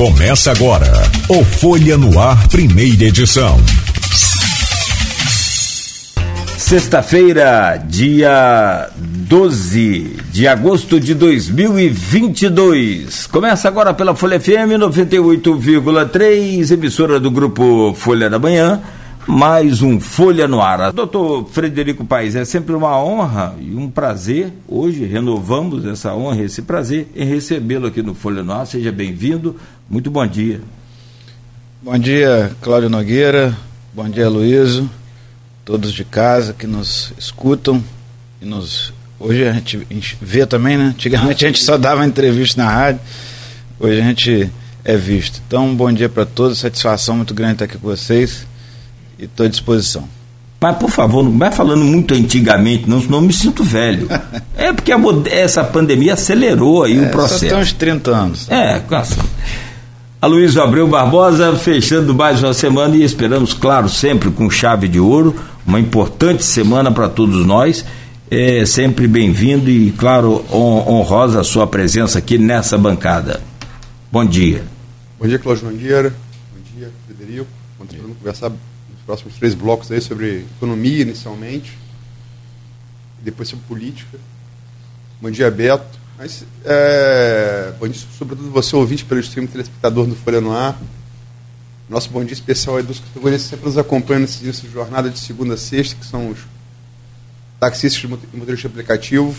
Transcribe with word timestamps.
Começa 0.00 0.48
agora 0.50 0.90
o 1.28 1.44
Folha 1.44 1.98
no 1.98 2.18
Ar, 2.18 2.48
primeira 2.48 3.04
edição. 3.04 3.60
Sexta-feira, 6.56 7.76
dia 7.86 8.88
12 8.96 10.16
de 10.32 10.48
agosto 10.48 10.98
de 10.98 11.12
2022. 11.12 13.26
Começa 13.26 13.68
agora 13.68 13.92
pela 13.92 14.16
Folha 14.16 14.40
FM 14.40 14.80
98,3, 14.80 16.70
emissora 16.70 17.20
do 17.20 17.30
grupo 17.30 17.94
Folha 17.94 18.30
da 18.30 18.38
Manhã 18.38 18.80
mais 19.30 19.80
um 19.80 20.00
Folha 20.00 20.48
no 20.48 20.60
Ar. 20.60 20.92
Doutor 20.92 21.48
Frederico 21.50 22.04
Paes, 22.04 22.34
é 22.34 22.44
sempre 22.44 22.74
uma 22.74 23.00
honra 23.00 23.54
e 23.60 23.76
um 23.76 23.88
prazer. 23.88 24.52
Hoje 24.66 25.04
renovamos 25.04 25.86
essa 25.86 26.12
honra 26.12 26.42
e 26.42 26.44
esse 26.46 26.62
prazer 26.62 27.06
em 27.14 27.24
recebê-lo 27.24 27.86
aqui 27.86 28.02
no 28.02 28.12
Folha 28.12 28.42
no 28.42 28.52
Ar. 28.52 28.66
Seja 28.66 28.90
bem-vindo. 28.90 29.54
Muito 29.88 30.10
bom 30.10 30.26
dia. 30.26 30.60
Bom 31.80 31.96
dia, 31.96 32.50
Cláudio 32.60 32.90
Nogueira. 32.90 33.56
Bom 33.94 34.08
dia, 34.08 34.28
Luísio. 34.28 34.90
Todos 35.64 35.92
de 35.92 36.04
casa 36.04 36.52
que 36.52 36.66
nos 36.66 37.12
escutam 37.16 37.82
e 38.42 38.44
nos. 38.44 38.92
Hoje 39.20 39.46
a 39.46 39.52
gente 39.52 39.86
vê 40.20 40.44
também, 40.44 40.76
né? 40.76 40.86
Antigamente 40.86 41.44
a 41.44 41.48
gente 41.48 41.62
só 41.62 41.78
dava 41.78 42.04
entrevista 42.04 42.64
na 42.64 42.68
rádio. 42.68 43.00
Hoje 43.78 44.00
a 44.00 44.04
gente 44.04 44.50
é 44.84 44.96
visto. 44.96 45.40
Então, 45.46 45.72
bom 45.72 45.92
dia 45.92 46.08
para 46.08 46.26
todos. 46.26 46.58
Satisfação 46.58 47.16
muito 47.16 47.32
grande 47.32 47.52
estar 47.52 47.66
aqui 47.66 47.78
com 47.78 47.86
vocês 47.86 48.49
e 49.20 49.24
estou 49.26 49.46
à 49.46 49.48
disposição. 49.48 50.08
Mas, 50.60 50.76
por 50.76 50.90
favor, 50.90 51.22
não 51.22 51.38
vai 51.38 51.50
falando 51.50 51.84
muito 51.84 52.14
antigamente, 52.14 52.88
não, 52.88 53.00
senão 53.00 53.18
eu 53.18 53.22
me 53.22 53.32
sinto 53.32 53.62
velho. 53.62 54.08
é 54.56 54.72
porque 54.72 54.92
a, 54.92 54.98
essa 55.30 55.64
pandemia 55.64 56.14
acelerou 56.14 56.82
aí 56.82 56.98
é, 56.98 57.02
o 57.02 57.10
processo. 57.10 57.46
Só 57.46 57.50
tem 57.50 57.58
uns 57.58 57.72
30 57.72 58.10
anos. 58.10 58.50
É, 58.50 58.80
nossa. 58.90 59.16
A 60.20 60.26
Luiz 60.26 60.56
Abreu 60.58 60.86
Barbosa, 60.86 61.56
fechando 61.56 62.14
mais 62.14 62.42
uma 62.42 62.52
semana 62.52 62.94
e 62.94 63.02
esperamos, 63.02 63.54
claro, 63.54 63.88
sempre 63.88 64.30
com 64.30 64.50
chave 64.50 64.86
de 64.86 65.00
ouro, 65.00 65.34
uma 65.66 65.80
importante 65.80 66.44
semana 66.44 66.92
para 66.92 67.08
todos 67.08 67.46
nós. 67.46 67.84
É 68.30 68.64
sempre 68.66 69.08
bem-vindo 69.08 69.70
e, 69.70 69.90
claro, 69.92 70.44
honrosa 70.52 71.40
a 71.40 71.44
sua 71.44 71.66
presença 71.66 72.18
aqui 72.18 72.36
nessa 72.36 72.76
bancada. 72.76 73.40
Bom 74.12 74.24
dia. 74.24 74.62
Bom 75.18 75.26
dia, 75.26 75.38
Cláudio 75.38 75.66
Mangueira. 75.66 76.10
Bom 76.10 76.78
dia, 76.78 76.90
Frederico. 77.06 77.46
Vamos 77.78 78.16
conversar 78.18 78.52
próximos 79.10 79.34
três 79.34 79.54
blocos 79.54 79.90
aí 79.90 80.00
sobre 80.00 80.46
economia 80.56 81.02
inicialmente, 81.02 81.76
depois 83.20 83.48
sobre 83.48 83.64
política. 83.66 84.16
Bom 85.20 85.32
dia, 85.32 85.50
Beto. 85.50 85.98
Mas, 86.16 86.44
é, 86.64 87.72
bom 87.80 87.88
dia, 87.88 88.00
sobretudo 88.16 88.48
você, 88.52 88.76
ouvinte 88.76 89.04
pelo 89.04 89.18
stream, 89.18 89.48
telespectador 89.48 90.06
do 90.06 90.14
Folha 90.14 90.40
no 90.40 90.52
Ar. 90.52 90.78
Nosso 91.88 92.08
bom 92.10 92.24
dia 92.24 92.34
especial 92.34 92.78
é 92.78 92.84
dos 92.84 93.00
categoristas 93.00 93.46
que 93.46 93.50
sempre 93.50 93.66
nos 93.66 93.76
acompanham 93.76 94.20
nesse 94.20 94.44
início 94.44 94.68
de 94.68 94.72
jornada 94.72 95.10
de 95.10 95.18
segunda 95.18 95.54
a 95.54 95.58
sexta, 95.58 95.96
que 95.96 96.06
são 96.06 96.30
os 96.30 96.38
taxistas 97.58 98.04
e 98.04 98.36
motorista 98.36 98.68
aplicativo. 98.68 99.34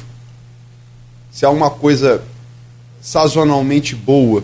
Se 1.32 1.46
há 1.46 1.50
uma 1.50 1.70
coisa 1.70 2.22
sazonalmente 3.00 3.96
boa 3.96 4.44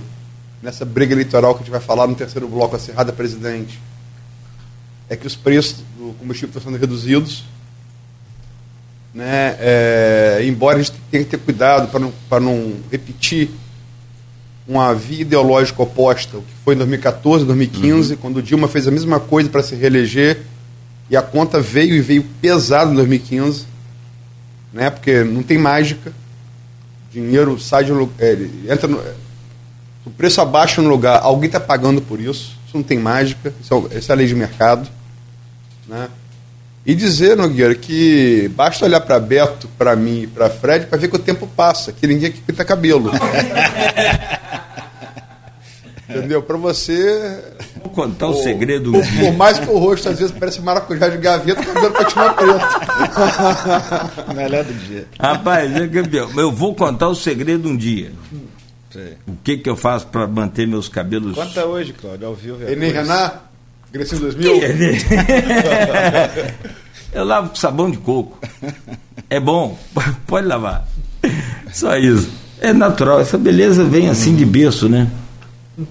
nessa 0.63 0.85
briga 0.85 1.13
eleitoral 1.13 1.53
que 1.53 1.63
a 1.63 1.63
gente 1.63 1.71
vai 1.71 1.81
falar 1.81 2.07
no 2.07 2.15
terceiro 2.15 2.47
bloco, 2.47 2.77
acirrada 2.77 3.11
presidente, 3.11 3.77
é 5.09 5.15
que 5.15 5.25
os 5.25 5.35
preços 5.35 5.83
do 5.97 6.13
combustível 6.19 6.49
estão 6.49 6.61
sendo 6.61 6.79
reduzidos. 6.79 7.43
Né? 9.13 9.55
É, 9.59 10.43
embora 10.45 10.77
a 10.77 10.81
gente 10.81 10.93
tenha 11.09 11.23
que 11.23 11.31
ter 11.31 11.37
cuidado 11.37 11.89
para 11.89 11.99
não, 11.99 12.13
não 12.41 12.73
repetir 12.91 13.49
uma 14.67 14.93
via 14.93 15.21
ideológica 15.21 15.81
oposta, 15.81 16.37
o 16.37 16.41
que 16.41 16.53
foi 16.63 16.75
em 16.75 16.77
2014, 16.77 17.45
2015, 17.45 18.13
uhum. 18.13 18.19
quando 18.19 18.37
o 18.37 18.43
Dilma 18.43 18.67
fez 18.67 18.87
a 18.87 18.91
mesma 18.91 19.19
coisa 19.19 19.49
para 19.49 19.63
se 19.63 19.75
reeleger 19.75 20.41
e 21.09 21.15
a 21.15 21.21
conta 21.21 21.61
veio 21.61 21.95
e 21.95 22.01
veio 22.01 22.23
pesado 22.41 22.91
em 22.91 22.95
2015, 22.95 23.65
né? 24.73 24.89
porque 24.89 25.23
não 25.23 25.41
tem 25.41 25.57
mágica. 25.57 26.11
Dinheiro 27.09 27.57
sai 27.57 27.85
de 27.85 27.93
um 27.93 27.99
lugar, 27.99 28.15
é, 28.19 28.37
entra 28.69 28.87
no, 28.87 29.01
o 30.05 30.09
preço 30.09 30.41
abaixa 30.41 30.81
no 30.81 30.89
lugar, 30.89 31.21
alguém 31.23 31.47
está 31.47 31.59
pagando 31.59 32.01
por 32.01 32.19
isso. 32.19 32.57
Isso 32.67 32.75
não 32.75 32.83
tem 32.83 32.99
mágica, 32.99 33.53
isso 33.61 33.89
é, 33.91 33.97
isso 33.97 34.11
é 34.11 34.13
a 34.13 34.17
lei 34.17 34.27
de 34.27 34.35
mercado. 34.35 34.89
Né? 35.87 36.09
E 36.85 36.95
dizer, 36.95 37.35
Nogueira, 37.35 37.75
que 37.75 38.49
basta 38.55 38.85
olhar 38.85 39.01
para 39.01 39.19
Beto, 39.19 39.67
para 39.77 39.95
mim 39.95 40.21
e 40.21 40.27
para 40.27 40.49
Fred 40.49 40.85
para 40.85 40.97
ver 40.97 41.09
que 41.09 41.17
o 41.17 41.19
tempo 41.19 41.45
passa, 41.45 41.91
que 41.91 42.07
ninguém 42.07 42.29
aqui 42.29 42.39
pinta 42.39 42.63
cabelo. 42.63 43.11
Entendeu? 46.09 46.41
Para 46.41 46.55
você. 46.55 47.43
Vou 47.83 47.91
contar 47.91 48.27
o, 48.27 48.31
o 48.31 48.41
segredo. 48.41 48.93
Por, 48.93 49.05
por, 49.05 49.33
mais 49.33 49.59
que 49.59 49.69
o 49.69 49.77
rosto 49.77 50.07
às 50.07 50.17
vezes 50.17 50.33
parece 50.37 50.61
maracujá 50.61 51.09
de 51.09 51.17
gaveta, 51.17 51.59
o 51.59 51.65
cabelo 51.65 51.93
continua 51.93 52.33
preto. 52.33 52.65
Melhor 54.33 54.63
do 54.63 54.73
dia. 54.73 55.05
Rapaz, 55.19 55.69
é 55.75 55.89
eu 56.37 56.51
vou 56.53 56.73
contar 56.73 57.09
o 57.09 57.15
segredo 57.15 57.67
um 57.67 57.75
dia. 57.75 58.13
O 59.27 59.35
que, 59.43 59.57
que 59.57 59.69
eu 59.69 59.75
faço 59.75 60.07
para 60.07 60.25
manter 60.25 60.65
meus 60.65 60.87
cabelos. 60.87 61.35
Conta 61.35 61.65
hoje, 61.65 61.93
Cláudio, 61.93 62.27
ao 62.27 62.33
vivo. 62.33 62.63
Enem 62.63 62.91
Renan? 62.91 63.31
Grecinho 63.91 64.21
2000? 64.21 64.59
Eu 67.13 67.23
lavo 67.23 67.49
com 67.49 67.55
sabão 67.55 67.89
de 67.89 67.97
coco. 67.97 68.37
É 69.29 69.39
bom, 69.39 69.77
pode 70.27 70.47
lavar. 70.47 70.87
Só 71.71 71.95
isso. 71.95 72.29
É 72.59 72.73
natural, 72.73 73.19
essa 73.19 73.37
beleza 73.37 73.83
vem 73.83 74.09
assim 74.09 74.35
de 74.35 74.45
berço, 74.45 74.89
né? 74.89 75.07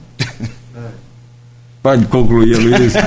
Pode 1.82 2.06
concluir, 2.06 2.56
Luiz. 2.56 2.96
É, 2.96 3.02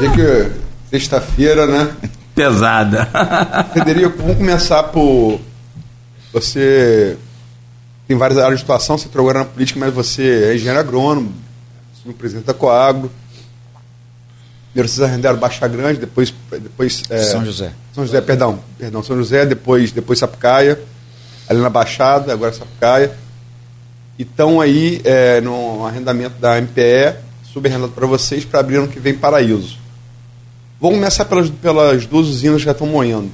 vê 0.00 0.10
que 0.10 0.50
sexta-feira, 0.90 1.64
né? 1.68 1.92
Pesada. 2.34 3.08
Federico, 3.72 4.18
vamos 4.18 4.38
começar 4.38 4.82
por. 4.84 5.40
Você 6.32 7.16
tem 8.08 8.16
várias 8.16 8.40
áreas 8.40 8.58
de 8.58 8.64
atuação, 8.64 8.98
você 8.98 9.08
trabalha 9.08 9.38
na 9.40 9.44
política, 9.44 9.78
mas 9.78 9.94
você 9.94 10.48
é 10.50 10.54
engenheiro 10.56 10.80
agrônomo, 10.80 11.32
presidente 12.18 12.46
da 12.46 12.54
Coagro 12.54 13.08
Primeiro 14.78 14.94
vocês 14.94 15.08
arrendaram 15.08 15.38
Baixa 15.40 15.66
Grande, 15.66 15.98
depois. 15.98 16.32
depois 16.52 17.02
é, 17.10 17.18
São 17.24 17.44
José. 17.44 17.72
São 17.92 18.06
José, 18.06 18.20
perdão. 18.20 18.60
Perdão, 18.78 19.02
São 19.02 19.16
José, 19.16 19.44
depois, 19.44 19.90
depois 19.90 20.20
Sapucaia, 20.20 20.78
ali 21.48 21.60
na 21.60 21.68
Baixada, 21.68 22.32
agora 22.32 22.52
Sapucaia. 22.52 23.12
E 24.16 24.22
estão 24.22 24.60
aí 24.60 25.00
é, 25.02 25.40
no 25.40 25.84
arrendamento 25.84 26.38
da 26.38 26.60
MPE, 26.60 27.16
subarrendado 27.52 27.90
para 27.90 28.06
vocês, 28.06 28.44
para 28.44 28.60
abrir 28.60 28.76
ano 28.76 28.86
que 28.86 29.00
vem 29.00 29.14
Paraíso. 29.14 29.78
Vamos 30.80 30.98
começar 30.98 31.24
pelas, 31.24 31.50
pelas 31.50 32.06
duas 32.06 32.28
usinas 32.28 32.58
que 32.58 32.66
já 32.66 32.70
estão 32.70 32.86
moendo. 32.86 33.32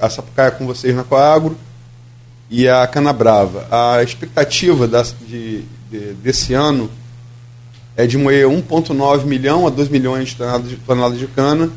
A 0.00 0.10
Sapucaia 0.10 0.50
com 0.50 0.66
vocês 0.66 0.92
na 0.92 1.04
Coagro 1.04 1.56
e 2.50 2.68
a 2.68 2.84
Canabrava. 2.88 3.64
A 3.70 4.02
expectativa 4.02 4.88
das, 4.88 5.14
de, 5.24 5.62
de, 5.88 6.14
desse 6.14 6.52
ano 6.52 6.90
é 7.96 8.06
de 8.06 8.18
moer 8.18 8.46
1,9 8.46 9.24
milhão 9.24 9.66
a 9.66 9.70
2 9.70 9.88
milhões 9.88 10.28
de 10.28 10.36
toneladas 10.36 10.68
de, 10.68 10.76
toneladas 10.76 11.18
de 11.18 11.26
cana 11.28 11.70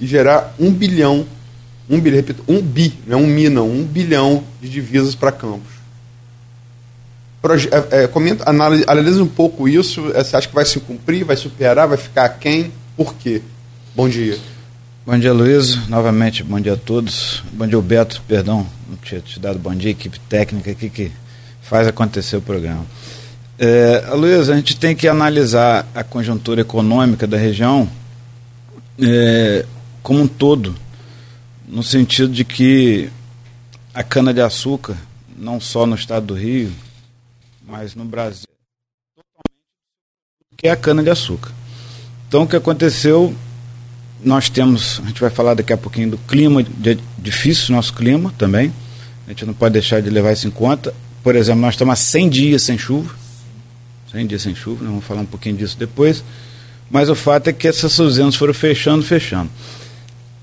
e 0.00 0.06
gerar 0.06 0.54
1 0.58 0.72
bilhão, 0.72 1.26
1 1.88 2.00
bilhão, 2.00 2.16
repito, 2.16 2.44
1 2.48 2.60
bi, 2.60 2.92
não 3.06 3.20
é 3.20 3.22
um 3.22 3.26
mi 3.26 3.48
não, 3.48 3.70
1 3.70 3.84
bilhão 3.84 4.44
de 4.60 4.68
divisas 4.68 5.14
para 5.14 5.30
campos. 5.30 5.74
Proje 7.40 7.68
é, 7.70 8.04
é, 8.04 8.06
comenta, 8.06 8.48
analisa 8.48 9.22
um 9.22 9.28
pouco 9.28 9.68
isso, 9.68 10.10
é, 10.14 10.24
você 10.24 10.36
acha 10.36 10.48
que 10.48 10.54
vai 10.54 10.64
se 10.64 10.80
cumprir, 10.80 11.24
vai 11.24 11.36
superar, 11.36 11.86
vai 11.86 11.98
ficar 11.98 12.28
quem? 12.30 12.72
Por 12.96 13.14
quê? 13.14 13.42
Bom 13.94 14.08
dia. 14.08 14.38
Bom 15.06 15.18
dia, 15.18 15.34
Luiz. 15.34 15.86
Novamente, 15.86 16.42
bom 16.42 16.58
dia 16.58 16.72
a 16.72 16.76
todos. 16.78 17.44
Bom 17.52 17.66
dia, 17.66 17.78
Beto. 17.82 18.22
Perdão, 18.26 18.66
não 18.88 18.96
tinha 18.96 19.20
te 19.20 19.38
dado 19.38 19.58
bom 19.58 19.74
dia, 19.74 19.90
equipe 19.90 20.18
técnica 20.20 20.70
aqui 20.70 20.88
que 20.88 21.12
faz 21.60 21.86
acontecer 21.86 22.38
o 22.38 22.40
programa. 22.40 22.86
É, 23.56 24.10
Luiz, 24.14 24.48
a 24.48 24.56
gente 24.56 24.76
tem 24.76 24.96
que 24.96 25.06
analisar 25.06 25.86
a 25.94 26.02
conjuntura 26.02 26.60
econômica 26.60 27.24
da 27.26 27.36
região 27.36 27.88
é, 28.98 29.64
como 30.02 30.22
um 30.22 30.26
todo, 30.26 30.74
no 31.66 31.82
sentido 31.82 32.32
de 32.32 32.44
que 32.44 33.10
a 33.94 34.02
cana-de-açúcar, 34.02 34.96
não 35.36 35.60
só 35.60 35.86
no 35.86 35.94
estado 35.94 36.26
do 36.26 36.34
Rio, 36.34 36.72
mas 37.66 37.94
no 37.94 38.04
Brasil, 38.04 38.48
que 40.56 40.66
é 40.66 40.72
a 40.72 40.76
cana-de-açúcar. 40.76 41.52
Então, 42.26 42.42
o 42.42 42.48
que 42.48 42.56
aconteceu, 42.56 43.32
nós 44.20 44.48
temos, 44.48 45.00
a 45.04 45.06
gente 45.06 45.20
vai 45.20 45.30
falar 45.30 45.54
daqui 45.54 45.72
a 45.72 45.76
pouquinho 45.76 46.10
do 46.10 46.18
clima, 46.18 46.60
de, 46.62 46.98
difícil 47.16 47.74
nosso 47.74 47.94
clima 47.94 48.34
também, 48.36 48.72
a 49.26 49.30
gente 49.30 49.46
não 49.46 49.54
pode 49.54 49.74
deixar 49.74 50.02
de 50.02 50.10
levar 50.10 50.32
isso 50.32 50.48
em 50.48 50.50
conta. 50.50 50.92
Por 51.22 51.36
exemplo, 51.36 51.60
nós 51.60 51.74
estamos 51.74 51.92
há 51.92 51.96
100 51.96 52.28
dias 52.28 52.62
sem 52.62 52.76
chuva, 52.76 53.14
100 54.14 54.26
dias 54.28 54.42
sem 54.42 54.54
chuva, 54.54 54.84
né? 54.84 54.90
vamos 54.90 55.04
falar 55.04 55.22
um 55.22 55.26
pouquinho 55.26 55.56
disso 55.56 55.76
depois. 55.76 56.22
Mas 56.88 57.08
o 57.08 57.14
fato 57.14 57.48
é 57.48 57.52
que 57.52 57.66
essas 57.66 57.98
usinas 57.98 58.36
foram 58.36 58.54
fechando, 58.54 59.02
fechando. 59.02 59.50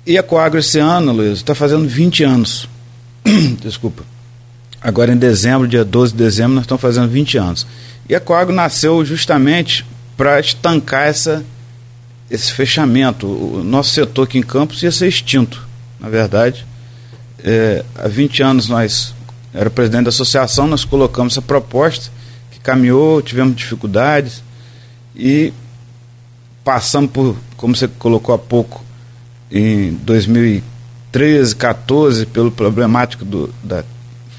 E 0.06 0.18
a 0.18 0.24
Coagro 0.24 0.60
esse 0.60 0.78
ano, 0.78 1.14
Luiz, 1.14 1.38
está 1.38 1.56
fazendo 1.56 1.88
20 1.88 2.24
anos. 2.24 2.68
Desculpa. 3.64 4.04
Agora 4.82 5.14
em 5.14 5.18
dezembro, 5.18 5.68
dia 5.68 5.86
12 5.86 6.12
de 6.12 6.18
dezembro, 6.18 6.56
nós 6.56 6.66
estamos 6.66 6.82
fazendo 6.82 7.08
20 7.08 7.38
anos. 7.38 7.68
E 8.10 8.16
a 8.16 8.20
Coagro 8.20 8.54
nasceu 8.54 9.06
justamente 9.06 9.86
para 10.18 10.40
estancar 10.40 11.08
essa, 11.08 11.46
esse 12.30 12.52
fechamento. 12.52 13.26
O 13.28 13.64
nosso 13.64 13.92
setor 13.92 14.24
aqui 14.24 14.38
em 14.38 14.44
Campos 14.44 14.84
ia 14.84 14.92
ser 14.92 15.08
extinto, 15.08 15.66
na 16.00 16.10
verdade. 16.10 16.66
É, 17.44 17.86
há 17.96 18.08
20 18.08 18.44
anos 18.44 18.68
nós, 18.68 19.14
era 19.54 19.70
presidente 19.70 20.04
da 20.04 20.10
associação, 20.10 20.68
nós 20.68 20.84
colocamos 20.84 21.34
essa 21.34 21.42
proposta, 21.42 22.12
caminhou, 22.64 23.22
tivemos 23.22 23.56
dificuldades 23.56 24.44
e 25.16 25.54
passamos 26.64 27.12
por, 27.12 27.36
como 27.58 27.76
você 27.76 27.88
colocou 27.88 28.34
há 28.34 28.38
pouco, 28.38 28.84
em 29.52 29.94
2013, 29.96 31.56
14, 31.56 32.26
pelo 32.28 32.52
problemático 32.52 33.26
do, 33.26 33.54
da 33.64 33.84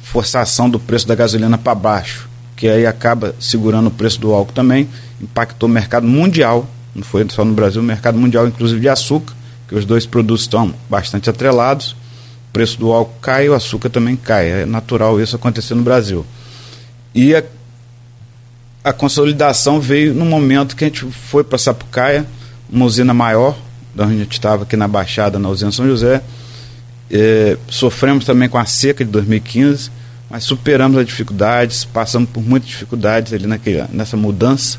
forçação 0.03 0.71
do 0.71 0.79
preço 0.79 1.07
da 1.07 1.15
gasolina 1.15 1.59
para 1.59 1.75
baixo, 1.75 2.29
que 2.57 2.69
aí 2.69 2.87
acaba 2.87 3.35
segurando 3.39 3.89
o 3.89 3.91
preço 3.91 4.21
do 4.21 4.33
álcool 4.33 4.53
também, 4.53 4.89
impactou 5.21 5.69
o 5.69 5.73
mercado 5.73 6.07
mundial, 6.07 6.67
não 6.95 7.03
foi 7.03 7.27
só 7.31 7.45
no 7.45 7.53
Brasil, 7.53 7.81
o 7.81 7.85
mercado 7.85 8.19
mundial, 8.19 8.47
inclusive 8.47 8.81
de 8.81 8.89
açúcar, 8.89 9.35
que 9.69 9.75
os 9.75 9.85
dois 9.85 10.07
produtos 10.07 10.43
estão 10.43 10.75
bastante 10.89 11.29
atrelados, 11.29 11.93
o 11.93 12.53
preço 12.53 12.79
do 12.79 12.93
álcool 12.93 13.15
cai, 13.21 13.49
o 13.49 13.55
açúcar 13.55 13.91
também 13.91 14.17
cai, 14.17 14.63
é 14.63 14.67
natural 14.67 15.21
isso 15.21 15.37
acontecer 15.37 15.75
no 15.75 15.83
Brasil. 15.83 16.25
E 17.15 17.35
a, 17.35 17.43
a 18.85 18.93
consolidação 18.93 19.81
veio 19.81 20.13
no 20.13 20.25
momento 20.25 20.75
que 20.75 20.85
a 20.85 20.89
gente 20.89 21.05
foi 21.05 21.45
para 21.45 21.59
Sapucaia, 21.59 22.27
uma 22.69 22.85
usina 22.85 23.15
maior, 23.15 23.57
da 23.95 24.05
onde 24.05 24.15
a 24.15 24.19
gente 24.19 24.33
estava 24.33 24.65
aqui 24.65 24.77
na 24.77 24.89
Baixada, 24.89 25.39
na 25.39 25.49
usina 25.49 25.71
São 25.71 25.87
José, 25.87 26.23
é, 27.11 27.59
sofremos 27.69 28.25
também 28.25 28.49
com 28.49 28.59
a 28.59 28.65
seca 28.65 29.05
de 29.05 29.11
2015, 29.11 29.91
mas 30.31 30.45
superamos 30.45 30.99
as 30.99 31.07
dificuldades, 31.07 31.85
passamos 31.85 32.31
por 32.31 32.43
muitas 32.43 32.71
dificuldades 32.71 33.35
ali 33.35 33.47
naquele, 33.47 33.85
nessa 33.93 34.17
mudança. 34.17 34.79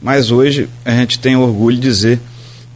Mas 0.00 0.30
hoje 0.30 0.70
a 0.84 0.92
gente 0.92 1.18
tem 1.18 1.36
orgulho 1.36 1.76
de 1.76 1.82
dizer 1.82 2.20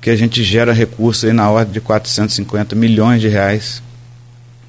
que 0.02 0.10
a 0.10 0.16
gente 0.16 0.44
gera 0.44 0.70
recursos 0.74 1.24
aí 1.24 1.32
na 1.32 1.50
ordem 1.50 1.72
de 1.72 1.80
450 1.80 2.76
milhões 2.76 3.22
de 3.22 3.28
reais 3.28 3.82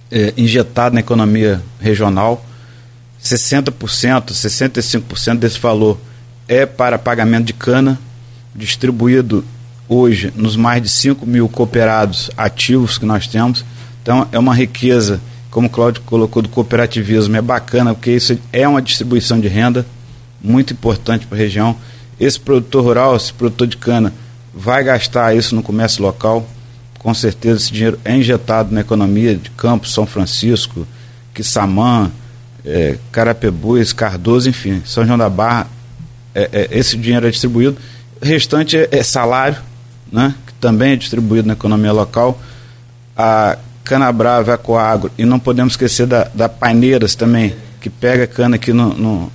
é, 0.10 0.34
injetado 0.38 0.94
na 0.94 1.02
economia 1.02 1.62
regional. 1.82 2.44
60%, 3.26 4.32
65% 4.32 5.40
desse 5.40 5.60
valor 5.60 5.98
é 6.48 6.66
para 6.66 7.00
pagamento 7.00 7.46
de 7.46 7.54
cana, 7.54 8.00
distribuído 8.56 9.44
hoje 9.90 10.32
nos 10.36 10.56
mais 10.56 10.82
de 10.82 10.90
5 10.90 11.26
mil 11.26 11.50
cooperados 11.50 12.30
ativos 12.38 13.00
que 13.00 13.06
nós 13.06 13.28
temos. 13.28 13.66
Então 14.02 14.28
é 14.32 14.38
uma 14.38 14.54
riqueza 14.54 15.20
como 15.50 15.68
o 15.68 15.70
Cláudio 15.70 16.04
colocou, 16.06 16.42
do 16.42 16.50
cooperativismo, 16.50 17.36
é 17.36 17.42
bacana, 17.42 17.94
porque 17.94 18.12
isso 18.12 18.38
é 18.52 18.68
uma 18.68 18.82
distribuição 18.82 19.40
de 19.40 19.48
renda 19.48 19.86
muito 20.44 20.74
importante 20.74 21.26
para 21.26 21.38
a 21.38 21.42
região. 21.42 21.76
Esse 22.20 22.40
produtor 22.40 22.84
rural, 22.84 23.16
esse 23.16 23.34
produtor 23.34 23.66
de 23.66 23.78
cana, 23.78 24.14
vai 24.54 24.84
gastar 24.84 25.36
isso 25.36 25.56
no 25.56 25.64
comércio 25.64 26.04
local. 26.04 26.46
Com 27.00 27.14
certeza 27.14 27.62
esse 27.62 27.72
dinheiro 27.72 27.98
é 28.04 28.16
injetado 28.16 28.74
na 28.74 28.82
economia 28.82 29.34
de 29.34 29.50
Campos, 29.52 29.94
São 29.94 30.06
Francisco, 30.06 30.86
Quissamã, 31.34 32.12
é, 32.66 32.98
Carapebus, 33.12 33.94
Cardoso, 33.94 34.50
enfim, 34.50 34.82
São 34.86 35.06
João 35.06 35.18
da 35.18 35.30
Barra. 35.30 35.68
É, 36.34 36.50
é, 36.52 36.68
esse 36.72 36.98
dinheiro 36.98 37.28
é 37.28 37.32
distribuído. 37.32 37.78
O 38.22 38.26
restante 38.26 38.78
é, 38.78 38.90
é 38.92 39.04
salário, 39.04 39.58
né, 40.12 40.34
que 40.48 40.54
também 40.54 40.94
é 40.94 40.96
distribuído 40.96 41.48
na 41.48 41.54
economia 41.54 41.92
local. 41.92 42.42
A 43.16 43.58
Canabrava, 43.84 44.54
Ecoagro, 44.54 45.12
e 45.18 45.26
não 45.26 45.40
podemos 45.40 45.74
esquecer 45.74 46.08
da, 46.08 46.24
da 46.34 46.50
Paineiras 46.50 47.14
também, 47.14 47.56
que 47.80 47.90
pega 47.90 48.26
cana 48.26 48.56
aqui 48.56 48.74
no, 48.74 48.94
no, 48.96 49.32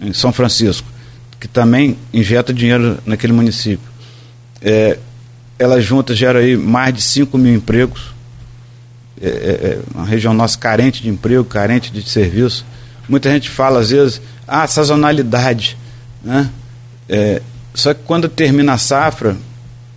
em 0.00 0.12
São 0.12 0.32
Francisco, 0.32 0.86
que 1.38 1.46
também 1.46 1.96
injeta 2.12 2.52
dinheiro 2.52 2.98
naquele 3.06 3.32
município. 3.32 3.88
É, 4.60 4.98
ela 5.58 5.80
junta 5.80 6.14
gera 6.14 6.40
aí 6.40 6.56
mais 6.56 6.92
de 6.92 7.00
5 7.00 7.38
mil 7.38 7.54
empregos, 7.54 8.15
é, 9.20 9.28
é, 9.28 9.30
é, 9.30 9.78
uma 9.94 10.04
região 10.04 10.34
nossa 10.34 10.58
carente 10.58 11.02
de 11.02 11.08
emprego, 11.08 11.44
carente 11.44 11.90
de 11.90 12.02
serviço. 12.08 12.64
Muita 13.08 13.30
gente 13.30 13.48
fala 13.48 13.80
às 13.80 13.90
vezes, 13.90 14.20
ah, 14.46 14.66
sazonalidade, 14.66 15.76
né? 16.22 16.50
É, 17.08 17.40
só 17.72 17.94
que 17.94 18.00
quando 18.04 18.28
termina 18.28 18.72
a 18.72 18.78
safra, 18.78 19.36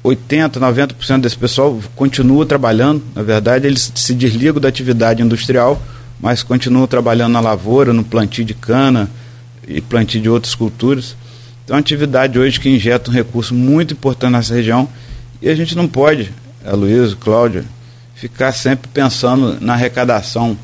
80, 0.03 0.59
90% 0.59 1.21
desse 1.21 1.37
pessoal 1.37 1.79
continua 1.95 2.45
trabalhando. 2.45 3.03
Na 3.15 3.23
verdade, 3.23 3.67
eles 3.67 3.91
se 3.95 4.13
desligam 4.13 4.61
da 4.61 4.69
atividade 4.69 5.21
industrial, 5.21 5.81
mas 6.19 6.43
continuam 6.43 6.87
trabalhando 6.87 7.33
na 7.33 7.39
lavoura, 7.39 7.93
no 7.93 8.03
plantio 8.03 8.45
de 8.45 8.53
cana 8.53 9.09
e 9.67 9.81
plantio 9.81 10.21
de 10.21 10.29
outras 10.29 10.55
culturas. 10.55 11.15
Então, 11.63 11.75
é 11.75 11.77
uma 11.77 11.81
atividade 11.81 12.39
hoje 12.39 12.59
que 12.59 12.69
injeta 12.69 13.11
um 13.11 13.13
recurso 13.13 13.53
muito 13.53 13.93
importante 13.93 14.31
nessa 14.31 14.53
região 14.53 14.87
e 15.41 15.49
a 15.49 15.55
gente 15.55 15.75
não 15.75 15.87
pode, 15.87 16.31
Luiz, 16.65 17.13
Cláudia, 17.13 17.63
ficar 18.19 18.51
sempre 18.51 18.89
pensando 18.93 19.57
na 19.61 19.73
arrecadação 19.73 20.57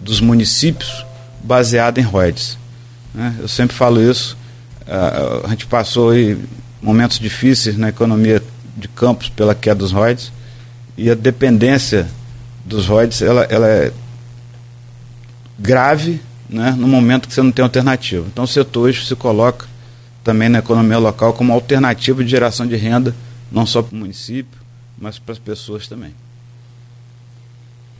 dos 0.00 0.20
municípios 0.20 1.04
baseada 1.42 2.00
em 2.00 2.04
royalties. 2.04 2.56
Né? 3.12 3.34
Eu 3.40 3.48
sempre 3.48 3.76
falo 3.76 4.00
isso. 4.00 4.36
a 5.44 5.48
gente 5.48 5.66
passou 5.66 6.10
aí 6.10 6.38
momentos 6.80 7.18
difíceis 7.18 7.76
na 7.76 7.88
economia 7.88 8.40
de 8.76 8.86
campos 8.86 9.28
pela 9.28 9.52
queda 9.52 9.80
dos 9.80 9.90
royalties 9.90 10.32
e 10.96 11.10
a 11.10 11.14
dependência 11.14 12.08
dos 12.64 12.86
royalties 12.86 13.20
ela, 13.20 13.42
ela 13.50 13.66
é 13.66 13.92
grave 15.58 16.20
né, 16.48 16.70
no 16.78 16.86
momento 16.86 17.26
que 17.26 17.34
você 17.34 17.42
não 17.42 17.50
tem 17.50 17.64
alternativa. 17.64 18.24
Então 18.32 18.44
o 18.44 18.48
setor 18.48 18.82
hoje 18.82 19.06
se 19.06 19.16
coloca 19.16 19.66
também 20.22 20.48
na 20.48 20.60
economia 20.60 20.98
local 20.98 21.32
como 21.32 21.52
alternativa 21.52 22.22
de 22.22 22.30
geração 22.30 22.64
de 22.64 22.76
renda, 22.76 23.12
não 23.50 23.66
só 23.66 23.82
para 23.82 23.92
o 23.92 23.98
município, 23.98 24.60
mas 24.96 25.18
para 25.18 25.32
as 25.32 25.38
pessoas 25.38 25.88
também. 25.88 26.14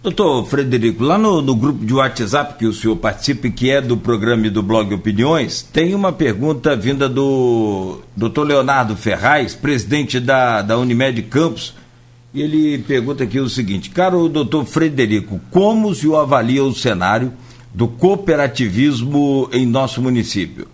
Doutor 0.03 0.45
Frederico, 0.47 1.05
lá 1.05 1.17
no, 1.17 1.41
no, 1.41 1.55
grupo 1.55 1.87
de 1.87 1.95
WhatsApp 1.95 2.59
que 2.59 2.67
o 2.67 2.73
senhor 2.73 2.97
participa, 2.97 3.49
que 3.49 3.71
é 3.71 3.81
do 3.81 3.97
programa 3.97 4.49
e 4.49 4.51
do 4.51 4.61
blog 4.61 4.93
Opiniões, 4.93 5.63
tem 5.63 5.95
uma 5.95 6.13
pergunta 6.13 6.75
vinda 6.75 7.09
do 7.09 8.01
doutor 8.17 8.43
Leonardo 8.43 8.97
Ferraz, 8.97 9.55
presidente 9.55 10.19
da, 10.19 10.61
da 10.61 10.77
Unimed 10.77 11.23
Campos, 11.23 11.73
e 12.35 12.43
ele 12.43 12.79
pergunta 12.79 13.23
aqui 13.23 13.39
o 13.39 13.49
seguinte: 13.49 13.91
Caro 13.91 14.29
doutor 14.29 14.65
Frederico, 14.65 15.41
como 15.53 15.91
o 15.91 15.95
senhor 15.95 16.17
avalia 16.17 16.65
o 16.65 16.75
cenário 16.75 17.33
do 17.73 17.87
cooperativismo 17.87 19.49
em 19.53 19.65
nosso 19.65 20.03
município? 20.03 20.67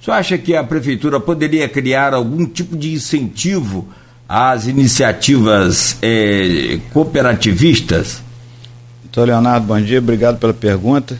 O 0.00 0.04
senhor 0.04 0.16
acha 0.16 0.38
que 0.38 0.54
a 0.54 0.62
prefeitura 0.62 1.18
poderia 1.18 1.68
criar 1.68 2.14
algum 2.14 2.46
tipo 2.46 2.76
de 2.76 2.92
incentivo 2.92 3.88
às 4.28 4.68
iniciativas 4.68 5.98
eh, 6.00 6.78
cooperativistas? 6.92 8.24
Doutor 9.16 9.32
Leonardo, 9.32 9.66
bom 9.66 9.80
dia, 9.80 9.98
obrigado 9.98 10.36
pela 10.36 10.52
pergunta. 10.52 11.18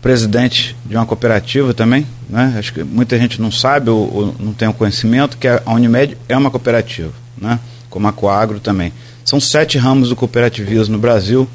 Presidente 0.00 0.74
de 0.86 0.96
uma 0.96 1.04
cooperativa 1.04 1.74
também, 1.74 2.06
né? 2.26 2.54
Acho 2.58 2.72
que 2.72 2.82
muita 2.82 3.18
gente 3.18 3.38
não 3.42 3.52
sabe 3.52 3.90
ou, 3.90 4.10
ou 4.10 4.36
não 4.40 4.54
tem 4.54 4.66
o 4.66 4.72
conhecimento 4.72 5.36
que 5.36 5.46
a 5.46 5.60
Unimed 5.66 6.16
é 6.30 6.34
uma 6.34 6.50
cooperativa, 6.50 7.12
né? 7.36 7.60
Como 7.90 8.08
a 8.08 8.12
Coagro 8.12 8.58
também. 8.58 8.90
São 9.22 9.38
sete 9.38 9.76
ramos 9.76 10.08
do 10.08 10.16
cooperativismo 10.16 10.94
no 10.94 10.98
Brasil, 10.98 11.46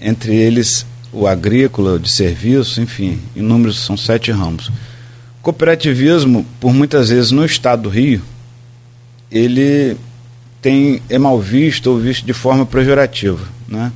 entre 0.00 0.34
eles 0.34 0.84
o 1.12 1.28
agrícola, 1.28 1.92
o 1.92 1.98
de 2.00 2.10
serviço, 2.10 2.80
enfim, 2.80 3.20
inúmeros 3.36 3.78
são 3.78 3.96
sete 3.96 4.32
ramos. 4.32 4.68
Cooperativismo, 5.42 6.44
por 6.58 6.74
muitas 6.74 7.10
vezes 7.10 7.30
no 7.30 7.44
estado 7.44 7.82
do 7.82 7.88
Rio, 7.88 8.20
ele 9.30 9.96
tem 10.60 11.00
é 11.08 11.20
mal 11.20 11.38
visto 11.38 11.86
ou 11.86 11.98
visto 11.98 12.26
de 12.26 12.32
forma 12.32 12.66
pejorativa, 12.66 13.46
né? 13.68 13.92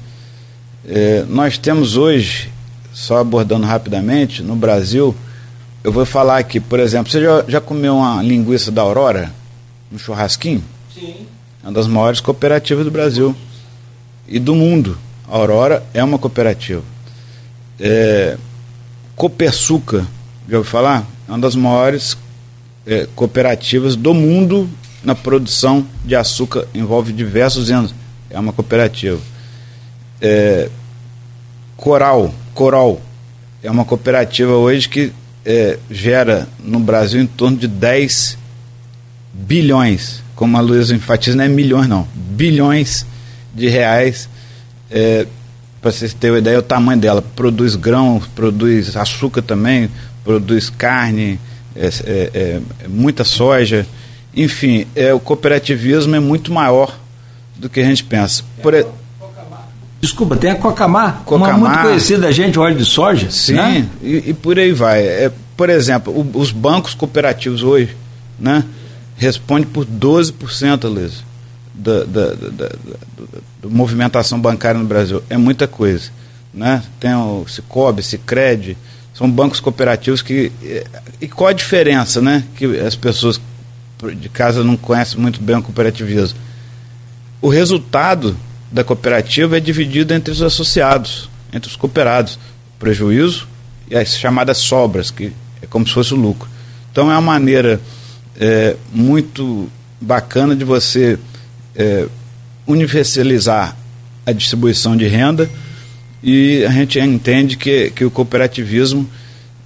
É, 0.88 1.24
nós 1.28 1.58
temos 1.58 1.96
hoje, 1.96 2.48
só 2.92 3.18
abordando 3.18 3.66
rapidamente, 3.66 4.40
no 4.40 4.54
Brasil, 4.54 5.14
eu 5.82 5.90
vou 5.90 6.06
falar 6.06 6.38
aqui, 6.38 6.60
por 6.60 6.78
exemplo, 6.78 7.10
você 7.10 7.20
já, 7.20 7.44
já 7.48 7.60
comeu 7.60 7.96
uma 7.96 8.22
linguiça 8.22 8.70
da 8.70 8.82
Aurora? 8.82 9.32
Um 9.92 9.98
churrasquinho? 9.98 10.62
Sim. 10.94 11.26
É 11.62 11.66
uma 11.66 11.72
das 11.72 11.88
maiores 11.88 12.20
cooperativas 12.20 12.84
do 12.84 12.90
Brasil 12.90 13.34
e 14.28 14.38
do 14.38 14.54
mundo. 14.54 14.96
A 15.28 15.36
Aurora 15.36 15.84
é 15.92 16.04
uma 16.04 16.18
cooperativa. 16.18 16.82
É, 17.80 18.38
Copersuca, 19.16 20.06
já 20.48 20.58
ouviu 20.58 20.70
falar? 20.70 21.04
É 21.26 21.32
uma 21.32 21.38
das 21.40 21.56
maiores 21.56 22.16
é, 22.86 23.08
cooperativas 23.16 23.96
do 23.96 24.14
mundo 24.14 24.68
na 25.02 25.16
produção 25.16 25.84
de 26.04 26.14
açúcar, 26.14 26.68
envolve 26.72 27.12
diversos 27.12 27.72
anos. 27.72 27.92
É 28.30 28.38
uma 28.38 28.52
cooperativa 28.52 29.18
é, 30.20 30.68
Coral, 31.76 32.32
Coral 32.54 33.00
é 33.62 33.70
uma 33.70 33.84
cooperativa 33.84 34.52
hoje 34.52 34.88
que 34.88 35.12
é, 35.44 35.78
gera 35.90 36.48
no 36.58 36.80
Brasil 36.80 37.20
em 37.20 37.26
torno 37.26 37.56
de 37.56 37.68
10 37.68 38.38
bilhões, 39.32 40.22
como 40.34 40.56
a 40.56 40.60
Luísa 40.60 40.94
enfatiza, 40.94 41.36
não 41.36 41.44
é 41.44 41.48
milhões 41.48 41.88
não, 41.88 42.08
bilhões 42.14 43.06
de 43.54 43.68
reais. 43.68 44.28
É, 44.90 45.26
Para 45.80 45.92
vocês 45.92 46.12
terem 46.14 46.34
uma 46.34 46.38
ideia, 46.40 46.58
o 46.58 46.62
tamanho 46.62 47.00
dela. 47.00 47.22
Produz 47.22 47.76
grão, 47.76 48.20
produz 48.34 48.96
açúcar 48.96 49.42
também, 49.42 49.90
produz 50.24 50.68
carne, 50.70 51.38
é, 51.74 51.86
é, 51.86 52.30
é, 52.34 52.60
é 52.84 52.88
muita 52.88 53.22
soja. 53.22 53.86
Enfim, 54.34 54.86
é, 54.94 55.12
o 55.14 55.20
cooperativismo 55.20 56.16
é 56.16 56.20
muito 56.20 56.52
maior 56.52 56.98
do 57.56 57.68
que 57.68 57.80
a 57.80 57.84
gente 57.84 58.04
pensa. 58.04 58.42
Por, 58.62 58.74
Desculpa, 60.06 60.36
tem 60.36 60.52
a 60.52 60.54
Cocamar, 60.54 61.22
Cocamar 61.24 61.58
uma 61.58 61.68
muito 61.68 61.82
conhecida 61.82 62.30
gente, 62.30 62.56
óleo 62.60 62.76
de 62.76 62.84
soja. 62.84 63.28
Sim, 63.28 63.54
né? 63.54 63.88
e, 64.00 64.30
e, 64.30 64.34
por 64.34 64.56
aí 64.56 64.70
vai. 64.70 65.02
É, 65.02 65.32
por 65.56 65.68
exemplo, 65.68 66.12
o, 66.12 66.38
os 66.38 66.52
bancos 66.52 66.94
cooperativos 66.94 67.64
hoje 67.64 67.96
né, 68.38 68.64
respondem 69.16 69.66
por 69.66 69.84
12%, 69.84 70.88
Luiz, 70.88 71.24
da, 71.74 72.04
da, 72.04 72.34
da, 72.34 72.48
da, 72.50 72.68
movimentação 73.68 74.40
bancária 74.40 74.78
no 74.80 74.86
Brasil. 74.86 75.24
É 75.28 75.36
muita 75.36 75.66
coisa. 75.66 76.10
Né? 76.54 76.84
Tem 77.00 77.12
o 77.12 77.44
Cicobi, 77.48 78.00
Cicred, 78.00 78.78
são 79.12 79.28
bancos 79.28 79.58
cooperativos 79.58 80.22
que. 80.22 80.52
E 81.20 81.26
qual 81.26 81.48
a 81.48 81.52
diferença, 81.52 82.22
né? 82.22 82.44
Que 82.54 82.78
as 82.78 82.94
pessoas 82.94 83.40
de 84.20 84.28
casa 84.28 84.62
não 84.62 84.76
conhecem 84.76 85.18
muito 85.18 85.42
bem 85.42 85.56
o 85.56 85.62
cooperativismo. 85.62 86.38
O 87.42 87.48
resultado 87.48 88.36
da 88.70 88.84
cooperativa 88.84 89.56
é 89.56 89.60
dividido 89.60 90.12
entre 90.14 90.32
os 90.32 90.42
associados, 90.42 91.28
entre 91.52 91.70
os 91.70 91.76
cooperados. 91.76 92.38
Prejuízo 92.78 93.48
e 93.90 93.96
as 93.96 94.16
chamadas 94.18 94.58
sobras, 94.58 95.10
que 95.10 95.32
é 95.62 95.66
como 95.66 95.86
se 95.86 95.94
fosse 95.94 96.12
o 96.12 96.16
lucro. 96.16 96.48
Então 96.92 97.10
é 97.10 97.14
uma 97.14 97.20
maneira 97.20 97.80
é, 98.38 98.76
muito 98.92 99.70
bacana 100.00 100.54
de 100.54 100.64
você 100.64 101.18
é, 101.74 102.06
universalizar 102.66 103.76
a 104.26 104.32
distribuição 104.32 104.96
de 104.96 105.06
renda 105.06 105.48
e 106.22 106.64
a 106.64 106.70
gente 106.70 106.98
entende 106.98 107.56
que, 107.56 107.90
que 107.90 108.04
o 108.04 108.10
cooperativismo, 108.10 109.08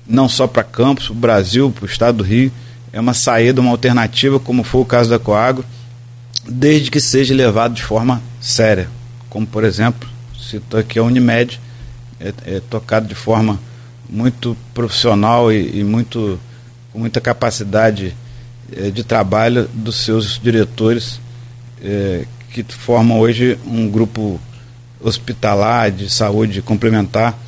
não 0.06 0.28
só 0.28 0.46
para 0.46 0.62
Campos, 0.62 1.06
para 1.06 1.12
o 1.12 1.16
Brasil, 1.16 1.70
para 1.70 1.84
o 1.84 1.88
estado 1.88 2.18
do 2.18 2.24
Rio, 2.24 2.52
é 2.92 3.00
uma 3.00 3.14
saída, 3.14 3.60
uma 3.60 3.70
alternativa, 3.70 4.38
como 4.38 4.62
foi 4.62 4.82
o 4.82 4.84
caso 4.84 5.08
da 5.08 5.18
Coagro, 5.18 5.64
desde 6.50 6.90
que 6.90 7.00
seja 7.00 7.34
levado 7.34 7.74
de 7.74 7.82
forma 7.82 8.20
séria 8.40 8.88
como 9.30 9.46
por 9.46 9.64
exemplo, 9.64 10.08
cito 10.36 10.76
aqui 10.76 10.98
a 10.98 11.04
Unimed, 11.04 11.58
é, 12.18 12.34
é 12.44 12.60
tocado 12.68 13.06
de 13.06 13.14
forma 13.14 13.58
muito 14.08 14.56
profissional 14.74 15.50
e, 15.52 15.78
e 15.78 15.84
muito 15.84 16.38
com 16.92 16.98
muita 16.98 17.20
capacidade 17.20 18.14
é, 18.76 18.90
de 18.90 19.04
trabalho 19.04 19.70
dos 19.72 19.94
seus 19.96 20.38
diretores 20.42 21.20
é, 21.80 22.26
que 22.52 22.64
formam 22.64 23.20
hoje 23.20 23.56
um 23.64 23.88
grupo 23.88 24.40
hospitalar 25.00 25.92
de 25.92 26.10
saúde 26.10 26.60
complementar 26.60 27.38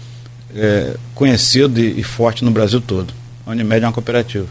é, 0.54 0.96
conhecido 1.14 1.80
e, 1.80 2.00
e 2.00 2.04
forte 2.04 2.44
no 2.44 2.52
Brasil 2.52 2.80
todo. 2.80 3.12
A 3.44 3.50
Unimed 3.50 3.84
é 3.84 3.86
uma 3.88 3.92
cooperativa. 3.92 4.46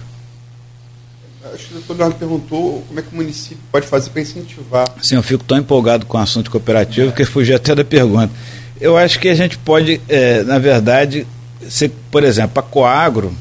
Acho 1.53 1.67
que 1.67 1.73
o 1.73 1.77
doutor 1.77 1.97
Leonardo 1.97 2.15
perguntou 2.17 2.83
como 2.87 2.99
é 2.99 3.03
que 3.03 3.09
o 3.11 3.15
município 3.15 3.59
pode 3.71 3.85
fazer 3.87 4.09
para 4.09 4.21
incentivar. 4.21 4.87
Sim, 5.01 5.15
eu 5.15 5.23
fico 5.23 5.43
tão 5.43 5.57
empolgado 5.57 6.05
com 6.05 6.17
o 6.17 6.21
assunto 6.21 6.49
cooperativo 6.49 7.09
é. 7.09 7.11
que 7.11 7.25
fugi 7.25 7.53
até 7.53 7.75
da 7.75 7.83
pergunta. 7.83 8.31
Eu 8.79 8.97
acho 8.97 9.19
que 9.19 9.27
a 9.27 9.35
gente 9.35 9.57
pode, 9.57 10.01
é, 10.07 10.43
na 10.43 10.57
verdade, 10.57 11.27
ser, 11.69 11.91
por 12.09 12.23
exemplo, 12.23 12.59
a 12.59 12.63
Coagro 12.63 13.35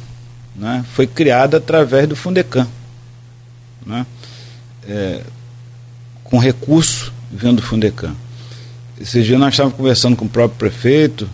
né, 0.57 0.85
foi 0.93 1.07
criada 1.07 1.59
através 1.59 2.09
do 2.09 2.17
Fundecam. 2.17 2.67
Né, 3.87 4.05
é, 4.89 5.21
com 6.25 6.39
recurso 6.39 7.13
vindo 7.31 7.57
do 7.57 7.63
Fundecam. 7.63 8.15
Esses 9.01 9.25
dias 9.25 9.39
nós 9.39 9.55
estávamos 9.55 9.77
conversando 9.77 10.17
com 10.17 10.25
o 10.25 10.29
próprio 10.29 10.59
prefeito, 10.59 11.29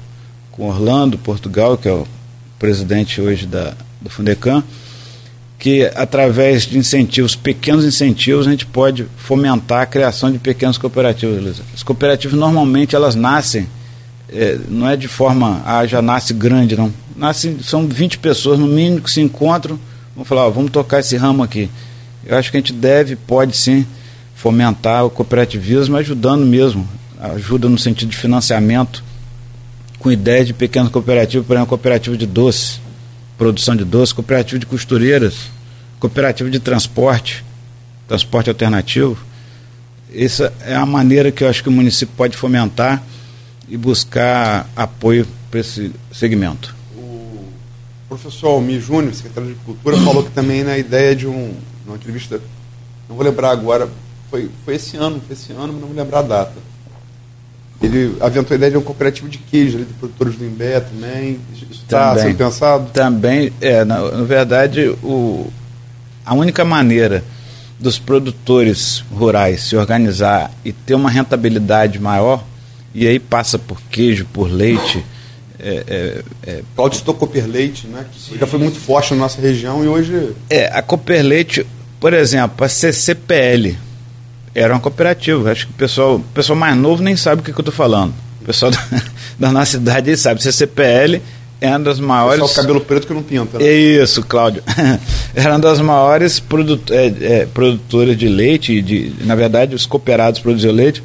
com 0.53 0.69
Orlando, 0.69 1.19
Portugal, 1.19 1.77
que 1.77 1.89
é 1.89 1.93
o 1.93 2.07
presidente 2.59 3.21
hoje 3.21 3.47
da, 3.47 3.75
do 4.01 4.09
Fundecam, 4.09 4.63
que 5.59 5.91
através 5.95 6.65
de 6.65 6.79
incentivos, 6.79 7.35
pequenos 7.35 7.85
incentivos, 7.85 8.47
a 8.47 8.51
gente 8.51 8.67
pode 8.67 9.07
fomentar 9.17 9.83
a 9.83 9.87
criação 9.87 10.31
de 10.31 10.39
pequenas 10.39 10.77
cooperativas. 10.77 11.63
As 11.75 11.83
cooperativas 11.83 12.39
normalmente 12.39 12.95
elas 12.95 13.15
nascem, 13.15 13.67
é, 14.29 14.59
não 14.69 14.89
é 14.89 14.97
de 14.97 15.09
forma, 15.09 15.63
ah, 15.65 15.87
já 15.87 16.03
nasce 16.03 16.35
grande, 16.35 16.77
não. 16.77 16.93
Nasce, 17.17 17.57
são 17.63 17.87
20 17.87 18.19
pessoas 18.19 18.59
no 18.59 18.67
mínimo 18.67 19.01
que 19.01 19.11
se 19.11 19.21
encontram, 19.21 19.79
vão 20.15 20.25
falar, 20.25 20.47
ó, 20.47 20.51
vamos 20.51 20.71
tocar 20.71 21.01
esse 21.01 21.17
ramo 21.17 21.43
aqui. 21.43 21.71
Eu 22.25 22.37
acho 22.37 22.51
que 22.51 22.57
a 22.57 22.61
gente 22.61 22.73
deve, 22.73 23.17
pode 23.17 23.57
sim, 23.57 23.87
fomentar 24.35 25.07
o 25.07 25.11
cooperativismo, 25.11 25.97
ajudando 25.97 26.45
mesmo, 26.45 26.87
ajuda 27.19 27.69
no 27.69 27.79
sentido 27.79 28.11
de 28.11 28.17
financiamento, 28.17 29.03
com 29.99 30.13
ideias 30.13 30.47
de 30.47 30.53
pequenas 30.53 30.91
cooperativas, 30.91 31.47
por 31.47 31.55
exemplo, 31.55 31.69
cooperativa 31.71 32.17
de 32.17 32.27
doce 32.27 32.86
produção 33.37 33.77
de 33.77 33.85
doce, 33.85 34.15
cooperativa 34.15 34.59
de 34.59 34.67
costureiras, 34.67 35.51
cooperativa 36.01 36.51
de 36.51 36.59
transporte, 36.59 37.45
transporte 38.09 38.49
alternativo. 38.49 39.19
Essa 40.15 40.53
é 40.61 40.75
a 40.75 40.87
maneira 40.87 41.31
que 41.31 41.45
eu 41.45 41.49
acho 41.49 41.63
que 41.63 41.69
o 41.69 41.73
município 41.73 42.15
pode 42.17 42.37
fomentar 42.37 43.03
e 43.69 43.77
buscar 43.77 44.69
apoio 44.75 45.27
para 45.51 45.61
esse 45.61 45.93
segmento. 46.13 46.75
O 46.97 47.45
professor 48.09 48.49
Almir 48.49 48.81
Júnior, 48.81 49.15
secretário 49.15 49.51
de 49.51 49.57
Cultura, 49.57 49.97
falou 49.99 50.23
que 50.23 50.31
também 50.31 50.63
na 50.63 50.79
ideia 50.79 51.15
de 51.15 51.27
um, 51.27 51.55
uma 51.85 51.97
entrevista, 51.97 52.41
não 53.09 53.17
vou 53.17 53.25
lembrar 53.25 53.51
agora, 53.51 53.89
foi, 54.31 54.51
foi 54.65 54.77
esse 54.77 54.97
ano, 54.97 55.21
foi 55.27 55.35
esse 55.35 55.53
ano, 55.53 55.73
mas 55.73 55.81
não 55.81 55.89
vou 55.89 55.97
lembrar 55.97 56.21
a 56.21 56.23
data 56.23 56.76
ele 57.83 58.17
aventou 58.21 58.55
a 58.55 58.57
ideia 58.57 58.73
de 58.73 58.79
um 58.79 58.83
cooperativo 58.83 59.29
de 59.29 59.39
queijo, 59.39 59.79
de 59.79 59.93
produtores 59.95 60.37
do 60.37 60.45
Imbé 60.45 60.81
também. 60.81 61.39
Isso 61.55 61.67
está 61.73 62.17
sendo 62.19 62.37
pensado? 62.37 62.91
Também, 62.91 63.53
é, 63.61 63.85
na, 63.85 64.11
na, 64.11 64.25
verdade, 64.25 64.89
o, 65.03 65.47
a 66.25 66.35
única 66.35 66.65
maneira 66.65 67.23
dos 67.79 67.99
produtores 67.99 69.05
rurais 69.13 69.63
se 69.63 69.77
organizar 69.77 70.51
e 70.65 70.73
ter 70.73 70.95
uma 70.95 71.11
rentabilidade 71.11 71.99
maior, 71.99 72.43
e 72.95 73.07
aí 73.07 73.19
passa 73.19 73.59
por 73.59 73.81
queijo, 73.91 74.27
por 74.33 74.51
leite. 74.51 75.05
É, 75.59 75.85
é, 75.87 76.51
é, 76.51 76.63
Cláudio 76.75 76.99
citou 76.99 77.15
Cooper 77.15 77.47
Leite, 77.47 77.87
né, 77.87 78.05
que 78.13 78.39
já 78.39 78.47
foi 78.47 78.59
muito 78.59 78.79
forte 78.79 79.13
na 79.13 79.21
nossa 79.21 79.41
região 79.41 79.85
e 79.85 79.89
hoje. 79.89 80.35
É, 80.49 80.67
a 80.67 80.81
Cooper 80.81 81.23
Leite, 81.23 81.67
por 82.01 82.15
exemplo, 82.15 82.65
a 82.65 82.69
CCPL, 82.69 83.77
era 84.57 84.73
uma 84.73 84.81
cooperativa. 84.81 85.53
Acho 85.53 85.67
que 85.67 85.73
o 85.73 85.77
pessoal, 85.77 86.17
o 86.17 86.21
pessoal 86.21 86.59
mais 86.59 86.75
novo 86.75 87.03
nem 87.03 87.15
sabe 87.15 87.43
o 87.43 87.45
que, 87.45 87.53
que 87.53 87.59
eu 87.59 87.63
estou 87.63 87.75
falando. 87.75 88.15
O 88.41 88.45
pessoal 88.47 88.71
da, 88.71 88.79
da 89.39 89.53
nossa 89.53 89.73
cidade 89.73 90.17
sabe. 90.17 90.43
CCPL 90.43 91.21
é 91.61 91.69
uma 91.69 91.81
das 91.81 92.01
maiores. 92.01 92.39
Só 92.39 92.47
o 92.47 92.55
cabelo 92.55 92.81
preto 92.81 93.07
que 93.07 93.13
não 93.13 93.23
pinta. 93.23 93.59
Né? 93.59 93.71
Isso, 93.71 94.23
Cláudio. 94.23 94.63
Era 95.37 95.51
uma 95.51 95.59
das 95.59 95.79
maiores 95.79 96.41
produt... 96.41 96.91
é, 96.91 97.07
é, 97.21 97.47
produtoras 97.47 98.17
de 98.17 98.29
leite, 98.29 98.81
de, 98.81 99.13
na 99.21 99.35
verdade, 99.35 99.75
os 99.75 99.85
cooperados 99.85 100.41
produziam 100.41 100.73
leite, 100.73 101.03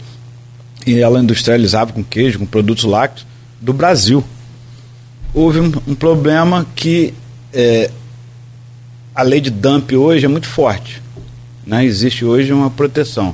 e 0.88 1.00
ela 1.00 1.20
industrializava 1.20 1.92
com 1.92 2.02
queijo, 2.02 2.40
com 2.40 2.46
produtos 2.46 2.86
lácteos, 2.86 3.28
do 3.60 3.74
Brasil. 3.74 4.24
Houve 5.34 5.60
um, 5.60 5.72
um 5.88 5.96
problema 5.96 6.66
que 6.74 7.14
é, 7.54 7.92
a 9.14 9.24
lei 9.24 9.42
de 9.42 9.50
dump 9.50 9.92
hoje 9.94 10.26
é 10.26 10.30
muito 10.30 10.48
forte. 10.48 11.01
Né? 11.72 11.86
Existe 11.86 12.26
hoje 12.26 12.52
uma 12.52 12.70
proteção. 12.70 13.34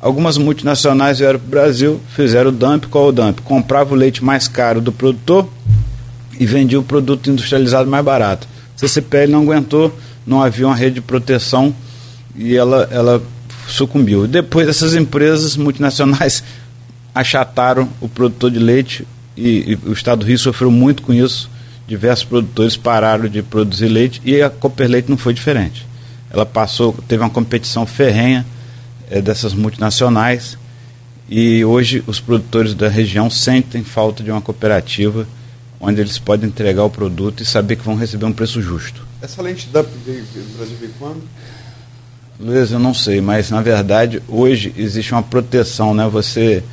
Algumas 0.00 0.38
multinacionais 0.38 1.18
vieram 1.18 1.40
para 1.40 1.46
o 1.46 1.50
Brasil, 1.50 2.00
fizeram 2.14 2.50
o 2.50 2.52
dump. 2.52 2.86
Qual 2.86 3.08
o 3.08 3.12
dump? 3.12 3.40
Comprava 3.42 3.94
o 3.94 3.96
leite 3.96 4.22
mais 4.22 4.46
caro 4.46 4.80
do 4.80 4.92
produtor 4.92 5.48
e 6.38 6.46
vendia 6.46 6.78
o 6.78 6.84
produto 6.84 7.28
industrializado 7.28 7.90
mais 7.90 8.04
barato. 8.04 8.46
A 8.76 8.78
CCPL 8.78 9.32
não 9.32 9.42
aguentou, 9.42 9.92
não 10.24 10.40
havia 10.40 10.68
uma 10.68 10.76
rede 10.76 10.96
de 10.96 11.00
proteção 11.00 11.74
e 12.36 12.54
ela, 12.54 12.88
ela 12.92 13.20
sucumbiu. 13.66 14.28
Depois 14.28 14.68
essas 14.68 14.94
empresas 14.94 15.56
multinacionais 15.56 16.44
achataram 17.12 17.88
o 18.00 18.08
produtor 18.08 18.52
de 18.52 18.60
leite 18.60 19.04
e, 19.36 19.72
e, 19.72 19.88
o 19.88 19.92
Estado 19.92 20.20
do 20.20 20.26
Rio 20.26 20.38
sofreu 20.38 20.70
muito 20.70 21.02
com 21.02 21.12
isso. 21.12 21.50
Diversos 21.88 22.24
produtores 22.24 22.76
pararam 22.76 23.26
de 23.26 23.42
produzir 23.42 23.88
leite 23.88 24.22
e 24.24 24.40
a 24.40 24.48
Cooper 24.48 24.88
Leite 24.88 25.10
não 25.10 25.16
foi 25.16 25.34
diferente 25.34 25.84
ela 26.34 26.44
passou, 26.44 26.92
teve 27.06 27.22
uma 27.22 27.30
competição 27.30 27.86
ferrenha 27.86 28.44
é, 29.08 29.22
dessas 29.22 29.54
multinacionais 29.54 30.58
e 31.28 31.64
hoje 31.64 32.02
os 32.08 32.18
produtores 32.18 32.74
da 32.74 32.88
região 32.88 33.30
sentem 33.30 33.84
falta 33.84 34.20
de 34.20 34.32
uma 34.32 34.40
cooperativa 34.40 35.28
onde 35.78 36.00
eles 36.00 36.18
podem 36.18 36.48
entregar 36.48 36.82
o 36.82 36.90
produto 36.90 37.40
e 37.40 37.46
saber 37.46 37.76
que 37.76 37.84
vão 37.84 37.94
receber 37.94 38.24
um 38.24 38.32
preço 38.32 38.60
justo. 38.60 39.06
Essa 39.22 39.40
lente 39.42 39.68
DUP 39.68 39.88
veio 40.04 40.24
no 40.34 40.56
Brasil 40.56 40.76
veio 40.80 40.92
quando? 40.98 41.22
Luiz, 42.40 42.72
eu 42.72 42.80
não 42.80 42.92
sei, 42.92 43.20
mas 43.20 43.48
na 43.50 43.62
verdade 43.62 44.20
hoje 44.26 44.74
existe 44.76 45.12
uma 45.12 45.22
proteção, 45.22 45.94
né? 45.94 46.08
Você, 46.08 46.64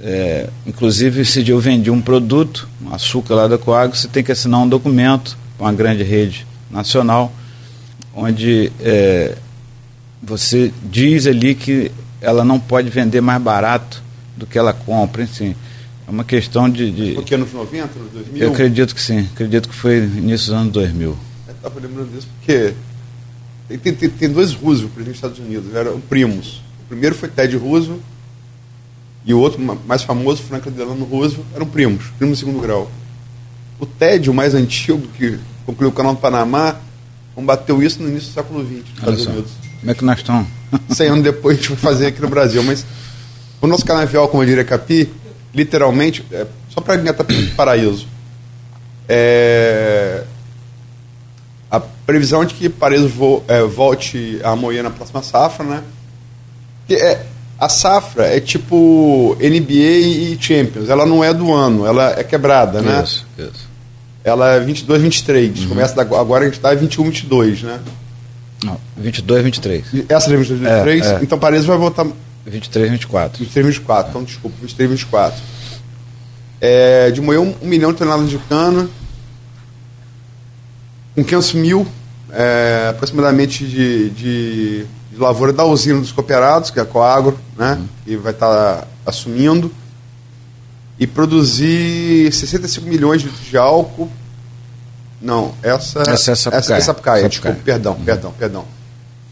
é, 0.00 0.48
inclusive, 0.66 1.20
esse 1.20 1.42
dia 1.42 1.52
eu 1.52 1.60
vendi 1.60 1.90
um 1.90 2.00
produto, 2.00 2.66
um 2.82 2.94
açúcar 2.94 3.34
lá 3.34 3.48
da 3.48 3.58
Coag, 3.58 3.94
você 3.94 4.08
tem 4.08 4.24
que 4.24 4.32
assinar 4.32 4.60
um 4.60 4.68
documento 4.68 5.36
com 5.58 5.64
uma 5.64 5.74
grande 5.74 6.02
rede 6.02 6.46
nacional 6.70 7.30
onde 8.14 8.72
é, 8.80 9.36
você 10.22 10.72
diz 10.82 11.26
ali 11.26 11.54
que 11.54 11.90
ela 12.20 12.44
não 12.44 12.58
pode 12.58 12.88
vender 12.90 13.20
mais 13.20 13.40
barato 13.42 14.02
do 14.36 14.46
que 14.46 14.58
ela 14.58 14.72
compra, 14.72 15.22
enfim. 15.22 15.54
É 16.06 16.10
uma 16.10 16.24
questão 16.24 16.68
de. 16.68 16.90
de... 16.90 17.12
Porque 17.14 17.34
anos 17.34 17.52
90, 17.52 17.98
anos 17.98 18.12
2000? 18.12 18.42
Eu 18.42 18.52
acredito 18.52 18.94
que 18.94 19.00
sim, 19.00 19.28
acredito 19.32 19.68
que 19.68 19.74
foi 19.74 19.98
início 19.98 20.48
dos 20.48 20.60
anos 20.60 20.72
2000. 20.72 21.16
Eu 21.46 21.54
estava 21.54 21.80
lembrando 21.80 22.10
disso 22.12 22.28
porque 22.38 22.74
Tem, 23.68 23.78
tem, 23.78 24.10
tem 24.10 24.28
dois 24.28 24.52
Roosevelt, 24.52 24.92
presidente 24.92 25.06
dos 25.06 25.16
Estados 25.16 25.38
Unidos, 25.38 25.74
eram 25.74 26.00
primos. 26.00 26.62
O 26.84 26.88
primeiro 26.88 27.14
foi 27.14 27.28
Ted 27.28 27.56
Roosevelt 27.56 28.00
e 29.24 29.32
o 29.32 29.38
outro, 29.38 29.58
mais 29.86 30.02
famoso, 30.02 30.42
Franklin 30.42 30.72
Delano 30.72 31.04
Roosevelt, 31.06 31.46
eram 31.54 31.66
primos, 31.66 32.04
primos 32.18 32.38
de 32.38 32.44
segundo 32.44 32.60
grau. 32.60 32.90
O 33.80 33.86
Ted, 33.86 34.28
o 34.28 34.34
mais 34.34 34.54
antigo, 34.54 35.00
que 35.16 35.38
concluiu 35.64 35.88
o 35.88 35.92
canal 35.92 36.14
do 36.14 36.20
Panamá, 36.20 36.76
combateu 37.34 37.82
isso 37.82 38.02
no 38.02 38.08
início 38.08 38.30
do 38.30 38.34
século 38.34 38.64
XX, 38.64 38.72
nos 38.72 38.98
Estados 38.98 39.26
Unidos. 39.26 39.52
Como 39.80 39.90
é 39.90 39.94
que 39.94 40.04
nós 40.04 40.18
estamos? 40.18 40.48
100 40.90 41.08
anos 41.08 41.24
depois 41.24 41.56
a 41.56 41.60
gente 41.60 41.68
vai 41.70 41.78
fazer 41.78 42.06
aqui 42.06 42.20
no 42.20 42.28
Brasil. 42.28 42.62
Mas 42.62 42.84
o 43.60 43.66
nosso 43.66 43.84
canavial, 43.84 44.28
como 44.28 44.42
eu 44.42 44.46
diria 44.46 44.64
Capi, 44.64 45.10
literalmente, 45.54 46.24
é, 46.32 46.46
só 46.70 46.80
para 46.80 46.96
engatar 46.96 47.26
paraíso, 47.56 48.06
é, 49.08 50.24
a 51.70 51.80
previsão 51.80 52.42
é 52.42 52.46
de 52.46 52.54
que 52.54 52.68
Paraíso 52.68 53.08
vo, 53.08 53.42
é, 53.48 53.62
volte 53.62 54.40
a 54.42 54.54
moer 54.54 54.82
na 54.82 54.90
próxima 54.90 55.22
safra, 55.22 55.64
né? 55.64 55.82
Que 56.86 56.94
é, 56.94 57.26
a 57.58 57.68
safra 57.68 58.26
é 58.26 58.40
tipo 58.40 59.36
NBA 59.40 59.72
e 59.72 60.38
Champions. 60.40 60.88
Ela 60.88 61.04
não 61.04 61.22
é 61.22 61.32
do 61.34 61.52
ano, 61.52 61.86
ela 61.86 62.18
é 62.18 62.22
quebrada, 62.22 62.80
né? 62.80 63.02
Isso, 63.02 63.26
isso. 63.38 63.73
Ela 64.24 64.54
é 64.54 64.60
22, 64.60 65.02
23. 65.02 65.60
Uhum. 65.60 65.68
Começa 65.68 65.94
da, 65.94 66.02
agora 66.02 66.42
a 66.42 66.46
gente 66.46 66.56
está 66.56 66.74
em 66.74 66.78
21, 66.78 67.04
22, 67.04 67.62
né? 67.62 67.80
Não, 68.64 68.80
22, 68.96 69.44
23. 69.44 69.84
Essa 70.08 70.32
é 70.32 70.36
22, 70.36 70.60
23? 70.60 71.06
É, 71.06 71.14
é. 71.14 71.18
Então 71.22 71.38
Paris 71.38 71.64
vai 71.64 71.76
voltar. 71.76 72.06
23, 72.46 72.90
24. 72.90 73.38
23, 73.38 73.66
24. 73.66 74.10
Então, 74.10 74.24
desculpa, 74.24 74.56
23, 74.60 74.90
24. 74.90 75.42
É, 76.60 77.10
de 77.10 77.20
moer 77.20 77.38
um, 77.38 77.54
um 77.62 77.66
milhão 77.66 77.92
de 77.92 77.98
toneladas 77.98 78.28
de 78.28 78.38
cana, 78.38 78.88
com 81.14 81.22
500 81.22 81.52
mil 81.54 81.86
é, 82.30 82.88
aproximadamente 82.90 83.64
de, 83.66 84.10
de 84.10 84.86
de 85.14 85.20
lavoura 85.20 85.52
da 85.52 85.64
usina 85.64 86.00
dos 86.00 86.12
cooperados, 86.12 86.70
que 86.70 86.78
é 86.78 86.82
a 86.82 86.86
Coagro, 86.86 87.38
né, 87.56 87.74
uhum. 87.74 87.88
que 88.04 88.16
vai 88.16 88.32
estar 88.32 88.48
tá 88.48 88.86
assumindo, 89.06 89.70
e 90.98 91.06
produzir 91.06 92.32
65 92.32 92.86
milhões 92.86 93.22
de 93.22 93.28
litros 93.28 93.46
de 93.46 93.56
álcool. 93.56 94.10
Não, 95.20 95.54
essa, 95.62 96.02
essa 96.02 96.32
é 96.32 96.34
Sapucaia. 96.34 96.60
Essa, 96.60 96.74
é 96.74 96.80
Sapucaia, 96.80 97.28
desculpa, 97.28 97.58
perdão, 97.64 97.94
uhum. 97.94 98.04
perdão, 98.04 98.32
perdão. 98.32 98.64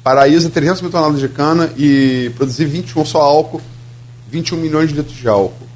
Paraíso 0.02 0.50
300 0.50 0.82
mil 0.82 0.90
toneladas 0.90 1.20
de 1.20 1.28
cana 1.28 1.72
e 1.76 2.32
produzir 2.36 2.64
21 2.64 3.04
só 3.04 3.20
álcool, 3.20 3.60
21 4.30 4.56
milhões 4.56 4.88
de 4.88 4.96
litros 4.96 5.16
de 5.16 5.28
álcool. 5.28 5.68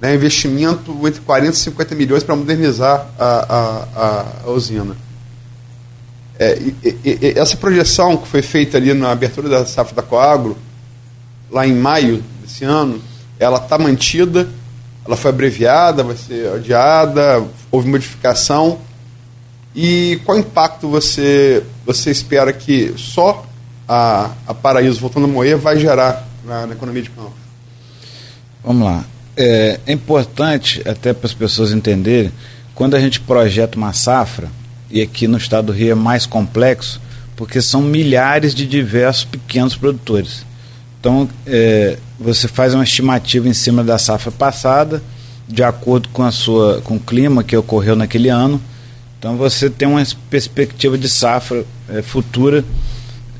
Né, 0.00 0.16
investimento 0.16 0.92
entre 1.06 1.20
40 1.20 1.52
e 1.52 1.56
50 1.56 1.94
milhões 1.94 2.24
para 2.24 2.34
modernizar 2.34 3.06
a, 3.16 3.24
a, 3.24 3.86
a, 3.94 4.26
a 4.46 4.50
usina. 4.50 4.96
É, 6.38 6.58
e, 6.58 6.98
e, 7.04 7.38
essa 7.38 7.56
projeção 7.56 8.16
que 8.16 8.26
foi 8.26 8.42
feita 8.42 8.76
ali 8.76 8.92
na 8.92 9.12
abertura 9.12 9.48
da 9.48 9.64
safra 9.64 9.94
da 9.94 10.02
Coagro, 10.02 10.58
lá 11.48 11.64
em 11.64 11.72
maio 11.72 12.22
desse 12.42 12.64
ano, 12.64 13.00
ela 13.38 13.58
está 13.58 13.78
mantida, 13.78 14.48
ela 15.04 15.16
foi 15.16 15.30
abreviada, 15.30 16.02
vai 16.02 16.16
ser 16.16 16.48
adiada, 16.52 17.44
houve 17.70 17.88
modificação. 17.88 18.78
E 19.74 20.20
qual 20.24 20.38
impacto 20.38 20.88
você, 20.88 21.62
você 21.84 22.10
espera 22.10 22.52
que 22.52 22.94
só 22.96 23.44
a, 23.88 24.30
a 24.46 24.54
Paraíso 24.54 25.00
voltando 25.00 25.24
a 25.24 25.28
moer 25.28 25.56
vai 25.56 25.78
gerar 25.78 26.26
na, 26.44 26.66
na 26.66 26.74
economia 26.74 27.02
de 27.02 27.10
campo? 27.10 27.32
Vamos 28.62 28.84
lá. 28.84 29.04
É, 29.36 29.80
é 29.86 29.92
importante, 29.92 30.82
até 30.86 31.12
para 31.12 31.26
as 31.26 31.34
pessoas 31.34 31.72
entenderem, 31.72 32.32
quando 32.74 32.94
a 32.94 33.00
gente 33.00 33.20
projeta 33.20 33.76
uma 33.76 33.92
safra, 33.92 34.48
e 34.90 35.00
aqui 35.00 35.26
no 35.26 35.38
estado 35.38 35.66
do 35.66 35.72
Rio 35.72 35.92
é 35.92 35.94
mais 35.94 36.26
complexo, 36.26 37.00
porque 37.34 37.62
são 37.62 37.80
milhares 37.80 38.54
de 38.54 38.66
diversos 38.66 39.24
pequenos 39.24 39.74
produtores. 39.74 40.44
Então, 41.02 41.28
é, 41.44 41.98
você 42.16 42.46
faz 42.46 42.74
uma 42.74 42.84
estimativa 42.84 43.48
em 43.48 43.52
cima 43.52 43.82
da 43.82 43.98
safra 43.98 44.30
passada, 44.30 45.02
de 45.48 45.60
acordo 45.60 46.08
com, 46.10 46.22
a 46.22 46.30
sua, 46.30 46.80
com 46.82 46.94
o 46.94 47.00
clima 47.00 47.42
que 47.42 47.56
ocorreu 47.56 47.96
naquele 47.96 48.28
ano. 48.28 48.62
Então, 49.18 49.36
você 49.36 49.68
tem 49.68 49.88
uma 49.88 50.00
perspectiva 50.30 50.96
de 50.96 51.08
safra 51.08 51.66
é, 51.88 52.02
futura 52.02 52.64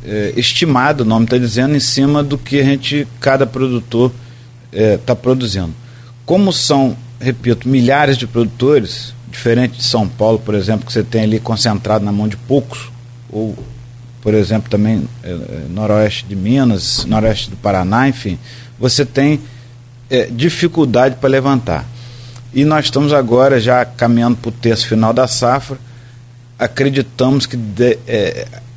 é, 0.05 0.33
estimada, 0.37 1.05
o 1.05 1.07
nome 1.07 1.27
está 1.27 1.39
dizendo, 1.39 1.77
em 1.77 1.81
cima 1.81 2.21
do 2.21 2.37
que 2.37 2.59
a 2.59 2.65
gente, 2.65 3.07
cada 3.21 3.47
produtor 3.47 4.11
está 4.73 5.13
é, 5.13 5.17
produzindo. 5.17 5.73
Como 6.27 6.53
são, 6.53 6.97
repito, 7.21 7.69
milhares 7.69 8.19
de 8.19 8.27
produtores, 8.27 9.15
Diferente 9.31 9.79
de 9.79 9.85
São 9.85 10.07
Paulo, 10.07 10.41
por 10.41 10.55
exemplo, 10.55 10.85
que 10.85 10.93
você 10.93 11.05
tem 11.05 11.23
ali 11.23 11.41
concentrado 11.41 12.05
na 12.05 12.11
mão 12.13 12.27
de 12.27 12.37
poucos, 12.37 12.91
ou, 13.31 13.57
por 14.23 14.35
exemplo, 14.35 14.71
também 14.71 15.07
é, 15.25 15.37
noroeste 15.69 16.25
de 16.27 16.37
Minas, 16.37 17.05
noroeste 17.05 17.51
do 17.51 17.57
Paraná, 17.57 18.09
enfim, 18.09 18.39
você 18.79 19.05
tem 19.05 19.41
é, 20.09 20.27
dificuldade 20.27 21.17
para 21.17 21.29
levantar. 21.29 21.85
E 22.55 22.65
nós 22.65 22.85
estamos 22.85 23.13
agora 23.13 23.61
já 23.61 23.85
caminhando 23.85 24.37
para 24.37 24.49
o 24.51 24.53
terço 24.53 24.87
final 24.87 25.13
da 25.13 25.27
safra, 25.27 25.77
acreditamos 26.57 27.47
que 27.47 27.57
de, 27.57 27.99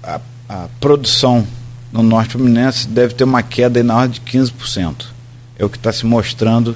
a, 0.01 0.19
a, 0.49 0.67
produção 0.79 1.45
no 1.91 2.01
norte 2.01 2.31
fluminense 2.31 2.87
deve 2.87 3.13
ter 3.13 3.23
uma 3.23 3.43
queda 3.43 3.83
na 3.83 3.95
ordem 3.95 4.19
de 4.19 4.21
15%. 4.21 5.05
É 5.59 5.63
o 5.63 5.69
que 5.69 5.77
está 5.77 5.93
se 5.93 6.05
mostrando 6.05 6.75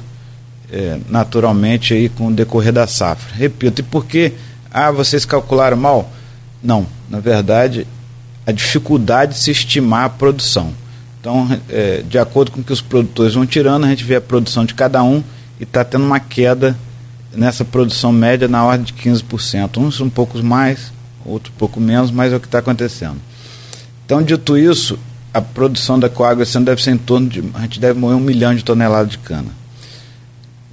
naturalmente 1.10 1.96
aí 1.96 2.10
com 2.10 2.28
o 2.28 2.32
decorrer 2.32 2.72
da 2.72 2.86
safra. 2.86 3.36
Repito, 3.36 3.82
e 3.82 3.84
por 3.84 4.06
que 4.06 4.34
ah, 4.72 4.92
vocês 4.92 5.26
calcularam 5.26 5.76
mal? 5.76 6.12
Não, 6.62 6.86
na 7.10 7.20
verdade, 7.20 7.88
a 8.50 8.52
dificuldade 8.52 9.34
de 9.34 9.40
se 9.40 9.52
estimar 9.52 10.06
a 10.06 10.10
produção. 10.10 10.74
Então, 11.22 11.48
é, 11.70 12.02
de 12.02 12.18
acordo 12.18 12.50
com 12.50 12.62
o 12.62 12.64
que 12.64 12.74
os 12.74 12.82
produtores 12.82 13.36
vão 13.36 13.46
tirando, 13.46 13.86
a 13.86 13.90
gente 13.90 14.04
vê 14.04 14.16
a 14.16 14.22
produção 14.22 14.66
de 14.66 14.74
cada 14.74 15.04
um 15.04 15.24
e 15.60 15.64
está 15.64 15.86
tendo 15.86 16.04
uma 16.04 16.20
queda 16.20 16.76
nessa 17.32 17.64
produção 17.64 18.12
média 18.12 18.48
na 18.48 18.66
ordem 18.66 18.86
de 18.86 18.94
15%. 18.94 19.78
Uns 19.78 20.02
um 20.02 20.10
pouco 20.10 20.42
mais, 20.42 20.92
outros 21.24 21.54
um 21.54 21.58
pouco 21.60 21.80
menos, 21.80 22.10
mas 22.10 22.34
é 22.34 22.38
o 22.38 22.40
que 22.40 22.48
está 22.48 22.58
acontecendo. 22.58 23.18
Então, 24.04 24.24
dito 24.24 24.58
isso, 24.58 24.98
a 25.32 25.42
produção 25.42 26.00
da 26.00 26.10
Coagro 26.10 26.42
esse 26.42 26.58
ano 26.58 26.66
deve 26.66 26.82
ser 26.82 26.90
em 26.90 26.98
torno 26.98 27.30
de. 27.30 27.44
A 27.54 27.62
gente 27.62 27.80
deve 27.80 28.00
moer 28.00 28.16
um 28.16 28.20
milhão 28.20 28.56
de 28.56 28.64
toneladas 28.64 29.12
de 29.12 29.20
cana. 29.20 29.60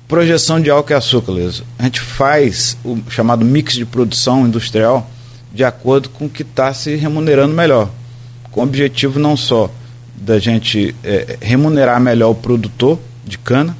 Projeção 0.08 0.62
de 0.62 0.70
álcool 0.70 0.92
e 0.92 0.94
açúcar, 0.94 1.32
Luiz. 1.32 1.62
A 1.78 1.82
gente 1.82 2.00
faz 2.00 2.78
o 2.82 2.96
chamado 3.10 3.44
mix 3.44 3.74
de 3.74 3.84
produção 3.84 4.46
industrial 4.46 5.10
de 5.56 5.64
acordo 5.64 6.10
com 6.10 6.26
o 6.26 6.28
que 6.28 6.42
está 6.42 6.74
se 6.74 6.94
remunerando 6.96 7.54
melhor. 7.54 7.88
Com 8.50 8.60
o 8.60 8.62
objetivo 8.62 9.18
não 9.18 9.38
só 9.38 9.70
da 10.14 10.38
gente 10.38 10.94
é, 11.02 11.38
remunerar 11.40 11.98
melhor 11.98 12.30
o 12.30 12.34
produtor 12.34 12.98
de 13.24 13.38
cana, 13.38 13.74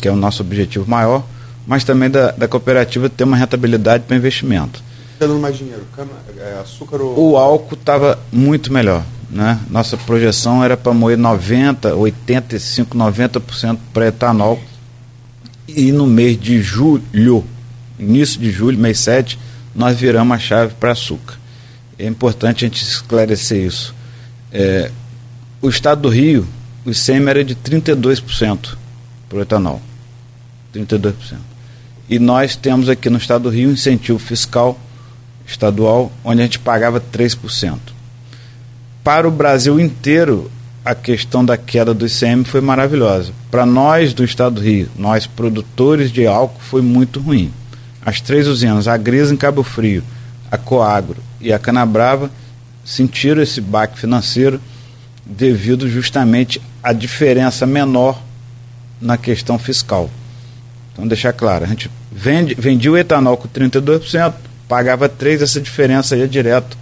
que 0.00 0.06
é 0.06 0.12
o 0.12 0.16
nosso 0.16 0.40
objetivo 0.40 0.88
maior, 0.88 1.24
mas 1.66 1.82
também 1.82 2.08
da, 2.08 2.30
da 2.30 2.46
cooperativa 2.46 3.08
ter 3.08 3.24
uma 3.24 3.36
rentabilidade 3.36 4.04
para 4.04 4.16
investimento. 4.16 4.80
Está 5.14 5.26
dando 5.26 5.40
mais 5.40 5.58
dinheiro? 5.58 5.82
Cana, 5.96 6.10
é, 6.38 6.60
açúcar 6.60 7.02
ou... 7.02 7.32
O 7.32 7.36
álcool 7.36 7.74
estava 7.74 8.16
muito 8.30 8.72
melhor. 8.72 9.02
Né? 9.28 9.58
Nossa 9.68 9.96
projeção 9.96 10.62
era 10.62 10.76
para 10.76 10.94
moer 10.94 11.18
90, 11.18 11.92
85, 11.96 12.96
90% 12.96 13.78
para 13.92 14.06
etanol 14.06 14.60
e 15.66 15.90
no 15.90 16.06
mês 16.06 16.40
de 16.40 16.62
julho, 16.62 17.44
início 17.98 18.40
de 18.40 18.50
julho, 18.52 18.78
mês 18.78 19.00
7, 19.00 19.38
nós 19.74 19.98
viramos 19.98 20.36
a 20.36 20.38
chave 20.38 20.74
para 20.74 20.92
açúcar. 20.92 21.34
É 21.98 22.06
importante 22.06 22.64
a 22.64 22.68
gente 22.68 22.82
esclarecer 22.82 23.64
isso. 23.64 23.94
É, 24.52 24.90
o 25.60 25.68
estado 25.68 26.02
do 26.02 26.08
Rio, 26.08 26.46
o 26.84 26.90
ICM 26.90 27.28
era 27.28 27.44
de 27.44 27.54
32% 27.54 28.76
para 29.28 29.38
o 29.38 29.42
etanol. 29.42 29.80
32%. 30.74 31.14
E 32.08 32.18
nós 32.18 32.56
temos 32.56 32.88
aqui 32.88 33.08
no 33.08 33.18
estado 33.18 33.42
do 33.42 33.50
Rio 33.50 33.68
um 33.68 33.72
incentivo 33.72 34.18
fiscal 34.18 34.78
estadual, 35.46 36.10
onde 36.24 36.40
a 36.40 36.44
gente 36.44 36.58
pagava 36.58 37.00
3%. 37.00 37.78
Para 39.04 39.28
o 39.28 39.30
Brasil 39.30 39.78
inteiro, 39.78 40.50
a 40.84 40.94
questão 40.94 41.44
da 41.44 41.56
queda 41.56 41.92
do 41.92 42.06
ICM 42.06 42.44
foi 42.44 42.60
maravilhosa. 42.60 43.32
Para 43.50 43.66
nós 43.66 44.14
do 44.14 44.24
estado 44.24 44.56
do 44.56 44.60
Rio, 44.60 44.88
nós 44.96 45.26
produtores 45.26 46.10
de 46.10 46.26
álcool, 46.26 46.60
foi 46.60 46.82
muito 46.82 47.20
ruim. 47.20 47.52
As 48.04 48.20
três 48.20 48.46
usinas, 48.46 48.88
a 48.88 48.96
Grisa 48.96 49.32
em 49.32 49.36
Cabo 49.36 49.62
Frio, 49.62 50.02
a 50.50 50.56
Coagro 50.56 51.22
e 51.40 51.52
a 51.52 51.58
Canabrava, 51.58 52.30
sentiram 52.84 53.42
esse 53.42 53.60
baque 53.60 53.98
financeiro 53.98 54.60
devido 55.24 55.88
justamente 55.88 56.60
à 56.82 56.92
diferença 56.92 57.66
menor 57.66 58.20
na 59.00 59.16
questão 59.16 59.58
fiscal. 59.58 60.10
Então, 60.92 61.06
deixar 61.06 61.32
claro, 61.32 61.64
a 61.64 61.68
gente 61.68 61.90
vende, 62.10 62.54
vendia 62.54 62.90
o 62.90 62.96
etanol 62.96 63.36
com 63.36 63.48
32%, 63.48 64.34
pagava 64.66 65.08
3%, 65.08 65.42
essa 65.42 65.60
diferença 65.60 66.16
ia 66.16 66.26
direto 66.26 66.76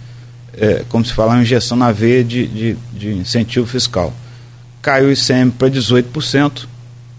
é, 0.59 0.83
como 0.89 1.05
se 1.05 1.13
fala, 1.13 1.33
uma 1.33 1.41
injeção 1.41 1.77
na 1.77 1.91
veia 1.91 2.23
de, 2.23 2.47
de, 2.47 2.77
de 2.93 3.13
incentivo 3.13 3.65
fiscal. 3.65 4.13
Caiu 4.81 5.07
o 5.07 5.11
ICM 5.11 5.51
para 5.51 5.69
18%. 5.69 6.67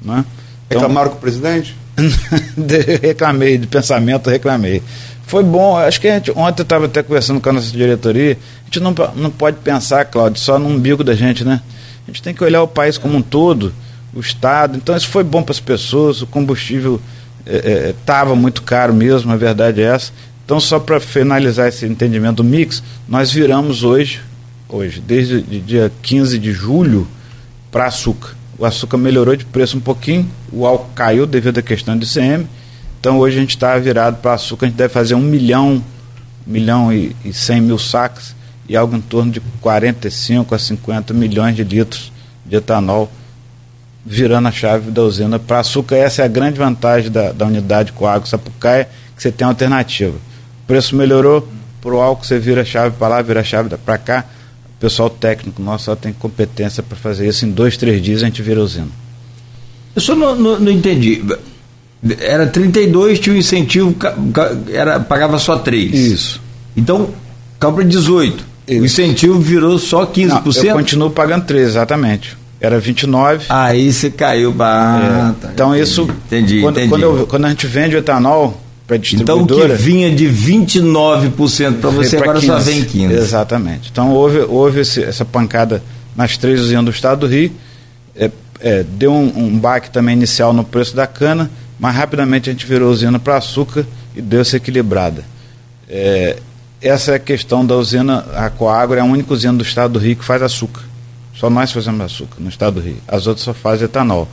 Né? 0.02 0.24
Então, 0.66 0.80
Reclamaram 0.80 1.10
com 1.10 1.16
o 1.16 1.20
presidente? 1.20 1.76
reclamei, 3.02 3.58
de 3.58 3.66
pensamento 3.66 4.30
reclamei. 4.30 4.82
Foi 5.26 5.44
bom, 5.44 5.76
acho 5.76 6.00
que 6.00 6.08
a 6.08 6.14
gente, 6.14 6.30
ontem 6.32 6.60
eu 6.60 6.64
estava 6.64 6.86
até 6.86 7.02
conversando 7.02 7.40
com 7.40 7.48
a 7.48 7.52
nossa 7.52 7.70
diretoria, 7.70 8.36
a 8.62 8.64
gente 8.64 8.80
não, 8.80 8.94
não 9.14 9.30
pode 9.30 9.58
pensar, 9.58 10.04
Cláudio, 10.04 10.40
só 10.40 10.58
no 10.58 10.68
umbigo 10.68 11.04
da 11.04 11.14
gente, 11.14 11.44
né? 11.44 11.60
A 12.04 12.10
gente 12.10 12.22
tem 12.22 12.34
que 12.34 12.42
olhar 12.42 12.62
o 12.62 12.68
país 12.68 12.98
como 12.98 13.16
um 13.16 13.22
todo, 13.22 13.72
o 14.12 14.20
Estado. 14.20 14.76
Então 14.76 14.96
isso 14.96 15.08
foi 15.08 15.22
bom 15.22 15.42
para 15.42 15.52
as 15.52 15.60
pessoas, 15.60 16.20
o 16.22 16.26
combustível 16.26 17.00
estava 17.46 18.30
é, 18.30 18.32
é, 18.32 18.36
muito 18.36 18.62
caro 18.62 18.92
mesmo, 18.92 19.32
a 19.32 19.36
verdade 19.36 19.80
é 19.80 19.84
essa. 19.84 20.12
Então, 20.44 20.58
só 20.58 20.80
para 20.80 20.98
finalizar 20.98 21.68
esse 21.68 21.86
entendimento 21.86 22.38
do 22.38 22.44
mix, 22.44 22.82
nós 23.08 23.30
viramos 23.30 23.84
hoje, 23.84 24.20
hoje, 24.68 25.00
desde 25.00 25.40
dia 25.42 25.92
15 26.02 26.40
de 26.40 26.52
julho, 26.52 27.06
para 27.70 27.86
açúcar. 27.86 28.34
O 28.60 28.66
açúcar 28.66 28.98
melhorou 28.98 29.34
de 29.34 29.46
preço 29.46 29.78
um 29.78 29.80
pouquinho, 29.80 30.30
o 30.52 30.66
álcool 30.66 30.90
caiu 30.94 31.26
devido 31.26 31.56
à 31.56 31.62
questão 31.62 31.96
de 31.96 32.04
ICM. 32.04 32.46
Então 33.00 33.18
hoje 33.18 33.38
a 33.38 33.40
gente 33.40 33.56
está 33.56 33.78
virado 33.78 34.18
para 34.18 34.34
açúcar, 34.34 34.66
a 34.66 34.68
gente 34.68 34.76
deve 34.76 34.92
fazer 34.92 35.14
um 35.14 35.20
milhão, 35.22 35.82
milhão 36.46 36.92
e, 36.92 37.16
e 37.24 37.32
100 37.32 37.62
mil 37.62 37.78
sacos 37.78 38.36
e 38.68 38.76
algo 38.76 38.94
em 38.94 39.00
torno 39.00 39.32
de 39.32 39.40
45 39.62 40.54
a 40.54 40.58
50 40.58 41.14
milhões 41.14 41.56
de 41.56 41.64
litros 41.64 42.12
de 42.44 42.56
etanol 42.56 43.10
virando 44.04 44.48
a 44.48 44.52
chave 44.52 44.90
da 44.90 45.00
usina 45.04 45.38
para 45.38 45.60
açúcar. 45.60 45.96
Essa 45.96 46.20
é 46.20 46.24
a 46.26 46.28
grande 46.28 46.58
vantagem 46.58 47.10
da, 47.10 47.32
da 47.32 47.46
unidade 47.46 47.92
com 47.92 48.06
água 48.06 48.26
Sapucaia, 48.26 48.90
que 49.16 49.22
você 49.22 49.32
tem 49.32 49.48
alternativa. 49.48 50.18
O 50.64 50.66
preço 50.66 50.94
melhorou, 50.94 51.48
para 51.80 51.94
o 51.94 51.98
álcool 51.98 52.26
você 52.26 52.38
vira 52.38 52.60
a 52.60 52.64
chave 52.66 52.94
para 52.98 53.08
lá, 53.08 53.22
vira 53.22 53.40
a 53.40 53.44
chave 53.44 53.74
para 53.78 53.96
cá. 53.96 54.26
O 54.80 54.86
pessoal 54.88 55.10
técnico 55.10 55.60
nosso 55.60 55.84
só 55.84 55.94
tem 55.94 56.10
competência 56.10 56.82
para 56.82 56.96
fazer 56.96 57.28
isso. 57.28 57.44
Em 57.44 57.50
dois, 57.50 57.76
três 57.76 58.00
dias 58.00 58.22
a 58.22 58.24
gente 58.24 58.40
vira 58.40 58.62
usina. 58.62 58.88
Eu 59.94 60.00
só 60.00 60.14
não, 60.14 60.34
não, 60.34 60.58
não 60.58 60.72
entendi. 60.72 61.22
Era 62.18 62.46
32, 62.46 63.20
tinha 63.20 63.34
o 63.34 63.36
um 63.36 63.38
incentivo, 63.38 63.94
era, 64.72 64.98
pagava 64.98 65.38
só 65.38 65.58
3. 65.58 65.92
Isso. 65.92 66.40
Então, 66.74 67.10
cobra 67.60 67.84
18. 67.84 68.42
Isso. 68.66 68.80
O 68.80 68.84
incentivo 68.86 69.38
virou 69.38 69.78
só 69.78 70.06
15%. 70.06 70.56
Não, 70.56 70.64
eu 70.64 70.76
continuo 70.76 71.10
pagando 71.10 71.44
3, 71.44 71.68
exatamente. 71.68 72.38
Era 72.58 72.80
29. 72.80 73.44
Aí 73.50 73.92
você 73.92 74.10
caiu. 74.10 74.54
Ah, 74.60 75.34
é. 75.38 75.42
tá, 75.42 75.52
então 75.52 75.68
entendi, 75.74 75.82
isso. 75.82 76.02
Entendi, 76.02 76.60
quando, 76.62 76.76
entendi. 76.78 76.88
Quando, 76.88 77.02
eu, 77.02 77.26
quando, 77.26 77.44
a 77.44 77.48
gente 77.50 77.66
vende 77.66 77.96
o 77.96 77.98
etanol 77.98 78.58
para 78.90 78.98
distribuidora. 78.98 79.42
Então 79.42 79.74
o 79.74 79.78
que 79.78 79.82
vinha 79.82 80.10
de 80.14 80.26
29% 80.26 81.80
para 81.80 81.90
você 81.90 82.16
agora 82.16 82.40
15. 82.40 82.46
só 82.46 82.58
vem 82.58 82.84
15%. 82.84 83.10
Exatamente. 83.10 83.88
Então 83.90 84.12
houve, 84.12 84.40
houve 84.40 84.80
esse, 84.80 85.02
essa 85.02 85.24
pancada 85.24 85.82
nas 86.16 86.36
três 86.36 86.60
usinas 86.60 86.84
do 86.84 86.90
estado 86.90 87.20
do 87.20 87.26
Rio. 87.26 87.52
É, 88.16 88.30
é, 88.60 88.82
deu 88.82 89.12
um, 89.12 89.32
um 89.36 89.58
baque 89.58 89.90
também 89.90 90.14
inicial 90.14 90.52
no 90.52 90.64
preço 90.64 90.94
da 90.94 91.06
cana 91.06 91.50
mas 91.80 91.96
rapidamente 91.96 92.50
a 92.50 92.52
gente 92.52 92.66
virou 92.66 92.90
usina 92.90 93.18
para 93.18 93.38
açúcar 93.38 93.86
e 94.14 94.20
deu 94.20 94.42
essa 94.42 94.58
equilibrada. 94.58 95.24
É, 95.88 96.36
essa 96.82 97.12
é 97.12 97.14
a 97.14 97.18
questão 97.18 97.64
da 97.64 97.74
usina, 97.74 98.26
a 98.34 98.50
Coagro 98.50 98.98
é 98.98 99.00
a 99.00 99.04
única 99.04 99.32
usina 99.32 99.54
do 99.54 99.64
estado 99.64 99.94
do 99.94 99.98
Rio 99.98 100.14
que 100.14 100.24
faz 100.24 100.42
açúcar. 100.42 100.82
Só 101.34 101.48
nós 101.48 101.72
fazemos 101.72 102.02
açúcar 102.02 102.36
no 102.38 102.50
estado 102.50 102.74
do 102.74 102.80
Rio. 102.82 102.98
As 103.08 103.26
outras 103.26 103.44
só 103.44 103.54
fazem 103.54 103.86
etanol. 103.86 104.28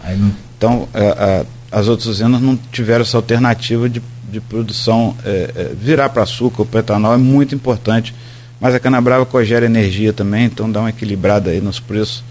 Então, 0.58 0.90
a, 0.94 1.00
é, 1.00 1.10
a, 1.10 1.46
as 1.72 1.88
outras 1.88 2.08
usinas 2.08 2.42
não 2.42 2.58
tiveram 2.72 3.02
essa 3.02 3.18
alternativa 3.18 3.90
de, 3.90 4.02
de 4.32 4.40
produção 4.40 5.16
é, 5.24 5.52
é, 5.56 5.72
virar 5.80 6.10
para 6.10 6.24
açúcar 6.24 6.62
ou 6.62 6.66
para 6.66 6.80
etanol 6.80 7.14
é 7.14 7.18
muito 7.18 7.54
importante. 7.54 8.14
Mas 8.60 8.74
a 8.74 8.80
cana-brava 8.80 9.26
cogera 9.26 9.66
energia 9.66 10.12
também, 10.12 10.46
então 10.46 10.72
dá 10.72 10.80
uma 10.80 10.90
equilibrada 10.90 11.52
aí 11.52 11.62
nos 11.62 11.80
preços, 11.80 12.24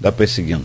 dá 0.00 0.12
para 0.12 0.24
ir 0.24 0.28
seguindo. 0.28 0.62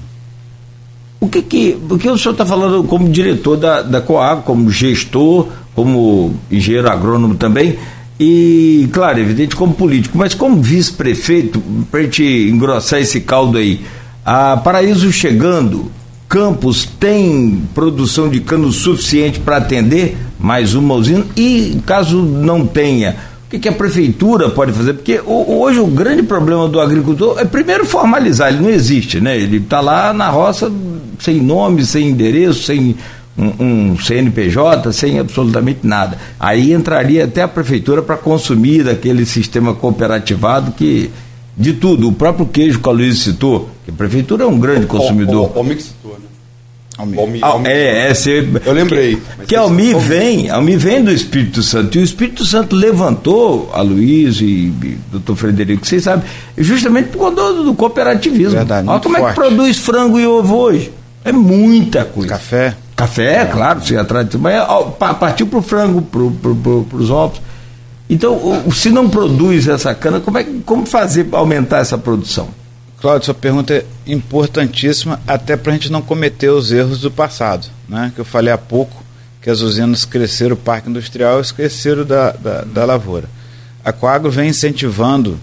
O 1.19 1.27
que 1.27 1.41
que, 1.41 1.77
o 1.89 1.97
que 1.97 2.07
o 2.07 2.17
senhor 2.17 2.33
está 2.33 2.45
falando 2.45 2.83
como 2.83 3.09
diretor 3.09 3.57
da, 3.57 3.81
da 3.81 3.99
Coag, 3.99 4.43
como 4.43 4.69
gestor, 4.69 5.47
como 5.73 6.35
engenheiro 6.51 6.87
agrônomo 6.89 7.33
também, 7.33 7.79
e, 8.19 8.89
claro, 8.91 9.19
evidente, 9.19 9.55
como 9.55 9.73
político, 9.73 10.17
mas 10.17 10.33
como 10.33 10.61
vice-prefeito, 10.61 11.61
para 11.91 11.99
a 11.99 12.03
gente 12.03 12.23
engrossar 12.23 12.99
esse 12.99 13.21
caldo 13.21 13.57
aí, 13.57 13.81
a 14.25 14.57
Paraíso 14.57 15.11
chegando, 15.11 15.91
Campos 16.27 16.85
tem 16.99 17.63
produção 17.73 18.29
de 18.29 18.41
cano 18.41 18.71
suficiente 18.71 19.39
para 19.39 19.57
atender 19.57 20.17
mais 20.39 20.75
uma 20.75 20.93
usina? 20.93 21.25
E 21.35 21.79
caso 21.85 22.21
não 22.21 22.65
tenha, 22.65 23.15
o 23.47 23.49
que, 23.49 23.59
que, 23.59 23.69
a 23.69 23.71
prefeitura 23.71 24.49
pode 24.49 24.73
fazer? 24.73 24.93
Porque 24.93 25.21
hoje 25.25 25.79
o 25.79 25.87
grande 25.87 26.21
problema 26.21 26.67
do 26.67 26.81
agricultor 26.81 27.39
é 27.39 27.45
primeiro 27.45 27.85
formalizar, 27.85 28.49
ele 28.49 28.61
não 28.61 28.69
existe, 28.69 29.21
né? 29.21 29.37
Ele 29.37 29.55
está 29.55 29.79
lá 29.79 30.11
na 30.11 30.27
roça 30.27 30.69
sem 31.17 31.41
nome, 31.41 31.85
sem 31.85 32.09
endereço, 32.09 32.63
sem 32.63 32.97
um, 33.37 33.91
um, 33.91 33.97
CNPJ, 33.97 34.91
sem 34.91 35.17
absolutamente 35.17 35.79
nada. 35.83 36.17
Aí 36.37 36.73
entraria 36.73 37.23
até 37.23 37.41
a 37.41 37.47
prefeitura 37.47 38.01
para 38.01 38.17
consumir 38.17 38.83
daquele 38.83 39.25
sistema 39.25 39.73
cooperativado 39.73 40.73
que. 40.73 41.09
De 41.59 41.73
tudo, 41.73 42.07
o 42.07 42.11
próprio 42.11 42.45
queijo 42.45 42.79
que 42.79 42.87
a 42.87 42.91
Luiz 42.91 43.17
citou, 43.17 43.71
que 43.83 43.89
a 43.89 43.93
prefeitura 43.93 44.43
é 44.43 44.47
um 44.47 44.59
grande 44.59 44.85
consumidor. 44.85 45.51
O, 45.55 45.59
o, 45.59 45.61
o, 45.61 45.63
né? 45.63 45.77
Almi. 46.97 47.17
Almi, 47.17 47.39
ah, 47.43 47.47
Almi. 47.47 47.69
É, 47.69 48.09
é 48.09 48.13
você, 48.13 48.47
Eu 48.65 48.73
lembrei. 48.73 49.17
Que, 49.39 49.45
que 49.47 49.55
Almi 49.55 49.93
vem, 49.93 50.49
Almi 50.49 50.75
vem 50.75 51.03
do 51.03 51.11
Espírito 51.11 51.61
Santo. 51.61 51.97
E 51.97 52.01
o 52.01 52.03
Espírito 52.03 52.43
Santo 52.43 52.75
levantou 52.75 53.69
a 53.73 53.81
Luiz 53.81 54.41
e, 54.41 54.45
e 54.45 54.97
doutor 55.11 55.35
Frederico, 55.35 55.85
vocês 55.85 56.03
sabem, 56.03 56.27
justamente 56.57 57.09
por 57.09 57.19
conta 57.19 57.53
do, 57.53 57.65
do 57.65 57.73
cooperativismo. 57.75 58.57
Verdade, 58.57 58.87
Olha 58.87 58.99
como 58.99 59.15
forte. 59.15 59.25
é 59.25 59.29
que 59.29 59.35
produz 59.35 59.77
frango 59.77 60.19
e 60.19 60.25
ovo 60.25 60.55
hoje. 60.55 60.91
É 61.23 61.31
muita 61.31 62.03
coisa. 62.03 62.29
Café. 62.29 62.75
Café, 62.95 63.41
é. 63.41 63.45
claro, 63.45 63.79
você 63.79 63.95
atrás. 63.95 64.27
Mas 64.39 64.55
partiu 65.19 65.45
para 65.45 65.59
o 65.59 65.61
frango, 65.61 66.01
para 66.01 66.19
pro, 66.41 66.55
pro, 66.55 66.97
os 66.97 67.11
ovos. 67.11 67.39
Então, 68.09 68.63
se 68.73 68.89
não 68.89 69.07
produz 69.07 69.67
essa 69.67 69.93
cana, 69.93 70.19
como, 70.19 70.37
é, 70.37 70.45
como 70.65 70.85
fazer 70.85 71.25
para 71.25 71.39
aumentar 71.39 71.79
essa 71.79 71.97
produção? 71.97 72.47
Cláudio, 72.99 73.25
sua 73.25 73.33
pergunta 73.35 73.75
é 73.75 73.85
importantíssima, 74.07 75.19
até 75.27 75.55
para 75.55 75.71
a 75.71 75.75
gente 75.75 75.91
não 75.91 76.01
cometer 76.01 76.49
os 76.49 76.71
erros 76.71 76.99
do 76.99 77.11
passado. 77.11 77.67
Né? 77.87 78.11
Que 78.15 78.21
eu 78.21 78.25
falei 78.25 78.51
há 78.51 78.57
pouco 78.57 79.03
que 79.39 79.51
as 79.51 79.61
usinas 79.61 80.03
cresceram 80.03 80.55
o 80.55 80.57
parque 80.57 80.89
industrial 80.89 81.37
e 81.37 81.41
esqueceram 81.41 82.03
da, 82.03 82.31
da, 82.31 82.61
da 82.63 82.85
lavoura. 82.85 83.29
A 83.85 83.93
Coagro 83.93 84.31
vem 84.31 84.49
incentivando 84.49 85.39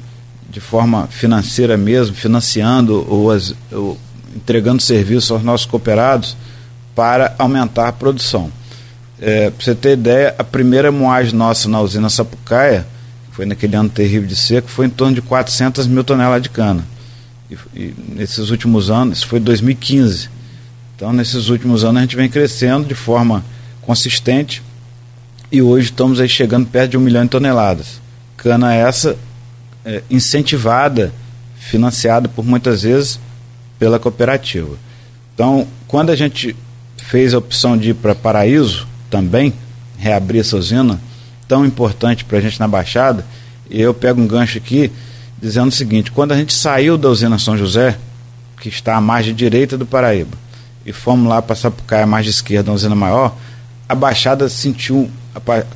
de 0.51 0.61
forma 0.61 1.07
financeira 1.07 1.77
mesmo, 1.77 2.15
financiando 2.15 3.07
ou, 3.09 3.31
as, 3.31 3.55
ou 3.71 3.97
entregando 4.35 4.83
serviço 4.83 5.33
aos 5.33 5.43
nossos 5.43 5.65
cooperados 5.65 6.37
para 6.95 7.35
aumentar 7.39 7.89
a 7.89 7.93
produção. 7.93 8.51
É, 9.21 9.51
para 9.51 9.65
você 9.65 9.75
ter 9.75 9.93
ideia, 9.93 10.35
a 10.39 10.45
primeira 10.45 10.91
moagem 10.91 11.35
nossa 11.35 11.69
na 11.69 11.81
usina 11.81 12.11
Sapucaia, 12.11 12.85
que 13.31 13.37
foi 13.37 13.47
naquele 13.47 13.77
ano 13.77 13.89
terrível 13.89 14.29
de 14.29 14.37
seco, 14.37 14.69
foi 14.69 14.87
em 14.87 14.91
torno 14.91 15.15
de 15.15 15.23
400 15.23 15.87
mil 15.87 16.03
toneladas 16.03 16.43
de 16.43 16.51
cana. 16.51 16.85
E, 17.51 17.57
e 17.75 17.95
nesses 18.09 18.51
últimos 18.51 18.91
anos, 18.91 19.19
isso 19.19 19.27
foi 19.27 19.41
2015. 19.41 20.29
Então, 20.97 21.13
nesses 21.13 21.49
últimos 21.49 21.85
anos, 21.85 21.99
a 21.99 22.01
gente 22.03 22.17
vem 22.17 22.29
crescendo 22.29 22.87
de 22.87 22.95
forma 22.95 23.45
consistente 23.83 24.63
e 25.51 25.61
hoje 25.63 25.91
estamos 25.91 26.21
aí 26.21 26.29
chegando 26.29 26.67
perto 26.67 26.93
de 26.93 26.97
um 26.97 27.01
milhão 27.01 27.25
de 27.25 27.31
toneladas. 27.31 28.01
Cana 28.37 28.75
essa 28.75 29.17
é, 29.85 30.03
incentivada, 30.11 31.13
financiada 31.57 32.29
por 32.29 32.45
muitas 32.45 32.83
vezes 32.83 33.21
pela 33.79 33.99
cooperativa. 33.99 34.77
Então, 35.35 35.67
quando 35.87 36.11
a 36.11 36.17
gente 36.17 36.57
fez 36.97 37.35
a 37.35 37.39
opção 37.39 37.77
de 37.77 37.91
ir 37.91 37.95
para 37.95 38.15
Paraíso 38.15 38.87
também, 39.11 39.53
reabrir 39.99 40.41
essa 40.41 40.57
usina, 40.57 41.01
tão 41.47 41.65
importante 41.65 42.25
para 42.25 42.39
a 42.39 42.41
gente 42.41 42.59
na 42.59 42.67
Baixada, 42.67 43.25
e 43.71 43.81
eu 43.81 43.93
pego 43.95 44.21
um 44.21 44.27
gancho 44.27 44.59
aqui 44.59 44.91
dizendo 45.41 45.69
o 45.69 45.73
seguinte: 45.73 46.11
quando 46.11 46.33
a 46.33 46.37
gente 46.37 46.53
saiu 46.53 46.97
da 46.97 47.09
usina 47.09 47.39
São 47.39 47.57
José, 47.57 47.99
que 48.61 48.69
está 48.69 48.97
à 48.97 49.01
margem 49.01 49.35
direita 49.35 49.77
do 49.77 49.87
Paraíba, 49.87 50.37
e 50.85 50.93
fomos 50.93 51.29
lá 51.29 51.41
para 51.41 51.57
Sapucaia, 51.57 52.05
à 52.05 52.07
margem 52.07 52.31
esquerda, 52.31 52.71
uma 52.71 52.77
usina 52.77 52.95
maior, 52.95 53.37
a 53.89 53.95
Baixada 53.95 54.49
sentiu, 54.49 55.11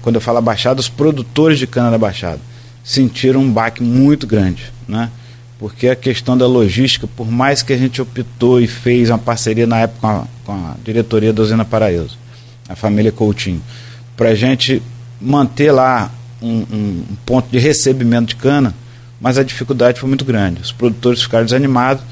quando 0.00 0.16
eu 0.16 0.20
falo 0.20 0.38
a 0.38 0.42
Baixada, 0.42 0.80
os 0.80 0.88
produtores 0.88 1.58
de 1.58 1.66
cana 1.66 1.90
da 1.90 1.98
Baixada 1.98 2.40
sentiram 2.82 3.40
um 3.40 3.52
baque 3.52 3.82
muito 3.82 4.26
grande, 4.26 4.72
né? 4.88 5.10
Porque 5.58 5.88
a 5.88 5.96
questão 5.96 6.38
da 6.38 6.46
logística, 6.46 7.06
por 7.06 7.30
mais 7.30 7.62
que 7.62 7.72
a 7.72 7.76
gente 7.76 8.00
optou 8.00 8.60
e 8.60 8.66
fez 8.66 9.10
uma 9.10 9.18
parceria 9.18 9.66
na 9.66 9.80
época 9.80 10.00
com 10.00 10.08
a, 10.08 10.26
com 10.44 10.52
a 10.52 10.76
diretoria 10.82 11.32
da 11.32 11.42
usina 11.42 11.64
Paraíso, 11.64 12.16
a 12.68 12.74
família 12.74 13.12
Coutinho, 13.12 13.62
para 14.16 14.30
a 14.30 14.34
gente 14.34 14.80
manter 15.20 15.72
lá 15.72 16.10
um, 16.40 16.64
um 16.72 17.04
ponto 17.26 17.50
de 17.50 17.58
recebimento 17.58 18.28
de 18.28 18.36
cana, 18.36 18.74
mas 19.20 19.38
a 19.38 19.42
dificuldade 19.42 20.00
foi 20.00 20.08
muito 20.08 20.24
grande. 20.24 20.60
Os 20.60 20.72
produtores 20.72 21.22
ficaram 21.22 21.44
desanimados 21.44 22.02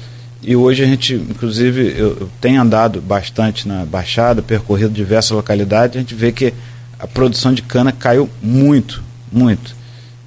e 0.41 0.55
hoje 0.55 0.83
a 0.83 0.85
gente, 0.85 1.15
inclusive, 1.15 1.93
eu, 1.97 2.17
eu 2.19 2.29
tenho 2.39 2.61
andado 2.61 3.01
bastante 3.01 3.67
na 3.67 3.85
Baixada, 3.85 4.41
percorrido 4.41 4.91
diversas 4.91 5.31
localidades, 5.31 5.97
a 5.97 5.99
gente 5.99 6.13
vê 6.13 6.31
que 6.31 6.53
a 6.99 7.07
produção 7.07 7.53
de 7.53 7.61
cana 7.61 7.91
caiu 7.91 8.29
muito, 8.41 9.03
muito. 9.31 9.75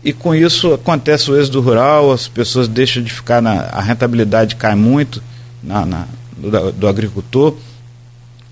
E 0.03 0.13
com 0.13 0.35
isso 0.35 0.73
acontece 0.73 1.31
o 1.31 1.39
êxodo 1.39 1.61
rural, 1.61 2.11
as 2.11 2.27
pessoas 2.27 2.67
deixam 2.67 3.03
de 3.03 3.13
ficar 3.13 3.43
na. 3.43 3.63
a 3.65 3.81
rentabilidade 3.83 4.57
cai 4.57 4.75
muito 4.75 5.23
na, 5.63 5.85
na 5.85 6.07
do, 6.37 6.73
do, 6.73 6.89
agricultor 6.89 7.55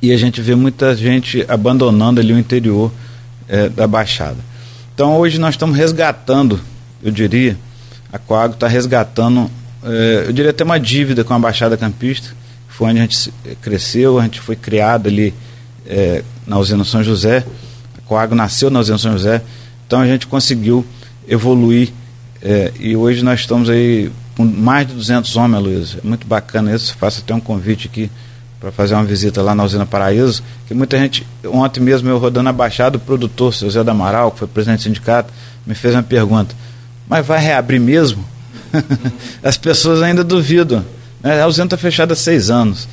e 0.03 0.13
a 0.13 0.17
gente 0.17 0.43
vê 0.43 0.55
muita 0.55 0.95
gente 0.95 1.45
abandonando 1.49 2.21
ali 2.21 2.35
o 2.35 2.39
interior 2.39 2.93
é, 3.49 3.69
da 3.69 3.87
Baixada. 3.87 4.37
Então 4.95 5.17
hoje 5.17 5.39
nós 5.39 5.55
estamos 5.55 5.77
resgatando, 5.77 6.61
eu 7.03 7.11
diria, 7.11 7.57
a 8.13 8.19
Coago 8.19 8.55
está 8.55 8.67
resgatando, 8.67 9.51
eh, 9.85 10.25
eu 10.27 10.33
diria 10.33 10.51
até 10.51 10.65
uma 10.65 10.79
dívida 10.79 11.25
com 11.25 11.35
a 11.35 11.39
Baixada 11.39 11.77
Campista, 11.77 12.31
foi 12.69 12.89
onde 12.89 12.99
a 13.01 13.03
gente 13.03 13.33
cresceu, 13.61 14.19
a 14.19 14.23
gente 14.23 14.41
foi 14.41 14.57
criado 14.57 15.09
ali 15.09 15.35
eh, 15.87 16.23
na 16.47 16.59
usina 16.59 16.85
São 16.85 17.03
José, 17.03 17.45
a 17.97 18.01
Coago 18.07 18.35
nasceu 18.35 18.71
na 18.71 18.81
usina 18.81 18.99
São 18.99 19.13
José, 19.13 19.43
então 19.87 20.01
a 20.01 20.07
gente 20.07 20.27
conseguiu 20.27 20.85
evoluir 21.27 21.93
eh, 22.43 22.73
e 22.79 22.97
hoje 22.97 23.23
nós 23.23 23.41
estamos 23.41 23.69
aí 23.69 24.11
com 24.37 24.45
mais 24.45 24.87
de 24.87 24.95
200 24.95 25.37
homens, 25.37 25.63
Luiz, 25.63 25.97
é 26.03 26.07
muito 26.07 26.27
bacana 26.27 26.75
isso, 26.75 26.97
faço 26.97 27.21
até 27.21 27.35
um 27.35 27.41
convite 27.41 27.89
aqui 27.89 28.11
para 28.61 28.73
fazer 28.73 28.95
uma 28.95 29.05
visita 29.05 29.43
lá 29.43 29.55
na 29.55 29.65
usina 29.65 29.87
Paraíso, 29.87 30.43
que 30.67 30.75
muita 30.75 30.99
gente, 30.99 31.27
ontem 31.47 31.81
mesmo 31.81 32.09
eu 32.09 32.19
rodando 32.19 32.49
a 32.49 32.53
Baixada, 32.53 32.97
o 32.97 33.01
produtor, 33.01 33.55
seu 33.55 33.71
Zé 33.71 33.85
da 33.85 33.93
Amaral, 33.93 34.33
que 34.33 34.39
foi 34.41 34.49
presidente 34.49 34.81
do 34.81 34.83
sindicato, 34.85 35.33
me 35.67 35.75
fez 35.75 35.95
uma 35.95 36.03
pergunta, 36.03 36.55
mas 37.09 37.27
vai 37.27 37.41
reabrir 37.41 37.81
mesmo? 37.81 38.25
As 39.43 39.57
pessoas 39.57 40.03
ainda 40.03 40.23
duvidam. 40.23 40.85
Né? 41.23 41.41
A 41.41 41.47
usina 41.47 41.67
está 41.67 41.77
fechada 41.77 42.13
há 42.13 42.17
seis 42.17 42.51
anos. 42.51 42.89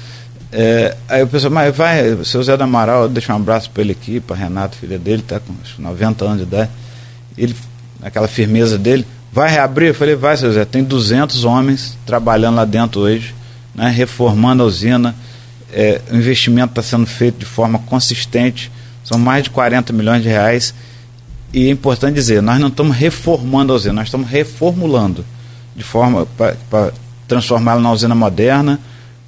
É, 0.52 0.96
aí 1.10 1.24
o 1.24 1.28
pessoal, 1.28 1.52
mas 1.52 1.76
vai, 1.76 2.24
seu 2.24 2.42
Zé 2.42 2.56
da 2.56 2.64
Amaral, 2.64 3.10
deixa 3.10 3.34
um 3.34 3.36
abraço 3.36 3.70
para 3.72 3.84
ele 3.84 3.92
aqui, 3.92 4.20
para 4.20 4.36
Renato, 4.36 4.78
filha 4.78 4.98
dele, 4.98 5.22
está 5.22 5.40
com 5.40 5.54
90 5.78 6.24
anos 6.24 6.38
de 6.38 6.44
idade. 6.44 6.70
Ele, 7.38 7.56
aquela 8.02 8.28
firmeza 8.28 8.78
dele, 8.78 9.06
vai 9.34 9.52
reabrir? 9.52 9.90
Eu 9.90 9.94
falei, 9.94 10.16
vai, 10.16 10.38
seu 10.38 10.54
Zé, 10.54 10.64
tem 10.64 10.82
200 10.82 11.44
homens 11.44 11.98
trabalhando 12.06 12.56
lá 12.56 12.64
dentro 12.64 13.02
hoje, 13.02 13.36
né, 13.74 13.90
reformando 13.90 14.64
a 14.64 14.66
usina, 14.66 15.14
é, 15.74 16.00
o 16.10 16.16
investimento 16.16 16.72
está 16.72 16.82
sendo 16.82 17.06
feito 17.06 17.40
de 17.40 17.46
forma 17.46 17.80
consistente, 17.80 18.72
são 19.04 19.20
mais 19.20 19.44
de 19.44 19.50
40 19.50 19.92
milhões 19.92 20.24
de 20.24 20.30
reais. 20.30 20.74
E 21.56 21.70
é 21.70 21.72
importante 21.72 22.16
dizer, 22.16 22.42
nós 22.42 22.60
não 22.60 22.68
estamos 22.68 22.98
reformando 22.98 23.72
a 23.72 23.78
usina, 23.78 23.94
nós 23.94 24.08
estamos 24.08 24.30
reformulando 24.30 25.24
de 25.74 25.86
forma 25.86 26.28
para 26.70 26.92
transformá-la 27.30 27.80
na 27.80 27.94
usina 27.94 28.14
moderna, 28.14 28.78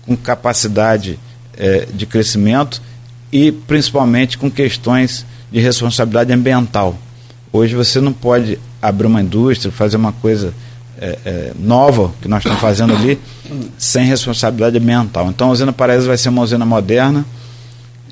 com 0.05 0.13
capacidade 0.17 1.17
é, 1.57 1.87
de 1.93 2.05
crescimento 2.05 2.81
e 3.31 3.49
principalmente 3.49 4.37
com 4.37 4.51
questões 4.51 5.25
de 5.49 5.61
responsabilidade 5.61 6.33
ambiental. 6.33 6.97
Hoje 7.49 7.75
você 7.75 8.01
não 8.01 8.11
pode 8.11 8.59
abrir 8.81 9.07
uma 9.07 9.21
indústria, 9.21 9.71
fazer 9.71 9.95
uma 9.95 10.11
coisa 10.11 10.53
é, 10.99 11.17
é, 11.23 11.51
nova 11.57 12.11
que 12.21 12.27
nós 12.27 12.39
estamos 12.39 12.59
fazendo 12.59 12.93
ali, 12.93 13.17
sem 13.77 14.05
responsabilidade 14.05 14.77
ambiental. 14.77 15.29
Então 15.29 15.47
a 15.47 15.51
usina 15.51 15.71
Paraíso 15.71 16.07
vai 16.07 16.17
ser 16.17 16.27
uma 16.27 16.41
usina 16.41 16.65
moderna, 16.65 17.25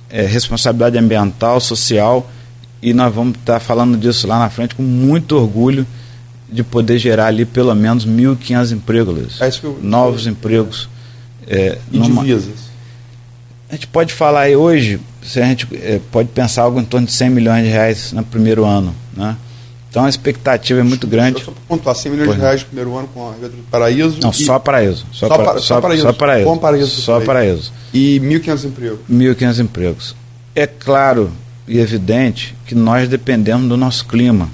responsabilidade 0.10 0.98
ambiental, 0.98 1.60
social, 1.60 2.32
e 2.86 2.94
nós 2.94 3.12
vamos 3.12 3.36
estar 3.40 3.60
falando 3.60 3.98
disso 3.98 4.28
lá 4.28 4.38
na 4.38 4.48
frente 4.48 4.76
com 4.76 4.84
muito 4.84 5.36
orgulho 5.36 5.88
de 6.48 6.64
poder 6.64 7.00
gerar 7.00 7.26
ali 7.26 7.44
pelo 7.44 7.74
menos 7.74 8.06
1.500 8.06 8.72
empregos, 8.74 9.42
é 9.42 9.50
eu... 9.64 9.80
novos 9.82 10.28
empregos. 10.28 10.88
É, 11.48 11.80
e 11.92 11.98
numa... 11.98 12.24
divisas? 12.24 12.66
A 13.68 13.74
gente 13.74 13.88
pode 13.88 14.14
falar 14.14 14.42
aí 14.42 14.56
hoje, 14.56 15.00
se 15.24 15.42
a 15.42 15.46
gente 15.46 15.68
é, 15.74 16.00
pode 16.12 16.30
pensar 16.30 16.62
algo 16.62 16.80
em 16.80 16.86
torno 16.86 17.08
de 17.08 17.14
100 17.14 17.30
milhões 17.32 17.64
de 17.64 17.72
reais 17.72 18.12
no 18.12 18.24
primeiro 18.24 18.64
ano, 18.64 18.96
né? 19.18 19.36
Então 19.90 20.06
a 20.06 20.10
expectativa 20.10 20.80
é 20.80 20.84
muito 20.84 21.08
grande. 21.08 21.44
Só 21.44 21.52
para 21.52 21.62
pontuar, 21.68 21.96
100 21.96 22.12
milhões 22.12 22.28
pois 22.28 22.38
de 22.38 22.44
reais 22.44 22.62
no 22.62 22.68
primeiro 22.68 22.96
ano 22.96 23.10
com 23.12 23.30
a 23.30 23.32
Rede 23.32 23.56
do 23.56 23.64
Paraíso. 23.64 24.20
Não, 24.22 24.30
e... 24.30 24.34
só 24.46 24.60
Paraíso. 24.60 25.08
Só, 25.12 25.28
só, 25.28 25.38
para, 25.38 25.60
só, 25.60 25.82
Paraíso. 25.82 26.04
Só 26.04 26.14
Paraíso. 26.14 26.60
Paraíso. 26.60 27.02
Só 27.02 27.20
Paraíso. 27.22 27.74
E 27.92 28.20
1.500 28.20 28.66
empregos. 28.66 29.00
1.500 29.10 29.60
empregos. 29.60 30.16
É 30.54 30.68
claro 30.68 31.32
e 31.68 31.80
evidente 31.80 32.56
que 32.66 32.76
nós 32.76 33.10
dependemos 33.10 33.68
do 33.68 33.78
nosso 33.78 34.06
clima. 34.06 34.50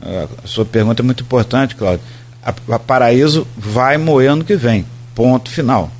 A 0.00 0.46
sua 0.46 0.64
pergunta 0.64 1.02
é 1.02 1.04
muito 1.04 1.22
importante, 1.22 1.74
Cláudio. 1.74 2.00
A, 2.42 2.54
a 2.74 2.78
Paraíso 2.78 3.46
vai 3.56 3.98
moer 3.98 4.30
ano 4.30 4.44
que 4.44 4.56
vem. 4.56 4.86
Ponto 5.14 5.50
final. 5.50 5.90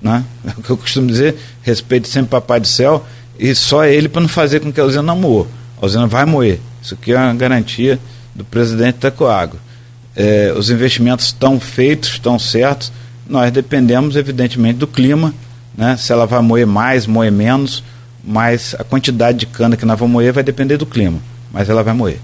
Né? 0.00 0.24
É 0.46 0.50
o 0.56 0.62
que 0.62 0.70
eu 0.70 0.76
costumo 0.76 1.06
dizer, 1.06 1.36
respeito 1.62 2.08
sempre 2.08 2.30
Papai 2.30 2.60
do 2.60 2.66
Céu 2.66 3.04
e 3.38 3.54
só 3.54 3.84
ele 3.84 4.08
para 4.08 4.20
não 4.20 4.28
fazer 4.28 4.60
com 4.60 4.72
que 4.72 4.80
a 4.80 4.84
usina 4.84 5.02
não 5.02 5.16
moa. 5.16 5.46
A 5.80 5.86
usina 5.86 6.06
vai 6.06 6.24
moer. 6.24 6.60
Isso 6.82 6.94
aqui 6.94 7.12
é 7.12 7.18
uma 7.18 7.34
garantia 7.34 7.98
do 8.34 8.44
presidente 8.44 8.98
da. 8.98 9.58
É, 10.14 10.52
os 10.56 10.70
investimentos 10.70 11.26
estão 11.26 11.58
feitos, 11.58 12.10
estão 12.10 12.38
certos. 12.38 12.92
Nós 13.26 13.50
dependemos, 13.50 14.16
evidentemente, 14.16 14.78
do 14.78 14.86
clima, 14.86 15.32
né? 15.76 15.96
se 15.96 16.12
ela 16.12 16.26
vai 16.26 16.42
moer 16.42 16.66
mais, 16.66 17.06
moer 17.06 17.32
menos, 17.32 17.82
mas 18.30 18.76
a 18.78 18.84
quantidade 18.84 19.38
de 19.38 19.46
cana 19.46 19.76
que 19.76 19.84
nós 19.84 19.98
vamos 19.98 20.12
moer 20.12 20.32
vai 20.32 20.44
depender 20.44 20.76
do 20.76 20.86
clima, 20.86 21.20
mas 21.50 21.68
ela 21.68 21.82
vai 21.82 21.92
moer. 21.92 22.20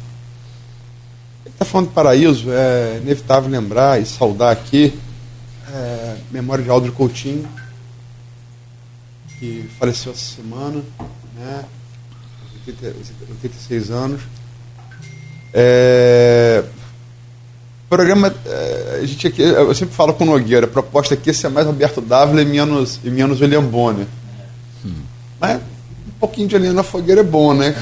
Está 1.44 1.64
falando 1.64 1.88
de 1.88 1.94
paraíso, 1.94 2.46
é 2.52 3.00
inevitável 3.02 3.50
lembrar 3.50 4.00
e 4.00 4.06
saudar 4.06 4.52
aqui 4.52 4.96
é, 5.68 6.16
memória 6.30 6.62
de 6.62 6.70
Aldo 6.70 6.92
Coutinho, 6.92 7.48
que 9.36 9.68
faleceu 9.80 10.12
essa 10.12 10.36
semana, 10.36 10.80
né? 11.36 11.64
86 12.68 13.90
anos. 13.90 14.22
É, 15.52 16.62
programa, 17.88 18.32
é, 18.44 19.00
a 19.02 19.06
gente 19.06 19.26
aqui, 19.26 19.42
eu 19.42 19.74
sempre 19.74 19.94
falo 19.96 20.14
com 20.14 20.22
o 20.22 20.26
Nogueira, 20.28 20.66
a 20.66 20.70
proposta 20.70 21.14
aqui 21.14 21.30
é 21.30 21.32
ser 21.32 21.48
mais 21.48 21.66
Roberto 21.66 22.00
Dávila 22.00 22.42
e 22.42 22.44
menos, 22.44 23.00
e 23.02 23.10
menos 23.10 23.40
William 23.40 23.64
Bonner. 23.64 24.06
Hum. 24.84 25.02
Mas 25.40 25.60
pouquinho 26.18 26.48
de 26.48 26.58
linha 26.58 26.72
na 26.72 26.82
fogueira 26.82 27.20
é 27.20 27.24
bom, 27.24 27.54
né? 27.54 27.74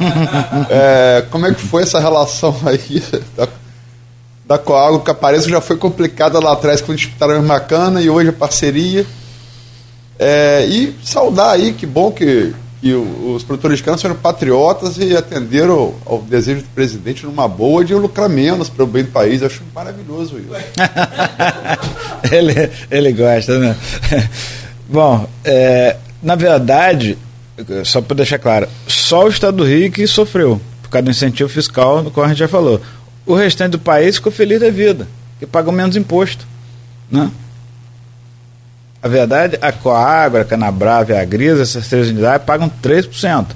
é, 0.70 1.24
como 1.30 1.46
é 1.46 1.54
que 1.54 1.60
foi 1.60 1.82
essa 1.82 2.00
relação 2.00 2.56
aí 2.64 3.02
da, 3.36 3.48
da 4.46 4.58
Coago, 4.58 5.00
que 5.00 5.10
aparece 5.10 5.48
já 5.48 5.60
foi 5.60 5.76
complicada 5.76 6.38
lá 6.38 6.52
atrás 6.52 6.80
quando 6.80 6.98
disputaram 6.98 7.36
a 7.36 7.42
Macana 7.42 8.00
e 8.00 8.10
hoje 8.10 8.30
a 8.30 8.32
parceria. 8.32 9.06
É, 10.18 10.66
e 10.66 10.94
saudar 11.02 11.52
aí, 11.52 11.72
que 11.72 11.86
bom 11.86 12.10
que 12.10 12.54
que 12.80 12.94
os 12.94 13.42
produtores 13.42 13.78
de 13.78 13.84
cana 13.84 13.98
foram 13.98 14.14
patriotas 14.14 14.96
e 14.96 15.14
atenderam 15.14 15.74
ao, 15.74 15.94
ao, 16.06 16.22
desejo 16.22 16.62
do 16.62 16.68
presidente 16.68 17.26
numa 17.26 17.46
boa 17.46 17.84
de 17.84 17.94
lucrar 17.94 18.28
menos 18.28 18.70
para 18.70 18.84
o 18.84 18.86
bem 18.86 19.04
do 19.04 19.10
país. 19.10 19.42
Eu 19.42 19.48
acho 19.48 19.62
maravilhoso 19.74 20.38
isso. 20.38 20.48
ele, 22.32 22.70
ele 22.90 23.12
gosta, 23.12 23.58
né? 23.58 23.76
Bom, 24.88 25.28
é, 25.44 25.96
na 26.22 26.34
verdade, 26.34 27.18
só 27.84 28.00
para 28.00 28.16
deixar 28.16 28.38
claro, 28.38 28.68
só 28.86 29.24
o 29.24 29.28
Estado 29.28 29.58
do 29.58 29.64
Rio 29.64 29.90
que 29.90 30.06
sofreu 30.06 30.60
por 30.90 30.90
causa 30.90 31.04
do 31.04 31.10
incentivo 31.10 31.48
fiscal, 31.48 32.02
no 32.02 32.10
qual 32.10 32.26
a 32.26 32.28
gente 32.28 32.38
já 32.38 32.48
falou. 32.48 32.80
O 33.24 33.34
restante 33.34 33.72
do 33.72 33.78
país 33.78 34.16
ficou 34.16 34.32
feliz 34.32 34.60
da 34.60 34.70
vida, 34.70 35.06
que 35.38 35.46
pagou 35.46 35.72
menos 35.72 35.94
imposto. 35.94 36.44
Né? 37.08 37.30
A 39.00 39.06
verdade, 39.06 39.56
a 39.62 39.70
Coagra, 39.70 40.42
a 40.42 40.44
Canabrava 40.44 41.12
e 41.12 41.16
a 41.16 41.24
Grisa, 41.24 41.62
essas 41.62 41.86
três 41.86 42.08
unidades, 42.10 42.44
pagam 42.44 42.70
3%. 42.82 43.46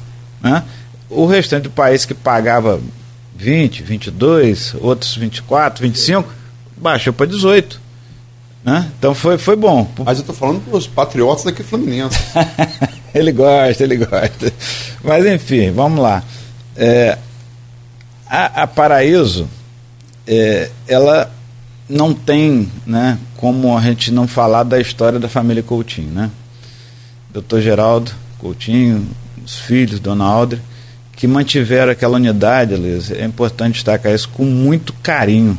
Né? 0.41 0.63
O 1.11 1.27
restante 1.27 1.65
do 1.65 1.71
país 1.71 2.05
que 2.05 2.15
pagava 2.15 2.81
20, 3.35 3.83
22, 3.83 4.77
outros 4.81 5.17
24, 5.17 5.83
25, 5.83 6.33
baixou 6.77 7.13
para 7.13 7.27
18. 7.27 7.81
Né? 8.63 8.91
Então 8.97 9.13
foi, 9.13 9.39
foi 9.39 9.57
bom. 9.57 9.91
Mas 9.99 10.19
eu 10.19 10.23
estou 10.23 10.35
falando 10.35 10.61
dos 10.71 10.87
patriotas 10.87 11.45
daqui 11.45 11.65
Fluminense. 11.65 12.19
ele 13.17 13.33
gosta, 13.33 13.85
ele 13.85 13.97
gosta. 13.97 14.53
Mas 15.03 15.25
enfim, 15.25 15.71
vamos 15.71 16.01
lá. 16.01 16.23
É, 16.77 17.17
a, 18.27 18.63
a 18.63 18.67
Paraíso, 18.67 19.49
é, 20.27 20.71
ela 20.89 21.33
não 21.89 22.13
tem 22.13 22.69
né, 22.87 23.19
como 23.37 23.77
a 23.77 23.81
gente 23.81 24.11
não 24.11 24.27
falar 24.27 24.65
da 24.65 24.81
história 24.81 25.19
da 25.19 25.29
família 25.29 25.63
Coutinho. 25.63 26.11
Né? 26.11 26.31
Doutor 27.33 27.61
Geraldo 27.61 28.11
Coutinho, 28.39 29.07
os 29.45 29.59
filhos, 29.59 30.01
Dona 30.01 30.25
Aldre, 30.25 30.61
que 31.17 31.27
mantiveram 31.27 31.93
aquela 31.93 32.17
unidade, 32.17 32.75
Liz, 32.75 33.11
é 33.11 33.25
importante 33.25 33.75
destacar 33.75 34.13
isso, 34.13 34.29
com 34.31 34.45
muito 34.45 34.93
carinho. 34.95 35.57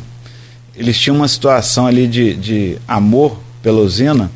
Eles 0.75 0.99
tinham 0.99 1.15
uma 1.15 1.27
situação 1.27 1.87
ali 1.87 2.07
de, 2.07 2.33
de 2.35 2.77
amor 2.87 3.39
pela 3.63 3.79
usina, 3.79 4.29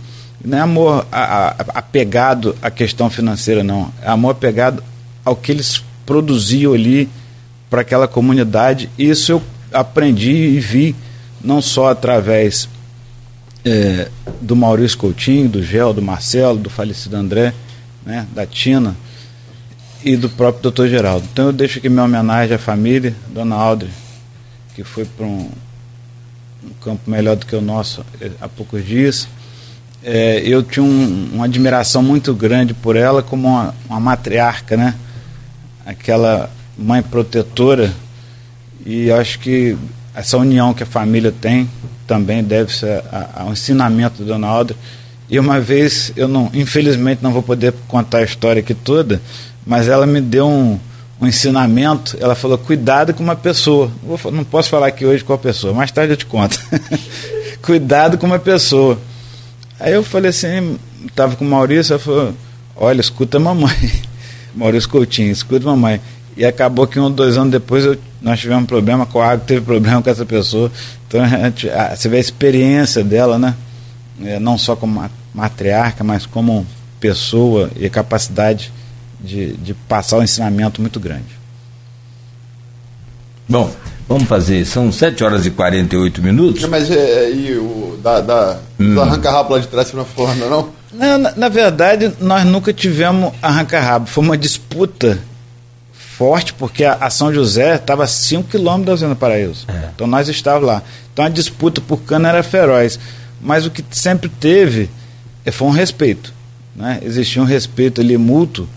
não 0.43 0.57
é 0.57 0.61
amor 0.61 1.05
a, 1.11 1.21
a, 1.21 1.55
apegado 1.75 2.55
à 2.61 2.71
questão 2.71 3.09
financeira, 3.09 3.63
não. 3.63 3.91
É 4.01 4.09
amor 4.09 4.31
apegado 4.31 4.83
ao 5.25 5.35
que 5.35 5.51
eles 5.51 5.83
produziam 6.05 6.73
ali 6.73 7.09
para 7.69 7.81
aquela 7.81 8.07
comunidade. 8.07 8.89
Isso 8.97 9.33
eu 9.33 9.43
aprendi 9.71 10.31
e 10.31 10.59
vi 10.59 10.95
não 11.43 11.61
só 11.61 11.89
através 11.89 12.67
é, 13.63 14.09
do 14.41 14.55
Maurício 14.55 14.97
Coutinho, 14.97 15.49
do 15.49 15.61
Gel, 15.61 15.93
do 15.93 16.01
Marcelo, 16.01 16.57
do 16.57 16.69
falecido 16.69 17.15
André, 17.15 17.53
né, 18.05 18.25
da 18.33 18.45
Tina 18.45 18.95
e 20.03 20.15
do 20.15 20.29
próprio 20.29 20.63
doutor 20.63 20.87
Geraldo. 20.87 21.27
Então 21.31 21.47
eu 21.47 21.53
deixo 21.53 21.79
aqui 21.79 21.89
minha 21.89 22.03
homenagem 22.03 22.55
à 22.55 22.59
família, 22.59 23.13
dona 23.27 23.55
Aldre, 23.55 23.89
que 24.75 24.83
foi 24.83 25.05
para 25.05 25.25
um, 25.25 25.49
um, 26.63 26.73
campo 26.81 27.09
melhor 27.09 27.35
do 27.35 27.45
que 27.45 27.55
o 27.55 27.61
nosso 27.61 28.05
é, 28.21 28.31
há 28.39 28.47
poucos 28.47 28.85
dias. 28.85 29.27
É, 30.03 30.39
eu 30.45 30.63
tinha 30.63 30.83
um, 30.83 31.29
uma 31.33 31.45
admiração 31.45 32.01
muito 32.01 32.33
grande 32.33 32.73
por 32.73 32.95
ela 32.95 33.21
como 33.21 33.47
uma, 33.47 33.75
uma 33.89 33.99
matriarca, 33.99 34.77
né? 34.77 34.95
aquela 35.89 36.49
mãe 36.77 37.01
protetora 37.01 37.91
E 38.85 39.11
acho 39.11 39.39
que 39.39 39.75
essa 40.13 40.37
união 40.37 40.73
que 40.73 40.83
a 40.83 40.85
família 40.85 41.31
tem 41.31 41.69
também 42.07 42.43
deve 42.43 42.73
ser 42.73 43.03
ao 43.35 43.51
ensinamento 43.51 44.23
da 44.23 44.33
Dona 44.33 44.47
Alda. 44.47 44.75
E 45.29 45.39
uma 45.39 45.59
vez, 45.59 46.11
eu 46.15 46.27
não, 46.27 46.49
infelizmente 46.53 47.21
não 47.21 47.31
vou 47.31 47.43
poder 47.43 47.73
contar 47.87 48.19
a 48.19 48.23
história 48.23 48.61
aqui 48.61 48.73
toda, 48.73 49.21
mas 49.65 49.87
ela 49.87 50.07
me 50.07 50.19
deu 50.19 50.47
um, 50.47 50.79
um 51.21 51.27
ensinamento. 51.27 52.17
Ela 52.19 52.33
falou: 52.33 52.57
cuidado 52.57 53.13
com 53.13 53.21
uma 53.21 53.35
pessoa. 53.35 53.91
Vou, 54.03 54.31
não 54.31 54.43
posso 54.43 54.69
falar 54.69 54.87
aqui 54.87 55.05
hoje 55.05 55.23
qual 55.23 55.37
pessoa, 55.37 55.71
mais 55.71 55.91
tarde 55.91 56.13
eu 56.13 56.17
te 56.17 56.25
conto. 56.25 56.59
cuidado 57.61 58.17
com 58.17 58.25
uma 58.25 58.39
pessoa. 58.39 58.99
Aí 59.79 59.93
eu 59.93 60.03
falei 60.03 60.29
assim: 60.29 60.77
estava 61.07 61.35
com 61.35 61.45
o 61.45 61.47
Maurício, 61.47 61.93
ela 61.93 61.99
falou: 61.99 62.33
olha, 62.75 62.99
escuta 62.99 63.37
a 63.37 63.39
mamãe. 63.39 63.75
Maurício 64.53 64.89
Coutinho, 64.89 65.31
escuta 65.31 65.65
a 65.67 65.71
mamãe. 65.71 66.01
E 66.35 66.45
acabou 66.45 66.87
que 66.87 66.99
um, 66.99 67.11
dois 67.11 67.37
anos 67.37 67.51
depois 67.51 67.85
eu, 67.85 67.97
nós 68.21 68.39
tivemos 68.39 68.63
um 68.63 68.67
problema 68.67 69.05
com 69.05 69.21
a 69.21 69.31
água, 69.31 69.45
teve 69.45 69.61
problema 69.61 70.01
com 70.01 70.09
essa 70.09 70.25
pessoa. 70.25 70.71
Então 71.07 71.27
gente, 71.27 71.69
a, 71.69 71.95
você 71.95 72.09
vê 72.09 72.17
a 72.17 72.21
experiência 72.21 73.03
dela, 73.03 73.37
né? 73.37 73.55
É, 74.21 74.39
não 74.39 74.57
só 74.57 74.75
como 74.75 75.09
matriarca, 75.33 76.03
mas 76.03 76.25
como 76.25 76.65
pessoa 76.99 77.69
e 77.75 77.89
capacidade 77.89 78.71
de, 79.19 79.53
de 79.57 79.73
passar 79.73 80.17
um 80.17 80.23
ensinamento 80.23 80.81
muito 80.81 80.99
grande. 80.99 81.39
Bom, 83.47 83.73
vamos 84.09 84.27
fazer, 84.27 84.65
são 84.65 84.91
7 84.91 85.23
horas 85.23 85.45
e 85.45 85.51
48 85.51 86.21
minutos. 86.23 86.65
Mas 86.65 86.89
é, 86.89 87.29
e 87.29 87.55
o 87.55 87.99
da, 88.01 88.19
da 88.19 88.59
hum. 88.79 88.95
do 88.95 89.01
arranca-rabo 89.01 89.53
lá 89.53 89.59
de 89.59 89.67
trás 89.67 89.87
você 89.87 89.95
não 89.95 90.03
falou, 90.03 90.35
não? 90.35 90.49
não 90.91 91.17
na, 91.19 91.35
na, 91.35 91.49
verdade, 91.49 92.11
nós 92.19 92.43
nunca 92.43 92.73
tivemos 92.73 93.31
arranca-rabo. 93.41 94.07
Foi 94.07 94.23
uma 94.23 94.35
disputa 94.37 95.19
forte, 95.93 96.51
porque 96.53 96.83
a, 96.83 96.95
a 96.95 97.09
São 97.11 97.31
José 97.31 97.75
estava 97.75 98.03
a 98.03 98.07
5 98.07 98.49
quilômetros 98.49 98.87
da 98.87 98.93
Usina 98.93 99.15
Paraíso. 99.15 99.67
É. 99.67 99.89
Então 99.93 100.07
nós 100.07 100.27
estávamos 100.27 100.67
lá. 100.67 100.81
Então 101.13 101.23
a 101.23 101.29
disputa 101.29 101.79
por 101.79 102.01
cana 102.01 102.29
era 102.29 102.41
feroz. 102.41 102.99
Mas 103.39 103.65
o 103.65 103.71
que 103.71 103.85
sempre 103.91 104.27
teve 104.27 104.89
é, 105.45 105.51
foi 105.51 105.67
um 105.67 105.71
respeito. 105.71 106.33
Né? 106.75 106.99
Existia 107.03 107.41
um 107.41 107.45
respeito 107.45 108.01
ali 108.01 108.17
mútuo. 108.17 108.67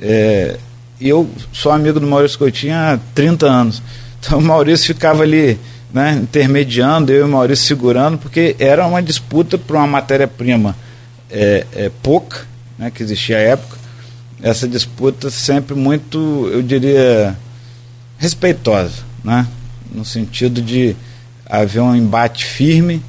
É, 0.00 0.58
e 1.00 1.08
eu 1.08 1.28
sou 1.52 1.72
amigo 1.72 1.98
do 1.98 2.06
Maurício 2.06 2.38
Coutinho 2.38 2.74
há 2.74 2.98
30 3.14 3.46
anos. 3.46 3.82
Então 4.26 4.40
o 4.40 4.42
Maurício 4.42 4.86
ficava 4.86 5.22
ali 5.22 5.58
né, 5.92 6.18
intermediando, 6.20 7.12
eu 7.12 7.20
e 7.20 7.22
o 7.22 7.28
Maurício 7.28 7.64
segurando, 7.64 8.18
porque 8.18 8.56
era 8.58 8.84
uma 8.84 9.00
disputa 9.00 9.56
por 9.56 9.76
uma 9.76 9.86
matéria-prima 9.86 10.76
é, 11.30 11.64
é, 11.72 11.90
pouca, 12.02 12.44
né, 12.76 12.90
que 12.90 13.02
existia 13.02 13.36
à 13.36 13.40
época. 13.40 13.78
Essa 14.42 14.66
disputa 14.66 15.30
sempre 15.30 15.76
muito, 15.76 16.50
eu 16.52 16.60
diria, 16.60 17.36
respeitosa, 18.18 19.04
né, 19.22 19.46
no 19.92 20.04
sentido 20.04 20.60
de 20.60 20.96
haver 21.48 21.80
um 21.80 21.94
embate 21.94 22.44
firme 22.44 23.00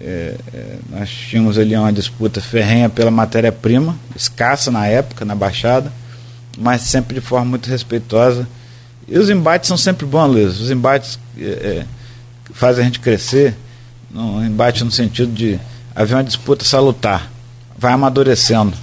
é, 0.00 0.36
é, 0.52 0.76
nós 0.90 1.08
tínhamos 1.08 1.58
ali 1.58 1.74
uma 1.74 1.92
disputa 1.92 2.38
ferrenha 2.38 2.90
pela 2.90 3.10
matéria-prima, 3.10 3.96
escassa 4.14 4.70
na 4.70 4.86
época, 4.86 5.24
na 5.24 5.34
Baixada, 5.34 5.90
mas 6.58 6.82
sempre 6.82 7.14
de 7.14 7.20
forma 7.22 7.46
muito 7.46 7.70
respeitosa. 7.70 8.46
E 9.06 9.18
os 9.18 9.28
embates 9.28 9.68
são 9.68 9.76
sempre 9.76 10.06
bons, 10.06 10.28
Luiz. 10.28 10.60
Os 10.60 10.70
embates 10.70 11.18
é, 11.38 11.44
é 11.44 11.86
fazem 12.52 12.82
a 12.82 12.84
gente 12.86 13.00
crescer, 13.00 13.56
um 14.14 14.44
embate 14.44 14.84
no 14.84 14.90
sentido 14.90 15.32
de 15.32 15.58
haver 15.94 16.14
uma 16.14 16.24
disputa 16.24 16.64
salutar. 16.64 17.30
Vai 17.76 17.92
amadurecendo 17.92 18.76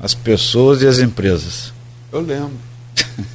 as 0.00 0.14
pessoas 0.14 0.82
e 0.82 0.86
as 0.86 0.98
empresas. 0.98 1.72
Eu 2.12 2.20
lembro. 2.20 2.52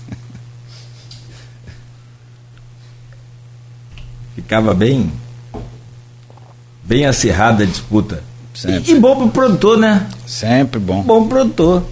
Ficava 4.36 4.74
bem 4.74 5.12
bem 6.84 7.06
acirrada 7.06 7.64
a 7.64 7.68
disputa. 7.68 8.24
Sempre. 8.54 8.92
E, 8.92 8.96
e 8.96 9.00
bom 9.00 9.16
pro 9.16 9.30
produtor, 9.30 9.78
né? 9.78 10.10
Sempre 10.26 10.80
bom. 10.80 11.04
Bom 11.04 11.28
pro 11.28 11.38
produtor. 11.38 11.86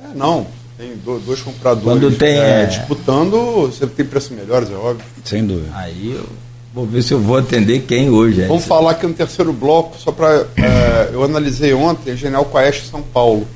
É, 0.00 0.14
não. 0.14 0.46
Tem 0.76 0.96
dois 0.96 1.40
compradores 1.40 1.84
Quando 1.84 2.16
tem, 2.16 2.36
é, 2.36 2.62
é... 2.62 2.66
disputando, 2.66 3.66
você 3.68 3.86
tem 3.86 4.04
preços 4.04 4.36
melhores, 4.36 4.70
é 4.70 4.74
óbvio. 4.74 5.04
Sem 5.24 5.46
dúvida. 5.46 5.70
Aí 5.74 6.14
eu 6.16 6.26
vou 6.74 6.84
ver 6.84 7.02
se 7.02 7.14
eu 7.14 7.20
vou 7.20 7.36
atender 7.36 7.82
quem 7.82 8.10
hoje. 8.10 8.42
É 8.42 8.46
Vamos 8.46 8.64
falar 8.64 8.92
aqui 8.92 9.06
no 9.06 9.14
terceiro 9.14 9.52
bloco, 9.52 9.96
só 9.98 10.10
para. 10.10 10.46
É, 10.56 11.10
eu 11.12 11.22
analisei 11.22 11.72
ontem 11.72 12.12
a 12.12 12.16
General 12.16 12.44
Coeste 12.44 12.86
São 12.86 13.02
Paulo. 13.02 13.46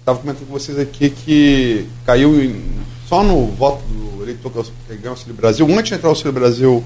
Estava 0.00 0.18
comentando 0.18 0.46
com 0.46 0.52
vocês 0.52 0.78
aqui 0.78 1.10
que 1.10 1.86
caiu 2.04 2.42
em, 2.42 2.62
só 3.08 3.22
no 3.22 3.46
voto 3.46 3.82
do 3.84 4.22
eleitor 4.22 4.50
que 4.50 4.96
ganhou 4.96 5.06
o 5.06 5.08
Auxílio 5.10 5.34
Brasil, 5.34 5.66
antes 5.70 5.88
de 5.88 5.94
entrar 5.94 6.08
o 6.08 6.10
Auxílio 6.10 6.32
Brasil 6.32 6.84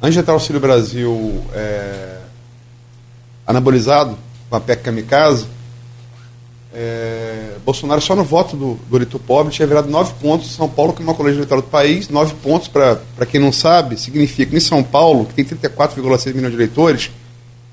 Antes 0.00 0.14
de 0.14 0.20
entrar 0.20 0.34
o 0.34 0.36
Auxílio 0.36 0.60
Brasil 0.60 1.44
é, 1.54 2.18
anabolizado, 3.46 4.16
com 4.50 4.56
a 4.56 4.60
PEC 4.60 4.82
Kamikaze, 4.82 5.46
é, 6.78 7.56
Bolsonaro 7.64 8.02
só 8.02 8.14
no 8.14 8.22
voto 8.22 8.54
do, 8.54 8.74
do 8.74 8.96
eleitor 8.98 9.18
pobre 9.18 9.50
tinha 9.50 9.66
virado 9.66 9.88
nove 9.88 10.12
pontos. 10.20 10.54
São 10.54 10.68
Paulo, 10.68 10.92
que 10.92 11.00
é 11.00 11.02
o 11.02 11.06
maior 11.06 11.16
colégio 11.16 11.38
eleitoral 11.38 11.62
do 11.62 11.68
país, 11.68 12.10
nove 12.10 12.34
pontos, 12.42 12.68
para 12.68 13.00
quem 13.26 13.40
não 13.40 13.50
sabe, 13.50 13.98
significa 13.98 14.50
que 14.50 14.56
em 14.58 14.60
São 14.60 14.82
Paulo, 14.82 15.24
que 15.24 15.42
tem 15.42 15.44
34,6 15.44 16.34
milhões 16.34 16.52
de 16.52 16.58
eleitores, 16.58 17.10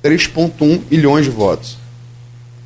3,1 0.01 0.83
milhões 0.89 1.25
de 1.25 1.31
votos. 1.31 1.77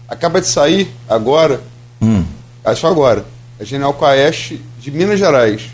Acaba 0.08 0.40
de 0.40 0.48
sair 0.48 0.94
agora, 1.10 1.60
hum. 2.00 2.24
é 2.64 2.76
só 2.76 2.88
agora, 2.88 3.26
a 3.60 3.64
General 3.64 3.94
Coeste 3.96 4.62
de 4.80 4.92
Minas 4.92 5.18
Gerais, 5.18 5.72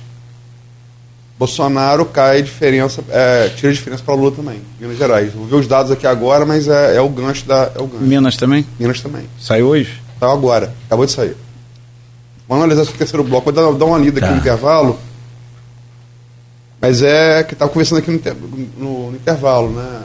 Bolsonaro 1.38 2.06
cai 2.06 2.42
diferença, 2.42 3.04
é, 3.10 3.50
tira 3.50 3.74
diferença 3.74 4.02
para 4.02 4.16
Lula 4.16 4.32
também, 4.32 4.62
Minas 4.80 4.98
Gerais. 4.98 5.34
Vou 5.34 5.46
ver 5.46 5.58
os 5.58 5.68
dados 5.68 5.92
aqui 5.92 6.08
agora, 6.08 6.46
mas 6.46 6.70
é, 6.70 6.96
é 6.96 7.02
o 7.02 7.10
gancho 7.10 7.46
da. 7.46 7.70
É 7.76 7.82
o 7.82 7.88
gancho. 7.88 8.06
Minas 8.06 8.38
também? 8.38 8.66
Minas 8.80 9.02
também. 9.02 9.28
Saiu 9.38 9.68
hoje? 9.68 10.03
Saiu 10.24 10.32
agora, 10.32 10.74
acabou 10.86 11.06
de 11.06 11.12
sair. 11.12 11.36
Vamos 12.48 12.64
analisar 12.64 12.84
esse 12.84 12.94
terceiro 12.94 13.26
bloco, 13.26 13.52
vou 13.52 13.54
dar, 13.54 13.78
dar 13.78 13.86
uma 13.86 13.98
lida 13.98 14.22
tá. 14.22 14.28
aqui 14.28 14.36
no 14.36 14.40
intervalo. 14.40 14.98
Mas 16.80 17.02
é 17.02 17.44
que 17.44 17.54
estava 17.54 17.70
conversando 17.70 18.00
aqui 18.00 18.10
no, 18.10 18.22
no, 18.78 19.12
no 19.12 19.18
intervalo, 19.18 19.70
né? 19.72 20.02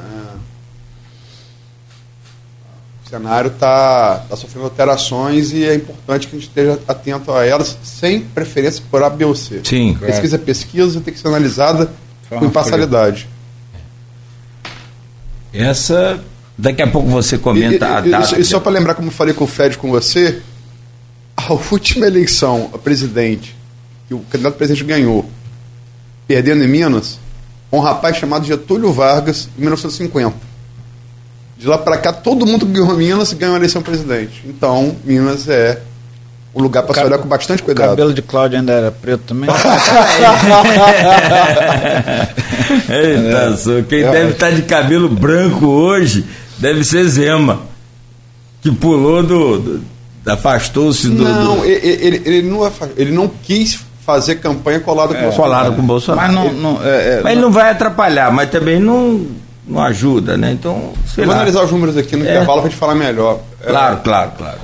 O 3.07 3.09
cenário 3.09 3.48
está 3.48 4.24
tá 4.28 4.37
sofrendo 4.37 4.64
alterações 4.64 5.52
e 5.52 5.64
é 5.64 5.76
importante 5.76 6.26
que 6.26 6.35
a 6.35 6.38
gente 6.38 6.48
esteja 6.48 6.81
atento 6.88 7.33
a 7.33 7.46
elas, 7.46 7.78
sem 7.85 8.20
preferência 8.20 8.83
por 8.90 9.00
A, 9.04 9.09
B 9.09 9.24
ou 9.24 9.37
C. 9.37 9.61
Sim. 9.62 9.96
Pesquisa 10.00 10.35
é 10.35 10.38
pesquisa, 10.38 11.00
tem 11.00 11.14
que 11.14 11.20
ser 11.20 11.28
analisada 11.28 11.92
com 12.28 12.44
imparcialidade. 12.44 13.28
Essa, 15.54 16.20
daqui 16.59 16.83
a 16.83 16.87
pouco 16.88 17.09
você 17.09 17.38
comenta 17.38 17.87
e, 17.87 17.88
a 17.88 18.01
data. 18.01 18.37
E, 18.37 18.40
e 18.40 18.44
só 18.44 18.59
para 18.59 18.73
lembrar, 18.73 18.94
como 18.94 19.09
eu 19.09 19.12
falei 19.12 19.33
com 19.33 19.44
o 19.44 19.47
Fed 19.47 19.79
com 19.79 19.88
você, 19.90 20.42
a 21.37 21.53
última 21.71 22.07
eleição 22.07 22.68
a 22.75 22.79
presidente, 22.79 23.57
que 24.09 24.14
o 24.14 24.18
candidato 24.31 24.57
presidente 24.57 24.85
ganhou, 24.85 25.25
perdendo 26.27 26.64
em 26.64 26.68
Minas, 26.68 27.21
um 27.71 27.79
rapaz 27.79 28.16
chamado 28.16 28.44
Getúlio 28.44 28.92
Vargas, 28.92 29.49
em 29.57 29.61
1950. 29.61 30.49
De 31.57 31.66
lá 31.66 31.79
para 31.79 31.97
cá, 31.97 32.12
todo 32.12 32.44
mundo 32.47 32.66
que 32.66 32.73
ganhou 32.73 32.97
Minas 32.97 33.33
ganhou 33.33 33.55
a 33.55 33.59
eleição 33.59 33.83
presidente. 33.83 34.42
Então, 34.47 34.97
Minas 35.05 35.49
é 35.49 35.81
um 36.55 36.62
lugar 36.62 36.83
para 36.83 36.94
se 36.94 37.05
olhar 37.05 37.18
com 37.18 37.29
bastante 37.29 37.62
cuidado. 37.62 37.88
O 37.88 37.90
cabelo 37.90 38.14
de 38.14 38.23
Cláudio 38.23 38.59
ainda 38.59 38.73
era 38.73 38.90
preto 38.90 39.23
também? 39.27 39.51
Eita, 42.88 43.55
é. 43.71 43.83
quem 43.83 44.03
é. 44.03 44.11
deve 44.11 44.31
estar 44.33 44.51
tá 44.51 44.53
de 44.53 44.62
cabelo 44.62 45.09
branco 45.09 45.66
hoje 45.66 46.25
deve 46.59 46.85
ser 46.85 47.07
Zema, 47.09 47.61
que 48.61 48.71
pulou 48.71 49.23
do. 49.23 49.59
do 49.59 49.83
afastou-se 50.27 51.09
do. 51.09 51.25
Não, 51.25 51.56
do... 51.59 51.65
Ele, 51.65 51.87
ele, 51.87 52.23
ele, 52.25 52.42
não, 52.42 52.73
ele 52.96 53.11
não 53.11 53.29
quis 53.29 53.81
fazer 54.04 54.37
campanha 54.37 54.81
colado 54.81 55.15
com, 55.15 55.21
é, 55.21 55.31
colado 55.33 55.75
com 55.75 55.83
o 55.83 55.85
Bolsonaro. 55.85 56.33
Mas, 56.33 56.44
não, 56.44 56.52
não, 56.54 56.85
é, 56.85 57.19
é, 57.19 57.21
mas 57.23 57.33
ele 57.33 57.40
não 57.40 57.50
vai 57.50 57.71
atrapalhar, 57.71 58.33
mas 58.33 58.50
também 58.50 58.79
não 58.79 59.27
não 59.69 59.83
ajuda, 59.83 60.37
né? 60.37 60.52
Então, 60.52 60.94
sei 61.06 61.25
Vou 61.25 61.35
lá. 61.35 61.40
analisar 61.40 61.63
os 61.63 61.71
números 61.71 61.96
aqui 61.96 62.17
no 62.17 62.25
é. 62.25 62.31
intervalo 62.31 62.63
para 62.63 62.71
te 62.71 62.77
falar 62.77 62.94
melhor. 62.94 63.40
É. 63.63 63.69
Claro, 63.69 63.98
claro, 63.98 64.33
claro. 64.37 64.59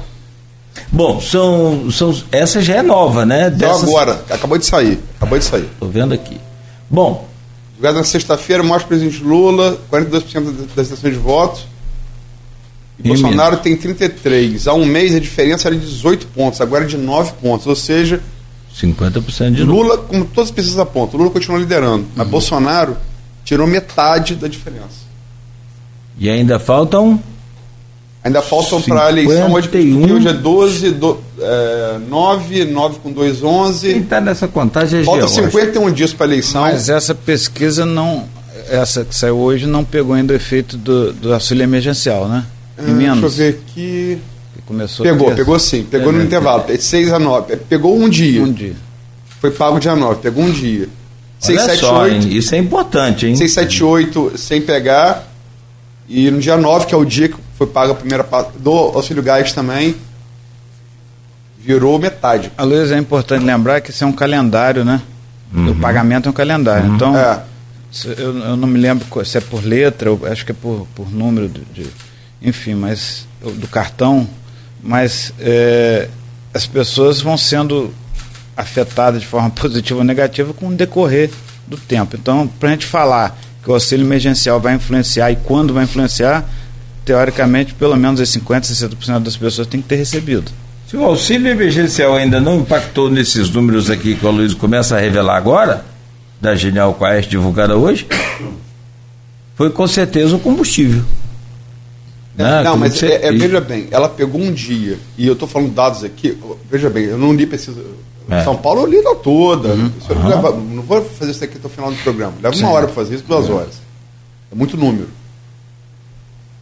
Bom, 0.91 1.21
são, 1.21 1.91
são, 1.91 2.15
essa 2.33 2.63
já 2.63 2.77
é 2.77 2.83
nova, 2.83 3.27
né? 3.27 3.53
Então 3.55 3.69
Dessas... 3.69 3.83
agora, 3.89 4.23
acabou 4.31 4.57
de 4.57 4.65
sair. 4.65 4.99
Acabou 5.17 5.39
de 5.39 5.45
sair. 5.45 5.69
Estou 5.73 5.89
vendo 5.89 6.15
aqui. 6.15 6.41
Bom. 6.89 7.29
Na 7.81 8.05
sexta-feira, 8.05 8.63
mostra 8.63 8.87
o 8.87 8.89
presidente 8.89 9.23
Lula, 9.23 9.77
42% 9.93 10.69
das 10.75 10.87
intenções 10.87 11.13
de 11.13 11.19
votos. 11.19 11.67
E, 12.99 13.07
e 13.07 13.09
Bolsonaro 13.09 13.57
tem 13.59 13.77
33. 13.77 14.67
Há 14.67 14.75
um 14.75 14.85
mês 14.85 15.15
a 15.15 15.21
diferença 15.21 15.69
era 15.69 15.77
de 15.77 15.87
18 15.87 16.27
pontos, 16.29 16.61
agora 16.61 16.85
é 16.85 16.87
de 16.87 16.97
9 16.97 17.33
pontos. 17.41 17.67
Ou 17.67 17.77
seja, 17.77 18.21
50% 18.81 19.53
de 19.53 19.63
Lula, 19.63 19.99
como 19.99 20.25
todas 20.25 20.51
as 20.51 20.55
pesquisas 20.55 20.79
apontam, 20.79 21.19
Lula 21.19 21.31
continua 21.31 21.59
liderando. 21.59 22.07
Mas 22.15 22.27
uhum. 22.27 22.31
Bolsonaro 22.31 22.97
tirou 23.45 23.67
metade 23.67 24.35
da 24.35 24.49
diferença. 24.49 25.05
E 26.19 26.29
ainda 26.29 26.59
faltam? 26.59 27.21
Ainda 28.23 28.41
faltam 28.41 28.81
para 28.81 29.07
a 29.07 29.11
eleição 29.11 29.53
hoje, 29.53 29.69
hoje 30.11 30.29
é 30.29 30.33
12, 30.33 30.91
do, 30.93 31.21
é, 31.39 31.99
9, 32.09 32.65
9 32.65 32.99
com 33.01 33.13
2, 33.13 33.43
11. 33.43 33.93
Quem 33.93 34.01
está 34.01 34.19
nessa 34.19 34.49
contagem 34.49 35.01
é 35.01 35.05
Falta 35.05 35.29
51 35.29 35.93
dias 35.93 36.15
para 36.15 36.25
a 36.25 36.29
eleição. 36.29 36.63
Mas 36.63 36.89
essa 36.89 37.15
pesquisa 37.15 37.85
não. 37.85 38.27
Essa 38.71 39.05
que 39.05 39.15
saiu 39.15 39.37
hoje 39.37 39.67
não 39.67 39.85
pegou 39.85 40.15
ainda 40.15 40.33
o 40.33 40.37
efeito 40.37 40.79
do, 40.79 41.13
do 41.13 41.35
auxílio 41.35 41.63
emergencial, 41.63 42.27
né? 42.27 42.47
Em 42.79 42.91
ah, 42.91 42.95
menos. 42.95 43.21
Deixa 43.21 43.43
eu 43.43 43.53
ver 43.53 43.61
aqui. 43.61 44.19
começou 44.67 45.05
pegou, 45.05 45.35
pegou 45.35 45.59
sim. 45.59 45.85
Pegou 45.85 46.13
é, 46.13 46.17
no 46.17 46.23
intervalo. 46.23 46.65
6 46.79 47.13
a 47.13 47.19
9. 47.19 47.57
Pegou 47.57 47.97
um 47.97 48.09
dia. 48.09 48.43
Um 48.43 48.53
dia. 48.53 48.75
Foi 49.41 49.51
pago 49.51 49.79
dia 49.79 49.95
9, 49.95 50.21
pegou 50.21 50.43
um 50.43 50.51
dia. 50.51 50.89
678. 51.39 52.29
Isso 52.29 52.55
é 52.55 52.59
importante, 52.59 53.27
hein? 53.27 53.37
678 53.37 54.39
sem 54.39 54.63
pegar. 54.63 55.29
E 56.09 56.31
no 56.31 56.39
dia 56.41 56.57
9, 56.57 56.87
que 56.87 56.95
é 56.95 56.97
o 56.97 57.05
dia 57.05 57.29
que 57.29 57.37
foi 57.57 57.67
paga 57.67 57.93
a 57.93 57.95
primeira 57.95 58.25
parte 58.25 58.59
do 58.59 58.71
auxílio 58.71 59.23
gás 59.23 59.53
também, 59.53 59.95
virou 61.59 61.99
metade. 61.99 62.53
A 62.57 62.65
Luiz, 62.65 62.91
é 62.91 62.99
importante 62.99 63.45
lembrar 63.45 63.81
que 63.81 63.91
isso 63.91 64.05
é 64.05 64.07
um 64.07 64.13
calendário, 64.13 64.85
né? 64.85 65.01
Uhum. 65.53 65.71
O 65.71 65.75
pagamento 65.77 66.27
é 66.27 66.31
um 66.31 66.35
calendário. 66.35 66.89
Uhum. 66.89 66.95
Então, 66.95 67.17
é. 67.17 67.43
eu, 68.19 68.39
eu, 68.39 68.57
não 68.57 68.69
me 68.69 68.79
lembro 68.79 69.07
se 69.25 69.39
é 69.39 69.41
por 69.41 69.65
letra, 69.65 70.09
eu 70.11 70.21
acho 70.31 70.45
que 70.45 70.53
é 70.53 70.55
por, 70.55 70.87
por 70.95 71.11
número 71.11 71.49
de, 71.49 71.61
de 71.67 71.87
enfim, 72.45 72.75
mas 72.75 73.27
do 73.41 73.67
cartão, 73.67 74.29
mas 74.83 75.33
é, 75.41 76.09
as 76.53 76.67
pessoas 76.67 77.21
vão 77.21 77.37
sendo 77.37 77.93
afetadas 78.57 79.21
de 79.21 79.27
forma 79.27 79.51
positiva 79.57 79.99
ou 79.99 80.05
negativa 80.05 80.53
com 80.53 80.69
o 80.69 80.75
decorrer 80.75 81.31
do 81.67 81.77
tempo. 81.77 82.17
Então, 82.17 82.47
para 82.47 82.69
a 82.69 82.73
gente 82.73 82.87
falar 82.87 83.39
que 83.63 83.71
o 83.71 83.75
auxílio 83.75 84.07
emergencial 84.07 84.61
vai 84.61 84.75
influenciar 84.75 85.31
e 85.33 85.37
quando 85.37 85.73
vai 85.73 85.85
influenciar, 85.85 86.45
teoricamente, 87.05 87.73
pelo 87.75 87.97
menos 87.97 88.21
50%, 88.21 88.61
60% 88.61 89.21
das 89.21 89.37
pessoas 89.37 89.67
têm 89.67 89.81
que 89.81 89.89
ter 89.89 89.97
recebido. 89.97 90.53
Se 90.87 90.97
o 90.97 91.05
auxílio 91.05 91.51
emergencial 91.51 92.15
ainda 92.15 92.41
não 92.41 92.61
impactou 92.61 93.11
nesses 93.11 93.49
números 93.51 93.91
aqui 93.91 94.15
que 94.15 94.27
o 94.27 94.31
Luiz 94.31 94.53
começa 94.53 94.97
a 94.97 95.01
revelar 95.01 95.37
agora, 95.37 95.85
da 96.41 96.55
Genial 96.55 96.95
Quest 96.95 97.31
divulgada 97.31 97.75
hoje, 97.75 98.07
foi 99.55 99.71
com 99.71 99.87
certeza 99.87 100.37
o 100.37 100.39
combustível. 100.39 101.03
É, 102.37 102.43
né? 102.43 102.63
Não, 102.63 102.77
mas 102.77 103.01
é, 103.03 103.29
é, 103.29 103.33
veja 103.33 103.61
bem, 103.61 103.87
ela 103.91 104.09
pegou 104.09 104.41
um 104.41 104.53
dia, 104.53 104.99
e 105.17 105.27
eu 105.27 105.35
estou 105.35 105.47
falando 105.47 105.73
dados 105.73 106.03
aqui, 106.03 106.37
veja 106.69 106.91
bem, 106.91 107.05
eu 107.05 107.19
não 107.19 107.33
li 107.33 107.47
pesquisa. 107.47 107.81
É. 108.29 108.43
São 108.43 108.57
Paulo 108.57 108.83
eu 108.83 108.87
li 108.87 108.97
ela 108.99 109.15
toda. 109.17 109.69
Uhum. 109.69 109.93
Uhum. 110.11 110.29
Leva, 110.29 110.51
não 110.53 110.83
vou 110.83 111.05
fazer 111.05 111.31
isso 111.31 111.45
aqui 111.45 111.59
até 111.59 111.67
o 111.67 111.71
final 111.71 111.91
do 111.91 111.97
programa. 111.99 112.33
Leva 112.43 112.57
Sim. 112.57 112.65
uma 112.65 112.73
hora 112.73 112.87
para 112.87 112.95
fazer 112.95 113.17
isso, 113.17 113.25
duas 113.25 113.51
horas. 113.51 113.75
É 114.51 114.55
muito 114.55 114.77
número. 114.77 115.09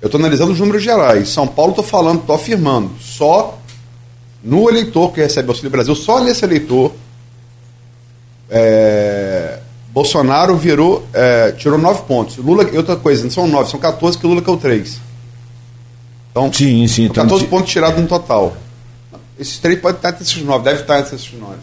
Eu 0.01 0.07
estou 0.07 0.18
analisando 0.18 0.51
os 0.51 0.59
números 0.59 0.83
gerais. 0.83 1.29
São 1.29 1.47
Paulo, 1.47 1.70
estou 1.70 1.85
falando, 1.85 2.20
estou 2.20 2.35
afirmando. 2.35 2.91
Só 3.01 3.59
no 4.43 4.68
eleitor 4.68 5.12
que 5.12 5.20
recebe 5.20 5.49
Auxílio 5.49 5.70
Brasil, 5.70 5.95
só 5.95 6.20
nesse 6.20 6.45
eleitor, 6.45 6.93
é, 8.51 9.61
Bolsonaro 9.91 10.57
virou, 10.57 11.07
é, 11.12 11.53
tirou 11.53 11.79
nove 11.79 12.03
pontos. 12.03 12.37
Lula, 12.39 12.68
outra 12.75 12.97
coisa, 12.97 13.23
não 13.23 13.31
são 13.31 13.47
nove, 13.47 13.70
são 13.70 13.79
14 13.79 14.18
que 14.18 14.27
Lula 14.27 14.43
caiu 14.43 14.57
três. 14.57 15.01
Então, 16.33 16.53
sim, 16.53 16.89
sim, 16.89 17.05
então, 17.05 17.24
14 17.24 17.47
pontos 17.47 17.70
tirados 17.70 18.01
no 18.01 18.09
total. 18.09 18.57
Esses 19.39 19.59
três 19.59 19.78
podem 19.78 19.97
estar 19.97 20.09
entre 20.09 20.24
esses 20.24 20.43
nove, 20.43 20.64
deve 20.64 20.80
estar 20.80 20.99
entre 20.99 21.14
esses 21.14 21.33
nove. 21.33 21.59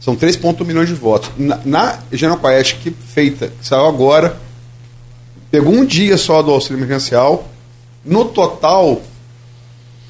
São 0.00 0.16
3,1 0.16 0.64
milhões 0.64 0.88
de 0.88 0.94
votos. 0.94 1.30
Na, 1.36 1.60
na 1.64 1.98
General 2.10 2.38
Quest, 2.38 2.76
que 2.82 2.90
feita, 2.90 3.48
que 3.48 3.66
saiu 3.66 3.86
agora, 3.86 4.36
Pegou 5.52 5.74
um 5.74 5.84
dia 5.84 6.16
só 6.16 6.40
do 6.40 6.50
auxílio 6.50 6.78
emergencial. 6.78 7.46
No 8.02 8.24
total, 8.24 9.02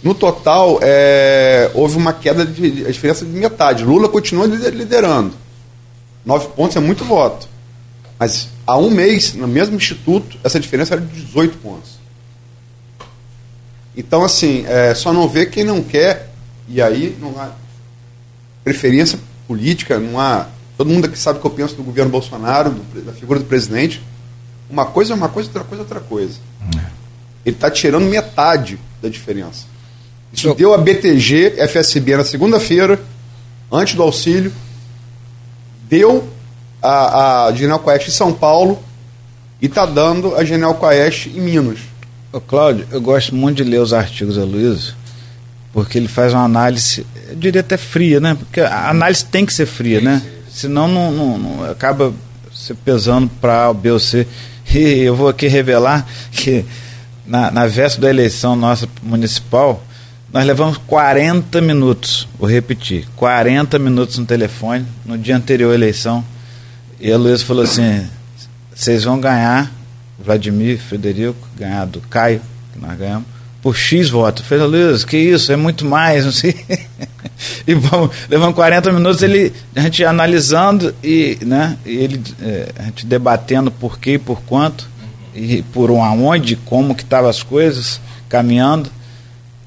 no 0.01 0.15
total, 0.15 0.79
é, 0.81 1.69
houve 1.75 1.97
uma 1.97 2.13
queda 2.13 2.47
de 2.47 2.87
a 2.87 2.91
diferença 2.93 3.25
de 3.25 3.33
metade. 3.33 3.83
Lula 3.83 4.09
continua 4.09 4.47
liderando. 4.47 5.35
Nove 6.25 6.47
pontos 6.51 6.77
é 6.77 6.81
muito 6.81 7.05
voto. 7.05 7.49
Mas 8.21 8.51
há 8.65 8.79
um 8.79 8.89
mês, 8.89 9.35
no 9.35 9.49
mesmo 9.49 9.75
instituto, 9.75 10.39
essa 10.45 10.61
diferença 10.61 10.95
era 10.95 11.01
de 11.01 11.23
18 11.23 11.59
pontos. 11.59 11.99
Então, 13.97 14.25
assim, 14.25 14.65
é, 14.67 14.95
só 14.95 15.13
não 15.13 15.29
vê 15.29 15.47
quem 15.47 15.65
não 15.65 15.83
quer, 15.83 16.31
e 16.69 16.81
aí 16.81 17.17
não 17.21 17.39
há 17.39 17.51
preferência 18.65 19.19
política, 19.47 19.99
não 19.99 20.19
há. 20.19 20.47
Todo 20.79 20.89
mundo 20.89 21.05
aqui 21.05 21.19
sabe 21.19 21.39
o 21.39 21.41
que 21.41 21.47
eu 21.47 21.51
penso 21.51 21.75
do 21.75 21.83
governo 21.83 22.11
Bolsonaro, 22.11 22.71
do, 22.71 23.05
da 23.05 23.13
figura 23.13 23.39
do 23.39 23.45
presidente. 23.45 24.03
Uma 24.71 24.87
coisa 24.87 25.13
é 25.13 25.17
uma 25.17 25.29
coisa, 25.29 25.49
outra 25.49 25.65
coisa 25.65 25.83
é 25.83 25.85
outra 25.85 26.01
coisa. 26.01 26.39
É. 26.77 26.87
Ele 27.45 27.57
está 27.57 27.71
tirando 27.71 28.05
metade 28.05 28.79
da 29.03 29.09
diferença. 29.09 29.67
Isso 30.33 30.49
Eu... 30.49 30.55
deu 30.55 30.73
a 30.73 30.79
BTG, 30.79 31.57
FSB 31.69 32.17
na 32.17 32.25
segunda-feira, 32.25 32.99
antes 33.71 33.95
do 33.95 34.03
auxílio, 34.03 34.53
deu 35.89 36.27
a, 36.81 37.47
a 37.47 37.53
General 37.53 37.79
Quest 37.79 38.09
em 38.09 38.13
São 38.13 38.33
Paulo 38.33 38.83
e 39.61 39.67
está 39.67 39.85
dando 39.85 40.35
a 40.35 40.45
General 40.45 40.75
Quest 40.75 41.27
em 41.27 41.41
Minas. 41.41 41.79
Ô, 42.33 42.41
Cláudio, 42.41 42.87
eu 42.91 42.99
gosto 42.99 43.35
muito 43.35 43.63
de 43.63 43.71
ler 43.71 43.79
os 43.79 43.93
artigos 43.93 44.37
da 44.37 44.45
Luiz, 44.45 44.95
porque 45.71 45.99
ele 45.99 46.09
faz 46.09 46.33
uma 46.33 46.45
análise, 46.45 47.05
eu 47.29 47.37
diria 47.37 47.61
até 47.61 47.77
fria, 47.77 48.21
né? 48.21 48.35
Porque 48.35 48.63
a 48.63 48.89
análise 48.89 49.23
tem 49.23 49.45
que 49.45 49.53
ser 49.53 49.67
fria, 49.67 50.01
né? 50.01 50.23
Senão 50.51 50.89
não, 50.89 51.13
não, 51.13 51.39
não 51.39 51.71
acaba 51.71 52.11
se 52.51 52.73
pesando 52.73 53.31
para 53.39 53.69
o 53.69 53.75
B 53.75 53.91
ou 53.91 53.99
C. 53.99 54.27
E 54.75 55.01
eu 55.01 55.15
vou 55.15 55.29
aqui 55.29 55.47
revelar 55.47 56.07
que 56.31 56.65
na, 57.27 57.51
na 57.51 57.67
véspera 57.67 58.07
da 58.07 58.11
eleição 58.11 58.57
nossa 58.57 58.89
municipal, 59.03 59.85
nós 60.33 60.47
levamos 60.47 60.79
40 60.87 61.61
minutos, 61.61 62.27
vou 62.39 62.49
repetir, 62.49 63.07
40 63.15 63.79
minutos 63.79 64.17
no 64.17 64.25
telefone, 64.25 64.87
no 65.05 65.19
dia 65.19 65.37
anterior 65.37 65.73
à 65.73 65.75
eleição. 65.75 66.25
E 66.99 67.13
a 67.13 67.19
Luísa 67.19 67.45
falou 67.45 67.65
assim: 67.65 68.09
vocês 68.75 69.05
vão 69.05 69.21
ganhar, 69.21 69.71
Vladimir, 70.19 70.79
Frederico, 70.79 71.49
ganhar 71.57 71.85
do 71.87 72.01
Caio, 72.01 72.41
que 72.73 72.79
nós 72.79 72.97
ganhamos, 72.99 73.27
por 73.61 73.77
X 73.77 74.11
votos. 74.11 74.45
Falei, 74.47 74.67
Luiz, 74.67 75.05
que 75.05 75.17
isso, 75.17 75.53
é 75.53 75.57
muito 75.57 75.85
mais, 75.85 76.25
não 76.25 76.33
sei. 76.33 76.55
e 77.67 77.75
vamos, 77.75 78.15
levando 78.29 78.55
40 78.55 78.93
minutos, 78.93 79.23
ele, 79.23 79.53
a 79.75 79.81
gente 79.81 80.05
analisando 80.05 80.95
e, 81.03 81.39
né, 81.43 81.77
e 81.85 81.97
ele, 81.97 82.23
é, 82.41 82.73
a 82.79 82.83
gente 82.85 83.07
debatendo 83.07 83.71
por 83.71 83.99
quê 83.99 84.15
e 84.15 84.19
por 84.19 84.41
quanto, 84.43 84.89
e 85.35 85.63
por 85.63 85.91
aonde, 85.91 86.57
como 86.57 86.95
que 86.95 87.03
estavam 87.03 87.31
as 87.31 87.43
coisas, 87.43 88.01
caminhando. 88.29 88.91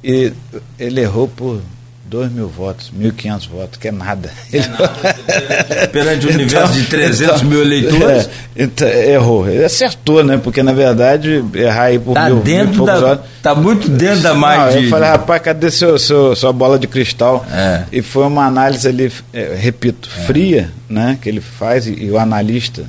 E 0.03 0.31
ele 0.77 1.01
errou 1.01 1.27
por 1.27 1.61
2 2.07 2.31
mil 2.31 2.47
votos, 2.47 2.91
1.500 2.97 3.49
votos, 3.49 3.79
que 3.79 3.87
é 3.87 3.91
nada. 3.91 4.31
É 4.53 4.59
nada. 4.59 5.87
Perante 5.91 6.27
o 6.27 6.29
então, 6.29 6.41
universo 6.41 6.73
de 6.73 6.83
300 6.85 7.35
então, 7.35 7.49
mil 7.49 7.61
eleitores? 7.61 8.29
É, 8.55 8.63
então, 8.63 8.87
errou. 8.87 9.49
Ele 9.49 9.65
acertou, 9.65 10.23
né? 10.23 10.37
Porque, 10.37 10.61
na 10.61 10.71
verdade, 10.71 11.43
errar 11.55 11.85
aí 11.85 11.97
por 11.97 12.13
tá 12.13 12.29
mil, 12.29 12.41
dentro 12.41 12.85
mil 12.85 12.85
da, 12.85 13.19
Está 13.37 13.55
muito 13.55 13.89
dentro 13.89 14.21
da 14.21 14.35
margem. 14.35 14.83
Eu 14.83 14.89
falei, 14.89 15.09
rapaz, 15.09 15.41
cadê 15.41 15.71
seu, 15.71 15.97
seu, 15.97 16.35
sua 16.35 16.53
bola 16.53 16.77
de 16.77 16.87
cristal? 16.87 17.43
É. 17.51 17.85
E 17.91 18.01
foi 18.03 18.25
uma 18.25 18.45
análise 18.45 18.87
ali, 18.87 19.11
é, 19.33 19.55
repito, 19.59 20.07
é. 20.15 20.25
fria, 20.25 20.71
né? 20.87 21.17
Que 21.19 21.27
ele 21.27 21.41
faz, 21.41 21.87
e, 21.87 21.93
e, 21.93 22.11
o 22.11 22.19
analista, 22.19 22.83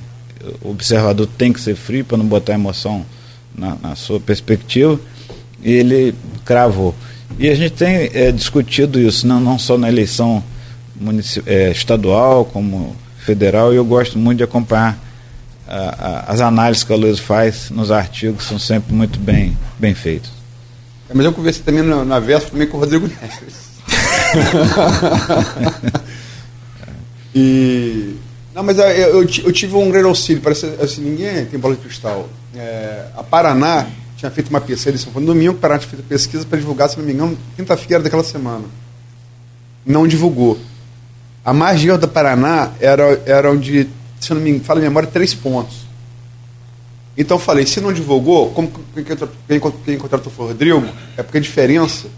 o 0.62 0.70
observador 0.70 1.26
tem 1.38 1.54
que 1.54 1.60
ser 1.60 1.74
frio 1.74 2.04
para 2.04 2.18
não 2.18 2.26
botar 2.26 2.52
emoção 2.52 3.04
na, 3.56 3.76
na 3.82 3.96
sua 3.96 4.20
perspectiva. 4.20 5.00
E 5.62 5.72
ele 5.72 6.14
cravou. 6.44 6.94
E 7.38 7.48
a 7.48 7.54
gente 7.54 7.72
tem 7.72 8.10
é, 8.14 8.32
discutido 8.32 9.00
isso, 9.00 9.26
não, 9.26 9.40
não 9.40 9.58
só 9.58 9.76
na 9.76 9.88
eleição 9.88 10.42
é, 11.44 11.70
estadual, 11.70 12.44
como 12.44 12.96
federal, 13.18 13.72
e 13.72 13.76
eu 13.76 13.84
gosto 13.84 14.18
muito 14.18 14.38
de 14.38 14.44
acompanhar 14.44 14.98
a, 15.68 15.76
a, 15.76 16.32
as 16.32 16.40
análises 16.40 16.84
que 16.84 16.92
a 16.92 16.96
Luiz 16.96 17.18
faz 17.18 17.70
nos 17.70 17.90
artigos, 17.90 18.44
são 18.44 18.58
sempre 18.58 18.94
muito 18.94 19.18
bem, 19.18 19.56
bem 19.78 19.94
feitos. 19.94 20.30
É, 21.08 21.14
mas 21.14 21.26
eu 21.26 21.32
conversei 21.32 21.62
também 21.62 21.82
na, 21.82 22.04
na 22.04 22.20
véspera 22.20 22.52
também 22.52 22.68
com 22.68 22.76
o 22.76 22.80
Rodrigo 22.80 23.08
Neves. 23.08 23.66
e. 27.34 28.16
Não, 28.54 28.62
mas 28.62 28.78
eu, 28.78 28.86
eu, 28.86 29.20
eu, 29.20 29.52
tive 29.52 29.76
um 29.76 29.90
grande 29.90 30.06
auxílio, 30.06 30.40
parece 30.40 30.66
assim, 30.80 31.02
ninguém 31.02 31.44
tem 31.44 31.60
bola 31.60 31.74
de 31.74 31.82
cristal. 31.82 32.26
É, 32.54 33.08
a 33.14 33.22
Paraná 33.22 33.86
tinha 34.16 34.30
feito 34.30 34.48
uma 34.48 34.60
pesquisa, 34.60 35.10
foi 35.10 35.20
no 35.20 35.28
domingo, 35.28 35.54
para 35.54 35.78
tinha 35.78 35.90
feito 35.90 36.02
pesquisa 36.04 36.44
para 36.46 36.58
divulgar, 36.58 36.88
se 36.88 36.96
não 36.96 37.04
me 37.04 37.12
engano, 37.12 37.38
quinta-feira 37.54 38.02
daquela 38.02 38.24
semana. 38.24 38.64
Não 39.84 40.06
divulgou. 40.08 40.58
A 41.44 41.52
margem 41.52 41.96
do 41.96 42.08
Paraná 42.08 42.72
era, 42.80 43.22
era 43.26 43.52
onde, 43.52 43.88
se 44.18 44.32
não 44.32 44.40
me 44.40 44.50
engano, 44.50 44.64
fala 44.64 44.80
memória, 44.80 45.08
três 45.08 45.34
pontos. 45.34 45.86
Então 47.16 47.36
eu 47.36 47.40
falei, 47.40 47.66
se 47.66 47.80
não 47.80 47.92
divulgou, 47.92 48.50
como 48.50 48.70
quem, 48.94 49.60
quem, 49.84 49.98
contratou 49.98 50.32
foi 50.32 50.46
o 50.46 50.48
Rodrigo, 50.48 50.86
é 51.16 51.22
porque 51.22 51.38
a 51.38 51.40
diferença 51.40 52.08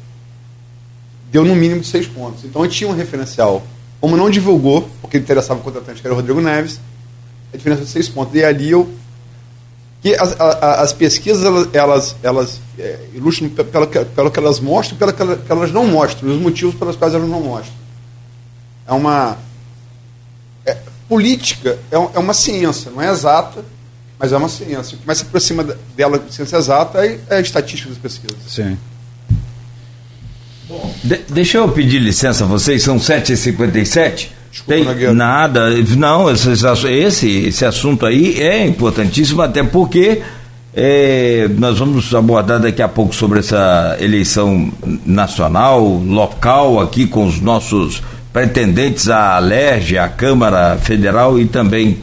deu 1.31 1.45
no 1.45 1.55
mínimo 1.55 1.85
seis 1.85 2.07
pontos. 2.07 2.45
Então 2.45 2.65
eu 2.65 2.71
tinha 2.71 2.89
um 2.89 2.95
referencial. 2.95 3.63
Como 4.01 4.17
não 4.17 4.31
divulgou, 4.31 4.89
porque 5.01 5.19
interessava 5.19 5.61
o 5.61 5.63
contratante, 5.63 6.01
que 6.01 6.07
era 6.07 6.15
o 6.15 6.17
Rodrigo 6.17 6.41
Neves, 6.41 6.81
a 7.53 7.57
diferença 7.57 7.83
de 7.83 7.91
seis 7.91 8.09
pontos. 8.09 8.35
E 8.35 8.45
ali 8.45 8.71
eu 8.71 8.89
Porque 10.09 10.15
as, 10.15 10.41
a, 10.41 10.83
as 10.83 10.93
pesquisas, 10.93 11.45
elas, 11.45 11.69
elas, 11.73 12.17
elas 12.23 12.61
é, 12.79 12.99
ilustram 13.15 13.51
pelo, 13.51 13.87
pelo 13.87 14.31
que 14.31 14.39
elas 14.39 14.59
mostram 14.61 14.97
e 14.97 14.99
pelo 14.99 15.13
que 15.13 15.53
elas 15.53 15.71
não 15.71 15.87
mostram, 15.87 16.31
os 16.31 16.41
motivos 16.41 16.75
pelos 16.75 16.97
quais 16.97 17.13
elas 17.15 17.29
não 17.29 17.41
mostram. 17.41 17.75
É 18.87 18.93
uma. 18.93 19.37
É, 20.65 20.77
política 21.09 21.79
é, 21.91 21.97
é, 21.97 22.19
uma 22.19 22.33
ciência, 22.33 22.91
não 22.91 23.03
é 23.03 23.11
exata, 23.11 23.65
mas 24.19 24.33
é 24.33 24.37
uma 24.37 24.49
ciência. 24.49 24.97
O 24.97 25.01
que 25.01 25.07
mais 25.07 25.19
se 25.19 25.25
aproxima 25.25 25.65
dela 25.97 26.19
de 26.19 26.33
ciência 26.33 26.57
exata 26.57 27.05
é, 27.05 27.19
é 27.29 27.37
a 27.37 27.41
estatística 27.41 27.91
das 27.91 27.99
pesquisas. 27.99 28.39
Sim. 28.49 28.79
De, 31.05 31.17
deixa 31.29 31.59
eu 31.59 31.69
pedir 31.71 31.99
licença 31.99 32.45
a 32.45 32.47
vocês, 32.47 32.83
são 32.83 32.97
7h57. 32.97 34.29
Tem 34.67 34.85
nada, 35.15 35.71
não, 35.97 36.31
esse, 36.31 36.51
esse, 37.47 37.65
assunto 37.65 38.07
aí 38.07 38.41
é 38.41 38.67
importantíssimo, 38.67 39.43
até 39.43 39.63
porque 39.63 40.23
é, 40.75 41.49
nós 41.59 41.79
vamos 41.79 42.15
abordar 42.15 42.61
daqui 42.61 42.83
a 42.83 42.89
pouco 42.89 43.15
sobre 43.15 43.41
essa 43.41 43.97
eleição 44.01 44.73
nacional, 45.05 45.83
local, 45.83 46.81
aqui 46.81 47.07
com 47.07 47.27
os 47.27 47.41
nossos 47.41 48.03
pretendentes 48.33 49.09
à 49.09 49.39
LERJ, 49.39 49.99
à 49.99 50.09
Câmara 50.09 50.77
Federal 50.77 51.39
e 51.39 51.47
também 51.47 51.99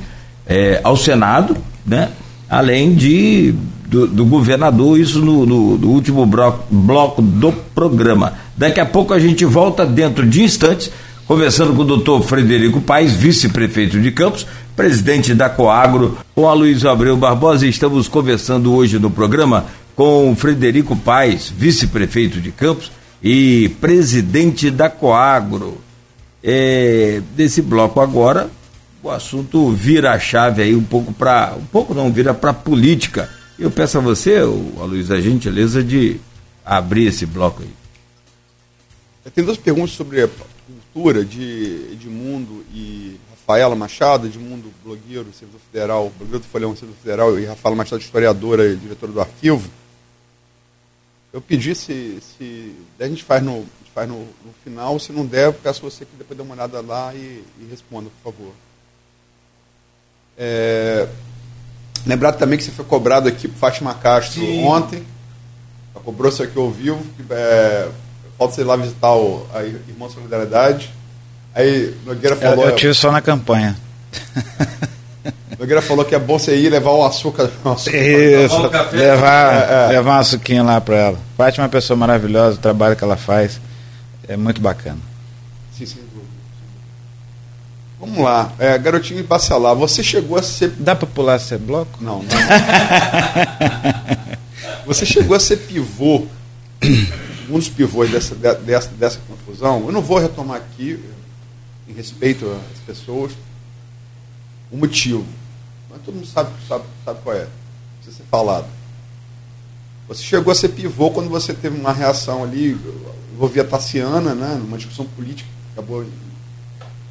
é, 0.48 0.80
ao 0.84 0.98
Senado, 0.98 1.56
né? 1.86 2.10
além 2.50 2.94
de 2.94 3.54
do, 3.88 4.08
do 4.08 4.26
governador, 4.26 5.00
isso 5.00 5.20
no, 5.20 5.46
no, 5.46 5.78
no 5.78 5.88
último 5.90 6.26
bloco, 6.26 6.66
bloco 6.70 7.22
do 7.22 7.52
programa. 7.52 8.34
Daqui 8.58 8.80
a 8.80 8.86
pouco 8.86 9.14
a 9.14 9.20
gente 9.20 9.46
volta 9.46 9.86
dentro 9.86 10.26
de 10.26 10.44
instantes 10.44 10.92
conversando 11.28 11.76
com 11.76 11.82
o 11.82 11.86
doutor 11.86 12.22
Frederico 12.24 12.80
Paes, 12.80 13.14
vice-prefeito 13.14 14.00
de 14.00 14.12
Campos, 14.12 14.46
presidente 14.76 15.34
da 15.34 15.50
Coagro, 15.50 16.18
com 16.36 16.48
a 16.48 16.54
Luiz 16.54 16.86
Abreu 16.86 17.18
Barbosa. 17.18 17.66
Estamos 17.66 18.08
conversando 18.08 18.74
hoje 18.74 19.00
no 19.00 19.10
programa 19.10 19.66
com 19.96 20.32
o 20.32 20.36
Frederico 20.36 20.96
Paes, 20.96 21.50
vice-prefeito 21.50 22.40
de 22.40 22.52
Campos 22.52 22.92
e 23.24 23.70
presidente 23.82 24.70
da 24.70 24.90
Coagro. 24.90 25.80
É, 26.44 27.22
desse 27.36 27.60
bloco 27.60 28.00
agora, 28.00 28.52
o 29.02 29.10
assunto 29.10 29.72
vira 29.72 30.12
a 30.12 30.20
chave 30.20 30.62
aí 30.62 30.76
um 30.76 30.84
pouco 30.84 31.12
para. 31.12 31.56
Um 31.58 31.66
pouco 31.66 31.96
não, 31.96 32.12
vira 32.12 32.36
para 32.36 32.54
política. 32.54 33.28
Eu 33.58 33.72
peço 33.72 33.98
a 33.98 34.02
você, 34.02 34.44
Luiz, 34.44 35.10
a 35.10 35.20
gentileza 35.20 35.84
de 35.84 36.18
abrir 36.64 37.08
esse 37.08 37.26
bloco 37.26 37.64
aí. 37.64 37.70
Tem 39.34 39.44
duas 39.44 39.58
perguntas 39.58 39.92
sobre 39.92 40.22
de 41.26 41.90
Edmundo 41.92 42.66
e 42.74 43.20
Rafaela 43.30 43.76
Machado, 43.76 44.28
Edmundo, 44.28 44.72
blogueiro, 44.82 45.26
servidor 45.34 45.60
federal, 45.70 46.12
blogueiro 46.18 46.40
do 46.40 46.46
Folhão, 46.46 46.74
servidor 46.74 47.02
federal, 47.02 47.38
e 47.38 47.46
Rafaela 47.46 47.76
Machado, 47.76 48.02
historiadora 48.02 48.66
e 48.66 48.78
diretora 48.78 49.12
do 49.12 49.20
arquivo. 49.20 49.70
Eu 51.34 51.42
pedi 51.42 51.76
se, 51.76 52.22
se 52.22 52.74
a 52.98 53.08
gente 53.08 53.26
faz, 53.26 53.44
no, 53.44 53.58
gente 53.58 53.92
faz 53.94 54.08
no, 54.08 54.20
no, 54.20 54.54
final, 54.64 54.98
se 54.98 55.12
não 55.12 55.26
der, 55.26 55.48
eu 55.48 55.54
peço 55.54 55.82
você 55.82 56.06
que 56.06 56.16
depois 56.18 56.38
dê 56.38 56.42
uma 56.42 56.54
olhada 56.54 56.80
lá 56.80 57.14
e, 57.14 57.44
e 57.60 57.68
responda, 57.70 58.10
por 58.24 58.32
favor. 58.32 58.54
É, 60.38 61.10
lembrar 62.06 62.32
também 62.34 62.58
que 62.58 62.64
você 62.64 62.72
foi 62.72 62.86
cobrado 62.86 63.28
aqui 63.28 63.50
por 63.50 63.58
Fátima 63.58 63.94
Castro 63.96 64.42
Sim. 64.42 64.64
ontem. 64.64 65.06
Cobrou 65.94 66.30
isso 66.30 66.42
aqui 66.42 66.58
ao 66.58 66.72
vivo. 66.72 67.04
Que, 67.18 67.34
é, 67.34 67.92
você 68.38 68.62
ir 68.62 68.66
lá 68.66 68.76
visitar 68.76 69.14
o, 69.14 69.48
a 69.54 69.64
Irmã 69.64 70.10
Solidariedade. 70.10 70.94
Aí 71.54 71.96
Nogueira 72.06 72.36
falou. 72.36 72.66
Eu, 72.66 72.72
eu 72.72 72.76
tive 72.76 72.94
só 72.94 73.12
na 73.12 73.22
campanha. 73.22 73.76
Nogueira 75.58 75.82
falou 75.82 76.04
que 76.04 76.14
é 76.14 76.20
bom 76.20 76.38
você 76.38 76.58
ir 76.58 76.70
levar 76.70 76.94
um 76.94 77.06
açúcar. 77.06 77.50
Um 77.64 77.72
açúcar 77.72 77.98
Isso, 77.98 78.62
levar, 78.92 79.54
é, 79.54 79.86
é. 79.86 79.88
levar 79.90 80.18
um 80.18 80.20
açuquinho 80.20 80.66
lá 80.66 80.82
para 80.82 80.98
ela. 80.98 81.20
Fátima 81.38 81.64
é 81.64 81.66
uma 81.66 81.72
pessoa 81.72 81.96
maravilhosa, 81.96 82.58
o 82.58 82.62
trabalho 82.62 82.96
que 82.96 83.04
ela 83.04 83.16
faz 83.16 83.60
é 84.28 84.36
muito 84.36 84.60
bacana. 84.60 85.00
Sim, 85.78 85.86
sem 85.86 86.02
dúvida. 86.02 86.26
Vamos 88.00 88.18
lá, 88.20 88.54
é, 88.60 88.78
garotinho 88.78 89.22
de 89.22 89.28
Bacelar, 89.28 89.76
você 89.76 90.04
chegou 90.04 90.38
a 90.38 90.44
ser. 90.44 90.70
Dá 90.72 90.96
para 90.96 91.08
pular 91.08 91.38
esse 91.38 91.58
bloco? 91.58 91.98
Não, 92.02 92.22
não. 92.22 92.26
você 94.86 95.06
chegou 95.06 95.36
a 95.36 95.40
ser 95.40 95.58
pivô 95.58 96.26
dos 97.48 97.70
pivôs 97.70 98.12
dessa, 98.12 98.36
dessa, 98.36 98.90
dessa 98.90 99.20
confusão, 99.28 99.86
eu 99.86 99.92
não 99.92 100.02
vou 100.02 100.18
retomar 100.18 100.58
aqui, 100.58 101.00
em 101.88 101.94
respeito 101.94 102.46
às 102.46 102.80
pessoas, 102.82 103.32
o 104.72 104.78
motivo. 104.78 105.26
Mas 105.90 106.02
todo 106.04 106.16
mundo 106.16 106.28
sabe, 106.28 106.50
sabe, 106.68 106.84
sabe 107.04 107.20
qual 107.24 107.36
é. 107.36 107.48
Precisa 107.98 108.18
ser 108.18 108.30
falado. 108.30 108.68
Você 110.08 110.24
chegou 110.24 110.52
a 110.52 110.56
ser 110.56 110.70
pivô 110.70 111.12
quando 111.12 111.30
você 111.30 111.54
teve 111.54 111.80
uma 111.80 111.92
reação 111.92 112.44
ali, 112.44 112.78
envolvia 113.34 113.64
a 113.64 113.66
Tassiana, 113.66 114.36
né, 114.36 114.56
numa 114.56 114.78
discussão 114.78 115.06
política, 115.06 115.50
acabou 115.74 116.06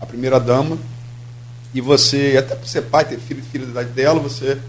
a 0.01 0.07
primeira 0.07 0.39
dama, 0.39 0.79
e 1.73 1.81
você, 1.81 2.37
até 2.39 2.55
por 2.55 2.69
ser 2.69 2.83
pai, 2.83 3.05
ter 3.05 3.19
filho 3.19 3.41
e 3.41 3.51
filha 3.51 3.67
da 3.67 3.83
idade 3.83 3.91
dela, 3.91 4.21
você. 4.21 4.61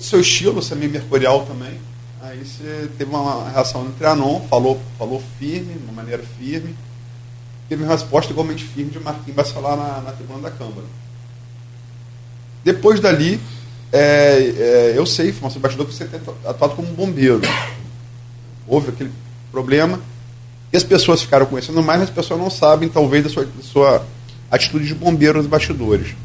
Seu 0.00 0.20
estilo, 0.20 0.54
você 0.54 0.74
é 0.74 0.76
meio 0.76 0.90
mercurial 0.90 1.44
também 1.44 1.87
Aí 2.20 2.44
você 2.44 2.90
teve 2.98 3.10
uma 3.10 3.48
reação 3.48 3.86
entre 3.86 4.04
Anon, 4.04 4.40
falou, 4.48 4.80
falou 4.98 5.22
firme, 5.38 5.74
de 5.74 5.84
uma 5.84 5.92
maneira 5.92 6.22
firme, 6.38 6.74
teve 7.68 7.84
uma 7.84 7.92
resposta 7.92 8.32
igualmente 8.32 8.64
firme 8.64 8.90
de 8.90 8.98
Marquinhos 8.98 9.36
Bacelar 9.36 9.76
na, 9.76 10.00
na 10.00 10.12
tribuna 10.12 10.40
da 10.40 10.50
Câmara. 10.50 10.86
Depois 12.64 12.98
dali, 12.98 13.40
é, 13.92 14.52
é, 14.58 14.94
eu 14.96 15.06
sei, 15.06 15.30
informação 15.30 15.60
bastidor, 15.60 15.86
que 15.86 15.94
você 15.94 16.06
tem 16.06 16.20
atuado 16.44 16.74
como 16.74 16.88
bombeiro. 16.88 17.40
Houve 18.66 18.90
aquele 18.90 19.12
problema, 19.52 20.00
e 20.72 20.76
as 20.76 20.82
pessoas 20.82 21.22
ficaram 21.22 21.46
conhecendo 21.46 21.82
mais, 21.82 22.02
as 22.02 22.10
pessoas 22.10 22.40
não 22.40 22.50
sabem, 22.50 22.88
talvez, 22.88 23.22
da 23.22 23.30
sua, 23.30 23.44
da 23.44 23.62
sua 23.62 24.06
atitude 24.50 24.88
de 24.88 24.94
bombeiro 24.94 25.38
nos 25.38 25.46
bastidores. 25.46 26.16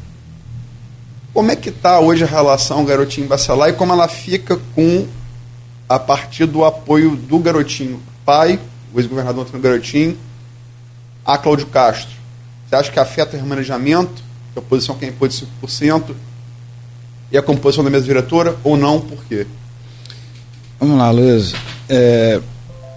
Como 1.32 1.50
é 1.50 1.56
que 1.56 1.68
está 1.68 2.00
hoje 2.00 2.24
a 2.24 2.26
relação 2.26 2.84
Garotinho 2.84 3.28
Bacelar 3.28 3.68
e 3.68 3.72
como 3.72 3.92
ela 3.92 4.08
fica 4.08 4.60
com 4.74 5.06
a 5.94 5.98
partir 6.00 6.44
do 6.46 6.64
apoio 6.64 7.14
do 7.14 7.38
garotinho 7.38 8.02
pai, 8.24 8.58
o 8.92 8.98
ex-governador 8.98 9.44
Antônio 9.44 9.62
Garotinho, 9.62 10.18
a 11.24 11.38
Cláudio 11.38 11.68
Castro. 11.68 12.16
Você 12.66 12.74
acha 12.74 12.90
que 12.90 12.98
afeta 12.98 13.36
o 13.36 13.40
remanejamento, 13.40 14.20
que 14.52 14.58
a 14.58 14.60
oposição 14.60 14.96
quem 14.96 15.10
impôs 15.10 15.46
5%, 15.62 16.16
e 17.30 17.38
a 17.38 17.42
composição 17.42 17.84
da 17.84 17.90
mesa 17.90 18.06
diretora, 18.06 18.56
ou 18.64 18.76
não, 18.76 19.00
por 19.00 19.24
quê? 19.26 19.46
Vamos 20.80 20.98
lá, 20.98 21.12
Luiz. 21.12 21.54
É, 21.88 22.40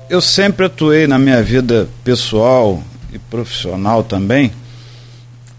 eu 0.09 0.19
sempre 0.19 0.65
atuei 0.65 1.05
na 1.05 1.19
minha 1.19 1.43
vida 1.43 1.87
pessoal 2.03 2.81
e 3.13 3.19
profissional 3.19 4.03
também, 4.03 4.51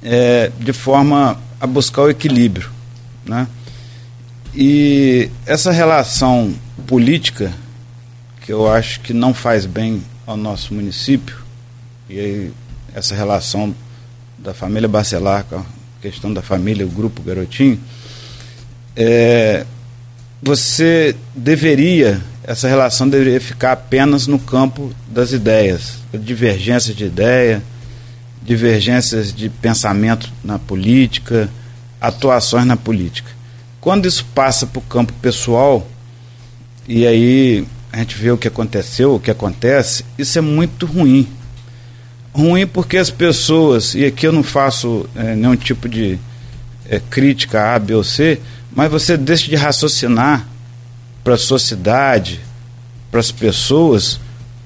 é, 0.03 0.51
de 0.59 0.73
forma 0.73 1.39
a 1.61 1.69
buscar 1.69 2.03
o 2.03 2.11
equilíbrio. 2.11 2.69
Né? 3.25 3.47
E 4.53 5.31
essa 5.47 5.71
relação 5.71 6.53
política 6.87 7.53
que 8.41 8.53
eu 8.53 8.71
acho 8.71 9.01
que 9.01 9.13
não 9.13 9.35
faz 9.35 9.67
bem 9.67 10.03
ao 10.27 10.37
nosso 10.37 10.73
município, 10.73 11.37
e 12.09 12.19
aí 12.19 12.53
essa 12.95 13.15
relação 13.15 13.75
da 14.39 14.55
família 14.55 14.89
Bacelar 14.89 15.45
com 15.45 15.57
a 15.57 15.65
questão 16.01 16.33
da 16.33 16.41
família, 16.41 16.87
o 16.87 16.91
grupo 16.91 17.23
Garotinho, 17.23 17.79
é, 18.97 19.67
você 20.43 21.15
deveria, 21.35 22.23
essa 22.45 22.69
relação 22.69 23.09
deveria 23.09 23.41
ficar 23.41 23.73
apenas 23.73 24.27
no 24.27 24.39
campo 24.39 24.93
das 25.09 25.33
ideias, 25.33 25.99
divergências 26.15 26.97
de 26.97 27.05
ideia, 27.05 27.63
divergências 28.43 29.33
de 29.33 29.49
pensamento 29.51 30.33
na 30.43 30.59
política, 30.59 31.51
atuações 32.01 32.65
na 32.65 32.77
política. 32.77 33.31
Quando 33.81 34.07
isso 34.07 34.25
passa 34.35 34.67
para 34.67 34.79
o 34.79 34.83
campo 34.83 35.13
pessoal, 35.15 35.87
e 36.89 37.07
aí 37.07 37.67
a 37.93 37.99
gente 37.99 38.17
vê 38.17 38.31
o 38.31 38.39
que 38.39 38.49
aconteceu, 38.49 39.15
o 39.15 39.21
que 39.21 39.31
acontece, 39.31 40.07
isso 40.17 40.39
é 40.39 40.41
muito 40.41 40.87
ruim. 40.87 41.29
Ruim 42.33 42.67
porque 42.67 42.97
as 42.97 43.11
pessoas, 43.11 43.95
e 43.95 44.07
aqui 44.07 44.27
eu 44.27 44.33
não 44.33 44.43
faço 44.43 45.07
é, 45.15 45.37
nenhum 45.37 45.55
tipo 45.55 45.87
de 45.87 46.19
é, 46.89 46.99
crítica 46.99 47.75
A, 47.75 47.79
B 47.79 47.95
ou 47.95 48.03
C, 48.03 48.41
mas 48.75 48.91
você 48.91 49.19
deixa 49.19 49.49
de 49.49 49.55
raciocinar 49.57 50.49
para 51.23 51.35
a 51.35 51.39
sociedade, 51.39 52.41
para 53.11 53.21
as 53.21 53.31
pessoas, 53.31 54.19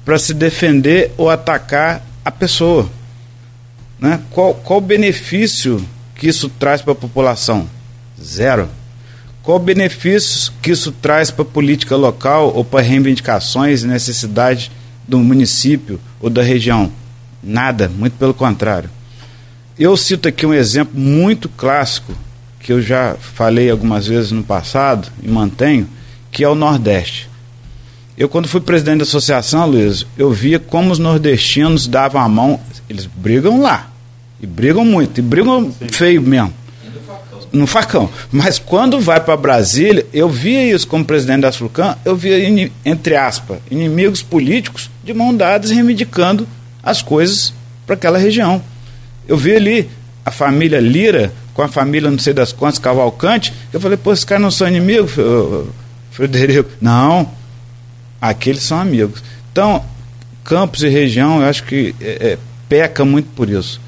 para 0.05 0.17
se 0.17 0.33
defender 0.33 1.13
ou 1.17 1.29
atacar 1.29 2.07
a 2.25 2.31
pessoa. 2.31 2.89
Né? 3.99 4.21
Qual, 4.31 4.55
qual 4.55 4.79
o 4.79 4.83
benefício 4.83 5.85
que 6.15 6.29
isso 6.29 6.49
traz 6.49 6.83
para 6.83 6.93
a 6.93 6.97
população? 6.97 7.69
Zero. 8.23 8.69
Qual 9.43 9.57
o 9.57 9.61
benefício 9.61 10.53
que 10.63 10.71
isso 10.71 10.93
traz 10.93 11.31
para 11.31 11.43
a 11.43 11.47
política 11.47 11.97
local 11.97 12.53
ou 12.55 12.65
para 12.65 12.81
reivindicações 12.81 13.83
e 13.83 13.87
necessidades 13.87 14.71
do 15.07 15.19
município 15.19 16.01
ou 16.21 16.31
da 16.31 16.43
região? 16.43 16.93
Nada, 17.43 17.89
muito 17.89 18.15
pelo 18.15 18.33
contrário. 18.33 18.89
Eu 19.77 19.97
cito 19.97 20.29
aqui 20.29 20.47
um 20.47 20.55
exemplo 20.55 20.99
muito 20.99 21.49
clássico 21.49 22.15
que 22.61 22.73
eu 22.73 22.81
já 22.81 23.17
falei 23.17 23.69
algumas 23.69 24.07
vezes 24.07 24.31
no 24.31 24.45
passado 24.45 25.11
e 25.21 25.29
mantenho, 25.29 25.89
que 26.31 26.45
é 26.45 26.49
o 26.49 26.55
Nordeste. 26.55 27.29
Eu, 28.17 28.29
quando 28.29 28.47
fui 28.47 28.61
presidente 28.61 28.99
da 28.99 29.03
associação, 29.05 29.67
Luiz, 29.67 30.07
eu 30.17 30.31
via 30.31 30.59
como 30.61 30.93
os 30.93 30.99
nordestinos 30.99 31.89
davam 31.89 32.21
a 32.21 32.29
mão. 32.29 32.61
Eles 32.89 33.07
brigam 33.07 33.61
lá. 33.61 33.91
E 34.41 34.47
brigam 34.47 34.85
muito. 34.85 35.19
E 35.19 35.23
brigam 35.23 35.73
Sim. 35.73 35.89
feio 35.91 36.23
mesmo. 36.23 36.53
No 37.53 37.67
facão. 37.67 38.09
Mas 38.31 38.59
quando 38.59 38.99
vai 38.99 39.21
para 39.21 39.37
Brasília, 39.37 40.07
eu 40.13 40.29
via 40.29 40.75
isso 40.75 40.89
como 40.89 41.05
presidente 41.05 41.43
da 41.43 41.53
Sulcan, 41.53 41.97
eu 42.05 42.17
via, 42.17 42.71
entre 42.85 43.15
aspas, 43.15 43.59
inimigos 43.71 44.23
políticos 44.23 44.91
de 45.05 45.13
mão 45.13 45.35
dadas 45.37 45.71
reivindicando 45.71 46.49
as 46.83 47.03
coisas 47.03 47.53
para 47.87 47.95
aquela 47.95 48.17
região. 48.17 48.63
Eu 49.29 49.37
vi 49.37 49.55
ali 49.55 49.91
a 50.25 50.31
família 50.31 50.81
Lira 50.81 51.33
com 51.55 51.63
a 51.63 51.69
família 51.69 52.11
não 52.11 52.19
sei 52.19 52.33
das 52.33 52.53
quantas, 52.53 52.79
Cavalcante. 52.79 53.53
Eu 53.73 53.81
falei, 53.81 53.97
pô, 53.97 54.13
esses 54.13 54.25
caras 54.25 54.43
não 54.43 54.51
são 54.51 54.67
inimigos, 54.69 55.13
Frederico? 56.11 56.71
Não, 56.81 57.31
aqueles 58.21 58.63
são 58.63 58.79
amigos. 58.79 59.23
Então, 59.51 59.85
campos 60.45 60.83
e 60.83 60.89
região, 60.89 61.41
eu 61.41 61.49
acho 61.49 61.65
que 61.65 61.95
é, 62.01 62.33
é, 62.33 62.39
peca 62.69 63.05
muito 63.05 63.29
por 63.35 63.49
isso. 63.49 63.81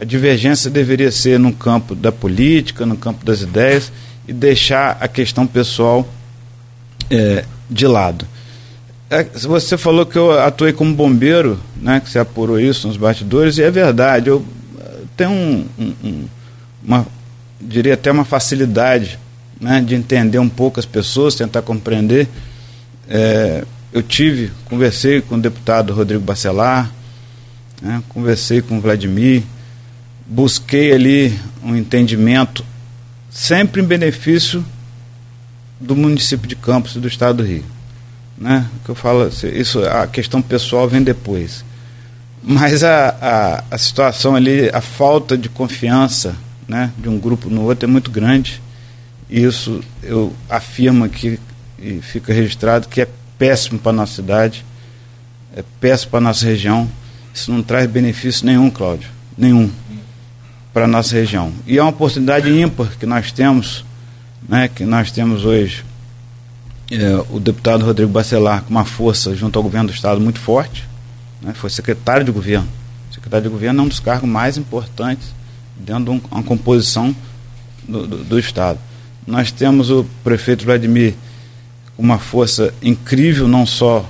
A 0.00 0.04
divergência 0.04 0.70
deveria 0.70 1.10
ser 1.10 1.38
no 1.38 1.52
campo 1.52 1.94
da 1.94 2.12
política, 2.12 2.86
no 2.86 2.96
campo 2.96 3.24
das 3.24 3.40
ideias, 3.40 3.90
e 4.26 4.32
deixar 4.32 4.96
a 5.00 5.08
questão 5.08 5.46
pessoal 5.46 6.08
é, 7.10 7.44
de 7.68 7.86
lado. 7.86 8.26
É, 9.10 9.24
você 9.24 9.78
falou 9.78 10.04
que 10.04 10.16
eu 10.16 10.38
atuei 10.38 10.72
como 10.72 10.94
bombeiro, 10.94 11.58
né, 11.76 11.98
que 11.98 12.10
você 12.10 12.18
apurou 12.18 12.60
isso 12.60 12.86
nos 12.86 12.96
bastidores, 12.96 13.58
e 13.58 13.62
é 13.62 13.70
verdade. 13.70 14.28
Eu 14.28 14.44
tenho 15.16 15.30
um, 15.30 15.66
um, 15.78 16.28
uma, 16.84 17.06
diria 17.60 17.94
até 17.94 18.12
uma 18.12 18.24
facilidade 18.24 19.18
né, 19.60 19.80
de 19.80 19.94
entender 19.94 20.38
um 20.38 20.48
pouco 20.48 20.78
as 20.78 20.86
pessoas, 20.86 21.34
tentar 21.34 21.62
compreender. 21.62 22.28
É, 23.08 23.64
eu 23.92 24.02
tive, 24.02 24.52
conversei 24.66 25.20
com 25.20 25.34
o 25.34 25.40
deputado 25.40 25.92
Rodrigo 25.92 26.22
Bacelar, 26.22 26.92
né, 27.82 28.02
conversei 28.08 28.60
com 28.60 28.78
o 28.78 28.80
Vladimir, 28.80 29.42
busquei 30.28 30.92
ali 30.92 31.40
um 31.62 31.74
entendimento, 31.74 32.64
sempre 33.30 33.80
em 33.80 33.84
benefício 33.84 34.62
do 35.80 35.96
município 35.96 36.46
de 36.46 36.54
Campos 36.54 36.94
e 36.94 37.00
do 37.00 37.08
estado 37.08 37.38
do 37.38 37.48
Rio. 37.48 37.64
Né? 38.36 38.66
Que 38.84 38.90
eu 38.90 38.94
falo, 38.94 39.26
isso, 39.26 39.82
a 39.84 40.06
questão 40.06 40.42
pessoal 40.42 40.86
vem 40.86 41.02
depois. 41.02 41.64
Mas 42.42 42.84
a, 42.84 43.08
a, 43.20 43.64
a 43.70 43.78
situação 43.78 44.36
ali, 44.36 44.70
a 44.72 44.80
falta 44.80 45.36
de 45.36 45.48
confiança 45.48 46.36
né, 46.68 46.92
de 46.98 47.08
um 47.08 47.18
grupo 47.18 47.48
no 47.48 47.62
outro 47.62 47.88
é 47.88 47.90
muito 47.90 48.10
grande. 48.10 48.62
E 49.30 49.42
isso 49.42 49.82
eu 50.02 50.32
afirmo 50.48 51.04
aqui 51.04 51.40
e 51.78 52.00
fica 52.00 52.32
registrado 52.32 52.88
que 52.88 53.00
é 53.00 53.08
péssimo 53.38 53.78
para 53.78 53.90
a 53.90 53.94
nossa 53.94 54.14
cidade, 54.14 54.64
é 55.56 55.62
péssimo 55.80 56.10
para 56.10 56.18
a 56.18 56.22
nossa 56.22 56.44
região. 56.44 56.88
Isso 57.34 57.50
não 57.50 57.62
traz 57.62 57.88
benefício 57.88 58.46
nenhum, 58.46 58.70
Cláudio, 58.70 59.08
nenhum 59.36 59.70
para 60.78 60.84
a 60.84 60.88
nossa 60.88 61.16
região. 61.16 61.52
E 61.66 61.76
é 61.76 61.82
uma 61.82 61.90
oportunidade 61.90 62.48
ímpar 62.48 62.96
que 62.96 63.04
nós 63.04 63.32
temos, 63.32 63.84
né, 64.48 64.68
que 64.68 64.84
nós 64.84 65.10
temos 65.10 65.44
hoje 65.44 65.84
é, 66.88 67.24
o 67.30 67.40
deputado 67.40 67.84
Rodrigo 67.84 68.12
Bacelar 68.12 68.62
com 68.62 68.70
uma 68.70 68.84
força 68.84 69.34
junto 69.34 69.58
ao 69.58 69.62
governo 69.64 69.88
do 69.88 69.92
Estado 69.92 70.20
muito 70.20 70.38
forte, 70.38 70.86
né, 71.42 71.52
foi 71.52 71.68
secretário 71.68 72.24
de 72.24 72.30
governo. 72.30 72.68
Secretário 73.12 73.42
de 73.42 73.48
governo 73.48 73.80
é 73.80 73.84
um 73.86 73.88
dos 73.88 73.98
cargos 73.98 74.30
mais 74.30 74.56
importantes 74.56 75.34
dentro 75.76 76.04
de 76.04 76.10
um, 76.10 76.20
uma 76.30 76.44
composição 76.44 77.12
do, 77.82 78.06
do, 78.06 78.18
do, 78.18 78.38
Estado. 78.38 78.78
Nós 79.26 79.50
temos 79.50 79.90
o 79.90 80.06
prefeito 80.22 80.64
Vladimir 80.64 81.16
com 81.96 82.04
uma 82.04 82.20
força 82.20 82.72
incrível, 82.80 83.48
não 83.48 83.66
só 83.66 84.08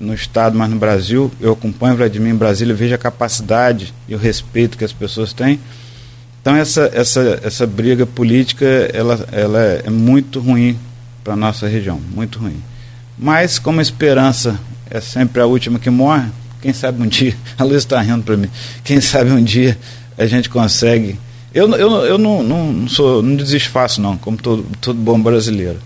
no 0.00 0.14
Estado, 0.14 0.56
mas 0.56 0.70
no 0.70 0.76
Brasil. 0.76 1.30
Eu 1.38 1.52
acompanho 1.52 1.92
o 1.92 1.96
Vladimir 1.98 2.32
em 2.32 2.36
Brasília, 2.36 2.74
vejo 2.74 2.94
a 2.94 2.98
capacidade 2.98 3.92
e 4.08 4.14
o 4.14 4.18
respeito 4.18 4.78
que 4.78 4.84
as 4.84 4.94
pessoas 4.94 5.34
têm. 5.34 5.60
Então 6.40 6.56
essa, 6.56 6.90
essa, 6.94 7.40
essa 7.42 7.66
briga 7.66 8.06
política 8.06 8.64
ela, 8.94 9.26
ela 9.30 9.60
é 9.60 9.90
muito 9.90 10.40
ruim 10.40 10.78
para 11.22 11.34
a 11.34 11.36
nossa 11.36 11.68
região, 11.68 12.00
muito 12.14 12.38
ruim. 12.38 12.62
Mas 13.18 13.58
como 13.58 13.80
a 13.80 13.82
esperança 13.82 14.58
é 14.90 15.00
sempre 15.00 15.42
a 15.42 15.46
última 15.46 15.78
que 15.78 15.90
morre, 15.90 16.28
quem 16.62 16.72
sabe 16.72 17.02
um 17.02 17.06
dia, 17.06 17.36
a 17.58 17.64
Luiz 17.64 17.78
está 17.78 18.00
rindo 18.00 18.22
para 18.22 18.36
mim, 18.36 18.48
quem 18.82 19.00
sabe 19.00 19.30
um 19.30 19.42
dia 19.42 19.78
a 20.16 20.26
gente 20.26 20.48
consegue. 20.48 21.18
Eu, 21.52 21.68
eu, 21.74 21.90
eu 22.04 22.18
não, 22.18 22.42
não, 22.42 22.88
sou, 22.88 23.22
não 23.22 23.36
desfaço 23.36 24.00
não, 24.00 24.16
como 24.16 24.36
todo, 24.36 24.64
todo 24.80 24.98
bom 24.98 25.20
brasileiro. 25.20 25.78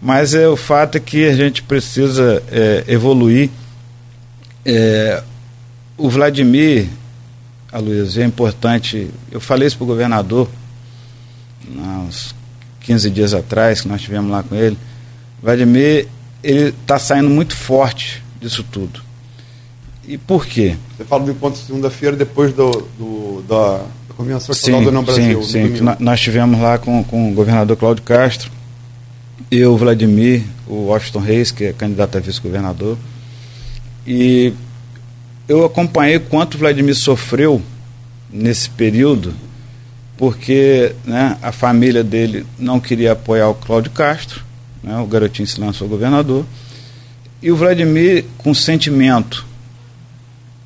Mas 0.00 0.34
é, 0.34 0.48
o 0.48 0.56
fato 0.56 0.96
é 0.96 1.00
que 1.00 1.26
a 1.26 1.34
gente 1.34 1.62
precisa 1.62 2.42
é, 2.50 2.84
evoluir. 2.88 3.50
É, 4.64 5.22
o 5.96 6.08
Vladimir, 6.08 6.88
a 7.72 7.78
Luiz, 7.78 8.18
é 8.18 8.24
importante. 8.24 9.10
Eu 9.30 9.40
falei 9.40 9.66
isso 9.66 9.76
para 9.76 9.84
o 9.84 9.86
governador 9.86 10.48
há 11.78 12.00
uns 12.00 12.34
15 12.80 13.10
dias 13.10 13.32
atrás, 13.34 13.80
que 13.80 13.88
nós 13.88 13.98
estivemos 13.98 14.30
lá 14.30 14.42
com 14.42 14.54
ele. 14.54 14.76
Vladimir, 15.42 16.06
ele 16.42 16.68
está 16.68 16.98
saindo 16.98 17.30
muito 17.30 17.56
forte 17.56 18.22
disso 18.40 18.62
tudo. 18.62 19.00
E 20.06 20.18
por 20.18 20.46
quê? 20.46 20.76
Você 20.96 21.04
fala 21.04 21.24
do 21.24 21.30
encontro 21.30 21.60
segunda-feira 21.60 22.16
depois 22.16 22.52
do, 22.52 22.70
do, 22.98 23.44
da, 23.48 23.78
da 23.78 24.14
Convenção 24.16 24.52
Estadual 24.52 24.82
do 24.82 24.92
Não 24.92 25.04
Brasil. 25.04 25.42
Sim, 25.42 25.76
sim. 25.76 25.84
nós 26.00 26.18
estivemos 26.18 26.60
lá 26.60 26.76
com, 26.76 27.02
com 27.04 27.30
o 27.30 27.34
governador 27.34 27.76
Cláudio 27.76 28.02
Castro, 28.02 28.50
eu, 29.50 29.76
Vladimir, 29.76 30.42
o 30.66 30.86
Washington 30.86 31.20
Reis, 31.20 31.50
que 31.50 31.64
é 31.64 31.72
candidato 31.72 32.18
a 32.18 32.20
vice-governador. 32.20 32.96
E 34.06 34.52
eu 35.48 35.64
acompanhei 35.64 36.18
quanto 36.18 36.58
Vladimir 36.58 36.94
sofreu 36.94 37.60
nesse 38.30 38.70
período, 38.70 39.34
porque 40.16 40.94
né, 41.04 41.36
a 41.42 41.52
família 41.52 42.04
dele 42.04 42.46
não 42.58 42.78
queria 42.78 43.12
apoiar 43.12 43.48
o 43.48 43.54
Cláudio 43.54 43.90
Castro, 43.90 44.42
né, 44.82 44.96
o 44.98 45.06
garotinho 45.06 45.46
se 45.46 45.60
lançou 45.60 45.88
governador, 45.88 46.46
e 47.42 47.50
o 47.50 47.56
Vladimir, 47.56 48.24
com 48.38 48.54
sentimento 48.54 49.44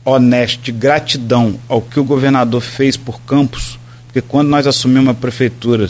honesto, 0.05 0.62
de 0.62 0.72
gratidão 0.72 1.59
ao 1.68 1.81
que 1.81 1.99
o 1.99 2.05
governador 2.05 2.61
fez 2.61 2.97
por 2.97 3.20
Campos, 3.22 3.79
porque 4.07 4.20
quando 4.20 4.49
nós 4.49 4.66
assumimos 4.66 5.11
a 5.11 5.14
prefeitura, 5.14 5.89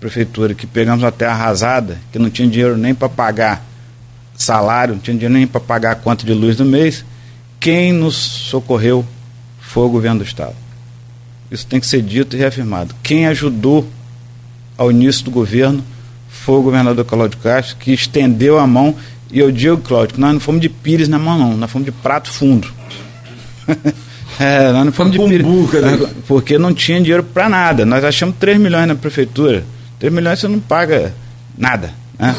prefeitura 0.00 0.54
que 0.54 0.66
pegamos 0.66 1.04
terra 1.16 1.32
arrasada, 1.32 1.98
que 2.12 2.18
não 2.18 2.30
tinha 2.30 2.48
dinheiro 2.48 2.76
nem 2.76 2.94
para 2.94 3.08
pagar 3.08 3.64
salário, 4.36 4.94
não 4.94 5.00
tinha 5.00 5.14
dinheiro 5.14 5.34
nem 5.34 5.46
para 5.46 5.60
pagar 5.60 5.92
a 5.92 5.96
conta 5.96 6.24
de 6.24 6.32
luz 6.32 6.56
do 6.56 6.64
mês, 6.64 7.04
quem 7.68 7.92
nos 7.92 8.14
socorreu 8.14 9.04
foi 9.60 9.84
o 9.84 9.90
governo 9.90 10.20
do 10.20 10.24
Estado. 10.24 10.54
Isso 11.50 11.66
tem 11.66 11.78
que 11.78 11.86
ser 11.86 12.00
dito 12.00 12.34
e 12.34 12.38
reafirmado. 12.38 12.94
Quem 13.02 13.26
ajudou 13.26 13.86
ao 14.78 14.90
início 14.90 15.22
do 15.26 15.30
governo 15.30 15.84
foi 16.30 16.56
o 16.56 16.62
governador 16.62 17.04
Cláudio 17.04 17.38
Castro, 17.40 17.76
que 17.76 17.92
estendeu 17.92 18.58
a 18.58 18.66
mão. 18.66 18.96
E 19.30 19.38
eu 19.38 19.52
digo, 19.52 19.76
Cláudio, 19.76 20.14
que 20.14 20.20
nós 20.20 20.32
não 20.32 20.40
fomos 20.40 20.62
de 20.62 20.70
pires 20.70 21.08
na 21.08 21.18
mão, 21.18 21.38
não, 21.38 21.58
nós 21.58 21.70
fomos 21.70 21.84
de 21.84 21.92
prato 21.92 22.32
fundo. 22.32 22.72
é, 24.40 24.72
nós 24.72 24.86
não 24.86 24.92
fomos 24.92 25.12
de 25.12 25.18
pires. 25.18 25.46
Né? 25.46 26.10
Porque 26.26 26.56
não 26.56 26.72
tinha 26.72 26.98
dinheiro 27.02 27.22
para 27.22 27.50
nada. 27.50 27.84
Nós 27.84 28.02
achamos 28.02 28.36
3 28.40 28.58
milhões 28.58 28.88
na 28.88 28.94
prefeitura. 28.94 29.62
3 29.98 30.10
milhões 30.10 30.38
você 30.38 30.48
não 30.48 30.58
paga 30.58 31.14
nada. 31.54 31.92
Né? 32.18 32.34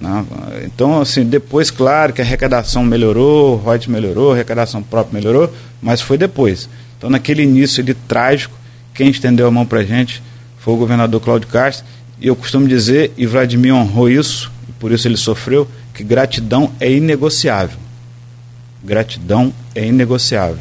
Não, 0.00 0.26
então, 0.64 1.00
assim, 1.00 1.24
depois, 1.24 1.70
claro 1.70 2.12
que 2.12 2.20
a 2.20 2.24
arrecadação 2.24 2.84
melhorou, 2.84 3.54
o 3.54 3.56
royalties 3.56 3.88
melhorou, 3.88 4.30
a 4.30 4.34
arrecadação 4.34 4.82
própria 4.82 5.18
melhorou, 5.18 5.52
mas 5.82 6.00
foi 6.00 6.16
depois. 6.16 6.68
Então, 6.96 7.10
naquele 7.10 7.42
início 7.42 7.82
ali 7.82 7.94
trágico, 7.94 8.56
quem 8.94 9.10
estendeu 9.10 9.46
a 9.46 9.50
mão 9.50 9.66
para 9.66 9.80
a 9.80 9.84
gente 9.84 10.22
foi 10.58 10.74
o 10.74 10.76
governador 10.76 11.20
Cláudio 11.20 11.48
Castro. 11.48 11.86
E 12.20 12.26
eu 12.26 12.36
costumo 12.36 12.66
dizer, 12.66 13.12
e 13.16 13.26
Vladimir 13.26 13.74
honrou 13.74 14.08
isso, 14.08 14.50
e 14.68 14.72
por 14.72 14.92
isso 14.92 15.06
ele 15.06 15.16
sofreu, 15.16 15.68
que 15.94 16.04
gratidão 16.04 16.70
é 16.78 16.90
inegociável. 16.90 17.78
Gratidão 18.84 19.52
é 19.74 19.86
inegociável. 19.86 20.58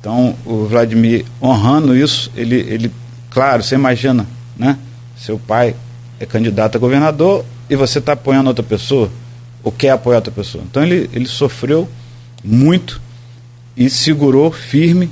Então, 0.00 0.34
o 0.44 0.64
Vladimir 0.64 1.24
honrando 1.42 1.96
isso, 1.96 2.30
ele, 2.36 2.56
ele 2.56 2.92
claro, 3.30 3.62
você 3.62 3.74
imagina, 3.74 4.26
né? 4.56 4.78
Seu 5.16 5.38
pai 5.38 5.74
é 6.18 6.26
candidato 6.26 6.76
a 6.76 6.78
governador 6.78 7.44
e 7.70 7.76
você 7.76 8.00
está 8.00 8.12
apoiando 8.12 8.48
outra 8.48 8.64
pessoa, 8.64 9.10
ou 9.62 9.72
quer 9.72 9.90
apoiar 9.90 10.18
outra 10.18 10.32
pessoa. 10.32 10.62
Então, 10.68 10.82
ele, 10.82 11.08
ele 11.12 11.26
sofreu 11.26 11.88
muito 12.44 13.00
e 13.76 13.88
segurou 13.88 14.50
firme 14.52 15.08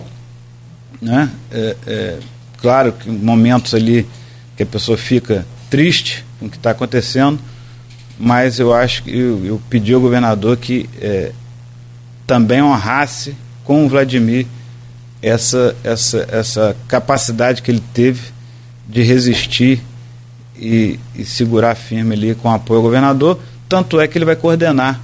né? 1.00 1.30
É, 1.50 1.76
é, 1.86 2.18
claro 2.60 2.92
que 2.92 3.08
momentos 3.08 3.74
ali 3.74 4.06
que 4.56 4.62
a 4.62 4.66
pessoa 4.66 4.98
fica 4.98 5.46
triste 5.70 6.24
com 6.38 6.46
o 6.46 6.50
que 6.50 6.56
está 6.56 6.70
acontecendo, 6.70 7.38
mas 8.18 8.58
eu 8.58 8.74
acho 8.74 9.04
que 9.04 9.16
eu, 9.16 9.44
eu 9.44 9.62
pedi 9.70 9.94
ao 9.94 10.00
governador 10.00 10.56
que 10.56 10.88
é, 11.00 11.32
também 12.26 12.62
honrasse 12.62 13.36
com 13.64 13.86
o 13.86 13.88
Vladimir 13.88 14.46
essa, 15.22 15.76
essa, 15.84 16.26
essa 16.30 16.76
capacidade 16.88 17.62
que 17.62 17.70
ele 17.70 17.82
teve 17.92 18.32
de 18.88 19.02
resistir 19.02 19.82
e, 20.58 20.98
e 21.14 21.24
segurar 21.24 21.74
firme 21.74 22.14
ali 22.14 22.34
com 22.34 22.50
apoio 22.50 22.78
ao 22.78 22.82
governador. 22.82 23.38
Tanto 23.68 24.00
é 24.00 24.08
que 24.08 24.18
ele 24.18 24.24
vai 24.24 24.36
coordenar 24.36 25.00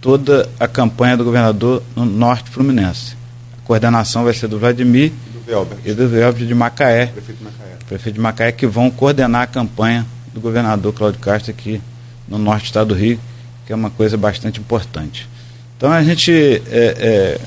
toda 0.00 0.48
a 0.58 0.66
campanha 0.66 1.16
do 1.16 1.24
governador 1.24 1.82
no 1.94 2.04
norte 2.04 2.50
fluminense. 2.50 3.16
A 3.58 3.66
coordenação 3.66 4.24
vai 4.24 4.34
ser 4.34 4.48
do 4.48 4.58
Vladimir 4.58 5.12
E 5.26 5.30
do 5.30 5.40
Velber. 5.40 5.78
e 5.84 5.92
do 5.92 6.08
Velvet 6.08 6.46
de 6.46 6.54
Macaé, 6.54 7.06
Prefeito 7.06 7.38
de 7.38 7.44
Macaé. 7.44 7.76
prefeito 7.86 8.14
de 8.14 8.20
Macaé, 8.20 8.52
que 8.52 8.66
vão 8.66 8.90
coordenar 8.90 9.42
a 9.42 9.46
campanha 9.46 10.06
do 10.32 10.40
governador 10.40 10.92
Cláudio 10.92 11.20
Castro 11.20 11.50
aqui 11.50 11.80
no 12.28 12.38
norte 12.38 12.62
do 12.62 12.66
estado 12.66 12.88
do 12.88 12.94
Rio, 12.94 13.20
que 13.66 13.72
é 13.72 13.76
uma 13.76 13.90
coisa 13.90 14.16
bastante 14.16 14.60
importante. 14.60 15.28
Então 15.76 15.90
a 15.90 16.02
gente 16.02 16.32
é, 16.32 16.60
é, 16.70 17.40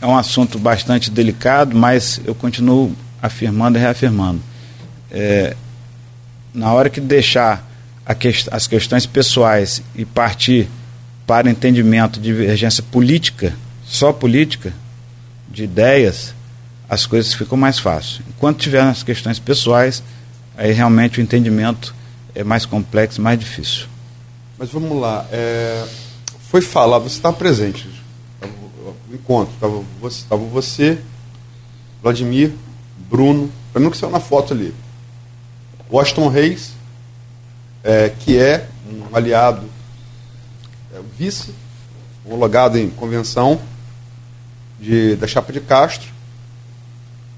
é 0.00 0.06
um 0.06 0.16
assunto 0.16 0.58
bastante 0.58 1.10
delicado, 1.10 1.76
mas 1.76 2.20
eu 2.24 2.34
continuo 2.34 2.92
afirmando 3.20 3.78
e 3.78 3.80
reafirmando. 3.80 4.40
É, 5.10 5.56
na 6.52 6.72
hora 6.72 6.90
que 6.90 7.00
deixar 7.00 7.68
quest 8.18 8.48
as 8.50 8.66
questões 8.66 9.06
pessoais 9.06 9.82
e 9.94 10.04
partir 10.04 10.68
para 11.26 11.50
entendimento 11.50 12.20
de 12.20 12.32
divergência 12.32 12.82
política, 12.82 13.54
só 13.84 14.12
política, 14.12 14.72
de 15.48 15.64
ideias, 15.64 16.34
as 16.88 17.06
coisas 17.06 17.32
ficam 17.32 17.56
mais 17.56 17.78
fáceis. 17.78 18.20
Enquanto 18.28 18.58
tiver 18.58 18.84
nas 18.84 19.02
questões 19.02 19.38
pessoais, 19.38 20.02
aí 20.56 20.72
realmente 20.72 21.20
o 21.20 21.22
entendimento 21.22 21.94
é 22.34 22.42
mais 22.42 22.66
complexo, 22.66 23.20
mais 23.22 23.38
difícil. 23.38 23.86
Mas 24.58 24.70
vamos 24.70 25.00
lá. 25.00 25.26
é, 25.30 25.84
foi 26.50 26.60
falado, 26.60 27.02
você 27.02 27.16
estava 27.16 27.36
presente 27.36 28.02
encontro, 29.14 29.54
estava 29.54 29.82
você, 30.00 30.24
você, 30.50 30.98
Vladimir, 32.02 32.52
Bruno, 33.10 33.50
para 33.72 33.80
mim 33.80 33.90
que 33.90 33.96
saiu 33.96 34.10
na 34.10 34.20
foto 34.20 34.52
ali. 34.52 34.74
Washington 35.92 36.28
Reis, 36.28 36.70
é, 37.84 38.10
que 38.20 38.38
é 38.38 38.66
um 38.90 39.14
aliado, 39.14 39.62
é, 40.94 40.98
vice, 41.18 41.50
homologado 42.24 42.78
em 42.78 42.88
convenção 42.88 43.60
de, 44.80 45.16
da 45.16 45.26
chapa 45.26 45.52
de 45.52 45.60
Castro, 45.60 46.08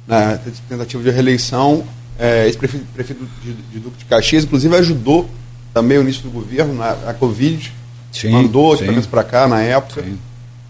na 0.07 0.39
tentativa 0.69 1.03
de 1.03 1.11
reeleição, 1.11 1.85
é, 2.19 2.47
ex-prefeito 2.47 2.87
prefeito 2.95 3.27
de, 3.43 3.53
de 3.55 3.79
Duque 3.81 3.99
de 3.99 4.05
Caxias, 4.05 4.45
inclusive 4.45 4.77
ajudou 4.77 5.29
também 5.73 5.99
o 5.99 6.03
início 6.03 6.23
do 6.23 6.31
governo, 6.31 6.75
na, 6.75 6.95
na 6.95 7.15
Covid, 7.15 7.73
Sim, 8.13 8.31
mandou 8.31 8.75
os 8.75 9.07
para 9.07 9.25
cá 9.25 9.49
na 9.49 9.61
época. 9.63 10.03
Sim. 10.03 10.19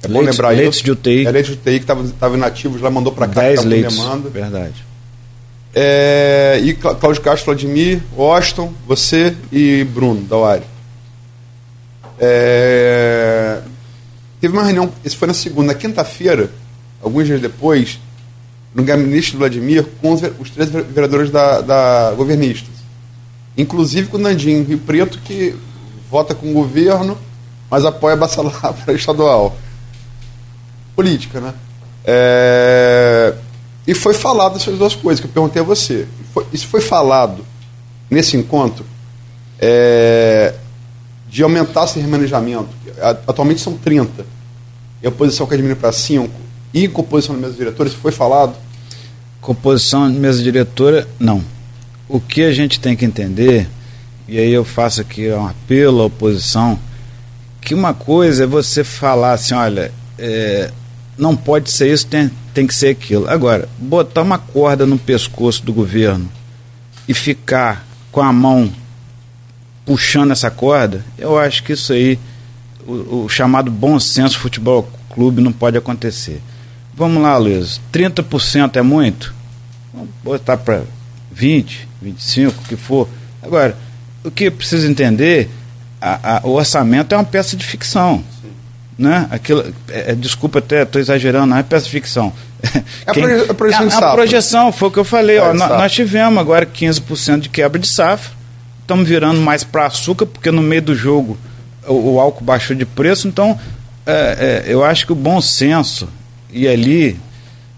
É 0.03 0.09
bom 0.09 0.15
Leites- 0.21 0.37
lembrar 0.37 0.49
leites 0.51 0.77
isso. 0.77 0.85
de 0.85 0.91
UTI. 0.93 1.27
É 1.27 1.31
leites 1.31 1.53
de 1.55 1.59
UTI 1.61 1.81
que 1.81 1.93
estavam 1.93 2.37
inativos 2.37 2.81
lá, 2.81 2.91
mandou 2.91 3.13
para 3.13 3.27
cá, 3.27 3.35
que 3.35 3.41
10 3.41 3.51
estavam 3.53 3.65
com 3.65 3.69
leitos. 3.81 3.97
demanda. 3.97 4.31
Verdade. 4.31 4.85
É, 5.75 6.61
e 6.63 6.75
Clá- 6.75 6.95
Cláudio 6.95 7.21
Castro, 7.23 7.47
Vladimir, 7.47 8.01
Washington, 8.17 8.73
você 8.87 9.35
e 9.51 9.85
Bruno, 9.85 10.23
da 10.23 10.37
UARI. 10.37 10.63
É, 12.19 13.61
teve 14.41 14.53
uma 14.55 14.63
reunião, 14.65 14.93
isso 15.05 15.17
foi 15.17 15.27
na 15.29 15.35
segunda, 15.35 15.73
na 15.73 15.79
quinta-feira, 15.79 16.51
alguns 17.03 17.27
dias 17.27 17.41
depois, 17.41 17.99
no 18.75 18.85
gabinete 18.85 19.33
do 19.33 19.39
Vladimir, 19.39 19.85
com 20.01 20.13
os, 20.13 20.51
três 20.51 20.71
vereadores 20.71 21.31
da, 21.31 21.61
da 21.61 22.13
governistas. 22.17 22.75
Inclusive 23.57 24.09
com 24.09 24.17
o 24.17 24.21
Nandinho 24.21 24.65
Rio 24.65 24.79
Preto, 24.79 25.19
que 25.19 25.55
vota 26.11 26.35
com 26.35 26.51
o 26.51 26.55
governo, 26.55 27.19
mas 27.71 27.85
apoia 27.85 28.17
Bacelar 28.17 28.73
para 28.85 28.95
estadual. 28.95 29.57
Política, 30.95 31.41
né? 31.41 31.55
É, 32.05 33.35
E 33.87 33.95
foi 33.95 34.15
falado 34.15 34.57
essas 34.57 34.79
duas 34.79 34.95
coisas 34.95 35.21
que 35.21 35.27
eu 35.27 35.31
perguntei 35.31 35.61
a 35.61 35.65
você. 35.65 36.07
Isso 36.53 36.67
foi 36.67 36.81
falado 36.81 37.45
nesse 38.11 38.37
encontro 38.37 38.85
é, 39.59 40.55
de 41.29 41.43
aumentar 41.43 41.85
esse 41.85 41.99
remanejamento. 41.99 42.69
Atualmente 43.27 43.61
são 43.61 43.77
30. 43.77 44.25
E 45.03 45.07
a 45.07 45.11
oposição 45.11 45.47
quer 45.47 45.57
diminuir 45.57 45.77
para 45.77 45.93
5. 45.93 46.31
E 46.73 46.89
composição 46.89 47.35
da 47.35 47.43
mesa 47.43 47.55
diretora, 47.55 47.89
isso 47.89 47.99
foi 47.99 48.11
falado. 48.11 48.55
Composição 49.41 50.11
de 50.11 50.19
mesa 50.19 50.43
diretora, 50.43 51.07
não. 51.19 51.45
O 52.09 52.19
que 52.19 52.43
a 52.43 52.53
gente 52.53 52.81
tem 52.81 52.97
que 52.97 53.05
entender, 53.05 53.69
e 54.27 54.39
aí 54.39 54.53
eu 54.53 54.65
faço 54.65 55.01
aqui 55.01 55.31
um 55.31 55.47
apelo 55.47 56.01
à 56.01 56.07
oposição, 56.07 56.79
que 57.61 57.75
uma 57.75 57.95
coisa 57.95 58.45
é 58.45 58.47
você 58.47 58.83
falar 58.83 59.33
assim, 59.33 59.55
olha, 59.55 59.93
é, 60.19 60.71
não 61.17 61.37
pode 61.37 61.71
ser 61.71 61.93
isso, 61.93 62.07
tem, 62.07 62.31
tem 62.55 62.67
que 62.67 62.75
ser 62.75 62.89
aquilo. 62.89 63.29
Agora, 63.29 63.69
botar 63.79 64.23
uma 64.23 64.39
corda 64.39 64.87
no 64.87 64.99
pescoço 64.99 65.63
do 65.65 65.73
governo 65.73 66.29
e 67.09 67.13
ficar 67.13 67.85
com 68.13 68.23
a 68.23 68.33
mão 68.33 68.73
puxando 69.85 70.31
essa 70.31 70.51
corda, 70.51 71.05
eu 71.19 71.39
acho 71.39 71.63
que 71.63 71.73
isso 71.73 71.93
aí, 71.93 72.19
o, 72.87 73.25
o 73.25 73.29
chamado 73.29 73.71
bom 73.71 73.99
senso 74.01 74.39
futebol 74.39 74.89
clube 75.11 75.43
não 75.43 75.53
pode 75.53 75.77
acontecer. 75.77 76.41
Vamos 76.97 77.23
lá, 77.23 77.37
Luiz, 77.37 77.81
30% 77.93 78.77
é 78.77 78.83
muito? 78.83 79.35
Vamos 79.93 80.09
botar 80.23 80.57
para 80.57 80.83
20, 81.33 81.89
25, 82.01 82.61
o 82.63 82.69
que 82.69 82.77
for. 82.77 83.09
Agora, 83.43 83.77
o 84.23 84.31
que 84.31 84.51
precisa 84.51 84.89
entender, 84.89 85.51
a- 86.01 86.37
a- 86.37 86.41
o 86.47 86.51
orçamento 86.53 87.15
é 87.15 87.19
uma 87.19 87.25
peça 87.25 87.57
de 87.57 87.65
ficção. 87.67 88.25
Né? 88.99 89.27
Aquilo, 89.31 89.65
é, 89.89 90.13
é, 90.13 90.15
desculpa 90.15 90.61
até, 90.61 90.83
estou 90.83 91.01
exagerando, 91.01 91.47
não 91.47 91.57
é 91.57 91.63
peça 91.63 91.89
ficção. 91.89 92.33
É 93.07 93.11
a 93.11 93.13
proje- 93.15 93.51
a 93.51 93.55
projeção 93.55 93.85
é, 93.85 93.87
a 93.89 93.91
safra. 93.91 94.13
projeção, 94.15 94.73
foi 94.73 94.89
o 94.89 94.91
que 94.91 94.99
eu 94.99 95.05
falei. 95.05 95.37
É, 95.37 95.43
ó, 95.43 95.53
de 95.53 95.59
nó- 95.59 95.65
safra. 95.65 95.79
nós 95.79 95.93
tivemos 95.93 96.39
agora 96.39 96.65
15% 96.65 97.41
de 97.41 97.49
quebra 97.51 97.79
de 97.79 97.89
safra, 97.89 98.33
estamos 98.81 99.07
virando 99.09 99.41
mais 99.41 99.63
para 99.65 99.87
açúcar, 99.87 100.25
porque 100.27 100.51
no 100.51 100.63
meio 100.63 100.81
do 100.81 100.95
jogo 100.95 101.37
o, 101.87 102.15
o 102.15 102.21
álcool 102.21 102.45
baixou 102.45 102.75
de 102.75 102.87
preço, 102.87 103.29
então 103.29 103.59
é, 104.07 104.63
é, 104.67 104.73
eu 104.73 104.83
acho 104.85 105.05
que 105.07 105.13
o 105.13 105.17
bom 105.17 105.41
senso, 105.41 106.09
e 106.51 106.67
ali, 106.69 107.19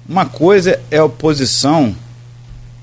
uma 0.08 0.26
coisa 0.26 0.78
é 0.90 1.02
oposição, 1.02 1.94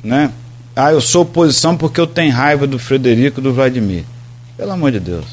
né? 0.03 0.31
Ah, 0.75 0.91
eu 0.91 0.99
sou 0.99 1.21
oposição 1.21 1.77
porque 1.77 2.01
eu 2.01 2.07
tenho 2.07 2.33
raiva 2.33 2.65
do 2.67 2.79
Frederico 2.79 3.39
e 3.39 3.43
do 3.43 3.53
Vladimir. 3.53 4.03
Pelo 4.57 4.71
amor 4.71 4.91
de 4.91 4.99
Deus. 4.99 5.25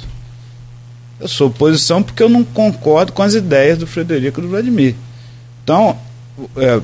Eu 1.21 1.29
sou 1.29 1.49
oposição 1.49 2.03
porque 2.03 2.23
eu 2.23 2.29
não 2.29 2.43
concordo 2.43 3.12
com 3.12 3.23
as 3.23 3.35
ideias 3.35 3.77
do 3.77 3.87
Frederico 3.87 4.41
e 4.41 4.43
do 4.43 4.49
Vladimir. 4.49 4.95
Então, 5.62 5.99
é, 6.57 6.81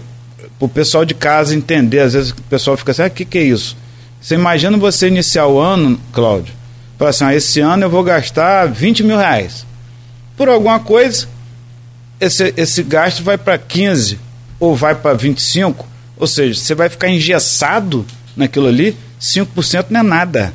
o 0.61 0.69
pessoal 0.69 1.05
de 1.05 1.15
casa 1.15 1.55
entender, 1.55 2.01
às 2.01 2.13
vezes 2.13 2.31
o 2.31 2.43
pessoal 2.43 2.77
fica 2.77 2.93
assim, 2.93 3.03
ah, 3.03 3.07
o 3.07 3.11
que, 3.11 3.25
que 3.25 3.39
é 3.39 3.43
isso? 3.43 3.77
Você 4.21 4.35
imagina 4.35 4.77
você 4.77 5.09
iniciar 5.09 5.47
o 5.47 5.59
ano, 5.59 5.99
Cláudio, 6.13 6.53
falar 6.99 7.11
assim, 7.11 7.25
ah, 7.25 7.35
esse 7.35 7.61
ano 7.61 7.85
eu 7.85 7.91
vou 7.91 8.05
gastar 8.05 8.67
20 8.67 9.03
mil 9.03 9.17
reais. 9.17 9.65
Por 10.37 10.49
alguma 10.49 10.79
coisa, 10.81 11.27
esse, 12.21 12.53
esse 12.57 12.83
gasto 12.83 13.23
vai 13.23 13.39
para 13.39 13.57
15 13.57 14.19
ou 14.61 14.77
vai 14.77 14.95
para 14.95 15.17
25, 15.17 15.87
ou 16.19 16.27
seja, 16.27 16.61
você 16.61 16.75
vai 16.75 16.89
ficar 16.89 17.09
engessado 17.09 18.05
naquilo 18.37 18.67
ali, 18.67 18.97
5% 19.21 19.87
não 19.91 20.01
é 20.01 20.03
nada. 20.03 20.55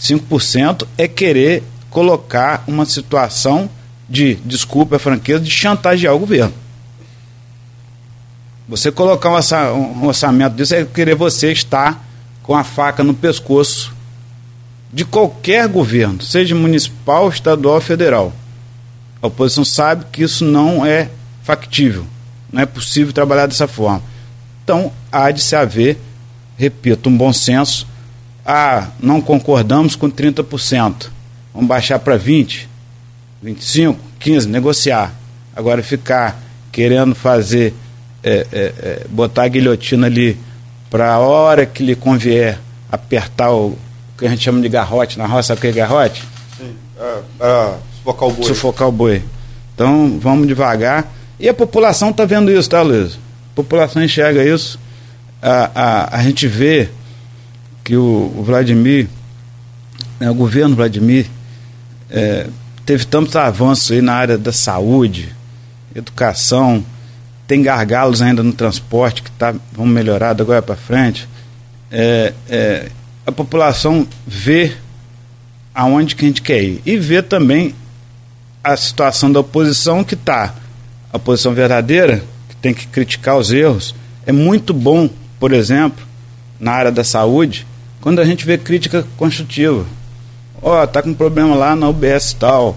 5% 0.00 0.86
é 0.96 1.08
querer 1.08 1.62
colocar 1.90 2.64
uma 2.66 2.84
situação 2.84 3.68
de, 4.08 4.34
desculpa 4.36 4.96
a 4.96 4.98
franqueza, 4.98 5.40
de 5.40 5.50
chantagear 5.50 6.14
o 6.14 6.18
governo. 6.18 6.52
Você 8.68 8.92
colocar 8.92 9.30
um, 9.30 9.34
orça- 9.34 9.72
orçamento 10.02 10.56
disso 10.56 10.74
é 10.74 10.84
querer 10.84 11.14
você 11.14 11.52
estar 11.52 12.04
com 12.42 12.54
a 12.54 12.62
faca 12.64 13.02
no 13.02 13.14
pescoço 13.14 13.94
de 14.92 15.04
qualquer 15.04 15.68
governo, 15.68 16.20
seja 16.22 16.54
municipal, 16.54 17.28
estadual 17.28 17.76
ou 17.76 17.80
federal. 17.80 18.32
A 19.20 19.26
oposição 19.26 19.64
sabe 19.64 20.06
que 20.12 20.22
isso 20.22 20.44
não 20.44 20.84
é 20.84 21.10
factível, 21.42 22.06
não 22.52 22.62
é 22.62 22.66
possível 22.66 23.12
trabalhar 23.12 23.46
dessa 23.46 23.66
forma. 23.66 24.02
Então, 24.64 24.92
há 25.10 25.30
de 25.30 25.42
se 25.42 25.56
haver, 25.56 25.98
repito, 26.56 27.08
um 27.08 27.16
bom 27.16 27.32
senso. 27.32 27.86
Ah, 28.44 28.88
não 29.00 29.20
concordamos 29.20 29.96
com 29.96 30.10
30%. 30.10 31.10
Vamos 31.58 31.70
baixar 31.70 31.98
para 31.98 32.16
20%, 32.16 32.68
25%, 33.44 33.96
15%, 34.20 34.44
negociar. 34.44 35.12
Agora, 35.56 35.82
ficar 35.82 36.40
querendo 36.70 37.16
fazer, 37.16 37.74
é, 38.22 38.46
é, 38.52 38.74
é, 38.78 39.06
botar 39.10 39.42
a 39.42 39.48
guilhotina 39.48 40.06
ali 40.06 40.38
para 40.88 41.14
a 41.14 41.18
hora 41.18 41.66
que 41.66 41.82
lhe 41.82 41.96
convier 41.96 42.60
apertar 42.92 43.50
o 43.50 43.76
que 44.16 44.24
a 44.24 44.30
gente 44.30 44.44
chama 44.44 44.60
de 44.60 44.68
garrote 44.68 45.18
na 45.18 45.26
roça, 45.26 45.48
sabe 45.48 45.58
o 45.58 45.62
que 45.62 45.66
é 45.66 45.72
garrote? 45.72 46.22
Sim. 46.56 46.76
É, 46.96 47.18
é, 47.40 47.74
sufocar 47.96 48.28
o 48.28 48.32
boi. 48.32 48.44
sufocar 48.44 48.88
o 48.88 48.92
boi. 48.92 49.22
Então 49.74 50.16
vamos 50.20 50.46
devagar. 50.46 51.12
E 51.40 51.48
a 51.48 51.54
população 51.54 52.10
está 52.10 52.24
vendo 52.24 52.52
isso, 52.52 52.70
tá, 52.70 52.82
Luiz? 52.82 53.14
A 53.14 53.56
população 53.56 54.00
enxerga 54.00 54.44
isso. 54.44 54.78
A, 55.42 55.70
a, 55.74 56.18
a 56.18 56.22
gente 56.22 56.46
vê 56.46 56.88
que 57.82 57.96
o, 57.96 58.32
o 58.36 58.44
Vladimir, 58.44 59.08
né, 60.20 60.30
o 60.30 60.34
governo 60.34 60.76
Vladimir, 60.76 61.26
é, 62.10 62.46
teve 62.84 63.04
tantos 63.04 63.36
avanços 63.36 63.90
aí 63.90 64.00
na 64.00 64.14
área 64.14 64.38
da 64.38 64.52
saúde, 64.52 65.34
educação, 65.94 66.84
tem 67.46 67.62
gargalos 67.62 68.20
ainda 68.20 68.42
no 68.42 68.52
transporte 68.52 69.22
que 69.22 69.30
tá, 69.32 69.54
vão 69.72 69.86
melhorar 69.86 70.34
da 70.34 70.42
agora 70.42 70.60
para 70.60 70.76
frente. 70.76 71.28
É, 71.90 72.34
é, 72.48 72.90
a 73.26 73.32
população 73.32 74.06
vê 74.26 74.74
aonde 75.74 76.14
que 76.14 76.24
a 76.24 76.28
gente 76.28 76.42
quer 76.42 76.62
ir. 76.62 76.82
E 76.84 76.98
vê 76.98 77.22
também 77.22 77.74
a 78.62 78.76
situação 78.76 79.32
da 79.32 79.40
oposição 79.40 80.04
que 80.04 80.14
está. 80.14 80.54
A 81.12 81.16
oposição 81.16 81.54
verdadeira, 81.54 82.22
que 82.48 82.56
tem 82.56 82.74
que 82.74 82.86
criticar 82.86 83.38
os 83.38 83.50
erros. 83.50 83.94
É 84.26 84.32
muito 84.32 84.74
bom, 84.74 85.08
por 85.40 85.52
exemplo, 85.52 86.06
na 86.60 86.72
área 86.72 86.92
da 86.92 87.04
saúde, 87.04 87.66
quando 88.00 88.18
a 88.18 88.24
gente 88.24 88.44
vê 88.44 88.58
crítica 88.58 89.06
construtiva. 89.16 89.86
Ó, 90.62 90.82
oh, 90.82 90.86
tá 90.86 91.02
com 91.02 91.14
problema 91.14 91.54
lá 91.54 91.76
na 91.76 91.88
UBS 91.88 92.32
tal, 92.32 92.76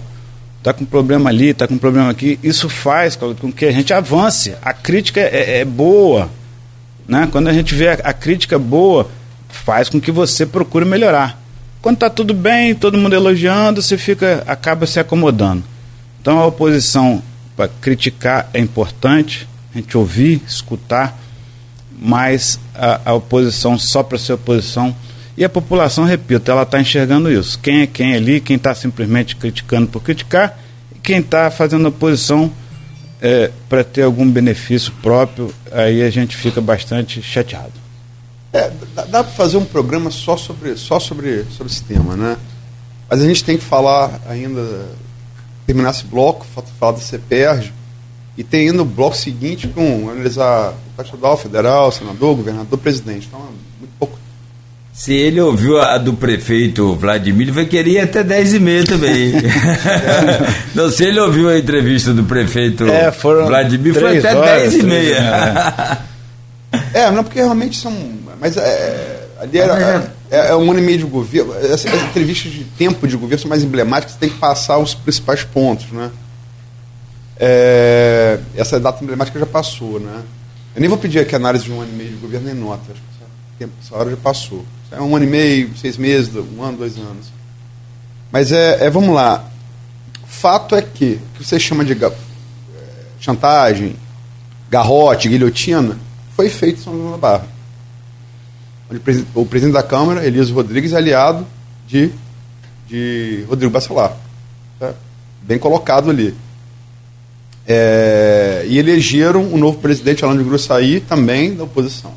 tá 0.62 0.72
com 0.72 0.84
problema 0.84 1.30
ali, 1.30 1.52
tá 1.52 1.66
com 1.66 1.76
problema 1.76 2.10
aqui. 2.10 2.38
Isso 2.42 2.68
faz 2.68 3.16
com 3.16 3.52
que 3.52 3.64
a 3.64 3.72
gente 3.72 3.92
avance. 3.92 4.54
A 4.62 4.72
crítica 4.72 5.20
é, 5.20 5.60
é 5.60 5.64
boa. 5.64 6.30
Né? 7.06 7.28
Quando 7.30 7.48
a 7.48 7.52
gente 7.52 7.74
vê 7.74 7.88
a, 7.88 7.94
a 8.04 8.12
crítica 8.12 8.58
boa, 8.58 9.10
faz 9.48 9.88
com 9.88 10.00
que 10.00 10.10
você 10.10 10.46
procure 10.46 10.84
melhorar. 10.84 11.40
Quando 11.80 11.96
está 11.96 12.08
tudo 12.08 12.32
bem, 12.32 12.74
todo 12.74 12.96
mundo 12.96 13.14
elogiando, 13.14 13.82
você 13.82 13.98
fica, 13.98 14.44
acaba 14.46 14.86
se 14.86 15.00
acomodando. 15.00 15.64
Então 16.20 16.38
a 16.38 16.46
oposição 16.46 17.20
para 17.56 17.68
criticar 17.68 18.48
é 18.54 18.60
importante, 18.60 19.48
a 19.74 19.78
gente 19.78 19.98
ouvir, 19.98 20.40
escutar, 20.46 21.18
mas 21.98 22.58
a, 22.74 23.10
a 23.10 23.14
oposição 23.14 23.78
só 23.78 24.02
para 24.02 24.18
ser 24.18 24.34
oposição. 24.34 24.94
E 25.36 25.44
a 25.44 25.48
população, 25.48 26.04
repito, 26.04 26.50
ela 26.50 26.62
está 26.62 26.80
enxergando 26.80 27.30
isso. 27.30 27.58
Quem 27.58 27.82
é 27.82 27.86
quem 27.86 28.14
ali, 28.14 28.40
quem 28.40 28.56
está 28.56 28.74
simplesmente 28.74 29.36
criticando 29.36 29.86
por 29.88 30.02
criticar, 30.02 30.58
e 30.94 30.98
quem 30.98 31.18
está 31.18 31.50
fazendo 31.50 31.88
oposição 31.88 32.52
é, 33.20 33.50
para 33.68 33.82
ter 33.82 34.02
algum 34.02 34.28
benefício 34.30 34.92
próprio, 35.00 35.54
aí 35.70 36.02
a 36.02 36.10
gente 36.10 36.36
fica 36.36 36.60
bastante 36.60 37.22
chateado. 37.22 37.72
É, 38.52 38.70
dá, 38.94 39.04
dá 39.04 39.24
para 39.24 39.32
fazer 39.32 39.56
um 39.56 39.64
programa 39.64 40.10
só 40.10 40.36
sobre, 40.36 40.76
só 40.76 41.00
sobre, 41.00 41.44
sobre 41.44 41.72
esse 41.72 41.82
tema, 41.84 42.14
né? 42.16 42.36
Mas 43.08 43.22
a 43.22 43.26
gente 43.26 43.42
tem 43.44 43.56
que 43.56 43.64
falar 43.64 44.20
ainda, 44.28 44.86
terminar 45.66 45.90
esse 45.90 46.04
bloco, 46.04 46.44
falar 46.78 46.92
da 46.92 46.98
CPERJ, 46.98 47.72
e 48.36 48.42
tem 48.42 48.68
ainda 48.68 48.82
o 48.82 48.86
bloco 48.86 49.16
seguinte 49.16 49.68
com 49.68 50.10
analisar 50.10 50.74
o 50.98 51.02
estadual, 51.02 51.36
federal, 51.36 51.92
senador, 51.92 52.36
governador, 52.36 52.78
presidente. 52.78 53.28
Então, 53.28 53.40
é 53.40 53.78
muito 53.78 53.92
pouco. 53.98 54.18
Se 54.92 55.14
ele 55.14 55.40
ouviu 55.40 55.80
a 55.80 55.96
do 55.96 56.12
prefeito 56.12 56.94
Vladimir, 56.96 57.42
ele 57.42 57.52
vai 57.52 57.64
querer 57.64 57.90
ir 57.92 57.98
até 58.00 58.22
10 58.22 58.54
e 58.54 58.58
meia 58.60 58.84
também. 58.84 59.32
Não, 60.74 60.90
se 60.90 61.04
ele 61.04 61.18
ouviu 61.18 61.48
a 61.48 61.58
entrevista 61.58 62.12
do 62.12 62.24
prefeito 62.24 62.84
é, 62.84 63.10
Vladimir, 63.10 63.94
foi 63.94 64.18
até 64.18 64.36
horas, 64.36 64.72
10 64.72 64.74
e 64.74 64.82
meia. 64.82 65.98
É, 66.94 67.10
não, 67.10 67.22
porque 67.22 67.38
realmente 67.38 67.76
são 67.76 67.92
mas 68.42 68.56
é, 68.56 69.28
ali 69.38 69.56
era, 69.56 70.10
é, 70.28 70.48
é, 70.48 70.56
um 70.56 70.68
ano 70.68 70.80
e 70.80 70.82
meio 70.82 70.98
de 70.98 71.04
governo. 71.04 71.52
As, 71.52 71.86
as, 71.86 72.02
entrevistas 72.10 72.50
de 72.50 72.64
tempo 72.64 73.06
de 73.06 73.16
governo 73.16 73.40
são 73.40 73.48
mais 73.48 73.62
emblemáticas, 73.62 74.14
você 74.14 74.18
tem 74.18 74.28
que 74.28 74.38
passar 74.38 74.78
os 74.78 74.92
principais 74.92 75.44
pontos, 75.44 75.92
né? 75.92 76.10
É, 77.38 78.40
essa 78.56 78.80
data 78.80 79.02
emblemática 79.04 79.38
já 79.38 79.46
passou, 79.46 80.00
né? 80.00 80.22
Eu 80.74 80.80
nem 80.80 80.88
vou 80.88 80.98
pedir 80.98 81.20
aqui 81.20 81.36
análise 81.36 81.66
de 81.66 81.70
um 81.70 81.80
ano 81.80 81.92
e 81.92 81.96
meio 81.96 82.10
de 82.10 82.16
governo 82.16 82.46
nem 82.46 82.56
nota, 82.56 82.82
acho 82.90 83.00
que 83.58 83.64
essa 83.80 83.94
hora 83.94 84.10
já 84.10 84.16
passou. 84.16 84.64
É 84.92 85.00
um 85.00 85.16
ano 85.16 85.24
e 85.24 85.28
meio, 85.28 85.76
seis 85.76 85.96
meses, 85.96 86.30
um 86.34 86.62
ano, 86.62 86.78
dois 86.78 86.96
anos. 86.96 87.32
Mas 88.30 88.52
é, 88.52 88.86
é 88.86 88.90
vamos 88.90 89.14
lá. 89.14 89.44
Fato 90.26 90.74
é 90.74 90.82
que 90.82 91.18
o 91.34 91.38
que 91.38 91.44
você 91.44 91.58
chama 91.58 91.84
de 91.84 91.92
é, 91.92 92.10
chantagem, 93.18 93.96
garrote, 94.70 95.28
guilhotina, 95.28 95.98
foi 96.36 96.48
feito 96.48 96.80
em 96.80 96.82
São 96.82 96.92
João 96.94 97.12
da 97.12 97.18
Barra 97.18 97.52
onde 98.92 99.26
o 99.34 99.46
presidente 99.46 99.74
da 99.74 99.82
Câmara, 99.82 100.26
Elias 100.26 100.50
Rodrigues, 100.50 100.92
é 100.92 100.96
aliado 100.96 101.46
de, 101.88 102.10
de 102.86 103.44
Rodrigo 103.48 103.72
Bacelar. 103.72 104.16
Tá? 104.78 104.92
Bem 105.42 105.58
colocado 105.58 106.10
ali. 106.10 106.34
É, 107.66 108.64
e 108.68 108.78
elegeram 108.78 109.42
um 109.42 109.56
novo 109.56 109.78
presidente, 109.78 110.24
Alan 110.24 110.36
de 110.36 110.44
Grossaí, 110.44 111.00
também 111.00 111.54
da 111.54 111.64
oposição. 111.64 112.12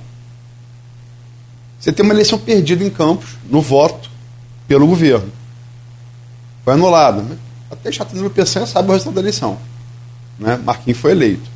Você 1.86 1.93
tem 1.93 2.03
uma 2.03 2.15
eleição 2.15 2.39
perdida 2.39 2.83
em 2.83 2.89
Campos, 2.89 3.38
no 3.47 3.61
voto, 3.61 4.09
pelo 4.67 4.88
governo. 4.88 5.31
Foi 6.63 6.73
anulada. 6.73 7.21
Né? 7.21 7.38
Até 7.69 7.91
chato 7.91 8.15
no 8.15 8.27
PC 8.27 8.65
sabe 8.65 8.89
o 8.89 8.91
resultado 8.91 9.13
da 9.13 9.21
eleição. 9.21 9.55
Né? 10.39 10.59
Marquinhos 10.65 10.97
foi 10.97 11.11
eleito. 11.11 11.47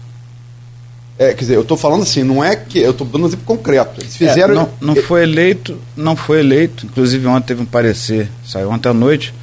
É, 1.17 1.33
quer 1.33 1.39
dizer, 1.39 1.55
eu 1.55 1.63
estou 1.63 1.75
falando 1.75 2.03
assim, 2.03 2.21
não 2.21 2.43
é 2.43 2.55
que. 2.55 2.77
Eu 2.77 2.91
estou 2.91 3.07
dando 3.07 3.23
um 3.23 3.27
exemplo 3.27 3.43
concreto. 3.43 4.01
Eles 4.01 4.13
é, 4.21 4.27
fizeram. 4.27 4.53
É, 4.53 4.55
não, 4.55 4.69
não 4.79 4.95
foi 5.01 5.23
eleito, 5.23 5.81
não 5.97 6.15
foi 6.15 6.41
eleito. 6.41 6.85
Inclusive 6.85 7.25
ontem 7.25 7.47
teve 7.47 7.63
um 7.63 7.65
parecer, 7.65 8.29
saiu 8.45 8.69
ontem 8.69 8.87
à 8.87 8.93
noite, 8.93 9.33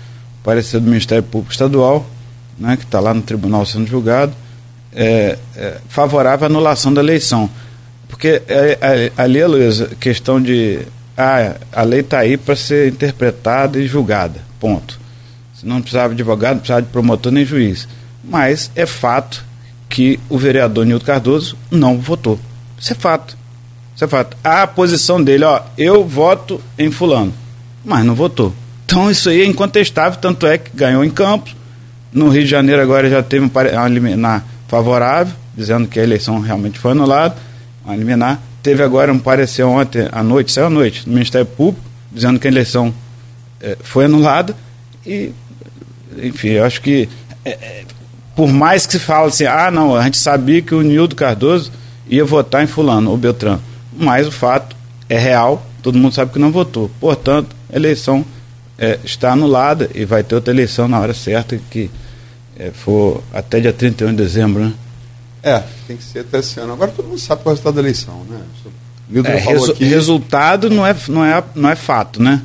parecer 0.45 0.79
do 0.79 0.87
Ministério 0.87 1.25
Público 1.25 1.51
Estadual, 1.51 2.07
né, 2.57 2.77
que 2.77 2.85
está 2.85 3.01
lá 3.01 3.13
no 3.13 3.23
tribunal 3.23 3.67
sendo 3.67 3.89
julgado, 3.89 4.33
é, 4.95 5.37
é, 5.57 5.79
favorável 5.89 6.47
à 6.47 6.49
anulação 6.49 6.95
da 6.95 7.01
eleição. 7.01 7.51
Porque 8.09 8.43
é, 8.49 8.79
é, 8.81 9.13
ali, 9.17 9.45
Luísa, 9.45 9.91
questão 9.99 10.41
de. 10.41 10.81
Ah, 11.17 11.57
a 11.73 11.83
lei 11.83 12.01
está 12.01 12.19
aí 12.19 12.37
para 12.37 12.55
ser 12.55 12.89
interpretada 12.89 13.79
e 13.79 13.87
julgada. 13.87 14.41
Ponto. 14.61 14.99
Se 15.55 15.67
não 15.67 15.81
precisava 15.81 16.15
de 16.15 16.21
advogado, 16.21 16.55
não 16.55 16.61
precisava 16.61 16.83
de 16.83 16.89
promotor 16.89 17.33
nem 17.33 17.45
juiz. 17.45 17.89
Mas 18.23 18.71
é 18.75 18.85
fato 18.85 19.45
que 19.89 20.21
o 20.29 20.37
vereador 20.37 20.85
Nilton 20.85 21.07
Cardoso 21.07 21.57
não 21.71 21.99
votou. 21.99 22.39
Isso 22.79 22.93
é 22.93 22.97
fato. 22.97 23.37
Isso 23.95 24.05
é 24.05 24.09
fato. 24.09 24.37
A 24.45 24.67
posição 24.67 25.23
dele, 25.23 25.45
ó, 25.45 25.63
eu 25.79 26.05
voto 26.05 26.61
em 26.79 26.91
fulano, 26.91 27.33
mas 27.85 28.05
não 28.05 28.15
votou. 28.15 28.53
Então 28.85 29.11
isso 29.11 29.31
aí 29.31 29.41
é 29.41 29.47
incontestável, 29.47 30.21
tanto 30.21 30.47
é 30.47 30.59
que 30.59 30.71
ganhou 30.75 31.05
em 31.05 31.11
Campos. 31.11 31.57
No 32.13 32.29
Rio 32.29 32.45
de 32.45 32.51
Janeiro 32.51 32.81
agora 32.81 33.09
já 33.09 33.23
teve 33.23 33.47
uma 33.47 33.89
liminar 33.89 34.45
favorável, 34.69 35.35
dizendo 35.57 35.89
que 35.89 35.99
a 35.99 36.03
eleição 36.03 36.41
realmente 36.41 36.79
foi 36.79 36.93
anulada, 36.93 37.37
uma 37.87 37.97
liminar. 37.97 38.41
Teve 38.63 38.83
agora 38.83 39.13
um 39.13 39.19
parecer 39.19 39.63
ontem 39.63 40.09
à 40.11 40.23
noite, 40.23 40.51
saiu 40.53 40.67
à 40.67 40.71
noite, 40.71 41.07
no 41.07 41.15
Ministério 41.15 41.47
Público, 41.47 41.87
dizendo 42.11 42.39
que 42.41 42.49
a 42.49 42.51
eleição 42.51 42.93
eh, 43.61 43.79
foi 43.81 44.07
anulada. 44.07 44.57
E, 45.07 45.31
enfim, 46.21 46.49
eu 46.49 46.65
acho 46.65 46.83
que 46.83 47.09
eh, 47.45 47.85
por 48.35 48.49
mais 48.49 48.85
que 48.87 48.95
se 48.95 48.99
fale 48.99 49.29
assim, 49.29 49.45
ah, 49.45 49.71
não, 49.71 49.95
a 49.95 50.03
gente 50.03 50.19
sabia 50.19 50.61
que 50.61 50.75
o 50.75 50.83
Nildo 50.83 51.15
Cardoso 51.15 51.71
ia 52.09 52.25
votar 52.25 52.65
em 52.65 52.67
fulano 52.67 53.11
ou 53.11 53.17
Beltrano. 53.17 53.63
Mas 53.97 54.27
o 54.27 54.33
fato 54.33 54.75
é 55.09 55.17
real, 55.17 55.65
todo 55.81 55.97
mundo 55.97 56.15
sabe 56.15 56.33
que 56.33 56.39
não 56.39 56.51
votou. 56.51 56.91
Portanto, 57.01 57.55
a 57.73 57.77
eleição 57.77 58.25
está 59.03 59.33
anulada 59.33 59.89
e 59.95 60.05
vai 60.05 60.23
ter 60.23 60.35
outra 60.35 60.53
eleição 60.53 60.87
na 60.87 61.01
hora 61.01 61.15
certa, 61.15 61.59
que 61.71 61.91
for 62.75 63.23
até 63.33 63.59
dia 63.59 63.73
31 63.73 64.11
de 64.11 64.17
dezembro, 64.17 64.65
né? 64.65 64.73
É, 65.47 65.63
tem 65.87 65.97
que 65.97 66.03
ser 66.05 66.21
até 66.21 66.41
esse 66.41 66.59
ano. 66.59 66.73
Agora 66.73 66.91
todo 66.91 67.07
mundo 67.07 67.21
sabe 67.21 67.43
qual 67.43 67.53
é 67.53 67.55
o 67.55 67.55
resultado 67.55 67.75
da 67.75 67.81
eleição, 67.81 68.27
né? 68.29 68.41
O 69.09 69.27
é, 69.27 69.37
resu 69.37 69.71
aqui... 69.73 69.85
Resultado 69.85 70.69
não 70.69 70.85
é, 70.85 70.95
não, 71.09 71.25
é, 71.25 71.45
não 71.55 71.71
é 71.71 71.77
fato, 71.77 72.21
né? 72.21 72.43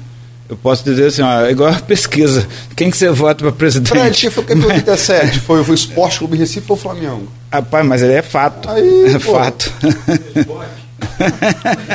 eu 0.51 0.57
posso 0.57 0.83
dizer 0.83 1.05
assim, 1.05 1.21
ó, 1.21 1.45
é 1.45 1.51
igual 1.51 1.71
a 1.71 1.79
pesquisa. 1.79 2.45
Quem 2.75 2.91
que 2.91 2.97
você 2.97 3.09
vota 3.09 3.41
para 3.41 3.53
presidente? 3.53 3.87
Fred, 3.87 4.29
foi 4.29 4.43
campeão 4.43 4.67
de 4.67 4.75
87, 4.75 5.39
foi, 5.39 5.63
foi 5.63 5.73
o 5.73 5.75
Esporte 5.79 6.19
Clube 6.19 6.35
Recife 6.35 6.65
ou 6.69 6.75
o 6.75 6.79
Flamengo? 6.79 7.25
Rapaz, 7.49 7.85
mas 7.85 8.01
ele 8.03 8.11
é 8.11 8.21
fato. 8.21 8.69
Aí, 8.69 9.15
é 9.15 9.17
pô. 9.17 9.31
fato. 9.31 9.71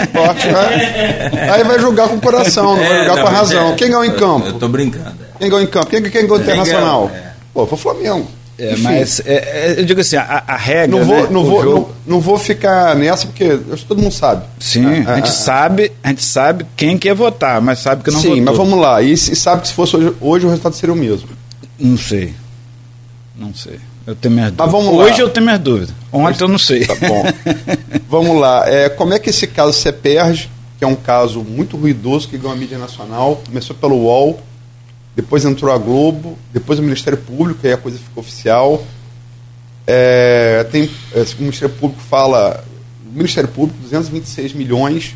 Esporte, 0.07 0.47
né? 0.47 1.51
Aí 1.53 1.65
vai 1.65 1.79
jogar 1.79 2.09
com 2.09 2.17
o 2.17 2.21
coração, 2.21 2.77
não 2.77 2.83
é, 2.83 2.89
vai 2.89 2.99
jogar 3.01 3.17
não, 3.17 3.23
com 3.25 3.29
a 3.29 3.33
razão. 3.33 3.73
É, 3.73 3.75
Quem 3.75 3.89
ganhou 3.89 4.05
em 4.07 4.15
campo? 4.15 4.47
Eu 4.47 4.55
tô 4.55 4.69
brincando. 4.69 5.17
Quem 5.39 5.51
ganhou 5.51 5.63
em 5.63 5.67
campo? 5.67 5.87
Quem, 5.89 6.03
quem 6.05 6.27
ganhou 6.27 6.41
internacional? 6.41 7.11
É. 7.15 7.33
Pô, 7.53 7.67
foi 7.67 7.77
o 7.77 7.81
Flamengo. 7.81 8.27
É, 8.59 8.75
mas 8.77 9.21
é, 9.21 9.35
é, 9.35 9.81
eu 9.81 9.85
digo 9.85 10.01
assim, 10.01 10.17
a, 10.17 10.43
a 10.47 10.57
regra. 10.57 10.99
Não 10.99 11.05
vou, 11.05 11.23
né, 11.23 11.29
não, 11.31 11.45
vou, 11.45 11.65
não, 11.65 11.89
não, 12.07 12.21
vou 12.21 12.39
ficar 12.39 12.97
nessa, 12.97 13.27
porque 13.27 13.59
todo 13.87 14.01
mundo 14.01 14.13
sabe. 14.13 14.45
Sim, 14.59 14.87
a, 15.05 15.11
a, 15.11 15.13
a, 15.13 15.17
gente 15.17 15.31
sabe, 15.31 15.93
a 16.03 16.09
gente 16.09 16.25
sabe 16.25 16.67
quem 16.75 16.97
quer 16.97 17.15
votar, 17.15 17.61
mas 17.61 17.81
sabe 17.81 18.03
que 18.03 18.11
não 18.11 18.21
Sim, 18.21 18.29
votou. 18.29 18.45
mas 18.45 18.57
vamos 18.57 18.81
lá. 18.81 19.03
E, 19.03 19.13
e 19.13 19.17
sabe 19.17 19.63
que 19.63 19.69
se 19.69 19.75
fosse 19.75 19.97
hoje, 19.97 20.15
hoje, 20.21 20.47
o 20.47 20.49
resultado 20.49 20.75
seria 20.75 20.95
o 20.95 20.97
mesmo. 20.97 21.29
Não 21.79 21.99
sei. 21.99 22.35
Não 23.39 23.55
sei. 23.55 23.79
Eu 24.07 24.15
tenho 24.15 24.35
minhas 24.35 24.53
dúvidas. 24.53 24.73
Mas 24.73 24.85
vamos 24.85 25.01
hoje 25.01 25.21
eu 25.21 25.29
tenho 25.29 25.45
minhas 25.45 25.61
dúvidas. 25.61 25.95
Ontem 26.11 26.29
hoje, 26.29 26.41
eu 26.41 26.49
não 26.49 26.59
sei. 26.59 26.87
Tá 26.87 26.95
bom. 26.95 27.25
vamos 28.09 28.41
lá. 28.41 28.65
É, 28.67 28.89
como 28.89 29.13
é 29.13 29.19
que 29.19 29.29
esse 29.29 29.47
caso 29.47 29.75
se 29.75 29.93
perde, 29.93 30.51
que 30.79 30.85
é 30.85 30.87
um 30.87 30.95
caso 30.95 31.43
muito 31.43 31.77
ruidoso, 31.77 32.27
que 32.29 32.39
ganhou 32.39 32.53
a 32.53 32.57
mídia 32.57 32.79
nacional, 32.79 33.43
começou 33.45 33.77
pelo 33.77 33.97
UOL, 33.97 34.41
depois 35.17 35.45
entrou 35.45 35.73
a 35.73 35.79
Globo, 35.79 36.39
depois 36.53 36.79
o 36.79 36.83
Ministério 36.83 37.19
Público, 37.19 37.67
aí 37.67 37.73
a 37.73 37.79
coisa 37.79 37.99
ficou 37.99 38.23
oficial 38.23 38.85
é, 39.87 40.67
tem, 40.71 40.91
é, 41.15 41.21
o 41.21 41.43
Ministério 41.43 41.75
Público 41.77 42.03
fala, 42.03 42.65
o 43.07 43.17
Ministério 43.17 43.49
Público, 43.49 43.79
226 43.83 44.53
milhões 44.53 45.15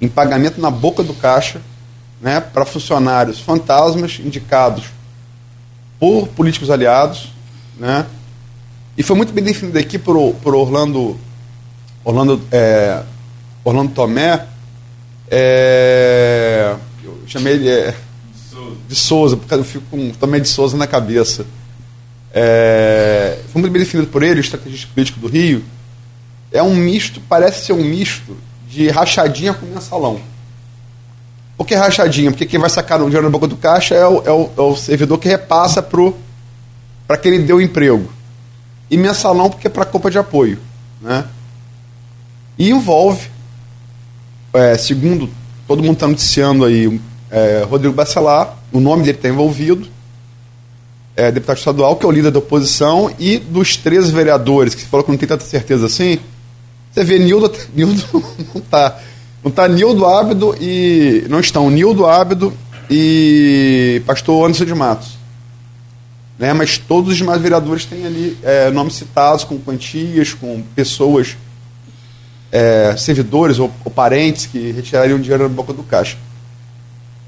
em 0.00 0.08
pagamento 0.08 0.60
na 0.60 0.70
boca 0.70 1.02
do 1.02 1.12
caixa 1.12 1.60
né, 2.20 2.40
para 2.40 2.64
funcionários 2.64 3.40
fantasmas 3.40 4.20
indicados 4.24 4.84
por 5.98 6.28
políticos 6.28 6.70
aliados. 6.70 7.32
Né, 7.76 8.06
e 8.96 9.02
foi 9.02 9.16
muito 9.16 9.32
bem 9.32 9.42
definido 9.42 9.78
aqui 9.78 9.98
por, 9.98 10.34
por 10.36 10.54
Orlando, 10.54 11.18
Orlando, 12.04 12.40
é, 12.52 13.02
Orlando 13.64 13.92
Tomé. 13.92 14.46
É, 15.28 16.76
eu 17.02 17.18
chamei 17.26 17.54
ele 17.54 17.68
é, 17.68 17.94
de 18.88 18.94
Souza, 18.94 19.36
porque 19.36 19.54
eu 19.54 19.62
fico 19.62 19.84
com 19.90 20.10
também 20.10 20.40
de 20.40 20.48
Souza 20.48 20.76
na 20.76 20.86
cabeça. 20.86 21.46
É, 22.32 23.38
foi 23.52 23.60
muito 23.60 23.72
bem 23.72 23.82
definido 23.82 24.08
por 24.08 24.22
ele, 24.22 24.40
o 24.40 24.42
estrategista 24.42 24.88
político 24.92 25.20
do 25.20 25.28
Rio. 25.28 25.62
É 26.50 26.62
um 26.62 26.74
misto, 26.74 27.20
parece 27.28 27.66
ser 27.66 27.74
um 27.74 27.84
misto 27.84 28.36
de 28.66 28.88
rachadinha 28.88 29.52
com 29.52 29.66
mensalão. 29.66 30.20
Por 31.56 31.66
que 31.66 31.74
rachadinha? 31.74 32.30
Porque 32.30 32.46
quem 32.46 32.58
vai 32.58 32.70
sacar 32.70 33.00
o 33.00 33.04
dinheiro 33.04 33.24
na 33.24 33.30
boca 33.30 33.46
do 33.46 33.56
caixa 33.56 33.94
é 33.94 34.06
o, 34.06 34.22
é 34.24 34.30
o, 34.30 34.50
é 34.56 34.60
o 34.60 34.76
servidor 34.76 35.18
que 35.18 35.28
repassa 35.28 35.82
para 35.82 37.18
quem 37.18 37.34
ele 37.34 37.44
deu 37.44 37.60
emprego. 37.60 38.10
E 38.90 38.96
mensalão 38.96 39.50
porque 39.50 39.66
é 39.66 39.70
para 39.70 39.82
a 39.82 40.10
de 40.10 40.18
apoio. 40.18 40.58
Né? 41.02 41.24
E 42.56 42.70
envolve, 42.70 43.28
é, 44.54 44.78
segundo 44.78 45.28
todo 45.66 45.82
mundo 45.82 45.94
está 45.94 46.08
noticiando 46.08 46.64
aí, 46.64 47.00
é, 47.30 47.66
Rodrigo 47.68 47.94
Bacelar, 47.94 48.56
o 48.72 48.80
nome 48.80 49.02
dele 49.02 49.18
está 49.18 49.28
envolvido, 49.28 49.88
é, 51.16 51.30
deputado 51.32 51.58
estadual, 51.58 51.96
que 51.96 52.06
é 52.06 52.08
o 52.08 52.12
líder 52.12 52.30
da 52.30 52.38
oposição, 52.38 53.12
e 53.18 53.38
dos 53.38 53.76
13 53.76 54.12
vereadores, 54.12 54.74
que 54.74 54.82
você 54.82 54.86
falou 54.86 55.04
que 55.04 55.10
não 55.10 55.18
tem 55.18 55.28
tanta 55.28 55.44
certeza 55.44 55.86
assim, 55.86 56.18
você 56.92 57.04
vê 57.04 57.18
Nildo, 57.18 57.52
Nildo 57.74 58.04
não 58.54 58.60
está. 58.60 58.98
Não 59.42 59.50
está 59.50 59.68
Nildo 59.68 60.04
Ábido 60.04 60.54
e. 60.60 61.24
Não 61.28 61.40
estão 61.40 61.70
Nildo 61.70 62.06
Ábido 62.06 62.52
e 62.90 64.02
pastor 64.04 64.44
Anderson 64.44 64.64
de 64.64 64.74
Matos. 64.74 65.18
Né? 66.38 66.52
Mas 66.52 66.78
todos 66.78 67.12
os 67.12 67.16
demais 67.16 67.40
vereadores 67.40 67.84
têm 67.84 68.04
ali 68.04 68.36
é, 68.42 68.70
nomes 68.70 68.94
citados, 68.94 69.44
com 69.44 69.58
quantias, 69.58 70.34
com 70.34 70.62
pessoas, 70.74 71.36
é, 72.50 72.96
servidores 72.96 73.58
ou, 73.58 73.70
ou, 73.84 73.90
parentes 73.90 74.46
que 74.46 74.72
retirariam 74.72 75.20
dinheiro 75.20 75.44
da 75.44 75.48
boca 75.48 75.72
do 75.72 75.82
caixa. 75.82 76.16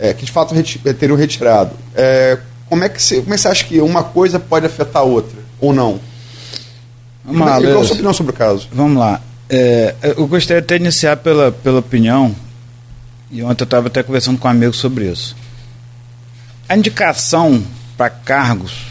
É, 0.00 0.14
que 0.14 0.24
de 0.24 0.32
fato 0.32 0.54
reti 0.54 0.78
teriam 0.94 1.16
retirado. 1.16 1.72
É, 1.94 2.38
como, 2.70 2.82
é 2.82 2.88
que 2.88 3.02
você, 3.02 3.20
como 3.20 3.34
é 3.34 3.36
que 3.36 3.42
você 3.42 3.48
acha 3.48 3.64
que 3.64 3.80
uma 3.82 4.02
coisa 4.02 4.40
pode 4.40 4.64
afetar 4.64 5.02
a 5.02 5.04
outra? 5.04 5.38
Ou 5.60 5.74
não? 5.74 6.00
Vamos 7.22 7.46
lá, 7.46 7.60
qual 7.60 7.80
a 7.82 7.84
sua 7.84 7.94
opinião 7.94 8.14
sobre 8.14 8.32
o 8.32 8.34
caso? 8.34 8.66
Vamos 8.72 8.98
lá. 8.98 9.20
É, 9.48 9.94
eu 10.16 10.26
gostaria 10.26 10.62
até 10.62 10.78
de 10.78 10.84
iniciar 10.84 11.18
pela, 11.18 11.52
pela 11.52 11.80
opinião, 11.80 12.34
e 13.30 13.42
ontem 13.42 13.62
eu 13.62 13.64
estava 13.64 13.88
até 13.88 14.02
conversando 14.02 14.38
com 14.38 14.48
um 14.48 14.50
amigo 14.50 14.72
sobre 14.72 15.04
isso. 15.04 15.36
A 16.66 16.76
indicação 16.76 17.62
para 17.96 18.08
cargos, 18.08 18.86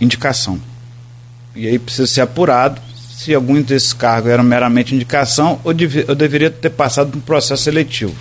indicação. 0.00 0.58
E 1.54 1.66
aí 1.66 1.78
precisa 1.78 2.06
ser 2.06 2.22
apurado 2.22 2.80
se 3.16 3.34
alguns 3.34 3.64
desses 3.64 3.92
cargos 3.92 4.30
eram 4.30 4.44
meramente 4.44 4.94
indicação 4.94 5.58
ou 5.64 5.74
deve, 5.74 6.04
eu 6.06 6.14
deveria 6.14 6.50
ter 6.50 6.70
passado 6.70 7.10
por 7.10 7.18
um 7.18 7.20
processo 7.20 7.64
seletivo. 7.64 8.14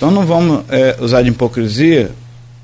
Então 0.00 0.10
não 0.10 0.24
vamos 0.24 0.64
é, 0.70 0.96
usar 0.98 1.20
de 1.20 1.28
hipocrisia. 1.28 2.10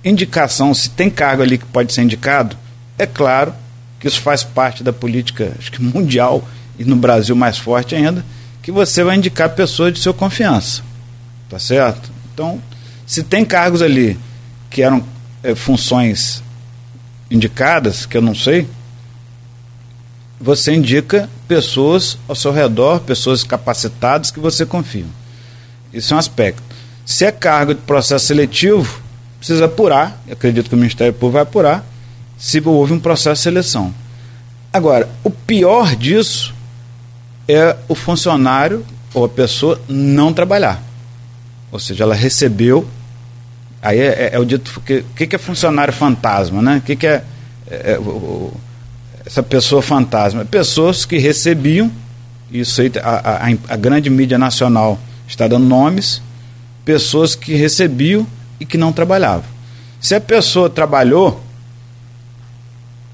Indicação, 0.02 0.72
se 0.72 0.88
tem 0.88 1.10
cargo 1.10 1.42
ali 1.42 1.58
que 1.58 1.66
pode 1.66 1.92
ser 1.92 2.00
indicado, 2.00 2.56
é 2.96 3.04
claro 3.04 3.52
que 4.00 4.08
isso 4.08 4.22
faz 4.22 4.42
parte 4.42 4.82
da 4.82 4.90
política 4.90 5.52
acho 5.58 5.70
que 5.70 5.82
mundial 5.82 6.42
e 6.78 6.84
no 6.86 6.96
Brasil 6.96 7.36
mais 7.36 7.58
forte 7.58 7.94
ainda, 7.94 8.24
que 8.62 8.72
você 8.72 9.04
vai 9.04 9.16
indicar 9.18 9.50
pessoas 9.50 9.92
de 9.92 10.00
sua 10.00 10.14
confiança. 10.14 10.82
Tá 11.50 11.58
certo? 11.58 12.10
Então, 12.32 12.58
se 13.06 13.22
tem 13.22 13.44
cargos 13.44 13.82
ali 13.82 14.18
que 14.70 14.80
eram 14.80 15.04
é, 15.42 15.54
funções 15.54 16.42
indicadas, 17.30 18.06
que 18.06 18.16
eu 18.16 18.22
não 18.22 18.34
sei, 18.34 18.66
você 20.40 20.72
indica 20.72 21.28
pessoas 21.46 22.16
ao 22.26 22.34
seu 22.34 22.50
redor, 22.50 23.00
pessoas 23.00 23.44
capacitadas 23.44 24.30
que 24.30 24.40
você 24.40 24.64
confia. 24.64 25.04
Isso 25.92 26.14
é 26.14 26.16
um 26.16 26.18
aspecto. 26.18 26.65
Se 27.06 27.24
é 27.24 27.30
cargo 27.30 27.72
de 27.72 27.80
processo 27.82 28.26
seletivo, 28.26 29.00
precisa 29.38 29.66
apurar, 29.66 30.20
eu 30.26 30.32
acredito 30.32 30.68
que 30.68 30.74
o 30.74 30.78
Ministério 30.78 31.12
Público 31.12 31.34
vai 31.34 31.42
apurar, 31.42 31.86
se 32.36 32.60
houve 32.64 32.92
um 32.92 32.98
processo 32.98 33.38
de 33.38 33.44
seleção. 33.44 33.94
Agora, 34.72 35.08
o 35.22 35.30
pior 35.30 35.94
disso 35.94 36.52
é 37.48 37.76
o 37.88 37.94
funcionário 37.94 38.84
ou 39.14 39.24
a 39.24 39.28
pessoa 39.28 39.80
não 39.88 40.32
trabalhar. 40.32 40.82
Ou 41.70 41.78
seja, 41.78 42.02
ela 42.02 42.14
recebeu. 42.14 42.86
Aí 43.80 44.00
é, 44.00 44.06
é, 44.06 44.30
é 44.32 44.38
o 44.38 44.44
dito. 44.44 44.80
Que, 44.84 45.04
que, 45.14 45.26
que 45.28 45.36
é 45.36 45.38
funcionário 45.38 45.94
fantasma? 45.94 46.60
Né? 46.60 46.78
O 46.78 46.80
que, 46.80 46.96
que 46.96 47.06
é, 47.06 47.22
é, 47.70 47.92
é 47.92 47.98
o, 47.98 48.52
essa 49.24 49.42
pessoa 49.42 49.80
fantasma? 49.80 50.44
Pessoas 50.44 51.04
que 51.04 51.18
recebiam, 51.18 51.90
isso 52.50 52.80
aí, 52.80 52.90
a, 53.00 53.46
a, 53.46 53.74
a 53.74 53.76
grande 53.76 54.10
mídia 54.10 54.36
nacional 54.36 54.98
está 55.26 55.46
dando 55.46 55.66
nomes, 55.66 56.20
pessoas 56.86 57.34
que 57.34 57.54
recebiam 57.54 58.26
e 58.58 58.64
que 58.64 58.78
não 58.78 58.92
trabalhavam. 58.92 59.44
Se 60.00 60.14
a 60.14 60.20
pessoa 60.20 60.70
trabalhou, 60.70 61.44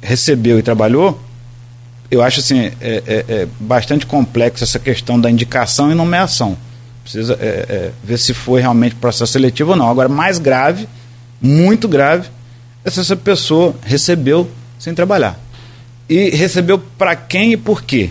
recebeu 0.01 0.59
e 0.59 0.63
trabalhou, 0.63 1.21
eu 2.11 2.23
acho 2.23 2.41
assim, 2.41 2.61
é, 2.61 2.75
é, 2.81 3.25
é 3.29 3.49
bastante 3.59 4.05
complexo 4.05 4.63
essa 4.63 4.79
questão 4.79 5.19
da 5.19 5.31
indicação 5.31 5.91
e 5.91 5.95
nomeação. 5.95 6.57
Precisa 7.03 7.37
é, 7.41 7.47
é, 7.47 7.91
ver 8.05 8.19
se 8.19 8.35
foi 8.35 8.61
realmente 8.61 8.95
processo 8.95 9.33
seletivo 9.33 9.71
ou 9.71 9.77
não. 9.77 9.89
Agora, 9.89 10.09
mais 10.09 10.39
grave, 10.39 10.87
muito 11.41 11.89
grave, 11.89 12.29
é 12.85 12.91
se 12.91 13.01
essa 13.01 13.17
pessoa 13.17 13.75
recebeu 13.85 14.49
sem 14.79 14.95
trabalhar. 14.95 15.39
E 16.09 16.31
recebeu 16.31 16.79
para 16.79 17.17
quem 17.17 17.53
e 17.53 17.57
por 17.57 17.83
quê? 17.83 18.11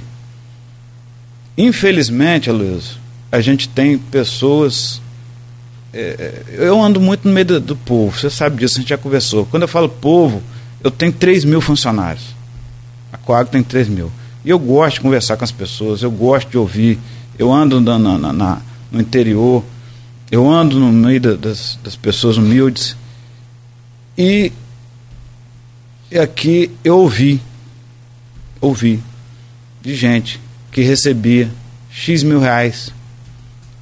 Infelizmente, 1.57 2.49
Luiz, 2.49 2.97
a 3.31 3.39
gente 3.39 3.69
tem 3.69 3.97
pessoas. 3.97 5.00
É, 5.93 6.43
eu 6.53 6.81
ando 6.81 7.01
muito 7.01 7.27
no 7.27 7.33
meio 7.33 7.45
do, 7.45 7.59
do, 7.59 7.75
povo, 7.75 8.17
você 8.17 8.29
sabe 8.29 8.57
disso, 8.57 8.77
a 8.77 8.81
gente 8.81 8.89
já 8.89 8.97
conversou. 8.97 9.45
Quando 9.45 9.63
eu 9.63 9.67
falo 9.67 9.89
povo, 9.89 10.41
eu 10.81 10.89
tenho 10.89 11.11
3 11.11 11.43
mil 11.43 11.59
funcionários. 11.59 12.35
A 13.11 13.17
Coag 13.17 13.49
tem 13.49 13.61
3 13.61 13.89
mil. 13.89 14.11
E 14.43 14.49
eu 14.49 14.57
gosto 14.57 14.95
de 14.95 15.01
conversar 15.01 15.35
com 15.35 15.43
as 15.43 15.51
pessoas, 15.51 16.01
eu 16.01 16.09
gosto 16.09 16.49
de 16.49 16.57
ouvir. 16.57 16.97
Eu 17.37 17.51
ando 17.51 17.81
na, 17.81 17.99
na, 17.99 18.33
na 18.33 18.61
no 18.91 19.01
interior, 19.01 19.63
eu 20.31 20.49
ando 20.49 20.79
no 20.79 20.91
meio 20.91 21.19
das, 21.37 21.77
das 21.83 21.95
pessoas 21.95 22.37
humildes. 22.37 22.95
E 24.17 24.51
aqui 26.19 26.71
eu 26.83 26.97
ouvi, 26.97 27.41
ouvi 28.59 29.01
de 29.81 29.95
gente 29.95 30.39
que 30.71 30.81
recebia 30.81 31.51
X 31.89 32.23
mil 32.23 32.39
reais 32.39 32.93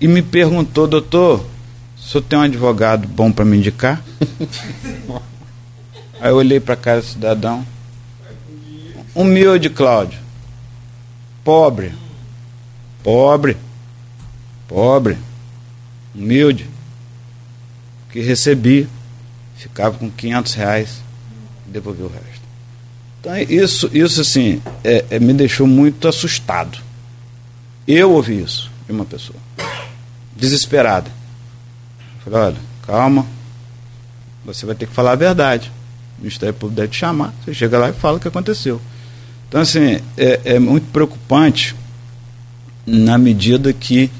e 0.01 0.07
me 0.07 0.21
perguntou, 0.21 0.87
doutor, 0.87 1.45
o 2.09 2.11
senhor 2.11 2.23
tem 2.23 2.39
um 2.39 2.41
advogado 2.41 3.07
bom 3.07 3.31
para 3.31 3.45
me 3.45 3.55
indicar? 3.55 4.03
Aí 6.19 6.31
eu 6.31 6.37
olhei 6.37 6.59
para 6.59 6.73
a 6.73 6.77
cara 6.77 7.01
do 7.01 7.05
cidadão. 7.05 7.63
Humilde, 9.13 9.69
Cláudio. 9.69 10.17
Pobre. 11.43 11.93
Pobre. 13.03 13.57
Pobre. 14.67 15.19
Humilde. 16.15 16.67
Que 18.11 18.21
recebi. 18.21 18.89
Ficava 19.55 19.95
com 19.95 20.09
500 20.09 20.53
reais 20.55 21.03
e 21.67 21.69
devolvi 21.69 22.01
o 22.01 22.07
resto. 22.07 22.41
Então, 23.21 23.37
isso, 23.37 23.87
isso 23.93 24.21
assim, 24.21 24.63
é, 24.83 25.05
é, 25.11 25.19
me 25.19 25.31
deixou 25.31 25.67
muito 25.67 26.07
assustado. 26.07 26.79
Eu 27.87 28.13
ouvi 28.13 28.41
isso 28.41 28.71
de 28.87 28.93
uma 28.93 29.05
pessoa. 29.05 29.37
Desesperada. 30.35 31.18
Falei, 32.23 32.39
olha, 32.39 32.57
calma. 32.85 33.25
Você 34.45 34.65
vai 34.65 34.75
ter 34.75 34.87
que 34.87 34.93
falar 34.93 35.11
a 35.13 35.15
verdade. 35.15 35.71
O 36.17 36.21
Ministério 36.21 36.53
Público 36.53 36.81
deve 36.81 36.91
te 36.91 36.97
chamar. 36.97 37.33
Você 37.43 37.53
chega 37.53 37.77
lá 37.77 37.89
e 37.89 37.93
fala 37.93 38.17
o 38.17 38.19
que 38.19 38.27
aconteceu. 38.27 38.81
Então, 39.47 39.61
assim, 39.61 39.99
é, 40.17 40.41
é 40.45 40.59
muito 40.59 40.91
preocupante 40.91 41.75
na 42.85 43.17
medida 43.17 43.71
que 43.73 44.11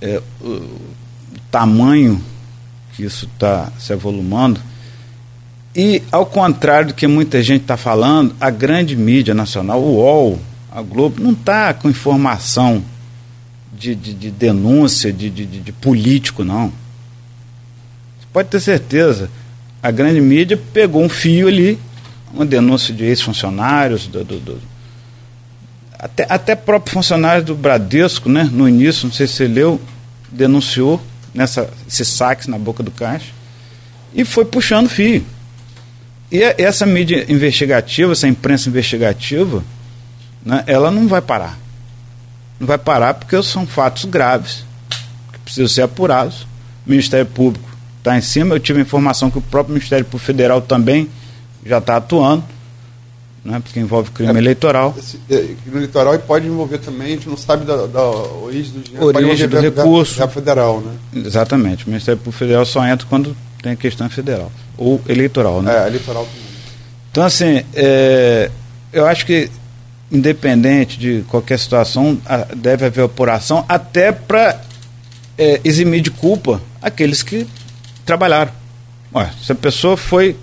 é, 0.00 0.20
o, 0.40 0.86
tamanho 1.50 2.20
que 2.94 3.04
isso 3.04 3.26
está 3.26 3.70
se 3.78 3.92
evolumando. 3.92 4.60
E, 5.74 6.02
ao 6.10 6.26
contrário 6.26 6.88
do 6.88 6.94
que 6.94 7.06
muita 7.06 7.42
gente 7.42 7.62
está 7.62 7.76
falando, 7.76 8.34
a 8.40 8.50
grande 8.50 8.96
mídia 8.96 9.34
nacional, 9.34 9.80
o 9.80 9.96
UOL, 9.96 10.40
a 10.72 10.80
Globo, 10.82 11.22
não 11.22 11.32
está 11.32 11.74
com 11.74 11.88
informação 11.88 12.82
de, 13.72 13.94
de, 13.94 14.14
de 14.14 14.30
denúncia 14.30 15.12
de, 15.12 15.28
de, 15.28 15.46
de, 15.46 15.72
político, 15.72 16.44
não. 16.44 16.72
Pode 18.36 18.50
ter 18.50 18.60
certeza. 18.60 19.30
A 19.82 19.90
grande 19.90 20.20
mídia 20.20 20.60
pegou 20.74 21.02
um 21.02 21.08
fio 21.08 21.48
ali 21.48 21.80
uma 22.34 22.44
denúncia 22.44 22.92
de 22.92 23.02
ex-funcionários, 23.02 24.06
do, 24.06 24.22
do, 24.22 24.38
do, 24.38 24.60
até, 25.98 26.26
até 26.28 26.54
próprio 26.54 26.92
funcionário 26.92 27.42
do 27.42 27.54
Bradesco, 27.54 28.28
né, 28.28 28.46
no 28.52 28.68
início, 28.68 29.06
não 29.06 29.14
sei 29.14 29.26
se 29.26 29.32
você 29.32 29.48
leu, 29.48 29.80
denunciou 30.30 31.02
nessa, 31.32 31.70
esses 31.88 32.20
na 32.46 32.58
boca 32.58 32.82
do 32.82 32.90
caixa 32.90 33.32
e 34.14 34.22
foi 34.22 34.44
puxando 34.44 34.90
fio. 34.90 35.24
E 36.30 36.42
essa 36.42 36.84
mídia 36.84 37.24
investigativa, 37.32 38.12
essa 38.12 38.28
imprensa 38.28 38.68
investigativa, 38.68 39.64
né, 40.44 40.62
ela 40.66 40.90
não 40.90 41.08
vai 41.08 41.22
parar. 41.22 41.58
Não 42.60 42.66
vai 42.66 42.76
parar 42.76 43.14
porque 43.14 43.42
são 43.42 43.66
fatos 43.66 44.04
graves 44.04 44.62
que 45.32 45.38
precisam 45.38 45.68
ser 45.68 45.80
apurados. 45.80 46.42
O 46.86 46.90
Ministério 46.90 47.24
Público 47.24 47.65
está 48.06 48.16
em 48.16 48.20
cima. 48.20 48.54
Eu 48.54 48.60
tive 48.60 48.78
a 48.78 48.82
informação 48.82 49.30
que 49.30 49.38
o 49.38 49.42
próprio 49.42 49.74
Ministério 49.74 50.04
Público 50.04 50.24
Federal 50.24 50.60
também 50.60 51.08
já 51.64 51.78
está 51.78 51.96
atuando, 51.96 52.44
né, 53.44 53.60
porque 53.60 53.80
envolve 53.80 54.10
crime 54.12 54.32
é, 54.32 54.38
eleitoral. 54.38 54.94
Esse, 54.96 55.18
é, 55.28 55.38
crime 55.62 55.78
eleitoral 55.78 56.14
e 56.14 56.18
pode 56.18 56.46
envolver 56.46 56.78
também, 56.78 57.08
a 57.08 57.10
gente 57.10 57.28
não 57.28 57.36
sabe 57.36 57.64
da, 57.64 57.86
da 57.86 58.02
origem 58.02 58.72
do 58.72 58.80
dinheiro. 58.80 59.06
Origem 59.06 59.48
do 59.48 59.60
recurso. 59.60 60.18
Da 60.18 60.28
federal, 60.28 60.80
né? 60.80 60.92
Exatamente. 61.14 61.84
O 61.84 61.90
Ministério 61.90 62.18
Público 62.18 62.38
Federal 62.38 62.64
só 62.64 62.86
entra 62.86 63.06
quando 63.08 63.36
tem 63.60 63.72
a 63.72 63.76
questão 63.76 64.08
federal. 64.08 64.52
Ou 64.78 65.00
eleitoral, 65.08 65.60
né? 65.60 65.84
É, 65.84 65.88
eleitoral 65.88 66.24
também. 66.24 66.46
Então, 67.10 67.24
assim, 67.24 67.64
é, 67.74 68.50
eu 68.92 69.06
acho 69.06 69.26
que 69.26 69.50
independente 70.12 70.98
de 70.98 71.24
qualquer 71.28 71.58
situação, 71.58 72.16
deve 72.56 72.84
haver 72.84 73.04
apuração 73.04 73.64
até 73.68 74.12
para 74.12 74.60
é, 75.36 75.60
eximir 75.64 76.00
de 76.00 76.12
culpa 76.12 76.60
aqueles 76.80 77.24
que 77.24 77.44
trabalharam. 78.06 78.52
Ué, 79.14 79.30
se 79.42 79.52
a 79.52 79.54
pessoa 79.54 79.96
foi 79.96 80.36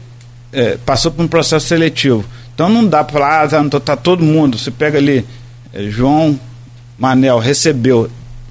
é, 0.51 0.78
passou 0.86 1.11
por 1.11 1.24
um 1.24 1.28
processo 1.28 1.66
seletivo, 1.66 2.24
então 2.53 2.70
não 2.70 2.86
dá 2.86 3.03
para 3.03 3.14
falar, 3.14 3.55
ah, 3.55 3.80
tá, 3.80 3.95
todo 3.95 4.24
mundo. 4.24 4.57
Você 4.57 4.70
pega 4.70 4.99
ali 4.99 5.26
é, 5.74 5.89
João 5.89 6.39
Manel 6.97 7.39
recebeu, 7.39 8.09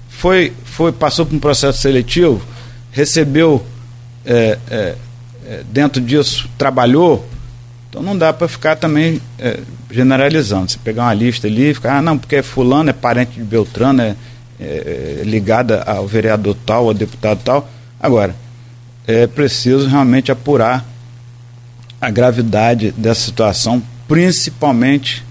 foi, 0.09 0.53
foi 0.65 0.91
passou 0.91 1.25
por 1.25 1.37
um 1.37 1.39
processo 1.39 1.79
seletivo, 1.79 2.43
recebeu 2.91 3.65
é, 4.25 4.59
é, 4.71 4.97
é, 5.47 5.63
dentro 5.71 6.01
disso 6.01 6.49
trabalhou, 6.59 7.27
então 7.89 8.03
não 8.03 8.17
dá 8.17 8.33
para 8.33 8.49
ficar 8.49 8.77
também 8.77 9.21
é, 9.39 9.61
generalizando. 9.91 10.71
Você 10.71 10.79
pegar 10.83 11.05
uma 11.05 11.15
lista 11.15 11.47
ali 11.47 11.71
e 11.71 11.75
ficar, 11.75 11.99
ah, 11.99 12.03
não, 12.03 12.19
porque 12.19 12.43
fulano 12.43 12.91
é 12.91 12.93
parente 12.93 13.33
de 13.33 13.45
Beltrano, 13.45 14.03
é, 14.03 14.17
é, 14.59 15.19
é 15.21 15.23
ligada 15.25 15.83
ao 15.83 16.07
vereador 16.07 16.57
tal, 16.67 16.89
ao 16.89 16.95
deputado 16.95 17.41
tal. 17.45 17.69
Agora, 18.01 18.35
é 19.07 19.27
preciso 19.27 19.89
realmente 19.89 20.31
apurar 20.31 20.85
a 22.01 22.11
gravidade 22.11 22.93
dessa 22.93 23.21
situação, 23.21 23.83
principalmente 24.09 25.25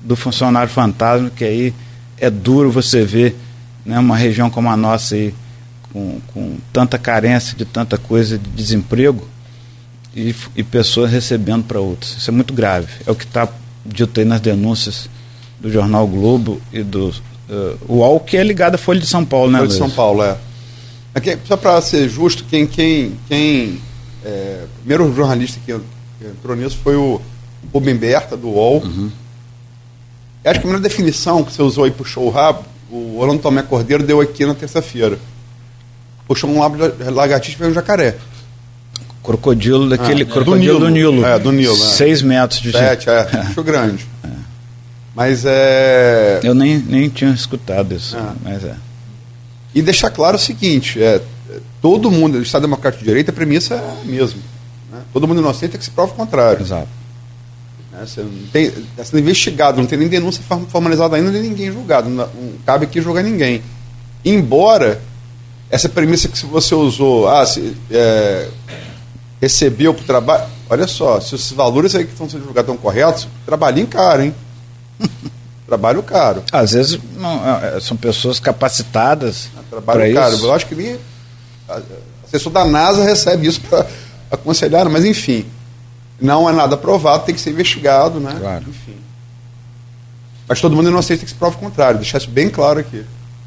do 0.00 0.16
funcionário 0.16 0.70
fantasma, 0.70 1.30
que 1.30 1.44
aí 1.44 1.74
é 2.18 2.30
duro 2.30 2.70
você 2.70 3.04
ver 3.04 3.36
né, 3.84 3.98
uma 3.98 4.16
região 4.16 4.48
como 4.50 4.68
a 4.68 4.76
nossa 4.76 5.14
aí, 5.14 5.34
com, 5.92 6.20
com 6.32 6.56
tanta 6.72 6.98
carência 6.98 7.56
de 7.56 7.64
tanta 7.64 7.96
coisa 7.96 8.38
de 8.38 8.48
desemprego, 8.50 9.28
e, 10.14 10.34
e 10.54 10.62
pessoas 10.62 11.10
recebendo 11.10 11.64
para 11.64 11.80
outros. 11.80 12.16
Isso 12.16 12.30
é 12.30 12.32
muito 12.32 12.54
grave. 12.54 12.88
É 13.06 13.10
o 13.10 13.14
que 13.14 13.24
está 13.24 13.48
dito 13.84 14.20
aí 14.20 14.24
nas 14.24 14.40
denúncias 14.40 15.08
do 15.60 15.70
jornal 15.70 16.06
Globo 16.06 16.60
e 16.72 16.82
do 16.82 17.08
uh, 17.08 17.78
UOL, 17.88 18.20
que 18.20 18.36
é 18.36 18.44
ligado 18.44 18.76
à 18.76 18.78
Folha 18.78 19.00
de 19.00 19.06
São 19.06 19.24
Paulo, 19.24 19.50
né? 19.50 19.58
Folha 19.58 19.68
de 19.68 19.74
São 19.74 19.90
Paulo, 19.90 20.22
é. 20.22 20.36
Aqui, 21.14 21.38
só 21.46 21.56
para 21.56 21.80
ser 21.80 22.08
justo, 22.08 22.44
quem, 22.44 22.66
quem, 22.66 23.16
quem 23.28 23.80
é, 24.24 24.64
primeiro 24.78 25.14
jornalista 25.14 25.60
que 25.64 25.72
entrou 26.24 26.56
nisso 26.56 26.78
foi 26.82 26.96
o 26.96 27.20
Rubem 27.72 27.94
Berta, 27.94 28.36
do 28.36 28.48
UOL. 28.48 28.82
Uhum. 28.82 29.10
Acho 30.44 30.54
que 30.54 30.58
a 30.58 30.60
primeira 30.60 30.80
definição 30.80 31.44
que 31.44 31.52
você 31.52 31.62
usou 31.62 31.84
aí 31.84 31.90
puxou 31.90 32.26
o 32.26 32.30
rabo, 32.30 32.64
o 32.90 33.18
Orlando 33.18 33.40
Tomé 33.40 33.62
Cordeiro 33.62 34.02
deu 34.02 34.20
aqui 34.20 34.44
na 34.44 34.54
terça-feira. 34.54 35.18
Puxou 36.26 36.50
um 36.50 36.60
lagartixa 37.12 37.56
e 37.56 37.58
veio 37.58 37.70
um 37.70 37.74
jacaré. 37.74 38.16
Crocodilo 39.22 39.88
daquele 39.88 40.22
ah, 40.22 40.26
crocodilo 40.26 40.80
do 40.80 40.88
Nilo. 40.90 41.14
do 41.14 41.20
Nilo. 41.20 41.26
É, 41.26 41.38
do 41.38 41.52
Nilo. 41.52 41.74
É. 41.74 41.78
Seis 41.78 42.20
metros 42.20 42.60
de 42.60 42.72
Sete, 42.72 43.08
é. 43.08 43.24
Bicho 43.48 43.62
grande. 43.62 44.06
É. 44.22 44.28
Mas 45.14 45.44
é. 45.46 46.40
Eu 46.42 46.54
nem, 46.54 46.78
nem 46.78 47.08
tinha 47.08 47.30
escutado 47.30 47.94
isso. 47.94 48.16
É. 48.16 48.32
Mas 48.42 48.64
é. 48.64 48.74
E 49.74 49.82
deixar 49.82 50.10
claro 50.10 50.36
o 50.36 50.40
seguinte: 50.40 51.02
é, 51.02 51.20
todo 51.82 52.10
mundo, 52.10 52.38
o 52.38 52.42
Estado 52.42 52.62
Democrático 52.62 53.02
de 53.02 53.08
Direito, 53.08 53.30
a 53.30 53.32
premissa 53.32 53.74
é 53.74 53.78
a 53.78 54.04
mesma. 54.04 54.40
Né? 54.90 55.00
Todo 55.12 55.26
mundo 55.26 55.40
inocente 55.40 55.74
é 55.74 55.78
que 55.78 55.84
se 55.84 55.90
prova 55.90 56.12
o 56.12 56.14
contrário. 56.14 56.62
Exato. 56.62 56.88
Né? 57.92 58.06
Você 58.06 58.20
não 58.20 58.46
tem, 58.52 58.64
está 58.66 59.04
sendo 59.04 59.20
investigado, 59.20 59.80
não 59.80 59.86
tem 59.86 59.98
nem 59.98 60.08
denúncia 60.08 60.42
formalizada 60.68 61.16
ainda, 61.16 61.30
nem 61.30 61.42
ninguém 61.42 61.72
julgado. 61.72 62.08
Não, 62.08 62.26
não 62.26 62.52
cabe 62.64 62.84
aqui 62.84 63.00
julgar 63.00 63.22
ninguém. 63.22 63.62
Embora 64.24 65.00
essa 65.70 65.88
premissa 65.88 66.28
que 66.28 66.46
você 66.46 66.74
usou, 66.74 67.28
ah, 67.28 67.44
se, 67.44 67.76
é, 67.90 68.48
recebeu 69.40 69.92
para 69.92 70.02
o 70.02 70.06
trabalho. 70.06 70.44
Olha 70.70 70.86
só, 70.86 71.20
se 71.20 71.34
os 71.34 71.52
valores 71.52 71.94
aí 71.94 72.04
que 72.04 72.12
estão 72.12 72.28
sendo 72.28 72.40
divulgados 72.40 72.70
estão 72.70 72.82
corretos, 72.82 73.28
trabalhinho 73.44 73.86
caro, 73.86 74.22
hein? 74.22 74.34
Trabalho 75.66 76.02
caro. 76.02 76.42
Às 76.52 76.72
vezes 76.72 76.98
não, 77.16 77.40
é, 77.62 77.80
são 77.80 77.96
pessoas 77.96 78.38
capacitadas. 78.38 79.48
Ah, 79.56 79.60
trabalho 79.70 80.14
caro. 80.14 80.34
Isso. 80.34 80.46
Eu 80.46 80.52
acho 80.52 80.66
que 80.66 80.74
nem. 80.74 80.98
Assessor 82.26 82.52
da 82.52 82.64
NASA 82.64 83.02
recebe 83.02 83.46
isso 83.46 83.60
para 83.62 83.86
aconselhar, 84.30 84.88
mas 84.88 85.04
enfim. 85.04 85.46
Não 86.20 86.48
é 86.48 86.52
nada 86.52 86.76
provado, 86.76 87.24
tem 87.24 87.34
que 87.34 87.40
ser 87.40 87.50
investigado, 87.50 88.20
né? 88.20 88.36
Claro. 88.38 88.64
Enfim. 88.68 88.96
Mas 90.46 90.60
todo 90.60 90.76
mundo 90.76 90.88
inocente 90.88 91.18
tem 91.18 91.24
que 91.24 91.32
se 91.32 91.38
provar 91.38 91.56
o 91.56 91.58
contrário, 91.58 91.98
deixar 91.98 92.18
isso 92.18 92.30
bem 92.30 92.50
claro 92.50 92.80
aqui. 92.80 93.04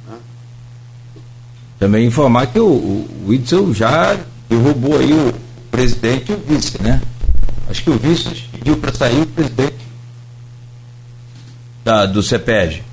Né? 0.08 0.18
Também 1.80 2.06
informar 2.06 2.48
que 2.48 2.60
o, 2.60 2.66
o 2.66 3.26
Whitson 3.28 3.74
já 3.74 4.18
derrubou 4.50 4.98
aí 4.98 5.14
o 5.14 5.34
presidente 5.70 6.32
e 6.32 6.36
o 6.36 6.38
vice, 6.40 6.82
né? 6.82 7.02
Acho 7.70 7.84
que 7.84 7.90
o 7.90 7.98
vice 7.98 8.30
pediu 8.52 8.78
para 8.78 8.94
sair 8.94 9.22
o 9.22 9.26
presidente 9.28 9.87
da, 11.88 12.06
do 12.06 12.22
CEPED. 12.22 12.84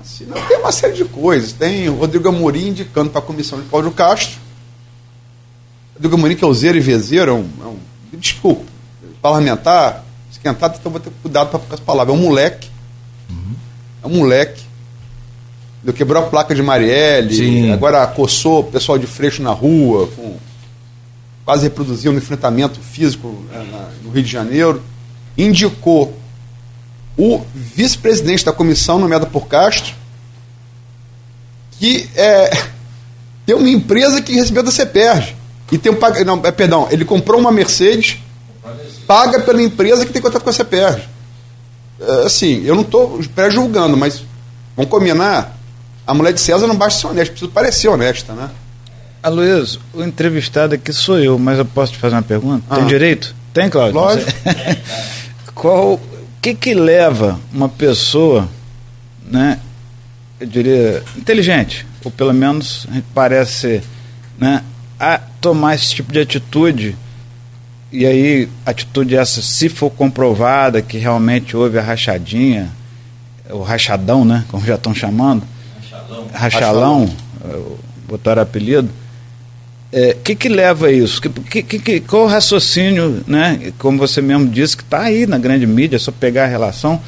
Assim, 0.00 0.24
não, 0.24 0.40
tem 0.46 0.56
uma 0.56 0.72
série 0.72 0.94
de 0.94 1.04
coisas. 1.04 1.52
Tem 1.52 1.86
o 1.90 1.96
Rodrigo 1.96 2.26
Amorim 2.26 2.68
indicando 2.68 3.10
para 3.10 3.18
a 3.18 3.22
comissão 3.22 3.60
de 3.60 3.66
Cláudio 3.68 3.90
Castro. 3.90 4.38
Rodrigo 5.94 6.14
Amorim, 6.14 6.34
que 6.34 6.42
é 6.42 6.46
o 6.46 6.54
zero 6.54 6.78
e 6.78 6.80
vezeiro, 6.80 7.30
é 7.30 7.34
um, 7.34 7.48
é 7.62 7.66
um 7.66 7.78
desculpa, 8.14 8.64
parlamentar, 9.20 10.02
esquentado, 10.32 10.78
então 10.80 10.90
vou 10.90 10.98
ter 10.98 11.12
cuidado 11.20 11.50
para 11.50 11.74
as 11.74 11.80
palavras. 11.80 12.16
É 12.16 12.18
um 12.18 12.22
moleque. 12.22 12.70
Uhum. 13.28 13.54
É 14.04 14.06
um 14.06 14.10
moleque. 14.10 14.62
Ele 15.84 15.92
quebrou 15.92 16.22
a 16.22 16.26
placa 16.26 16.54
de 16.54 16.62
Marielle, 16.62 17.34
Sim. 17.34 17.70
agora 17.70 18.06
coçou 18.06 18.60
o 18.60 18.64
pessoal 18.64 18.98
de 18.98 19.06
Freixo 19.06 19.42
na 19.42 19.52
rua, 19.52 20.08
com 20.16 20.38
quase 21.44 21.64
reproduziu 21.64 22.12
um 22.12 22.16
enfrentamento 22.16 22.80
físico 22.80 23.28
né, 23.52 23.88
no 24.02 24.10
Rio 24.10 24.22
de 24.22 24.30
Janeiro, 24.30 24.82
indicou 25.36 26.16
o 27.16 27.42
vice-presidente 27.54 28.44
da 28.44 28.52
comissão, 28.52 28.98
nomeado 28.98 29.26
por 29.26 29.46
Castro, 29.46 29.94
que 31.78 32.08
é, 32.14 32.50
tem 33.46 33.54
uma 33.54 33.68
empresa 33.68 34.20
que 34.20 34.34
recebeu 34.34 34.62
da 34.62 34.70
CEPERG. 34.70 35.34
E 35.72 35.78
tem 35.78 35.90
um, 35.90 35.98
não, 36.24 36.40
é, 36.44 36.52
perdão, 36.52 36.86
ele 36.90 37.04
comprou 37.04 37.40
uma 37.40 37.50
Mercedes, 37.50 38.18
paga 39.06 39.40
pela 39.40 39.62
empresa 39.62 40.04
que 40.04 40.12
tem 40.12 40.22
contrato 40.22 40.44
com 40.44 40.50
a 40.50 40.52
CEPERG. 40.52 41.02
É, 42.00 42.26
assim, 42.26 42.62
eu 42.64 42.74
não 42.74 42.82
estou 42.82 43.20
pré-julgando, 43.34 43.96
mas 43.96 44.22
vamos 44.76 44.90
combinar, 44.90 45.56
a 46.06 46.14
mulher 46.14 46.32
de 46.32 46.40
César 46.40 46.66
não 46.66 46.76
basta 46.76 47.00
ser 47.00 47.06
honesta, 47.08 47.32
precisa 47.32 47.50
parecer 47.52 47.88
honesta, 47.88 48.32
né? 48.32 48.50
Aloysio, 49.22 49.80
o 49.92 50.04
entrevistado 50.04 50.74
aqui 50.74 50.92
sou 50.92 51.18
eu, 51.18 51.36
mas 51.36 51.58
eu 51.58 51.64
posso 51.64 51.92
te 51.92 51.98
fazer 51.98 52.14
uma 52.14 52.22
pergunta? 52.22 52.64
Ah. 52.70 52.76
Tem 52.76 52.86
direito? 52.86 53.34
Tem, 53.52 53.68
Cláudio? 53.68 53.94
Lógico. 53.94 54.30
Qual, 55.52 56.00
que 56.46 56.54
que 56.54 56.74
leva 56.74 57.40
uma 57.52 57.68
pessoa, 57.68 58.48
né, 59.28 59.58
eu 60.38 60.46
diria, 60.46 61.02
inteligente, 61.16 61.84
ou 62.04 62.10
pelo 62.10 62.32
menos 62.32 62.86
parece 63.12 63.82
né, 64.38 64.62
a 65.00 65.18
tomar 65.40 65.74
esse 65.74 65.94
tipo 65.94 66.12
de 66.12 66.20
atitude? 66.20 66.96
E 67.90 68.06
aí 68.06 68.48
atitude 68.64 69.16
essa, 69.16 69.42
se 69.42 69.68
for 69.68 69.90
comprovada 69.90 70.80
que 70.82 70.98
realmente 70.98 71.56
houve 71.56 71.78
a 71.78 71.82
rachadinha, 71.82 72.70
o 73.50 73.62
rachadão, 73.62 74.24
né, 74.24 74.44
como 74.48 74.64
já 74.64 74.76
estão 74.76 74.94
chamando, 74.94 75.42
rachalão, 75.82 76.28
rachalão, 76.32 77.06
rachalão. 77.06 77.76
botaram 78.06 78.42
apelido, 78.42 78.88
o 79.92 79.96
é, 79.96 80.14
que, 80.14 80.34
que 80.34 80.48
leva 80.48 80.88
a 80.88 80.92
isso? 80.92 81.20
Que, 81.20 81.62
que, 81.62 81.78
que, 81.78 82.00
qual 82.00 82.24
o 82.24 82.26
raciocínio, 82.26 83.22
né? 83.26 83.72
Como 83.78 83.98
você 83.98 84.20
mesmo 84.20 84.48
disse, 84.48 84.76
que 84.76 84.82
está 84.82 85.02
aí 85.02 85.26
na 85.26 85.38
grande 85.38 85.66
mídia, 85.66 85.96
é 85.96 85.98
só 85.98 86.10
pegar 86.10 86.44
a 86.44 86.48
relação, 86.48 87.00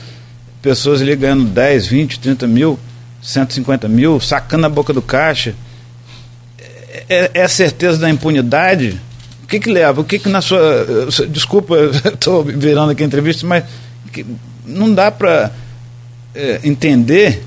pessoas 0.63 1.03
ali 1.03 1.15
ganhando 1.17 1.45
10, 1.45 1.87
20, 1.89 2.21
30 2.21 2.47
mil, 2.47 2.79
150 3.21 3.89
mil, 3.89 4.21
sacando 4.21 4.67
a 4.67 4.69
boca 4.69 4.93
do 4.93 5.03
caixa. 5.03 5.55
É, 6.59 7.05
é, 7.09 7.31
é 7.35 7.43
a 7.43 7.49
certeza 7.49 7.99
da 7.99 8.09
impunidade? 8.09 9.01
O 9.43 9.47
que, 9.49 9.59
que 9.59 9.71
leva? 9.71 10.01
O 10.01 10.05
que, 10.05 10.19
que 10.19 10.29
na 10.29 10.41
sua. 10.41 10.87
Desculpa, 11.29 11.75
estou 12.15 12.45
virando 12.45 12.93
aqui 12.93 13.03
a 13.03 13.07
entrevista, 13.07 13.45
mas 13.47 13.65
não 14.65 14.95
dá 14.95 15.11
para 15.11 15.51
é, 16.35 16.61
entender, 16.63 17.43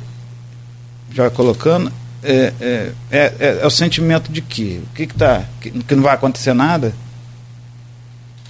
já 1.14 1.30
colocando, 1.30 1.92
é, 2.24 2.54
é, 2.60 2.94
é, 3.12 3.60
é, 3.62 3.66
o 3.66 3.70
sentimento 3.70 4.32
de 4.32 4.42
que? 4.42 4.84
O 4.86 4.96
que, 4.96 5.08
que, 5.08 5.14
tá, 5.16 5.46
que, 5.60 5.72
que 5.72 5.96
não 5.96 6.04
vai 6.04 6.14
acontecer 6.14 6.54
nada? 6.54 6.94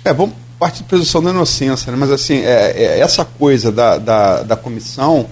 É, 0.04 0.14
vamos 0.14 0.36
partir 0.60 0.84
da 0.84 0.90
presunção 0.90 1.24
da 1.24 1.32
inocência, 1.32 1.92
né? 1.92 1.98
mas 1.98 2.12
assim, 2.12 2.36
é, 2.36 2.72
é, 2.72 3.00
essa 3.00 3.26
coisa 3.26 3.72
da, 3.72 3.98
da, 3.98 4.44
da, 4.44 4.56
comissão 4.56 5.28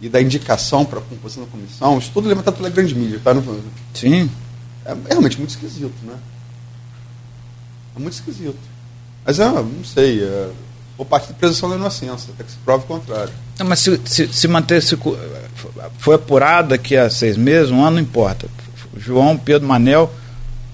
e 0.00 0.08
da 0.08 0.20
indicação 0.20 0.84
para 0.84 0.98
a 0.98 1.02
composição 1.02 1.44
da 1.44 1.50
comissão, 1.50 1.98
isso 1.98 2.10
tudo 2.12 2.28
levantado 2.28 2.56
pela 2.56 2.68
grande 2.68 2.94
mídia, 2.96 3.20
tá? 3.22 3.32
Sim. 3.94 4.28
É, 4.84 4.90
é, 4.90 4.96
realmente 5.10 5.38
muito 5.38 5.50
esquisito, 5.50 5.94
né? 6.02 6.14
É 7.94 8.00
muito 8.00 8.14
esquisito. 8.14 8.58
Mas 9.24 9.38
é, 9.38 9.44
não 9.44 9.84
sei, 9.84 10.24
é, 10.24 10.50
vou 10.96 11.06
partir 11.06 11.28
de 11.28 11.34
presunção 11.34 11.70
da 11.70 11.76
inocência, 11.76 12.32
até 12.34 12.42
que 12.42 12.50
se 12.50 12.56
prove 12.58 12.84
o 12.84 12.88
contrário. 12.88 13.32
Não, 13.58 13.66
mas 13.66 13.78
se, 13.78 14.00
se, 14.04 14.32
se 14.32 14.48
manter 14.48 14.82
se 14.82 14.96
foi 15.98 16.14
apurado 16.14 16.70
daqui 16.70 16.96
a 16.96 17.08
seis 17.10 17.36
meses, 17.36 17.70
um 17.70 17.82
ano 17.82 17.96
não 17.96 18.02
importa. 18.02 18.46
João 18.96 19.36
Pedro 19.36 19.66
Manel, 19.66 20.10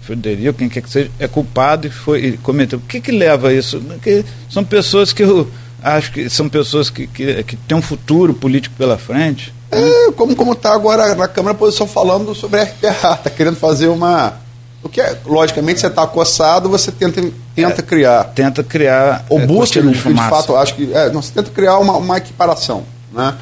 Frederico, 0.03 0.59
quem 0.59 0.69
quer 0.69 0.83
que 0.83 0.91
seja, 0.91 1.11
é 1.19 1.29
culpado 1.29 1.87
e 1.87 1.91
foi 1.91 2.25
e 2.25 2.37
cometeu. 2.39 2.79
O 2.79 2.83
que, 2.83 3.01
que 3.01 3.13
leva 3.13 3.49
a 3.49 3.53
isso? 3.53 3.81
Porque 3.81 4.25
são 4.51 4.65
pessoas 4.65 5.13
que 5.13 5.23
eu 5.23 5.49
acho 5.83 6.13
que 6.13 6.29
são 6.29 6.49
pessoas 6.49 6.91
que, 6.91 7.07
que, 7.07 7.43
que 7.45 7.57
têm 7.57 7.77
um 7.77 7.83
futuro 7.83 8.35
político 8.35 8.75
pela 8.77 8.99
frente. 8.99 9.55
É, 9.71 10.11
como 10.13 10.35
como 10.35 10.53
está 10.53 10.73
agora 10.73 11.15
na 11.15 11.29
Câmara 11.29 11.55
a 11.55 11.59
posição 11.59 11.87
falando 11.87 12.35
sobre 12.35 12.61
a 12.61 12.65
RPA, 12.65 13.15
está 13.15 13.31
querendo 13.31 13.57
fazer 13.57 13.89
uma 13.89 14.39
o 14.83 14.89
que 14.89 15.01
é, 15.01 15.17
logicamente, 15.27 15.81
você 15.81 15.89
está 15.89 16.05
acossado, 16.05 16.69
você 16.69 16.93
tenta, 16.93 17.21
tenta 17.55 17.81
é, 17.81 17.85
criar. 17.85 18.25
Tenta 18.25 18.63
criar. 18.63 19.25
Ou 19.29 19.41
é, 19.41 19.47
busca, 19.47 19.83
de, 19.83 19.91
de, 19.91 20.15
fato, 20.15 20.57
acho 20.57 20.75
que. 20.75 20.93
É, 20.93 21.11
não, 21.11 21.21
você 21.21 21.33
tenta 21.33 21.51
criar 21.51 21.79
uma, 21.79 21.97
uma 21.97 22.17
equiparação. 22.17 22.85
Né? 23.13 23.35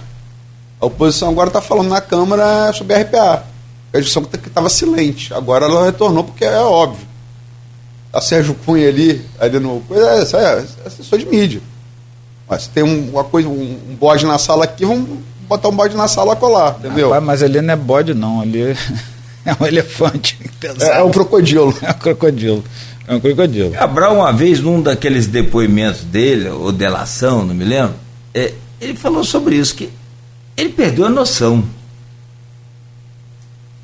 A 0.80 0.86
oposição 0.86 1.30
agora 1.30 1.48
está 1.48 1.60
falando 1.60 1.88
na 1.88 2.00
Câmara 2.00 2.72
sobre 2.72 2.94
a 2.94 3.02
RPA. 3.02 3.44
A 3.92 3.98
discussão 3.98 4.24
que 4.24 4.36
estava 4.48 4.68
silente. 4.68 5.32
Agora 5.32 5.64
ela 5.64 5.86
retornou 5.86 6.24
porque 6.24 6.44
é 6.44 6.58
óbvio. 6.58 7.06
A 8.12 8.20
Sérgio 8.20 8.54
Cunha 8.54 8.88
ali, 8.88 9.24
ali 9.38 9.58
no. 9.58 9.82
É, 9.90 10.22
isso 10.22 10.36
é, 10.36 10.42
é 10.42 10.86
assessor 10.86 11.18
de 11.18 11.26
mídia. 11.26 11.60
Mas 12.48 12.62
se 12.62 12.70
tem 12.70 12.82
um, 12.82 13.10
uma 13.10 13.24
coisa, 13.24 13.48
um, 13.48 13.78
um 13.90 13.94
bode 13.94 14.24
na 14.24 14.38
sala 14.38 14.64
aqui, 14.64 14.84
vamos 14.84 15.18
botar 15.48 15.68
um 15.68 15.72
bode 15.72 15.96
na 15.96 16.08
sala 16.08 16.36
colar, 16.36 16.76
entendeu? 16.78 17.08
Rapaz, 17.08 17.24
mas 17.24 17.42
ali 17.42 17.60
não 17.60 17.74
é 17.74 17.76
bode, 17.76 18.14
não. 18.14 18.40
Ali. 18.40 18.62
É 18.62 18.76
um 19.60 19.66
elefante. 19.66 20.38
É, 20.80 20.98
é 20.98 21.02
um 21.02 21.10
crocodilo. 21.10 21.74
É 21.82 21.90
um 21.90 21.94
crocodilo. 21.94 22.64
É 23.08 23.14
um 23.14 23.20
crocodilo. 23.20 23.70
Cabral, 23.70 24.16
uma 24.16 24.32
vez, 24.32 24.60
num 24.60 24.82
daqueles 24.82 25.26
depoimentos 25.26 26.02
dele, 26.02 26.48
ou 26.48 26.72
delação, 26.72 27.44
não 27.44 27.54
me 27.54 27.64
lembro, 27.64 27.94
é, 28.34 28.52
ele 28.80 28.96
falou 28.96 29.24
sobre 29.24 29.56
isso, 29.56 29.74
que 29.74 29.90
ele 30.56 30.70
perdeu 30.70 31.06
a 31.06 31.10
noção. 31.10 31.64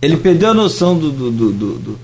Ele 0.01 0.17
perdeu 0.17 0.51
a 0.51 0.55
noção 0.55 0.99
do. 0.99 1.11
do, 1.11 1.31
do, 1.31 1.53
do, 1.53 1.79
do 1.79 1.99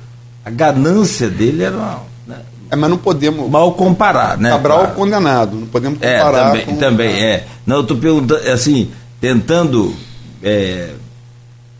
a 0.44 0.50
ganância 0.50 1.28
dele 1.28 1.62
era 1.62 1.76
uma, 1.76 2.02
né, 2.26 2.40
é, 2.70 2.76
mas 2.76 2.88
não 2.88 2.98
podemos. 2.98 3.50
Mal 3.50 3.72
comparar, 3.72 4.38
né? 4.38 4.50
Cabral 4.50 4.78
claro. 4.78 4.94
condenado, 4.94 5.56
não 5.56 5.66
podemos 5.66 6.00
é, 6.00 6.18
comparar. 6.18 6.38
É, 6.38 6.60
também, 6.60 6.64
com... 6.66 6.76
também 6.76 7.24
é. 7.24 7.46
Não, 7.66 7.76
eu 7.76 7.82
estou 7.82 7.96
perguntando, 7.96 8.48
assim, 8.48 8.90
tentando 9.20 9.94
é, 10.42 10.90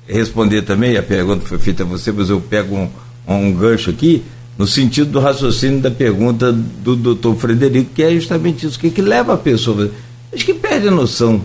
responder 0.07 0.63
também, 0.63 0.97
a 0.97 1.03
pergunta 1.03 1.47
foi 1.47 1.59
feita 1.59 1.83
a 1.83 1.87
você, 1.87 2.11
mas 2.11 2.31
eu 2.31 2.41
pego 2.41 2.75
um, 2.77 2.89
um 3.27 3.53
gancho 3.53 3.91
aqui, 3.91 4.25
no 4.57 4.67
sentido 4.67 5.11
do 5.11 5.21
raciocínio 5.21 5.81
da 5.81 5.91
pergunta 5.91 6.51
do 6.53 6.97
doutor 6.97 7.37
Frederico, 7.37 7.91
que 7.95 8.03
é 8.03 8.11
justamente 8.13 8.67
isso, 8.67 8.77
o 8.77 8.81
que, 8.81 8.91
que 8.91 9.03
leva 9.03 9.35
a 9.35 9.37
pessoa. 9.37 9.91
Acho 10.33 10.45
que 10.45 10.55
perde 10.55 10.89
a 10.89 10.91
noção. 10.91 11.43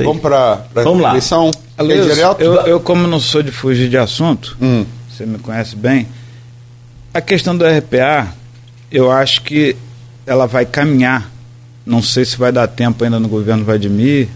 Sei. 0.00 0.06
Vamos 0.06 0.22
para 0.22 0.64
a 0.74 1.10
eleição? 1.10 1.50
Aliás, 1.76 2.18
eu, 2.38 2.52
eu, 2.66 2.80
como 2.80 3.06
não 3.06 3.20
sou 3.20 3.42
de 3.42 3.50
fugir 3.50 3.88
de 3.90 3.98
assunto, 3.98 4.56
hum. 4.60 4.84
você 5.10 5.26
me 5.26 5.38
conhece 5.38 5.76
bem, 5.76 6.06
a 7.12 7.20
questão 7.20 7.56
do 7.56 7.64
RPA, 7.66 8.32
eu 8.90 9.10
acho 9.10 9.42
que 9.42 9.76
ela 10.26 10.46
vai 10.46 10.64
caminhar. 10.64 11.30
Não 11.84 12.02
sei 12.02 12.24
se 12.24 12.36
vai 12.36 12.52
dar 12.52 12.66
tempo 12.66 13.02
ainda 13.04 13.20
no 13.20 13.28
governo 13.28 13.64
Vladimir, 13.64 14.28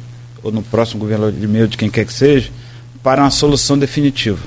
ou 0.42 0.52
no 0.52 0.62
próximo 0.62 1.00
governo 1.00 1.30
Vladimir, 1.30 1.66
de 1.66 1.76
quem 1.76 1.88
quer 1.88 2.04
que 2.04 2.12
seja, 2.12 2.50
para 3.02 3.22
uma 3.22 3.30
solução 3.30 3.78
definitiva. 3.78 4.42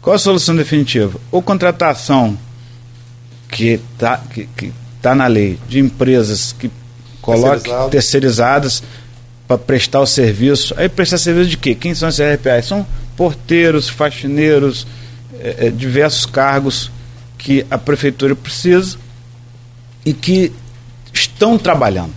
Qual 0.00 0.16
a 0.16 0.18
solução 0.18 0.56
definitiva? 0.56 1.18
Ou 1.30 1.42
contratação 1.42 2.38
que 3.48 3.80
está 3.94 4.18
que, 4.18 4.48
que 4.56 4.72
tá 5.02 5.14
na 5.14 5.26
lei 5.26 5.58
de 5.68 5.80
empresas 5.80 6.54
que 6.58 6.70
coloquem 7.20 7.72
terceirizadas 7.90 8.82
para 9.50 9.58
prestar 9.58 9.98
o 9.98 10.06
serviço. 10.06 10.72
Aí 10.76 10.88
prestar 10.88 11.18
serviço 11.18 11.50
de 11.50 11.56
quê? 11.56 11.74
Quem 11.74 11.92
são 11.92 12.08
esses 12.08 12.20
RPAs? 12.20 12.66
São 12.66 12.86
porteiros, 13.16 13.88
faxineiros, 13.88 14.86
é, 15.40 15.66
é, 15.66 15.70
diversos 15.70 16.24
cargos 16.24 16.88
que 17.36 17.66
a 17.68 17.76
prefeitura 17.76 18.36
precisa 18.36 18.96
e 20.06 20.12
que 20.12 20.52
estão 21.12 21.58
trabalhando. 21.58 22.14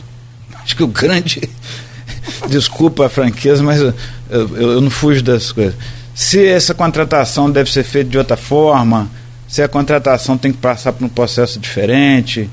Acho 0.64 0.76
que 0.76 0.84
o 0.84 0.88
grande 0.88 1.50
desculpa 2.48 3.08
a 3.08 3.10
franqueza, 3.10 3.64
mas 3.64 3.82
eu, 3.82 3.96
eu, 4.30 4.58
eu, 4.58 4.82
não 4.82 4.92
fujo 4.92 5.24
das 5.24 5.52
coisas. 5.52 5.74
Se 6.14 6.46
essa 6.46 6.76
contratação 6.76 7.50
deve 7.50 7.72
ser 7.72 7.84
feita 7.84 8.12
de 8.12 8.18
outra 8.20 8.38
forma, 8.38 9.10
se 9.48 9.64
a 9.64 9.68
contratação 9.68 10.38
tem 10.38 10.52
que 10.52 10.60
passar 10.60 10.94
por 10.94 11.04
um 11.04 11.10
processo 11.10 11.60
diferente, 11.60 12.48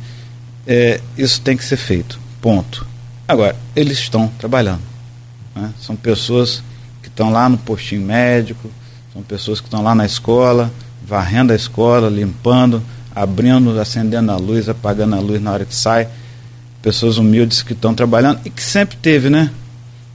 é, 0.67 1.03
isso 1.19 1.39
tem 1.43 1.55
que 1.55 1.67
ser 1.67 1.77
feito. 1.77 2.19
Ponto. 2.41 2.89
Agora, 3.31 3.55
eles 3.77 3.99
estão 3.99 4.27
trabalhando. 4.27 4.81
Né? 5.55 5.73
São 5.81 5.95
pessoas 5.95 6.65
que 7.01 7.07
estão 7.07 7.31
lá 7.31 7.49
no 7.49 7.57
postinho 7.57 8.03
médico, 8.03 8.69
são 9.13 9.23
pessoas 9.23 9.61
que 9.61 9.69
estão 9.69 9.85
lá 9.85 9.95
na 9.95 10.05
escola, 10.05 10.69
varrendo 11.07 11.53
a 11.53 11.57
escola, 11.57 12.09
limpando, 12.09 12.83
abrindo, 13.15 13.79
acendendo 13.79 14.33
a 14.33 14.37
luz, 14.37 14.69
apagando 14.69 15.15
a 15.15 15.21
luz 15.21 15.41
na 15.41 15.53
hora 15.53 15.65
que 15.65 15.75
sai. 15.77 16.09
Pessoas 16.83 17.19
humildes 17.19 17.63
que 17.63 17.73
estão 17.73 17.95
trabalhando 17.95 18.41
e 18.45 18.51
que 18.51 18.65
sempre 18.65 18.97
teve, 18.97 19.31
né? 19.31 19.53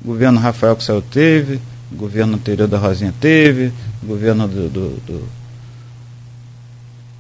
O 0.03 0.07
governo 0.07 0.37
Rafael 0.37 0.75
que 0.75 0.83
saiu 0.83 1.01
teve, 1.01 1.61
o 1.89 1.95
governo 1.95 2.35
anterior 2.35 2.67
da 2.67 2.77
Rosinha 2.77 3.13
teve, 3.17 3.71
o 4.03 4.07
governo 4.07 4.45
do, 4.45 4.67
do, 4.67 4.89
do 5.05 5.23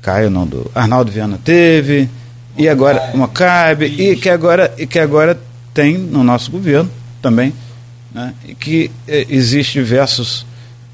Caio 0.01 0.29
não, 0.29 0.45
do 0.45 0.69
Arnaldo 0.75 1.09
Viana 1.09 1.39
teve, 1.41 2.09
e 2.57 2.67
agora 2.67 3.11
uma 3.13 3.29
Cabe, 3.29 3.85
e 3.85 4.17
que 4.17 4.29
agora 4.29 4.73
e 4.77 4.85
que 4.85 4.99
agora 4.99 5.39
tem 5.75 5.97
no 5.97 6.23
nosso 6.23 6.49
governo 6.49 6.89
também, 7.21 7.53
né? 8.11 8.33
Que 8.59 8.89
é, 9.07 9.27
existe 9.29 9.73
diversos 9.73 10.45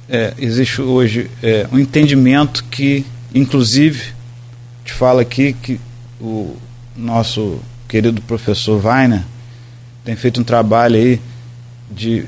é, 0.10 0.34
existe 0.40 0.82
hoje 0.82 1.30
é, 1.42 1.68
um 1.72 1.80
entendimento 1.80 2.66
que 2.66 3.06
inclusive 3.34 4.12
te 4.84 4.92
fala 4.92 5.22
aqui 5.22 5.54
que 5.54 5.80
o 6.20 6.58
nosso 6.98 7.60
querido 7.88 8.22
professor 8.24 8.84
Weiner 8.84 9.24
tem 10.04 10.16
feito 10.16 10.42
um 10.42 10.44
trabalho 10.44 10.96
aí 10.96 11.22
de 11.90 12.26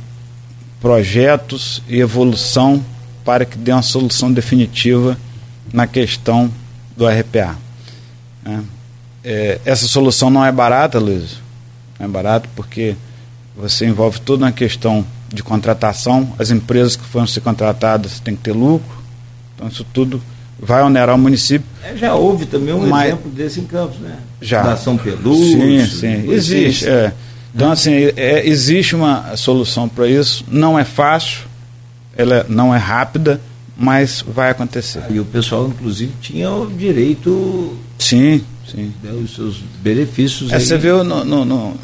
projetos 0.79 1.81
e 1.89 1.99
evolução 1.99 2.85
para 3.25 3.45
que 3.45 3.57
dê 3.57 3.71
uma 3.71 3.81
solução 3.81 4.31
definitiva 4.31 5.17
na 5.73 5.87
questão 5.87 6.51
do 6.95 7.07
RPA. 7.07 7.57
Né? 8.43 8.63
É, 9.23 9.59
essa 9.65 9.87
solução 9.87 10.29
não 10.29 10.45
é 10.45 10.51
barata, 10.51 10.99
Luiz. 10.99 11.42
Não 11.99 12.05
é 12.05 12.09
barata 12.09 12.49
porque 12.55 12.95
você 13.55 13.85
envolve 13.85 14.19
toda 14.19 14.45
uma 14.45 14.51
questão 14.51 15.05
de 15.33 15.43
contratação. 15.43 16.33
As 16.37 16.51
empresas 16.51 16.95
que 16.95 17.03
foram 17.03 17.27
ser 17.27 17.41
contratadas 17.41 18.19
têm 18.19 18.35
que 18.35 18.43
ter 18.43 18.53
lucro. 18.53 19.03
Então, 19.55 19.67
isso 19.67 19.85
tudo 19.93 20.21
vai 20.59 20.81
onerar 20.83 21.15
o 21.15 21.19
município. 21.19 21.67
É, 21.83 21.95
já 21.95 22.15
houve 22.15 22.45
também 22.45 22.73
um 22.73 22.87
Mas, 22.87 23.09
exemplo 23.09 23.31
desse 23.31 23.59
em 23.59 23.65
Campos, 23.65 23.99
né? 23.99 24.17
Já. 24.41 24.63
Da 24.63 24.77
São 24.77 24.97
Pedro. 24.97 25.35
Sim, 25.35 25.85
sim. 25.85 26.31
Existe. 26.31 26.87
É. 26.87 27.13
Então, 27.53 27.71
assim, 27.71 27.91
é, 27.91 28.47
existe 28.47 28.95
uma 28.95 29.35
solução 29.37 29.87
para 29.87 30.07
isso. 30.07 30.43
Não 30.47 30.77
é 30.77 30.83
fácil, 30.83 31.41
ela 32.17 32.45
não 32.49 32.73
é 32.73 32.77
rápida, 32.77 33.39
mas 33.77 34.23
vai 34.27 34.49
acontecer. 34.49 35.03
E 35.09 35.19
o 35.19 35.25
pessoal, 35.25 35.67
inclusive, 35.67 36.11
tinha 36.19 36.49
o 36.49 36.67
direito. 36.67 37.77
Sim, 37.99 38.43
sim. 38.69 38.93
Né, 39.01 39.11
os 39.11 39.35
seus 39.35 39.57
benefícios. 39.81 40.51
É, 40.51 40.59
você 40.59 40.77
viu 40.77 41.03
no, 41.03 41.23
no, 41.23 41.45
no 41.45 41.77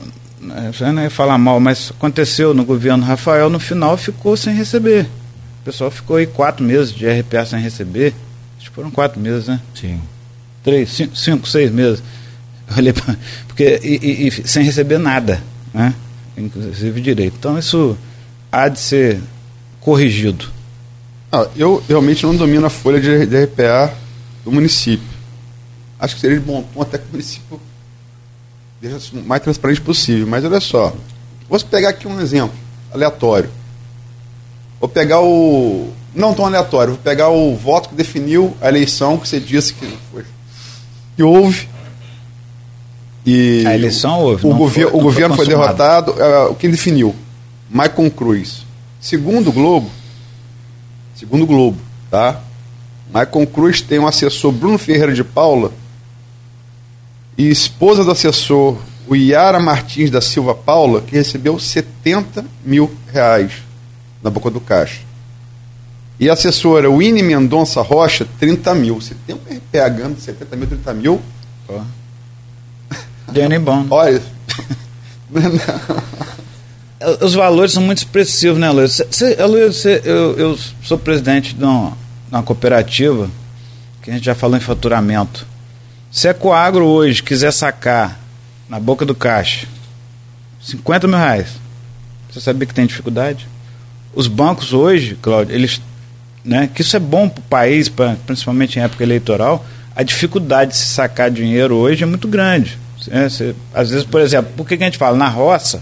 já 0.72 0.92
não 0.92 1.04
ia 1.04 1.10
falar 1.10 1.38
mal, 1.38 1.60
mas 1.60 1.92
aconteceu 1.92 2.54
no 2.54 2.64
governo 2.64 3.04
Rafael, 3.04 3.50
no 3.50 3.60
final 3.60 3.98
ficou 3.98 4.38
sem 4.38 4.54
receber. 4.56 5.06
O 5.62 5.66
pessoal 5.66 5.92
ficou 5.92 6.16
aí 6.16 6.26
quatro 6.26 6.66
meses 6.66 6.94
de 6.94 7.06
RPA 7.08 7.46
sem 7.46 7.60
receber. 7.60 8.14
Acho 8.58 8.70
que 8.70 8.76
foram 8.76 8.90
quatro 8.90 9.20
meses, 9.20 9.48
né? 9.48 9.60
Sim. 9.76 10.00
Três, 10.64 10.90
cinco, 10.92 11.16
cinco 11.16 11.48
seis 11.48 11.72
meses. 11.72 12.02
Olhei 12.78 12.94
pra, 12.94 13.16
porque, 13.48 13.80
e, 13.84 13.96
e, 13.96 14.28
e 14.28 14.48
sem 14.48 14.64
receber 14.64 14.98
nada 14.98 15.44
né? 15.74 15.94
inclusive 16.38 17.02
direito. 17.02 17.36
Então 17.38 17.58
isso 17.58 17.98
há 18.52 18.68
de 18.68 18.80
ser 18.80 19.22
corrigido. 19.80 20.48
Ah, 21.32 21.48
eu 21.56 21.84
realmente 21.88 22.26
não 22.26 22.36
domino 22.36 22.66
a 22.66 22.70
folha 22.70 23.00
de, 23.00 23.26
de 23.26 23.44
RPA 23.44 23.94
do 24.44 24.52
município. 24.52 25.08
Acho 26.00 26.16
que 26.16 26.22
seria 26.22 26.40
de 26.40 26.46
bom 26.46 26.64
tom 26.74 26.82
até 26.82 26.98
que 26.98 27.06
o 27.06 27.12
município 27.12 27.60
deixe 28.82 29.16
o 29.16 29.24
mais 29.24 29.42
transparente 29.42 29.82
possível. 29.82 30.26
Mas 30.26 30.46
olha 30.46 30.62
só, 30.62 30.94
vou 31.50 31.60
pegar 31.60 31.90
aqui 31.90 32.08
um 32.08 32.20
exemplo 32.22 32.58
aleatório. 32.94 33.50
Vou 34.80 34.90
pegar 34.90 35.22
o. 35.22 35.92
Não 36.16 36.34
tão 36.34 36.46
aleatório, 36.46 36.94
vou 36.94 37.04
pegar 37.04 37.30
o 37.30 37.56
voto 37.56 37.90
que 37.90 37.96
definiu 37.96 38.56
a 38.60 38.68
eleição 38.68 39.18
que 39.18 39.28
você 39.28 39.40
disse 39.40 39.74
que, 39.74 39.98
foi, 40.12 40.26
que 41.16 41.22
houve 41.22 41.70
e 43.26 43.64
a 43.68 43.76
eleição 43.76 44.20
houve. 44.22 44.48
O, 44.48 44.56
gover 44.56 44.90
foi, 44.90 45.00
o 45.00 45.04
governo 45.04 45.36
foi, 45.36 45.46
foi 45.46 45.56
derrotado. 45.56 46.12
Uh, 46.14 46.56
quem 46.56 46.72
definiu? 46.72 47.16
Maicon 47.70 48.10
Cruz. 48.10 48.66
Segundo 49.00 49.50
o 49.50 49.54
Globo, 49.54 49.90
segundo 51.16 51.44
o 51.44 51.48
Globo, 51.48 51.78
tá? 52.10 52.42
Maicon 53.14 53.46
Cruz 53.46 53.82
tem 53.82 54.00
um 54.00 54.08
assessor 54.08 54.52
Bruno 54.52 54.78
Ferreira 54.78 55.14
de 55.14 55.24
Paula, 55.24 55.72
e 57.40 57.49
esposa 57.49 58.03
do 58.03 58.11
assessor, 58.11 58.78
o 59.07 59.16
Iara 59.16 59.61
Martins 59.61 60.11
da 60.11 60.20
Silva 60.20 60.53
Paula, 60.53 60.99
que 60.99 61.16
recebeu 61.16 61.57
70 61.57 62.44
mil 62.66 62.94
reais 63.14 63.53
na 64.22 64.30
boca 64.30 64.52
do 64.52 64.60
caixa. 64.60 64.99
E 66.20 66.30
a 66.30 66.34
assessora 66.34 66.91
Winnie 66.91 67.24
Mendonça 67.24 67.82
Rocha, 67.82 68.28
30 68.40 68.76
mil. 68.76 68.95
Você 68.95 69.16
tem 69.26 69.34
um 69.34 69.40
RPH 69.40 70.16
de 70.16 70.22
70 70.22 70.56
mil, 70.57 70.68
30 70.68 70.94
mil? 70.94 71.22
Pô. 71.66 71.80
Bom. 73.61 73.88
Olha. 73.90 74.22
Os 77.22 77.34
valores 77.34 77.72
são 77.72 77.82
muito 77.82 77.99
expressivos, 77.99 78.60
né, 78.60 78.70
Luiz? 78.70 79.02
Cê, 79.10 79.38
Luiz 79.45 79.78
cê, 79.78 80.02
eu, 80.03 80.38
eu 80.38 80.60
sou 80.84 80.98
presidente 80.98 81.56
de 81.56 81.64
uma, 81.64 81.91
de 81.91 82.36
uma 82.36 82.44
cooperativa 82.44 83.30
que 84.02 84.11
a 84.11 84.14
gente 84.14 84.26
já 84.26 84.36
falou 84.36 84.57
em 84.57 84.60
faturamento. 84.60 85.48
Se 86.11 86.27
a 86.27 86.34
Coagro 86.34 86.86
hoje 86.86 87.22
quiser 87.22 87.52
sacar 87.52 88.19
na 88.68 88.80
boca 88.80 89.06
do 89.06 89.14
caixa 89.14 89.68
50 90.61 91.07
mil 91.07 91.18
reais, 91.18 91.48
você 92.30 92.40
sabia 92.41 92.68
que 92.68 92.73
tem 92.73 92.86
dificuldade? 92.86 93.48
Os 94.14 94.27
bancos 94.27 94.73
hoje, 94.73 95.18
Cláudio, 95.22 95.56
eles. 95.56 95.81
Né, 96.44 96.69
que 96.73 96.81
isso 96.81 96.95
é 96.95 96.99
bom 96.99 97.27
para 97.27 97.41
o 97.41 97.44
país, 97.44 97.90
pra, 97.90 98.15
principalmente 98.26 98.80
em 98.80 98.81
época 98.81 99.03
eleitoral, 99.03 99.65
a 99.95 100.02
dificuldade 100.02 100.72
de 100.72 100.77
se 100.77 100.86
sacar 100.86 101.30
dinheiro 101.30 101.76
hoje 101.76 102.03
é 102.03 102.07
muito 102.07 102.27
grande. 102.27 102.80
É, 103.10 103.27
cê, 103.30 103.53
às 103.73 103.90
vezes, 103.90 104.06
por 104.06 104.22
exemplo, 104.22 104.52
por 104.56 104.65
que, 104.65 104.77
que 104.77 104.84
a 104.84 104.86
gente 104.86 104.98
fala? 104.98 105.18
Na 105.18 105.27
roça, 105.27 105.81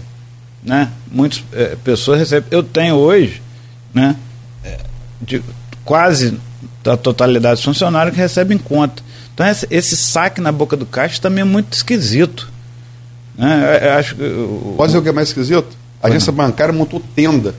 né? 0.62 0.90
Muitas 1.10 1.42
é, 1.52 1.76
pessoas 1.76 2.18
recebem. 2.18 2.48
Eu 2.50 2.62
tenho 2.62 2.96
hoje, 2.96 3.40
né? 3.94 4.16
É, 4.64 4.78
de, 5.22 5.42
quase 5.84 6.38
a 6.84 6.96
totalidade 6.96 7.56
dos 7.56 7.64
funcionários 7.64 8.14
que 8.14 8.20
recebem 8.20 8.58
conta. 8.58 9.02
Então 9.38 9.46
esse, 9.70 9.96
saque 9.96 10.40
na 10.40 10.50
boca 10.50 10.76
do 10.76 10.84
caixa 10.84 11.22
também 11.22 11.42
é 11.42 11.44
muito 11.44 11.72
esquisito. 11.72 12.50
Né? 13.36 13.78
Eu, 13.80 13.88
eu 13.88 13.92
acho 13.92 14.16
que, 14.16 14.20
eu, 14.20 14.74
Pode 14.76 14.90
ser 14.90 14.98
o 14.98 15.02
que 15.02 15.08
é 15.10 15.12
mais 15.12 15.28
esquisito? 15.28 15.68
A 16.02 16.08
agência 16.08 16.32
não. 16.32 16.38
bancária 16.38 16.74
montou 16.74 17.00
tenda. 17.14 17.54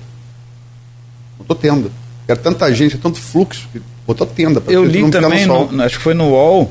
Montou 1.37 1.55
tenda. 1.55 1.89
Era 2.27 2.37
tanta 2.37 2.73
gente, 2.73 2.97
tanto 2.97 3.17
fluxo, 3.17 3.65
que 3.71 3.81
botou 4.05 4.27
tenda. 4.27 4.61
Eu 4.67 4.83
li 4.83 5.09
também, 5.09 5.45
no, 5.45 5.81
acho 5.81 5.95
que 5.95 6.03
foi 6.03 6.13
no 6.13 6.31
UOL, 6.31 6.69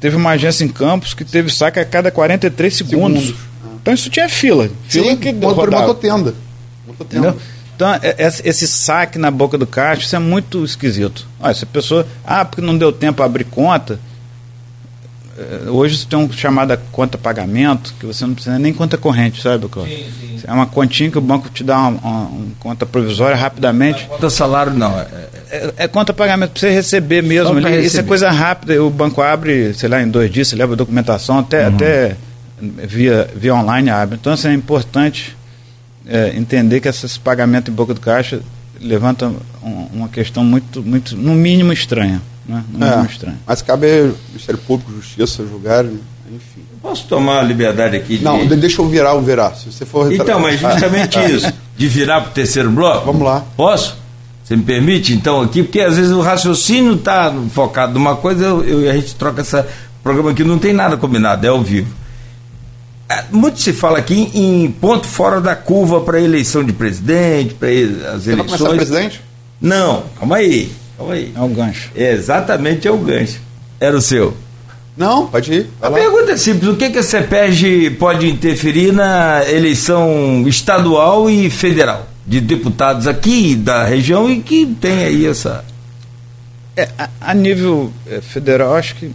teve 0.00 0.16
uma 0.16 0.30
agência 0.30 0.64
em 0.64 0.68
Campos 0.68 1.12
que 1.12 1.22
teve 1.22 1.52
saque 1.52 1.78
a 1.78 1.84
cada 1.84 2.10
43 2.10 2.74
segundos. 2.74 3.24
segundos. 3.24 3.46
Então 3.82 3.92
isso 3.92 4.08
tinha 4.08 4.26
fila. 4.26 4.70
Fila 4.88 5.10
Sim, 5.10 5.16
que 5.18 5.34
montou 5.34 5.94
tenda. 5.94 6.34
Montou 6.86 7.06
tenda. 7.06 7.28
Entendeu? 7.28 7.42
Então, 7.76 7.90
esse 8.42 8.66
saque 8.66 9.18
na 9.18 9.30
boca 9.30 9.58
do 9.58 9.66
caixa, 9.66 10.00
isso 10.00 10.16
é 10.16 10.18
muito 10.18 10.64
esquisito. 10.64 11.28
Olha, 11.38 11.52
se 11.52 11.64
a 11.64 11.66
pessoa. 11.66 12.06
Ah, 12.24 12.42
porque 12.42 12.62
não 12.62 12.78
deu 12.78 12.90
tempo 12.90 13.22
a 13.22 13.26
abrir 13.26 13.44
conta. 13.44 14.00
Hoje 15.68 15.98
você 15.98 16.06
tem 16.06 16.18
um 16.18 16.32
chamada 16.32 16.80
conta 16.90 17.18
pagamento, 17.18 17.94
que 18.00 18.06
você 18.06 18.24
não 18.24 18.34
precisa 18.34 18.58
nem 18.58 18.72
conta 18.72 18.96
corrente, 18.96 19.42
sabe, 19.42 19.68
Cláudio? 19.68 19.96
Sim, 19.96 20.38
sim. 20.38 20.44
É 20.46 20.52
uma 20.52 20.66
continha 20.66 21.10
que 21.10 21.18
o 21.18 21.20
banco 21.20 21.50
te 21.50 21.62
dá 21.62 21.78
uma, 21.78 21.88
uma, 21.90 22.20
uma 22.28 22.46
conta 22.58 22.86
provisória 22.86 23.36
rapidamente. 23.36 24.06
Conta 24.06 24.30
salário 24.30 24.72
não. 24.72 24.98
É, 24.98 25.06
é, 25.50 25.74
é 25.76 25.88
conta 25.88 26.14
pagamento 26.14 26.52
para 26.52 26.60
você 26.60 26.70
receber 26.70 27.22
mesmo. 27.22 27.52
Ali. 27.52 27.64
Receber. 27.64 27.84
Isso 27.84 28.00
é 28.00 28.02
coisa 28.02 28.30
rápida. 28.30 28.82
O 28.82 28.88
banco 28.88 29.20
abre, 29.20 29.74
sei 29.74 29.88
lá, 29.88 30.02
em 30.02 30.08
dois 30.08 30.30
dias, 30.30 30.48
você 30.48 30.56
leva 30.56 30.72
a 30.72 30.76
documentação, 30.76 31.38
até, 31.38 31.68
uhum. 31.68 31.74
até 31.74 32.16
via, 32.60 33.28
via 33.34 33.54
online 33.54 33.90
abre. 33.90 34.16
Então, 34.18 34.32
assim, 34.32 34.48
é 34.48 34.54
importante 34.54 35.36
é, 36.06 36.32
entender 36.34 36.80
que 36.80 36.88
esse 36.88 37.20
pagamento 37.20 37.70
em 37.70 37.74
boca 37.74 37.92
do 37.92 38.00
caixa 38.00 38.40
levanta 38.80 39.30
um, 39.62 39.88
uma 39.92 40.08
questão 40.08 40.44
muito, 40.44 40.82
muito, 40.82 41.16
no 41.16 41.34
mínimo 41.34 41.72
estranha. 41.72 42.22
Né? 42.48 42.64
No 42.72 42.84
é, 42.84 42.90
mínimo 42.90 43.10
estranha. 43.10 43.38
Mas 43.46 43.62
cabe 43.62 43.86
ao 43.86 44.14
Ministério 44.28 44.60
Público, 44.66 44.92
Justiça, 44.92 45.44
julgar, 45.44 45.84
enfim. 45.84 46.62
Posso 46.80 47.06
tomar 47.06 47.40
a 47.40 47.42
liberdade 47.42 47.96
aqui? 47.96 48.18
De... 48.18 48.24
Não, 48.24 48.46
deixa 48.46 48.80
eu 48.80 48.88
virar 48.88 49.14
o 49.14 49.20
virar. 49.20 49.54
Se 49.54 49.70
você 49.70 49.84
for 49.84 50.12
Então, 50.12 50.38
mas 50.38 50.60
justamente 50.60 51.18
isso, 51.26 51.52
de 51.76 51.88
virar 51.88 52.20
para 52.20 52.30
o 52.30 52.32
terceiro 52.32 52.70
bloco. 52.70 53.06
Vamos 53.06 53.22
lá. 53.22 53.44
Posso? 53.56 53.96
Você 54.44 54.54
me 54.54 54.62
permite, 54.62 55.12
então, 55.12 55.40
aqui, 55.42 55.64
porque 55.64 55.80
às 55.80 55.96
vezes 55.96 56.12
o 56.12 56.20
raciocínio 56.20 56.94
está 56.94 57.34
focado 57.52 57.94
numa 57.94 58.14
coisa 58.14 58.44
eu, 58.44 58.62
eu, 58.62 58.90
a 58.90 58.94
gente 58.94 59.16
troca 59.16 59.40
essa. 59.40 59.66
programa 60.04 60.30
aqui 60.30 60.44
não 60.44 60.58
tem 60.58 60.72
nada 60.72 60.96
combinado, 60.96 61.44
é 61.44 61.48
ao 61.48 61.60
vivo. 61.60 61.92
É, 63.08 63.24
muito 63.32 63.60
se 63.60 63.72
fala 63.72 63.98
aqui 63.98 64.30
em 64.34 64.70
ponto 64.70 65.06
fora 65.06 65.40
da 65.40 65.56
curva 65.56 66.00
para 66.00 66.20
eleição 66.20 66.62
de 66.62 66.72
presidente, 66.72 67.54
para 67.54 67.68
as 68.14 68.24
Você 68.24 68.32
eleições. 68.32 68.60
Vai 68.60 68.76
presidente? 68.76 69.20
Não, 69.60 70.04
calma 70.16 70.36
aí, 70.36 70.70
aí. 70.98 71.32
É 71.34 71.40
o 71.40 71.48
gancho. 71.48 71.90
Exatamente 71.94 72.88
é 72.88 72.90
o 72.90 72.98
gancho. 72.98 73.40
Era 73.78 73.96
o 73.96 74.00
seu. 74.00 74.36
Não, 74.96 75.26
pode 75.26 75.52
ir. 75.52 75.70
A 75.80 75.88
lá. 75.88 75.98
pergunta 75.98 76.32
é 76.32 76.36
simples: 76.36 76.68
o 76.70 76.76
que, 76.76 76.90
que 76.90 76.98
a 76.98 77.02
CEPERG 77.02 77.90
pode 77.90 78.28
interferir 78.28 78.92
na 78.92 79.42
eleição 79.48 80.44
estadual 80.46 81.28
e 81.28 81.50
federal 81.50 82.08
de 82.26 82.40
deputados 82.40 83.06
aqui 83.06 83.54
da 83.54 83.84
região 83.84 84.30
e 84.30 84.40
que 84.40 84.66
tem 84.66 85.04
aí 85.04 85.26
essa. 85.26 85.64
É, 86.74 86.88
a, 86.98 87.08
a 87.20 87.34
nível 87.34 87.92
é, 88.06 88.20
federal, 88.20 88.74
acho 88.74 88.96
que 88.96 89.10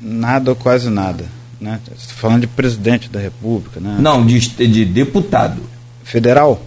nada 0.00 0.50
ou 0.50 0.56
quase 0.56 0.88
nada 0.90 1.24
né? 1.60 1.80
Você 1.96 2.12
falando 2.14 2.42
de 2.42 2.46
presidente 2.46 3.08
da 3.08 3.20
República, 3.20 3.80
né? 3.80 3.96
Não, 3.98 4.24
de, 4.24 4.38
de 4.40 4.84
deputado. 4.84 5.60
Federal? 6.04 6.62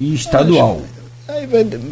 E 0.00 0.14
estadual. 0.14 0.82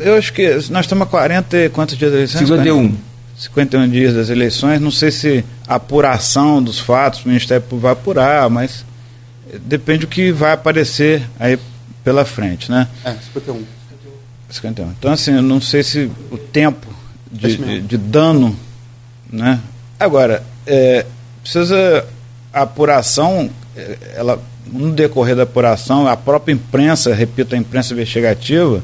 Eu 0.00 0.16
acho 0.16 0.32
que 0.32 0.48
nós 0.70 0.86
estamos 0.86 1.06
a 1.06 1.10
40 1.10 1.70
quantos 1.70 1.96
dias 1.96 2.10
das 2.10 2.18
eleições? 2.34 2.48
51. 2.48 2.96
51 3.36 3.90
dias 3.90 4.14
das 4.14 4.30
eleições. 4.30 4.80
Não 4.80 4.90
sei 4.90 5.10
se 5.10 5.44
a 5.68 5.74
apuração 5.74 6.62
dos 6.62 6.78
fatos, 6.78 7.24
o 7.24 7.28
Ministério 7.28 7.62
Público 7.62 7.82
vai 7.82 7.92
apurar, 7.92 8.48
mas 8.48 8.84
depende 9.62 10.00
do 10.00 10.06
que 10.06 10.32
vai 10.32 10.52
aparecer 10.52 11.22
aí 11.38 11.58
pela 12.02 12.24
frente, 12.24 12.70
né? 12.70 12.88
É, 13.04 13.12
51. 13.12 13.62
51. 14.48 14.90
Então, 14.98 15.12
assim, 15.12 15.34
eu 15.34 15.42
não 15.42 15.60
sei 15.60 15.82
se 15.82 16.10
o 16.30 16.38
tempo 16.38 16.86
de, 17.30 17.56
de, 17.56 17.80
de 17.80 17.98
dano, 17.98 18.56
né? 19.30 19.60
Agora, 20.00 20.42
é, 20.66 21.04
precisa 21.42 22.06
a 22.52 22.62
apuração, 22.62 23.50
eh, 23.76 23.98
ela, 24.14 24.42
no 24.66 24.92
decorrer 24.92 25.36
da 25.36 25.42
apuração, 25.42 26.06
a 26.08 26.16
própria 26.16 26.54
imprensa, 26.54 27.14
repito, 27.14 27.54
a 27.54 27.58
imprensa 27.58 27.92
investigativa, 27.92 28.82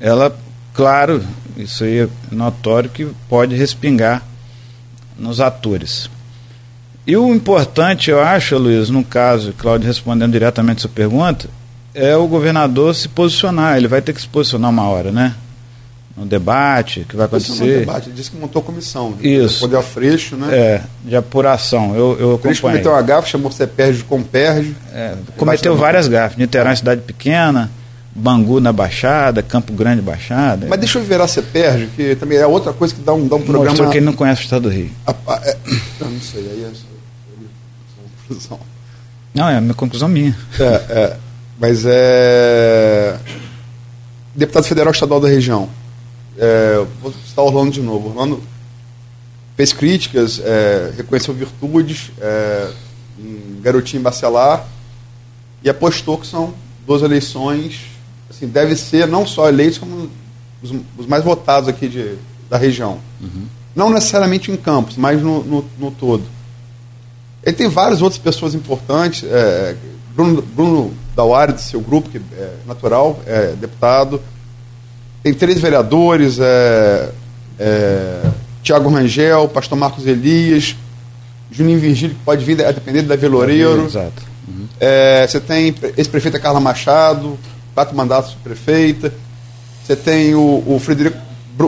ela, 0.00 0.34
claro, 0.74 1.22
isso 1.56 1.84
aí 1.84 2.00
é 2.00 2.08
notório 2.32 2.88
que 2.88 3.06
pode 3.28 3.54
respingar 3.54 4.22
nos 5.18 5.40
atores. 5.40 6.08
E 7.06 7.16
o 7.16 7.34
importante, 7.34 8.10
eu 8.10 8.20
acho, 8.20 8.56
Luiz, 8.56 8.88
no 8.88 9.04
caso, 9.04 9.52
Cláudio 9.52 9.86
respondendo 9.86 10.32
diretamente 10.32 10.78
a 10.78 10.80
sua 10.82 10.90
pergunta, 10.90 11.48
é 11.94 12.16
o 12.16 12.26
governador 12.26 12.94
se 12.94 13.08
posicionar. 13.08 13.76
Ele 13.76 13.88
vai 13.88 14.00
ter 14.00 14.12
que 14.12 14.20
se 14.20 14.28
posicionar 14.28 14.70
uma 14.70 14.88
hora, 14.88 15.12
né? 15.12 15.34
no 16.16 16.26
debate 16.26 17.06
que 17.08 17.16
vai 17.16 17.26
acontecer. 17.26 17.64
No 17.64 17.78
debate, 17.80 18.08
ele 18.08 18.16
disse 18.16 18.30
que 18.30 18.36
montou 18.36 18.62
comissão. 18.62 19.10
Né? 19.10 19.16
Isso. 19.22 19.60
Poder 19.60 19.82
Freixo, 19.82 20.36
né? 20.36 20.54
É, 20.54 20.82
de 21.02 21.16
apuração. 21.16 21.94
Eu, 21.94 22.16
eu 22.20 22.38
Freixo 22.38 22.62
cometeu 22.62 22.92
uma 22.92 23.00
gafe, 23.00 23.30
chamou 23.30 23.50
você 23.50 23.66
perde 23.66 24.04
com 24.04 24.22
perde. 24.22 24.76
É, 24.92 25.14
cometeu 25.36 25.76
várias 25.76 26.08
gafes. 26.08 26.36
Niterói, 26.36 26.76
cidade 26.76 27.00
pequena, 27.00 27.70
Bangu 28.14 28.60
na 28.60 28.72
Baixada, 28.72 29.42
Campo 29.42 29.72
Grande 29.72 30.02
Baixada. 30.02 30.66
Mas 30.68 30.78
deixa 30.80 30.98
eu 30.98 31.04
virar 31.04 31.26
você 31.26 31.42
perde, 31.42 31.88
que 31.94 32.16
também 32.16 32.38
é 32.38 32.46
outra 32.46 32.72
coisa 32.72 32.94
que 32.94 33.00
dá 33.00 33.12
um, 33.12 33.26
dá 33.28 33.36
um 33.36 33.42
programa. 33.42 33.70
Mostrou 33.70 33.90
quem 33.90 34.00
não 34.00 34.12
conhece 34.12 34.42
o 34.42 34.44
Estado 34.44 34.62
do 34.62 34.68
Rio. 34.68 34.90
A, 35.06 35.12
a, 35.12 35.40
é, 35.44 35.56
eu 36.00 36.10
não 36.10 36.20
sei, 36.20 36.40
aí 36.42 36.64
é 36.64 36.72
conclusão. 38.26 38.60
Não, 39.32 39.48
é 39.48 39.56
a 39.56 39.60
minha 39.60 39.74
conclusão 39.74 40.08
minha. 40.08 40.36
É, 40.58 40.64
é. 40.64 41.16
Mas 41.58 41.84
é. 41.86 43.16
Deputado 44.34 44.64
Federal 44.64 44.92
Estadual 44.92 45.20
da 45.20 45.28
região 45.28 45.68
é, 46.40 46.86
vou 47.02 47.12
citar 47.12 47.44
Orlando 47.44 47.70
de 47.70 47.82
novo. 47.82 48.08
Orlando 48.08 48.42
fez 49.56 49.74
críticas, 49.74 50.40
é, 50.42 50.92
reconheceu 50.96 51.34
virtudes 51.34 52.10
é, 52.18 52.70
em 53.18 53.60
Garotinho 53.60 54.00
e 54.00 54.02
Bacelar 54.02 54.66
e 55.62 55.68
apostou 55.68 56.16
que 56.16 56.26
são 56.26 56.54
duas 56.86 57.02
eleições, 57.02 57.82
assim, 58.40 58.50
deve 58.50 58.74
ser 58.74 59.06
não 59.06 59.26
só 59.26 59.48
eleitos, 59.48 59.78
como 59.78 60.08
os, 60.62 60.72
os 60.98 61.06
mais 61.06 61.22
votados 61.22 61.68
aqui 61.68 61.88
de, 61.88 62.14
da 62.48 62.56
região. 62.56 62.98
Uhum. 63.20 63.46
Não 63.74 63.90
necessariamente 63.90 64.50
em 64.50 64.56
Campos, 64.56 64.96
mas 64.96 65.22
no, 65.22 65.44
no, 65.44 65.64
no, 65.78 65.90
todo. 65.90 66.24
Ele 67.42 67.56
tem 67.56 67.68
várias 67.68 68.02
outras 68.02 68.20
pessoas 68.20 68.54
importantes, 68.54 69.24
é, 69.24 69.76
Bruno, 70.14 70.42
Bruno 70.42 70.94
Dauari, 71.14 71.52
do 71.52 71.60
seu 71.60 71.80
grupo, 71.80 72.08
que 72.08 72.18
é 72.18 72.54
natural, 72.66 73.20
é 73.26 73.52
deputado, 73.52 74.20
tem 75.22 75.32
três 75.32 75.60
vereadores, 75.60 76.38
é, 76.40 77.10
é, 77.58 78.22
Tiago 78.62 78.90
Rangel, 78.90 79.48
Pastor 79.48 79.78
Marcos 79.78 80.06
Elias, 80.06 80.76
Juninho 81.50 81.78
Virgílio, 81.78 82.16
que 82.16 82.22
pode 82.22 82.44
vir 82.44 82.64
a 82.64 82.72
depender 82.72 83.02
da 83.02 83.16
Veloreiro. 83.16 83.86
Exato. 83.86 84.22
Uhum. 84.48 84.66
É, 84.78 85.26
você 85.26 85.40
tem 85.40 85.74
ex-prefeita 85.96 86.38
Carla 86.38 86.60
Machado, 86.60 87.38
quatro 87.74 87.96
mandatos 87.96 88.30
de 88.30 88.36
prefeita. 88.36 89.12
Você 89.84 89.96
tem 89.96 90.34
o, 90.34 90.62
o 90.66 90.78
Frederico 90.78 91.18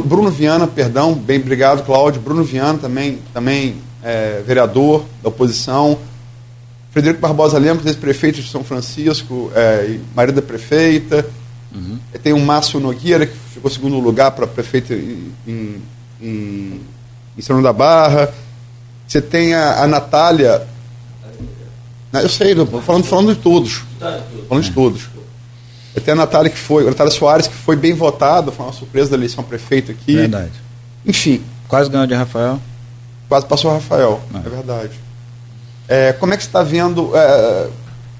Bruno 0.01 0.31
Viana, 0.31 0.67
perdão, 0.67 1.13
bem 1.13 1.39
obrigado, 1.39 1.85
Cláudio. 1.85 2.21
Bruno 2.21 2.43
Viana 2.43 2.79
também, 2.79 3.19
também 3.35 3.77
é, 4.03 4.43
vereador 4.47 5.05
da 5.23 5.29
oposição. 5.29 5.99
Frederico 6.91 7.21
Barbosa 7.21 7.59
Lemos, 7.59 7.85
ex-prefeito 7.85 8.41
de 8.41 8.49
São 8.49 8.65
Francisco, 8.65 9.51
é, 9.55 9.87
e 9.89 10.01
marido 10.15 10.37
da 10.37 10.43
prefeita. 10.43 11.27
Uhum. 11.75 11.99
Tem 12.23 12.33
o 12.33 12.41
Márcio 12.41 12.81
Nogueira, 12.81 13.27
que 13.27 13.37
ficou 13.53 13.71
segundo 13.71 13.99
lugar 13.99 14.31
para 14.31 14.47
prefeito 14.47 14.93
em, 14.93 15.33
em, 15.47 15.83
em, 16.21 16.81
em 17.37 17.43
São 17.43 17.61
da 17.61 17.73
Barra. 17.73 18.33
Você 19.07 19.21
tem 19.21 19.55
a, 19.55 19.83
a 19.83 19.87
Natália. 19.87 20.67
Eu 22.13 22.29
sei, 22.29 22.55
falando, 22.83 23.05
falando 23.05 23.35
de 23.35 23.41
todos. 23.41 23.83
Falando 24.49 24.65
de 24.65 24.73
todos. 24.73 25.03
Tem 26.01 26.13
a 26.13 26.17
Natália 26.17 26.51
que 26.51 26.59
foi, 26.59 26.85
a 26.85 26.91
Natália 26.91 27.13
Soares, 27.13 27.47
que 27.47 27.55
foi 27.55 27.77
bem 27.77 27.93
votada, 27.93 28.51
foi 28.51 28.65
uma 28.65 28.73
surpresa 28.73 29.11
da 29.11 29.17
eleição 29.17 29.45
prefeito 29.45 29.93
aqui. 29.93 30.17
Verdade. 30.17 30.53
Enfim. 31.05 31.43
Quase 31.69 31.91
ganhou 31.91 32.07
de 32.07 32.15
Rafael. 32.15 32.59
Quase 33.29 33.47
passou 33.47 33.71
o 33.71 33.75
Rafael, 33.75 34.21
é, 34.35 34.47
é 34.47 34.51
verdade. 34.51 35.01
É, 35.89 36.13
como 36.13 36.33
é 36.33 36.37
que 36.37 36.43
você 36.43 36.49
está 36.49 36.63
vendo? 36.63 37.11
É, 37.15 37.69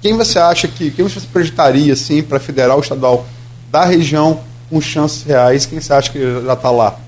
quem 0.01 0.15
você 0.17 0.37
acha 0.37 0.67
que. 0.67 0.91
Quem 0.91 1.07
você 1.07 1.19
projetaria 1.21 1.93
assim, 1.93 2.21
para 2.21 2.39
federal 2.39 2.79
estadual 2.79 3.25
da 3.71 3.85
região 3.85 4.41
com 4.69 4.81
chances 4.81 5.23
reais? 5.23 5.65
Quem 5.65 5.79
você 5.79 5.93
acha 5.93 6.11
que 6.11 6.19
já 6.45 6.53
está 6.53 6.69
lá? 6.69 6.99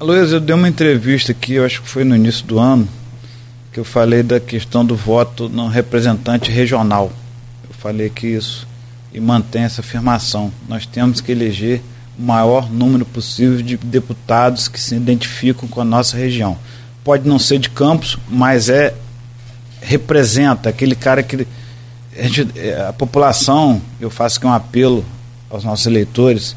Luiz, 0.00 0.30
eu 0.30 0.38
dei 0.38 0.54
uma 0.54 0.68
entrevista 0.68 1.32
aqui, 1.32 1.54
eu 1.54 1.64
acho 1.64 1.82
que 1.82 1.88
foi 1.88 2.04
no 2.04 2.14
início 2.14 2.46
do 2.46 2.58
ano, 2.58 2.88
que 3.72 3.80
eu 3.80 3.84
falei 3.84 4.22
da 4.22 4.38
questão 4.38 4.84
do 4.84 4.94
voto 4.94 5.48
no 5.48 5.66
representante 5.66 6.52
regional. 6.52 7.10
Eu 7.68 7.74
falei 7.74 8.08
que 8.08 8.26
isso 8.28 8.67
e 9.18 9.20
mantém 9.20 9.64
essa 9.64 9.80
afirmação. 9.80 10.52
Nós 10.68 10.86
temos 10.86 11.20
que 11.20 11.32
eleger 11.32 11.82
o 12.16 12.22
maior 12.22 12.70
número 12.70 13.04
possível 13.04 13.60
de 13.60 13.76
deputados 13.76 14.68
que 14.68 14.80
se 14.80 14.94
identificam 14.94 15.68
com 15.68 15.80
a 15.80 15.84
nossa 15.84 16.16
região. 16.16 16.56
Pode 17.02 17.28
não 17.28 17.38
ser 17.38 17.58
de 17.58 17.68
Campos, 17.68 18.16
mas 18.28 18.68
é 18.68 18.94
representa 19.80 20.68
aquele 20.68 20.94
cara 20.94 21.22
que 21.22 21.46
a, 22.16 22.22
gente, 22.28 22.58
é, 22.58 22.86
a 22.88 22.92
população, 22.92 23.80
eu 24.00 24.08
faço 24.08 24.38
aqui 24.38 24.46
um 24.46 24.52
apelo 24.52 25.04
aos 25.50 25.64
nossos 25.64 25.86
eleitores, 25.86 26.56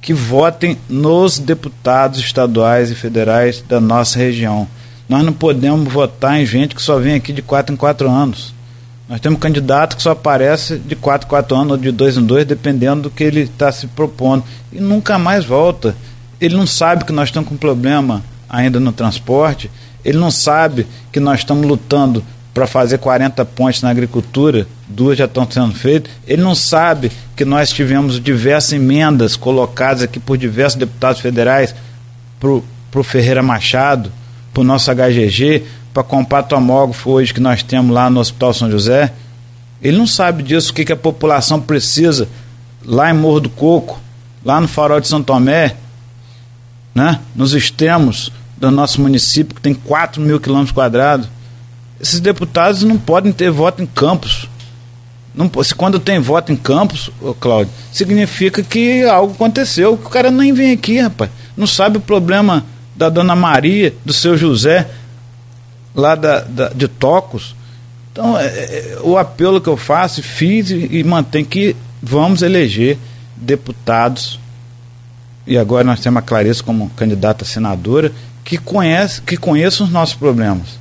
que 0.00 0.12
votem 0.12 0.76
nos 0.88 1.38
deputados 1.38 2.18
estaduais 2.18 2.90
e 2.90 2.96
federais 2.96 3.62
da 3.62 3.80
nossa 3.80 4.18
região. 4.18 4.66
Nós 5.08 5.24
não 5.24 5.32
podemos 5.32 5.92
votar 5.92 6.40
em 6.40 6.46
gente 6.46 6.74
que 6.74 6.82
só 6.82 6.98
vem 6.98 7.14
aqui 7.14 7.32
de 7.32 7.42
quatro 7.42 7.72
em 7.72 7.76
quatro 7.76 8.10
anos. 8.10 8.55
Nós 9.08 9.20
temos 9.20 9.38
candidato 9.38 9.96
que 9.96 10.02
só 10.02 10.10
aparece 10.10 10.78
de 10.78 10.96
4 10.96 11.26
em 11.26 11.30
4 11.30 11.56
anos 11.56 11.70
ou 11.72 11.76
de 11.78 11.92
2 11.92 12.16
em 12.16 12.24
2, 12.24 12.44
dependendo 12.44 13.02
do 13.02 13.10
que 13.10 13.22
ele 13.22 13.42
está 13.42 13.70
se 13.70 13.86
propondo. 13.86 14.42
E 14.72 14.80
nunca 14.80 15.18
mais 15.18 15.44
volta. 15.44 15.94
Ele 16.40 16.56
não 16.56 16.66
sabe 16.66 17.04
que 17.04 17.12
nós 17.12 17.28
estamos 17.28 17.48
com 17.48 17.56
problema 17.56 18.22
ainda 18.48 18.78
no 18.78 18.92
transporte, 18.92 19.70
ele 20.04 20.18
não 20.18 20.30
sabe 20.30 20.86
que 21.10 21.18
nós 21.18 21.40
estamos 21.40 21.66
lutando 21.66 22.24
para 22.54 22.66
fazer 22.66 22.98
40 22.98 23.44
pontes 23.44 23.82
na 23.82 23.90
agricultura, 23.90 24.66
duas 24.88 25.18
já 25.18 25.26
estão 25.26 25.50
sendo 25.50 25.74
feitas. 25.74 26.10
Ele 26.26 26.42
não 26.42 26.54
sabe 26.54 27.10
que 27.34 27.44
nós 27.44 27.70
tivemos 27.70 28.20
diversas 28.20 28.72
emendas 28.72 29.36
colocadas 29.36 30.02
aqui 30.02 30.18
por 30.18 30.38
diversos 30.38 30.78
deputados 30.78 31.20
federais 31.20 31.74
para 32.40 32.50
o 32.50 33.02
Ferreira 33.02 33.42
Machado, 33.42 34.10
para 34.54 34.60
o 34.62 34.64
nosso 34.64 34.90
HGG, 34.90 35.64
para 35.96 36.04
comprar 36.04 36.42
tomógrafo 36.42 37.08
hoje 37.08 37.32
que 37.32 37.40
nós 37.40 37.62
temos 37.62 37.94
lá 37.94 38.10
no 38.10 38.20
Hospital 38.20 38.52
São 38.52 38.70
José. 38.70 39.14
Ele 39.80 39.96
não 39.96 40.06
sabe 40.06 40.42
disso, 40.42 40.70
o 40.70 40.74
que, 40.74 40.84
que 40.84 40.92
a 40.92 40.96
população 40.96 41.58
precisa 41.58 42.28
lá 42.84 43.08
em 43.08 43.14
Morro 43.14 43.40
do 43.40 43.48
Coco, 43.48 43.98
lá 44.44 44.60
no 44.60 44.68
Farol 44.68 45.00
de 45.00 45.08
São 45.08 45.22
Tomé, 45.22 45.74
né? 46.94 47.18
nos 47.34 47.54
extremos 47.54 48.30
do 48.58 48.70
nosso 48.70 49.00
município, 49.00 49.54
que 49.54 49.60
tem 49.62 49.72
4 49.72 50.20
mil 50.20 50.38
quilômetros 50.38 50.72
quadrados. 50.72 51.30
Esses 51.98 52.20
deputados 52.20 52.82
não 52.82 52.98
podem 52.98 53.32
ter 53.32 53.50
voto 53.50 53.82
em 53.82 53.86
campos. 53.86 54.50
Não, 55.34 55.50
se 55.64 55.74
quando 55.74 55.98
tem 55.98 56.18
voto 56.18 56.52
em 56.52 56.56
campos, 56.56 57.10
Cláudio, 57.40 57.72
significa 57.90 58.62
que 58.62 59.02
algo 59.04 59.32
aconteceu, 59.32 59.96
que 59.96 60.08
o 60.08 60.10
cara 60.10 60.30
nem 60.30 60.52
vem 60.52 60.72
aqui, 60.72 61.00
rapaz. 61.00 61.30
Não 61.56 61.66
sabe 61.66 61.96
o 61.96 62.02
problema 62.02 62.66
da 62.94 63.08
dona 63.08 63.34
Maria, 63.34 63.94
do 64.04 64.12
seu 64.12 64.36
José, 64.36 64.86
lá 65.96 66.14
da, 66.14 66.40
da 66.40 66.68
de 66.68 66.86
Tocos. 66.86 67.56
Então, 68.12 68.38
é, 68.38 68.46
é, 68.46 68.98
o 69.02 69.16
apelo 69.16 69.60
que 69.60 69.68
eu 69.68 69.76
faço, 69.76 70.22
fiz 70.22 70.70
e, 70.70 70.88
e 70.98 71.04
mantenho 71.04 71.46
que 71.46 71.74
vamos 72.02 72.42
eleger 72.42 72.98
deputados, 73.36 74.38
e 75.46 75.58
agora 75.58 75.84
nós 75.84 76.00
temos 76.00 76.18
a 76.18 76.22
Clarice 76.22 76.62
como 76.62 76.90
candidata 76.90 77.44
a 77.44 77.46
senadora, 77.46 78.12
que 78.44 78.58
conhece, 78.58 79.20
que 79.22 79.36
conheça 79.36 79.82
os 79.82 79.90
nossos 79.90 80.14
problemas. 80.14 80.78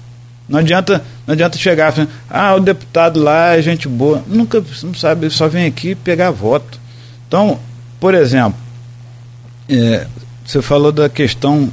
Não 0.47 0.59
adianta, 0.59 1.03
não 1.25 1.33
adianta 1.33 1.57
chegar 1.57 1.93
ah, 2.29 2.55
o 2.55 2.59
deputado 2.59 3.19
lá 3.19 3.55
é 3.55 3.61
gente 3.61 3.87
boa. 3.87 4.23
Nunca, 4.27 4.63
não 4.83 4.93
sabe, 4.93 5.29
só 5.31 5.47
vem 5.47 5.65
aqui 5.65 5.95
pegar 5.95 6.29
voto. 6.29 6.79
Então, 7.27 7.59
por 7.99 8.13
exemplo, 8.13 8.57
é, 9.67 10.05
você 10.45 10.61
falou 10.61 10.91
da 10.91 11.09
questão 11.09 11.71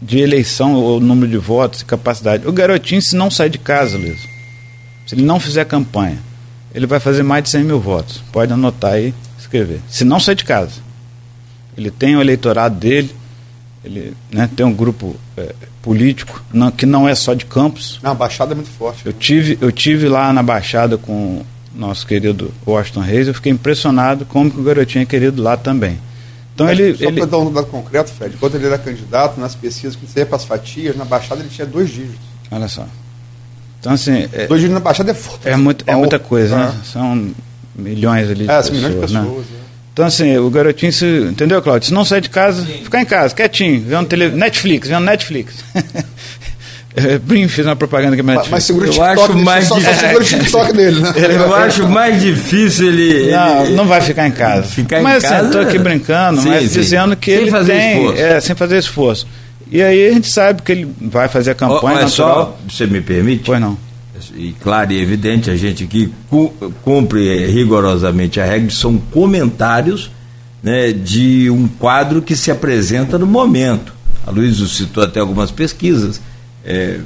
de 0.00 0.18
eleição, 0.18 0.74
ou 0.74 1.00
número 1.00 1.30
de 1.30 1.38
votos 1.38 1.80
e 1.80 1.84
capacidade. 1.84 2.46
O 2.46 2.52
garotinho, 2.52 3.02
se 3.02 3.14
não 3.14 3.30
sair 3.30 3.50
de 3.50 3.58
casa, 3.58 3.98
Luiz, 3.98 4.20
se 5.06 5.14
ele 5.14 5.22
não 5.22 5.38
fizer 5.38 5.64
campanha, 5.64 6.18
ele 6.74 6.86
vai 6.86 7.00
fazer 7.00 7.22
mais 7.22 7.44
de 7.44 7.50
100 7.50 7.64
mil 7.64 7.80
votos. 7.80 8.22
Pode 8.32 8.52
anotar 8.52 8.92
aí, 8.92 9.12
escrever. 9.38 9.80
Se 9.88 10.04
não 10.04 10.20
sair 10.20 10.36
de 10.36 10.44
casa. 10.44 10.80
Ele 11.76 11.90
tem 11.90 12.16
o 12.16 12.20
eleitorado 12.20 12.76
dele, 12.76 13.14
ele 13.84 14.14
né, 14.30 14.48
tem 14.54 14.64
um 14.64 14.72
grupo 14.72 15.16
é, 15.36 15.54
político 15.82 16.42
não, 16.52 16.70
que 16.70 16.84
não 16.84 17.08
é 17.08 17.14
só 17.14 17.34
de 17.34 17.46
Campos. 17.46 17.98
Não, 18.02 18.10
a 18.10 18.14
Baixada 18.14 18.52
é 18.52 18.54
muito 18.54 18.70
forte. 18.70 19.04
Eu 19.04 19.12
tive, 19.12 19.58
eu 19.60 19.72
tive 19.72 20.08
lá 20.08 20.32
na 20.32 20.42
Baixada 20.42 20.98
com 20.98 21.12
o 21.12 21.46
nosso 21.74 22.06
querido 22.06 22.52
Washington 22.66 23.00
Reis, 23.00 23.28
eu 23.28 23.34
fiquei 23.34 23.52
impressionado 23.52 24.24
como 24.24 24.50
que 24.50 24.60
o 24.60 24.62
garotinho 24.62 25.02
é 25.02 25.06
querido 25.06 25.42
lá 25.42 25.56
também. 25.56 25.98
Então 26.54 26.70
ele, 26.70 26.96
só 26.96 27.04
ele... 27.04 27.16
para 27.16 27.26
dar 27.26 27.38
um 27.38 27.52
dado 27.52 27.66
concreto, 27.66 28.10
Fred, 28.10 28.36
quando 28.38 28.56
ele 28.56 28.66
era 28.66 28.78
candidato, 28.78 29.40
nas 29.40 29.54
pesquisas, 29.54 29.96
quando 29.96 30.08
você 30.08 30.20
ia 30.20 30.26
para 30.26 30.36
as 30.36 30.44
fatias, 30.44 30.96
na 30.96 31.04
Baixada 31.04 31.40
ele 31.40 31.48
tinha 31.48 31.66
dois 31.66 31.88
dígitos. 31.88 32.18
Olha 32.50 32.68
só. 32.68 32.86
Então, 33.78 33.92
assim. 33.92 34.28
É, 34.32 34.46
dois 34.46 34.60
dígitos 34.60 34.74
na 34.74 34.80
Baixada 34.80 35.10
é 35.10 35.14
forte. 35.14 35.48
É, 35.48 35.56
muito, 35.56 35.84
é 35.86 35.94
muita 35.94 36.18
coisa, 36.18 36.56
né? 36.56 36.74
É. 36.80 36.84
São 36.84 37.32
milhões 37.74 38.28
ali 38.28 38.44
de 38.44 38.50
é, 38.50 38.56
pessoas. 38.56 38.70
milhões 38.70 38.94
de 38.94 39.00
pessoas. 39.00 39.46
Né? 39.46 39.56
É. 39.56 39.60
Então, 39.92 40.06
assim, 40.06 40.36
o 40.38 40.48
garotinho, 40.50 40.92
se, 40.92 41.04
entendeu, 41.30 41.60
Claudio? 41.60 41.88
Se 41.88 41.94
não 41.94 42.04
sair 42.04 42.20
de 42.20 42.30
casa, 42.30 42.64
Sim. 42.64 42.84
ficar 42.84 43.02
em 43.02 43.04
casa, 43.04 43.34
quietinho, 43.34 43.82
vendo 43.82 44.06
tele... 44.06 44.30
Netflix, 44.30 44.88
vendo 44.88 45.04
Netflix. 45.04 45.64
Brim 47.22 47.46
fez 47.46 47.66
uma 47.66 47.76
propaganda 47.76 48.16
que 48.16 48.20
é 48.20 48.24
Mas, 48.24 48.48
mas 48.48 48.64
segura 48.64 48.86
o 48.86 48.90
TikTok, 48.90 49.16
eu 49.16 49.24
acho 49.24 49.38
mais 49.38 49.66
só, 49.66 49.80
só 49.80 49.92
segura 49.94 50.22
o 50.22 50.26
TikTok 50.26 50.72
dele, 50.72 51.00
né? 51.00 51.12
Eu 51.36 51.54
acho 51.54 51.88
mais 51.88 52.20
difícil 52.20 52.88
ele. 52.88 53.30
Não, 53.30 53.64
ele... 53.64 53.74
não 53.74 53.86
vai 53.86 54.00
ficar 54.00 54.26
em 54.26 54.32
casa. 54.32 54.64
Ficar 54.64 55.00
mas 55.00 55.18
em 55.18 55.28
casa. 55.28 55.34
Mas 55.34 55.46
assim, 55.46 55.58
estou 55.58 55.60
aqui 55.62 55.78
brincando, 55.78 56.42
sim, 56.42 56.48
mas 56.48 56.70
sim. 56.70 56.80
dizendo 56.80 57.16
que 57.16 57.30
sem 57.30 57.40
ele 57.42 57.50
fazer 57.50 57.72
tem. 57.72 58.00
Esforço. 58.00 58.20
É, 58.20 58.40
sem 58.40 58.56
fazer 58.56 58.78
esforço. 58.78 59.26
E 59.70 59.80
aí 59.80 60.08
a 60.08 60.12
gente 60.12 60.28
sabe 60.28 60.62
que 60.62 60.72
ele 60.72 60.92
vai 61.00 61.28
fazer 61.28 61.52
a 61.52 61.54
campanha. 61.54 62.00
Mas 62.02 62.12
só, 62.12 62.58
você 62.68 62.86
me 62.86 63.00
permite? 63.00 63.44
Pois 63.44 63.60
não. 63.60 63.78
E 64.34 64.52
claro 64.60 64.92
e 64.92 65.00
evidente, 65.00 65.48
a 65.48 65.56
gente 65.56 65.84
aqui 65.84 66.12
cumpre 66.82 67.46
rigorosamente 67.46 68.40
a 68.40 68.44
regra, 68.44 68.70
são 68.70 68.98
comentários 68.98 70.10
né, 70.62 70.92
de 70.92 71.48
um 71.48 71.66
quadro 71.66 72.20
que 72.20 72.36
se 72.36 72.50
apresenta 72.50 73.16
no 73.16 73.26
momento. 73.26 73.94
A 74.26 74.30
Luísa 74.30 74.66
citou 74.66 75.02
até 75.02 75.20
algumas 75.20 75.50
pesquisas. 75.50 76.20
É, 76.64 77.00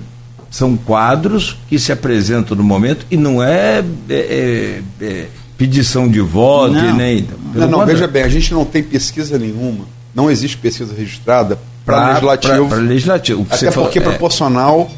são 0.51 0.76
quadros 0.76 1.59
que 1.68 1.78
se 1.78 1.90
apresentam 1.90 2.56
no 2.56 2.62
momento 2.62 3.06
e 3.10 3.16
não 3.16 3.43
é, 3.43 3.85
é, 4.09 4.14
é, 4.14 4.81
é 5.01 5.26
pedição 5.59 6.09
de 6.09 6.20
voto 6.20 6.74
não. 6.74 6.97
nem. 6.97 7.26
Não, 7.55 7.68
não, 7.68 7.86
veja 7.86 8.06
bem, 8.06 8.22
a 8.22 8.28
gente 8.28 8.52
não 8.52 8.64
tem 8.64 8.82
pesquisa 8.82 9.39
nenhuma, 9.39 9.85
não 10.14 10.31
existe 10.31 10.56
pesquisa 10.56 10.94
registrada 10.97 11.59
para 11.85 12.09
legislativo. 12.09 12.68
Para 12.68 12.78
legislativo. 12.78 13.47
Até 13.51 13.70
porque 13.70 13.98
é. 13.98 14.02
proporcional. 14.02 14.90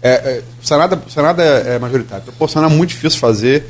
É, 0.00 0.10
é, 0.10 0.42
Senado, 0.60 1.00
Senado 1.08 1.40
é, 1.40 1.78
majoritário. 1.78 2.24
Proporcional 2.24 2.70
é 2.70 2.72
muito 2.72 2.90
difícil 2.90 3.18
fazer. 3.20 3.68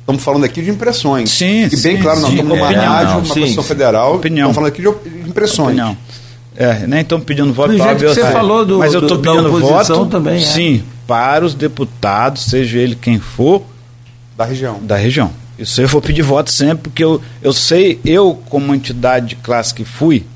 Estamos 0.00 0.22
falando 0.22 0.44
aqui 0.44 0.62
de 0.62 0.70
impressões. 0.70 1.30
Sim, 1.30 1.68
que 1.68 1.76
bem 1.76 1.96
sim, 1.96 2.02
claro, 2.02 2.20
não 2.20 2.30
estamos 2.30 2.56
numa 2.56 2.70
rádio, 2.70 3.12
uma 3.12 3.20
Constituição 3.20 3.62
Federal. 3.62 4.16
Opinião. 4.16 4.50
Estamos 4.50 4.54
falando 4.54 4.96
aqui 5.02 5.10
de 5.10 5.28
impressões. 5.28 5.68
Opinião. 5.68 5.96
É, 6.60 6.88
nem 6.88 7.02
estão 7.02 7.20
pedindo 7.20 7.52
voto 7.52 7.76
para 7.76 7.94
que 7.94 8.08
você 8.08 8.32
falou 8.32 8.66
do, 8.66 8.80
Mas 8.80 8.92
eu 8.92 9.00
estou 9.00 9.20
pedindo 9.20 9.60
voto 9.60 10.06
também, 10.06 10.38
é. 10.38 10.44
sim, 10.44 10.82
para 11.06 11.44
os 11.44 11.54
deputados, 11.54 12.46
seja 12.46 12.80
ele 12.80 12.96
quem 12.96 13.20
for. 13.20 13.62
Da 14.36 14.44
região. 14.44 14.80
Da 14.82 14.96
região. 14.96 15.30
Isso 15.56 15.80
eu 15.80 15.86
vou 15.86 16.02
pedir 16.02 16.22
voto 16.22 16.50
sempre, 16.50 16.90
porque 16.90 17.04
eu, 17.04 17.22
eu 17.40 17.52
sei, 17.52 18.00
eu, 18.04 18.42
como 18.48 18.74
entidade 18.74 19.28
de 19.28 19.36
classe 19.36 19.72
que 19.72 19.84
fui, 19.84 20.26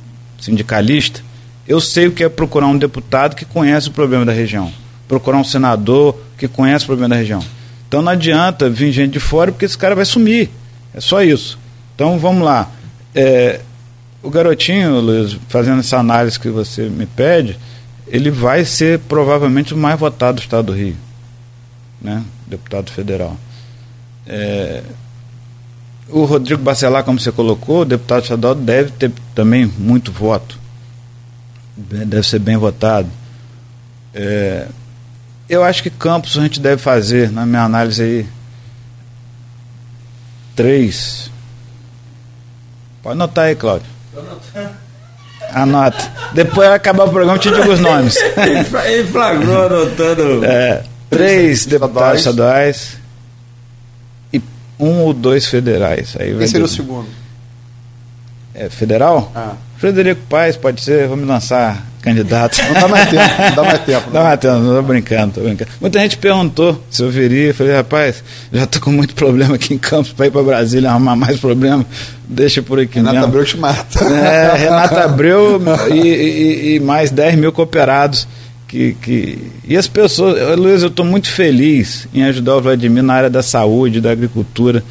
sindicalista, 0.41 1.21
eu 1.67 1.81
sei 1.81 2.07
o 2.07 2.13
que 2.13 2.23
é 2.23 2.29
procurar 2.29 2.69
um 2.69 2.79
deputado 2.79 3.35
que 3.35 3.45
conhece 3.45 3.89
o 3.89 3.93
problema 3.93 4.25
da 4.25 4.33
região. 4.33 4.73
Procurar 5.09 5.39
um 5.39 5.45
senador 5.45 6.17
que 6.39 6.47
conhece 6.47 6.85
o 6.85 6.87
problema 6.87 7.09
da 7.09 7.17
região. 7.17 7.43
Então 7.89 8.01
não 8.01 8.13
adianta 8.13 8.71
vir 8.71 8.93
gente 8.93 9.15
de 9.15 9.21
fora, 9.21 9.51
porque 9.51 9.65
esse 9.65 9.77
cara 9.77 9.97
vai 9.97 10.05
sumir. 10.05 10.51
É 10.95 11.01
só 11.01 11.21
isso. 11.21 11.59
Então 11.97 12.17
vamos 12.17 12.45
lá. 12.45 12.71
É, 13.13 13.61
o 14.23 14.31
garotinho, 14.31 15.01
Luiz, 15.01 15.37
fazendo 15.49 15.81
essa 15.81 15.99
análise 15.99 16.39
que 16.39 16.49
você 16.49 16.89
me 16.89 17.07
pede, 17.07 17.59
ele 18.07 18.31
vai 18.31 18.65
ser 18.65 19.01
provavelmente 19.01 19.75
o 19.75 19.77
mais 19.77 19.99
votado 19.99 20.37
do 20.37 20.43
estado 20.43 20.67
do 20.67 20.73
Rio, 20.73 20.97
né? 22.01 22.23
deputado 22.47 22.91
federal. 22.91 23.37
É, 24.27 24.83
o 26.09 26.25
Rodrigo 26.25 26.63
Bacelar, 26.63 27.03
como 27.05 27.19
você 27.19 27.33
colocou, 27.33 27.81
o 27.81 27.85
deputado 27.85 28.23
estadual, 28.23 28.55
deve 28.55 28.91
ter 28.93 29.11
também 29.35 29.67
muito 29.67 30.13
voto. 30.13 30.59
Deve 31.77 32.27
ser 32.27 32.39
bem 32.39 32.57
votado. 32.57 33.09
É, 34.15 34.69
eu 35.49 35.65
acho 35.65 35.83
que 35.83 35.91
Campos 35.91 36.37
a 36.39 36.43
gente 36.43 36.61
deve 36.61 36.81
fazer, 36.81 37.31
na 37.31 37.47
minha 37.47 37.63
análise 37.63 38.03
aí, 38.03 38.27
três. 40.55 41.31
Pode 43.03 43.15
anotar 43.15 43.47
aí, 43.47 43.57
Cláudio. 43.57 43.91
Anota. 45.53 46.11
Depois 46.33 46.69
acabar 46.71 47.05
o 47.05 47.11
programa, 47.11 47.37
eu 47.37 47.41
te 47.41 47.51
digo 47.51 47.71
os 47.71 47.81
nomes. 47.81 48.17
Ele 48.87 49.05
flagrou 49.05 49.67
anotando. 49.67 50.45
É, 50.47 50.83
três 51.11 51.67
deputados 51.67 52.21
estaduais 52.21 53.03
um 54.83 54.99
ou 55.03 55.13
dois 55.13 55.47
federais. 55.47 56.17
Aí 56.19 56.37
Quem 56.37 56.47
seria 56.49 56.65
o 56.65 56.69
segundo? 56.69 57.09
É, 58.53 58.69
federal? 58.69 59.31
Ah. 59.35 59.55
Frederico 59.79 60.23
Paes, 60.29 60.57
pode 60.57 60.83
ser, 60.83 61.07
vamos 61.09 61.27
lançar 61.27 61.87
candidato. 62.03 62.61
Não 62.63 62.75
dá 62.75 62.89
mais 62.89 63.09
tempo, 63.09 63.31
não 63.39 63.55
dá 63.55 63.63
mais 63.63 63.81
tempo. 63.85 64.07
Não 64.07 64.13
dá 64.13 64.23
mais 64.25 64.41
tempo, 64.41 64.59
não 64.59 64.75
tô 64.75 64.83
brincando, 64.83 65.35
tô 65.35 65.41
brincando. 65.41 65.71
Muita 65.81 66.01
gente 66.01 66.19
perguntou 66.19 66.85
se 66.91 67.03
eu 67.03 67.11
viria, 67.11 67.49
eu 67.49 67.55
falei, 67.55 67.75
rapaz, 67.75 68.23
já 68.53 68.67
tô 68.67 68.81
com 68.81 68.91
muito 68.91 69.15
problema 69.15 69.55
aqui 69.55 69.73
em 69.73 69.79
Campos 69.79 70.13
para 70.13 70.27
ir 70.27 70.31
para 70.31 70.43
Brasília 70.43 70.91
arrumar 70.91 71.17
mais 71.17 71.39
problema, 71.39 71.87
deixa 72.29 72.61
por 72.61 72.81
aqui 72.81 72.97
Renata 72.97 73.15
mesmo. 73.15 73.27
Abreu 73.29 73.45
te 73.45 73.57
mata. 73.57 74.05
É, 74.05 74.57
Renata 74.57 75.05
Abreu 75.05 75.63
e, 75.91 75.99
e, 75.99 76.75
e 76.75 76.81
mais 76.81 77.11
10 77.11 77.37
mil 77.37 77.53
cooperados. 77.53 78.27
Que, 78.67 78.97
que... 79.03 79.53
E 79.69 79.77
as 79.77 79.87
pessoas, 79.87 80.59
Luiz, 80.59 80.81
eu 80.81 80.89
estou 80.89 81.05
muito 81.05 81.29
feliz 81.29 82.09
em 82.15 82.25
ajudar 82.25 82.57
o 82.57 82.63
Vladimir 82.63 83.03
na 83.03 83.13
área 83.13 83.31
da 83.31 83.43
saúde, 83.43 84.01
da 84.01 84.11
agricultura. 84.11 84.83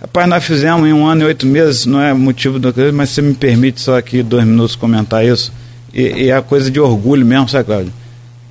Rapaz, 0.00 0.28
nós 0.28 0.44
fizemos 0.44 0.86
em 0.86 0.92
um 0.92 1.06
ano 1.06 1.22
e 1.22 1.24
oito 1.26 1.46
meses, 1.46 1.86
não 1.86 2.02
é 2.02 2.12
motivo 2.12 2.58
do 2.58 2.74
mas 2.92 3.10
você 3.10 3.22
me 3.22 3.32
permite 3.32 3.80
só 3.80 3.96
aqui 3.96 4.20
dois 4.20 4.44
minutos 4.44 4.74
comentar 4.74 5.24
isso. 5.24 5.52
E, 5.94 6.24
e 6.24 6.30
é 6.30 6.36
a 6.36 6.42
coisa 6.42 6.70
de 6.70 6.80
orgulho 6.80 7.24
mesmo, 7.24 7.48
sabe, 7.48 7.64
Cláudio? 7.64 7.92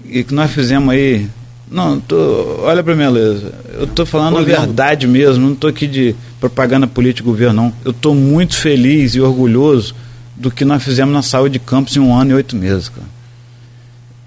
E 0.05 0.23
que 0.23 0.33
nós 0.33 0.51
fizemos 0.51 0.93
aí. 0.93 1.27
Não, 1.69 1.99
tô, 1.99 2.61
olha 2.61 2.83
para 2.83 2.95
mim, 2.95 3.07
Luiz. 3.07 3.41
Eu 3.73 3.85
estou 3.85 4.05
falando 4.05 4.37
a 4.37 4.41
verdade 4.41 5.07
mesmo, 5.07 5.45
não 5.45 5.53
estou 5.53 5.69
aqui 5.69 5.87
de 5.87 6.15
propaganda 6.39 6.87
política 6.87 7.27
governo, 7.27 7.63
não. 7.63 7.73
Eu 7.83 7.91
estou 7.91 8.15
muito 8.15 8.55
feliz 8.55 9.15
e 9.15 9.21
orgulhoso 9.21 9.93
do 10.35 10.49
que 10.49 10.63
nós 10.63 10.83
fizemos 10.83 11.13
na 11.13 11.21
saúde 11.21 11.53
de 11.53 11.59
campos 11.59 11.95
em 11.95 11.99
um 11.99 12.15
ano 12.15 12.31
e 12.31 12.33
oito 12.35 12.55
meses, 12.55 12.89
cara 12.89 13.13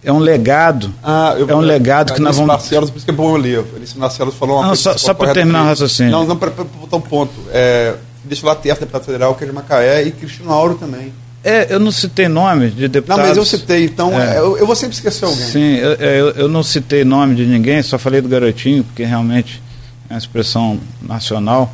é 0.06 0.12
um 0.12 0.20
legado. 0.20 0.94
Ah, 1.02 1.34
eu, 1.36 1.51
é 1.51 1.55
um 1.56 1.60
legado 1.60 2.14
que 2.14 2.20
nós 2.20 2.36
vamos. 2.36 2.48
Barcelos, 2.48 2.90
por 2.90 2.97
isso 2.97 3.05
que 3.05 3.10
é 3.10 3.14
bom 3.14 3.32
eu 3.32 3.36
ler. 3.36 3.64
Alice 3.74 3.98
Barcelos 3.98 4.36
falou 4.36 4.59
uma 4.59 4.62
não, 4.62 4.68
coisa. 4.68 4.82
Só, 4.93 4.97
só 4.97 5.12
para 5.12 5.32
terminar 5.32 5.64
o 5.64 5.66
raciocínio. 5.66 6.12
Não, 6.12 6.24
não, 6.24 6.36
para 6.36 6.51
botar 6.51 6.97
um 6.97 7.01
ponto. 7.01 7.32
É, 7.51 7.97
deixa 8.22 8.47
lá 8.47 8.55
Terça, 8.55 8.80
deputado 8.80 9.05
federal, 9.05 9.34
que 9.34 9.43
é 9.43 9.48
de 9.48 9.52
Macaé, 9.52 10.05
e 10.05 10.12
Cristino 10.12 10.52
Auro 10.52 10.76
também. 10.76 11.12
É, 11.47 11.73
eu 11.73 11.78
não 11.78 11.93
citei 11.93 12.27
nome 12.27 12.70
de 12.70 12.89
deputados. 12.89 13.23
Não, 13.23 13.28
mas 13.28 13.39
eu 13.39 13.44
citei, 13.44 13.85
então 13.85 14.20
é. 14.20 14.36
eu, 14.36 14.59
eu, 14.59 14.66
vou 14.66 14.74
sempre 14.74 14.97
esquecer 14.97 15.24
alguém. 15.24 15.47
Sim, 15.47 15.77
eu, 15.77 15.93
eu, 15.93 16.31
eu, 16.31 16.48
não 16.48 16.60
citei 16.60 17.05
nome 17.05 17.36
de 17.36 17.47
ninguém, 17.47 17.81
só 17.85 17.97
falei 17.97 18.20
do 18.20 18.28
garotinho, 18.28 18.82
porque 18.82 19.05
realmente 19.05 19.62
é 20.10 20.14
uma 20.14 20.18
expressão 20.18 20.81
nacional. 21.01 21.73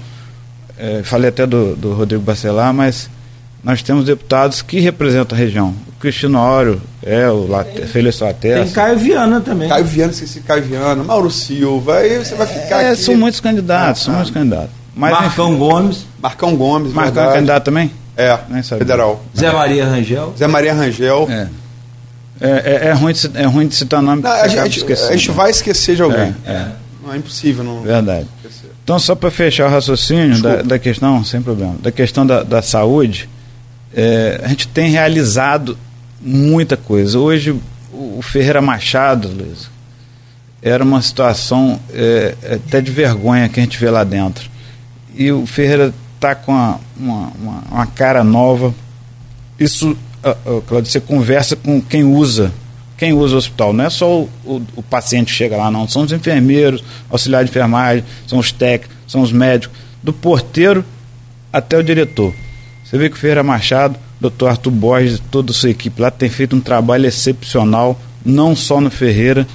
É, 0.76 1.02
falei 1.02 1.30
até 1.30 1.46
do, 1.46 1.74
do 1.74 1.94
Rodrigo 1.94 2.22
Bacelar, 2.22 2.74
mas 2.74 3.08
nós 3.64 3.82
temos 3.82 4.04
deputados 4.04 4.60
que 4.60 4.78
representam 4.78 5.38
a 5.38 5.40
região. 5.40 5.74
Cristino 5.98 6.36
Áureo 6.36 6.82
é 7.02 7.26
o 7.30 7.46
Late, 7.46 7.86
Felício 7.86 8.26
Laterra. 8.26 8.64
Tem 8.64 8.72
Caio 8.74 8.98
Viana 8.98 9.40
também. 9.40 9.70
Caio 9.70 9.86
Viana, 9.86 10.12
esqueci 10.12 10.40
Caio 10.40 10.64
Viana, 10.64 11.02
Mauro 11.02 11.30
Silva, 11.30 11.96
aí 11.96 12.18
você 12.18 12.34
vai 12.34 12.46
ficar 12.46 12.82
é, 12.82 12.90
aqui. 12.90 13.00
São 13.00 13.16
muitos 13.16 13.40
candidatos, 13.40 14.02
ah, 14.02 14.04
são 14.04 14.14
muitos 14.14 14.32
candidatos. 14.32 14.70
Mas, 14.94 15.12
Marcão 15.12 15.48
enfim, 15.48 15.58
Gomes. 15.58 16.06
Marcão 16.20 16.56
Gomes, 16.56 16.92
Marcão 16.92 17.14
verdade. 17.14 17.30
é 17.30 17.34
candidato 17.36 17.64
também? 17.64 18.01
É, 18.16 18.36
federal. 18.62 19.24
Zé 19.36 19.50
Maria 19.50 19.86
Rangel. 19.86 20.34
Zé 20.36 20.46
Maria 20.46 20.74
Rangel. 20.74 21.26
É. 21.30 21.48
É, 22.40 22.48
é, 22.48 22.88
é, 22.88 22.92
ruim, 22.92 23.12
de, 23.12 23.30
é 23.34 23.44
ruim 23.44 23.68
de 23.68 23.74
citar 23.74 24.02
nome. 24.02 24.22
Não, 24.22 24.30
a, 24.30 24.48
gente, 24.48 24.84
a 24.84 25.12
gente 25.12 25.30
vai 25.30 25.50
esquecer 25.50 25.94
de 25.94 26.02
alguém. 26.02 26.34
É, 26.44 26.52
é. 26.52 26.72
Não 27.04 27.12
é 27.12 27.16
impossível 27.16 27.62
não. 27.62 27.82
Verdade. 27.82 28.26
Esquecer. 28.44 28.70
Então, 28.82 28.98
só 28.98 29.14
para 29.14 29.30
fechar 29.30 29.68
o 29.68 29.70
raciocínio 29.70 30.42
da, 30.42 30.62
da, 30.62 30.78
questão, 30.78 31.24
sem 31.24 31.40
problema, 31.40 31.76
da 31.80 31.92
questão 31.92 32.26
da, 32.26 32.42
da 32.42 32.60
saúde, 32.60 33.28
é, 33.94 34.40
a 34.42 34.48
gente 34.48 34.66
tem 34.66 34.90
realizado 34.90 35.78
muita 36.20 36.76
coisa. 36.76 37.18
Hoje, 37.18 37.54
o 37.92 38.20
Ferreira 38.22 38.60
Machado, 38.60 39.28
Luiz, 39.28 39.70
era 40.60 40.82
uma 40.82 41.00
situação 41.00 41.78
é, 41.92 42.34
até 42.54 42.80
de 42.80 42.90
vergonha 42.90 43.48
que 43.48 43.60
a 43.60 43.62
gente 43.62 43.78
vê 43.78 43.88
lá 43.88 44.02
dentro. 44.02 44.50
E 45.14 45.30
o 45.30 45.46
Ferreira 45.46 45.94
está 46.22 46.36
com 46.36 46.52
uma, 46.52 46.80
uma, 46.96 47.32
uma, 47.70 47.86
cara 47.86 48.22
nova. 48.22 48.72
Isso, 49.58 49.90
uh, 49.90 50.56
uh, 50.58 50.62
Claudio, 50.62 50.90
você 50.90 51.00
conversa 51.00 51.56
com 51.56 51.80
quem 51.82 52.04
usa, 52.04 52.52
quem 52.96 53.12
usa 53.12 53.34
o 53.34 53.38
hospital. 53.38 53.72
Não 53.72 53.84
é 53.84 53.90
só 53.90 54.20
o, 54.20 54.30
o, 54.44 54.62
o 54.76 54.82
paciente 54.82 55.26
que 55.26 55.32
chega 55.32 55.56
lá, 55.56 55.70
não. 55.70 55.88
São 55.88 56.02
os 56.02 56.12
enfermeiros, 56.12 56.82
auxiliares 57.10 57.50
de 57.50 57.52
enfermagem, 57.56 58.04
são 58.26 58.38
os 58.38 58.52
técnicos, 58.52 58.96
são 59.08 59.20
os 59.20 59.32
médicos, 59.32 59.76
do 60.02 60.12
porteiro 60.12 60.84
até 61.52 61.76
o 61.76 61.82
diretor. 61.82 62.32
Você 62.84 62.96
vê 62.96 63.08
que 63.08 63.16
o 63.16 63.18
Ferreira 63.18 63.42
Machado 63.42 63.98
Dr. 64.20 64.46
Arthur 64.46 64.70
Borges 64.70 65.20
toda 65.30 65.50
a 65.50 65.54
sua 65.54 65.70
equipe 65.70 66.00
lá 66.00 66.10
tem 66.10 66.30
feito 66.30 66.54
um 66.54 66.60
trabalho 66.60 67.06
excepcional, 67.06 68.00
não 68.24 68.54
só 68.54 68.80
no 68.80 68.90
Ferreira, 68.90 69.46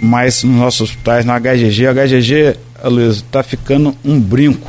mas 0.00 0.42
nos 0.42 0.56
nossos 0.56 0.80
hospitais, 0.82 1.24
na 1.24 1.38
HGG. 1.38 1.86
A 1.86 1.92
HGG, 1.92 2.56
Luiz, 2.84 3.16
está 3.16 3.42
ficando 3.42 3.94
um 4.04 4.18
brinco, 4.18 4.68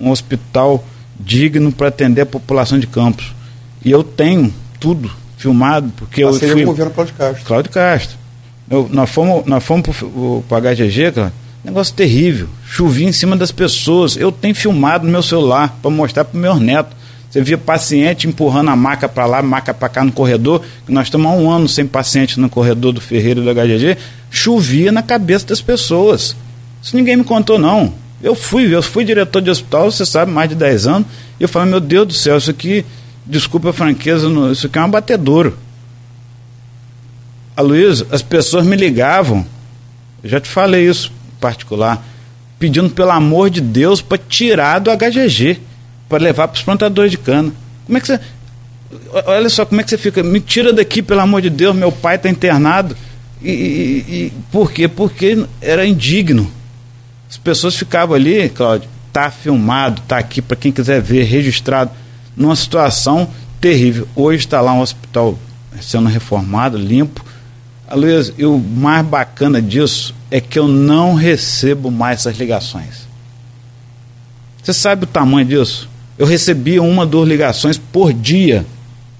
um 0.00 0.10
hospital 0.10 0.84
digno 1.18 1.72
para 1.72 1.88
atender 1.88 2.22
a 2.22 2.26
população 2.26 2.78
de 2.78 2.86
Campos. 2.86 3.34
E 3.84 3.90
eu 3.90 4.02
tenho 4.02 4.52
tudo 4.78 5.10
filmado, 5.36 5.92
porque 5.96 6.24
eu 6.24 6.32
fui... 6.32 6.62
o 6.62 6.66
governo 6.66 6.92
Cláudio 6.92 7.14
Castro. 7.14 7.44
Cláudio 7.44 7.72
Castro. 7.72 8.18
Eu, 8.68 8.88
nós 8.90 9.08
fomos, 9.10 9.46
nós 9.46 9.62
fomos 9.62 9.86
para 10.48 10.74
HGG, 10.74 11.12
cara, 11.12 11.32
negócio 11.64 11.94
terrível. 11.94 12.48
Chovia 12.66 13.08
em 13.08 13.12
cima 13.12 13.36
das 13.36 13.52
pessoas. 13.52 14.16
Eu 14.16 14.32
tenho 14.32 14.54
filmado 14.54 15.04
no 15.04 15.12
meu 15.12 15.22
celular 15.22 15.78
para 15.80 15.90
mostrar 15.90 16.24
para 16.24 16.38
meus 16.38 16.60
netos. 16.60 16.96
Você 17.30 17.42
via 17.42 17.58
paciente 17.58 18.26
empurrando 18.26 18.70
a 18.70 18.76
maca 18.76 19.08
para 19.08 19.26
lá, 19.26 19.42
maca 19.42 19.74
para 19.74 19.88
cá 19.88 20.04
no 20.04 20.12
corredor. 20.12 20.62
Nós 20.88 21.08
estamos 21.08 21.26
há 21.26 21.34
um 21.34 21.50
ano 21.50 21.68
sem 21.68 21.86
paciente 21.86 22.40
no 22.40 22.48
corredor 22.48 22.92
do 22.92 23.00
Ferreira 23.00 23.40
do 23.40 23.52
HGG. 23.52 23.98
Chovia 24.30 24.90
na 24.90 25.02
cabeça 25.02 25.46
das 25.46 25.60
pessoas. 25.60 26.34
Isso 26.82 26.96
ninguém 26.96 27.16
me 27.16 27.24
contou, 27.24 27.58
não. 27.58 27.92
Eu 28.22 28.34
fui, 28.34 28.74
eu 28.74 28.82
fui 28.82 29.04
diretor 29.04 29.42
de 29.42 29.50
hospital, 29.50 29.90
você 29.90 30.06
sabe, 30.06 30.32
mais 30.32 30.48
de 30.48 30.54
10 30.54 30.86
anos. 30.86 31.08
E 31.38 31.42
eu 31.42 31.48
falei, 31.48 31.70
meu 31.70 31.80
Deus 31.80 32.06
do 32.06 32.12
céu, 32.14 32.38
isso 32.38 32.50
aqui, 32.50 32.84
desculpa 33.24 33.70
a 33.70 33.72
franqueza, 33.72 34.28
isso 34.50 34.66
aqui 34.66 34.78
é 34.78 34.80
um 34.80 34.84
abatedouro. 34.84 35.56
A 37.56 37.62
Luísa, 37.62 38.06
as 38.10 38.22
pessoas 38.22 38.66
me 38.66 38.76
ligavam, 38.76 39.46
eu 40.22 40.30
já 40.30 40.40
te 40.40 40.48
falei 40.48 40.88
isso 40.88 41.10
em 41.10 41.40
particular, 41.40 42.04
pedindo 42.58 42.90
pelo 42.90 43.10
amor 43.10 43.50
de 43.50 43.60
Deus 43.60 44.00
para 44.00 44.18
tirar 44.18 44.78
do 44.78 44.90
HGG 44.90 45.60
para 46.08 46.22
levar 46.22 46.48
para 46.48 46.56
os 46.56 46.62
plantadores 46.62 47.10
de 47.10 47.18
cana. 47.18 47.52
Como 47.84 47.98
é 47.98 48.00
que 48.00 48.06
você. 48.06 48.20
Olha 49.26 49.48
só, 49.48 49.64
como 49.64 49.80
é 49.80 49.84
que 49.84 49.90
você 49.90 49.98
fica? 49.98 50.22
Me 50.22 50.40
tira 50.40 50.72
daqui, 50.72 51.02
pelo 51.02 51.20
amor 51.20 51.42
de 51.42 51.50
Deus, 51.50 51.74
meu 51.74 51.90
pai 51.90 52.16
está 52.16 52.28
internado. 52.28 52.96
E, 53.42 53.50
e, 53.50 53.52
e, 54.08 54.32
por 54.50 54.72
quê? 54.72 54.88
Porque 54.88 55.44
era 55.60 55.84
indigno. 55.84 56.50
As 57.28 57.36
pessoas 57.36 57.74
ficavam 57.74 58.14
ali, 58.14 58.48
Cláudio, 58.48 58.88
tá 59.12 59.30
filmado, 59.30 60.02
tá 60.06 60.18
aqui 60.18 60.40
para 60.40 60.56
quem 60.56 60.70
quiser 60.70 61.00
ver, 61.00 61.24
registrado, 61.24 61.90
numa 62.36 62.54
situação 62.54 63.28
terrível. 63.60 64.08
Hoje 64.14 64.44
está 64.44 64.60
lá 64.60 64.72
um 64.72 64.80
hospital 64.80 65.38
sendo 65.80 66.08
reformado, 66.08 66.76
limpo. 66.76 67.24
Luiz, 67.92 68.32
e 68.36 68.44
o 68.44 68.58
mais 68.58 69.06
bacana 69.06 69.62
disso 69.62 70.14
é 70.30 70.40
que 70.40 70.58
eu 70.58 70.66
não 70.66 71.14
recebo 71.14 71.90
mais 71.90 72.20
essas 72.20 72.36
ligações. 72.36 73.06
Você 74.62 74.72
sabe 74.72 75.04
o 75.04 75.06
tamanho 75.06 75.46
disso? 75.46 75.88
eu 76.18 76.26
recebia 76.26 76.82
uma, 76.82 77.04
duas 77.04 77.28
ligações 77.28 77.78
por 77.78 78.12
dia, 78.12 78.64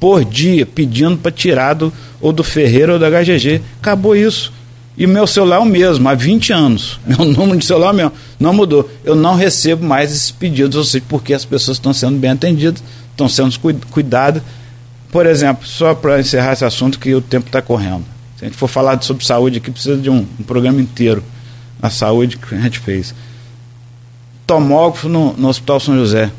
por 0.00 0.24
dia, 0.24 0.64
pedindo 0.64 1.16
para 1.16 1.30
tirar 1.30 1.74
do, 1.74 1.92
ou 2.20 2.32
do 2.32 2.42
Ferreira 2.42 2.94
ou 2.94 2.98
da 2.98 3.10
HGG. 3.10 3.60
Acabou 3.80 4.16
isso. 4.16 4.52
E 4.96 5.06
meu 5.06 5.26
celular 5.26 5.56
é 5.56 5.58
o 5.58 5.66
mesmo, 5.66 6.08
há 6.08 6.14
20 6.14 6.52
anos. 6.54 6.98
Meu 7.06 7.18
número 7.26 7.58
de 7.58 7.66
celular 7.66 7.88
é 7.88 7.92
o 7.92 7.94
mesmo. 7.94 8.12
Não 8.40 8.54
mudou. 8.54 8.88
Eu 9.04 9.14
não 9.14 9.34
recebo 9.34 9.84
mais 9.84 10.10
esses 10.10 10.30
pedidos, 10.30 10.74
ou 10.74 10.84
seja, 10.84 11.04
porque 11.06 11.34
as 11.34 11.44
pessoas 11.44 11.76
estão 11.76 11.92
sendo 11.92 12.18
bem 12.18 12.30
atendidas, 12.30 12.82
estão 13.10 13.28
sendo 13.28 13.58
cuidadas. 13.90 14.42
Por 15.12 15.26
exemplo, 15.26 15.66
só 15.66 15.94
para 15.94 16.18
encerrar 16.18 16.54
esse 16.54 16.64
assunto, 16.64 16.98
que 16.98 17.14
o 17.14 17.20
tempo 17.20 17.46
está 17.46 17.60
correndo. 17.60 18.04
Se 18.38 18.44
a 18.44 18.48
gente 18.48 18.56
for 18.56 18.68
falar 18.68 19.00
sobre 19.02 19.24
saúde 19.24 19.58
aqui, 19.58 19.70
precisa 19.70 19.96
de 19.96 20.08
um, 20.08 20.26
um 20.40 20.42
programa 20.42 20.80
inteiro 20.80 21.22
na 21.80 21.90
saúde 21.90 22.38
que 22.38 22.54
a 22.54 22.60
gente 22.60 22.78
fez. 22.78 23.14
Tomógrafo 24.46 25.08
no, 25.08 25.34
no 25.34 25.48
Hospital 25.48 25.78
São 25.78 25.94
José. 25.94 26.30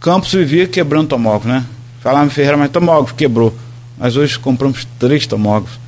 Campos 0.00 0.32
vivia 0.32 0.66
quebrando 0.66 1.08
tomógrafo, 1.08 1.48
né? 1.48 1.64
Falava 2.00 2.28
Ferreira, 2.28 2.56
mas 2.56 2.70
tomógrafo 2.70 3.14
quebrou. 3.14 3.54
Mas 3.96 4.16
hoje 4.16 4.38
compramos 4.38 4.86
três 4.98 5.26
tomógrafos. 5.26 5.78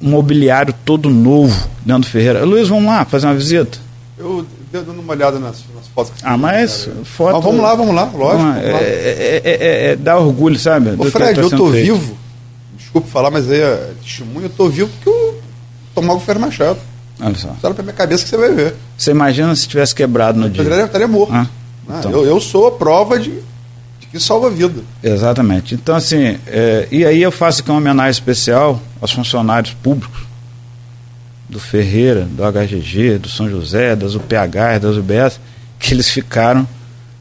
Um 0.00 0.10
mobiliário 0.10 0.74
todo 0.84 1.10
novo 1.10 1.68
dentro 1.84 2.02
do 2.02 2.06
Ferreira. 2.08 2.44
Luiz, 2.44 2.68
vamos 2.68 2.86
lá 2.86 3.04
fazer 3.04 3.26
uma 3.26 3.34
visita? 3.34 3.78
Eu 4.18 4.44
dando 4.72 4.92
uma 5.00 5.12
olhada 5.12 5.38
nas, 5.38 5.64
nas 5.74 5.88
fotos 5.94 6.12
que 6.16 6.20
Ah, 6.24 6.36
mas 6.36 6.84
cara. 6.84 6.96
foto. 7.04 7.32
Mas 7.34 7.44
vamos 7.44 7.60
lá, 7.62 7.74
vamos 7.74 7.94
lá, 7.94 8.02
lógico. 8.04 8.18
Vamos 8.44 8.44
lá. 8.56 8.60
É, 8.60 8.70
é, 8.70 9.42
é, 9.44 9.50
é, 9.50 9.90
é, 9.92 9.96
dá 9.96 10.16
orgulho, 10.18 10.58
sabe? 10.58 10.90
Ô 10.96 11.04
Fred, 11.06 11.34
tá 11.34 11.40
eu 11.40 11.50
tô 11.50 11.70
feito. 11.72 11.84
vivo. 11.94 12.16
Desculpa 12.78 13.08
falar, 13.08 13.30
mas 13.30 13.50
aí 13.50 13.60
é 13.60 13.92
testemunho, 14.02 14.46
eu 14.46 14.50
tô 14.50 14.68
vivo 14.68 14.88
porque 14.88 15.08
eu 15.08 15.40
tomava 15.94 16.18
o 16.18 16.22
ferro 16.22 16.40
machado. 16.40 16.78
Olha 17.20 17.34
só. 17.34 17.54
Olha 17.62 17.74
pra 17.74 17.82
minha 17.82 17.94
cabeça 17.94 18.22
que 18.24 18.30
você 18.30 18.36
vai 18.36 18.52
ver. 18.52 18.74
Você 18.96 19.10
imagina 19.10 19.54
se 19.56 19.68
tivesse 19.68 19.94
quebrado 19.94 20.38
no 20.38 20.46
Eu 20.46 20.50
dia. 20.50 20.62
estaria, 20.62 20.84
estaria 20.86 21.08
morto. 21.08 21.32
Ah, 21.34 21.46
Ah, 21.88 21.96
então. 21.98 22.10
eu, 22.12 22.24
eu 22.24 22.40
sou 22.40 22.68
a 22.68 22.72
prova 22.72 23.18
de 23.18 23.32
que 24.10 24.18
salva 24.18 24.48
a 24.48 24.50
vida. 24.50 24.82
Exatamente. 25.02 25.74
Então, 25.74 25.94
assim, 25.94 26.38
é, 26.46 26.88
e 26.90 27.04
aí 27.04 27.22
eu 27.22 27.30
faço 27.30 27.60
aqui 27.60 27.70
uma 27.70 27.78
homenagem 27.78 28.10
especial 28.10 28.80
aos 29.00 29.12
funcionários 29.12 29.72
públicos 29.74 30.22
do 31.48 31.60
Ferreira, 31.60 32.26
do 32.30 32.42
HGG, 32.42 33.18
do 33.18 33.28
São 33.28 33.48
José, 33.48 33.94
das 33.94 34.14
UPH, 34.14 34.80
das 34.80 34.96
UBS, 34.96 35.40
que 35.78 35.94
eles 35.94 36.08
ficaram 36.10 36.66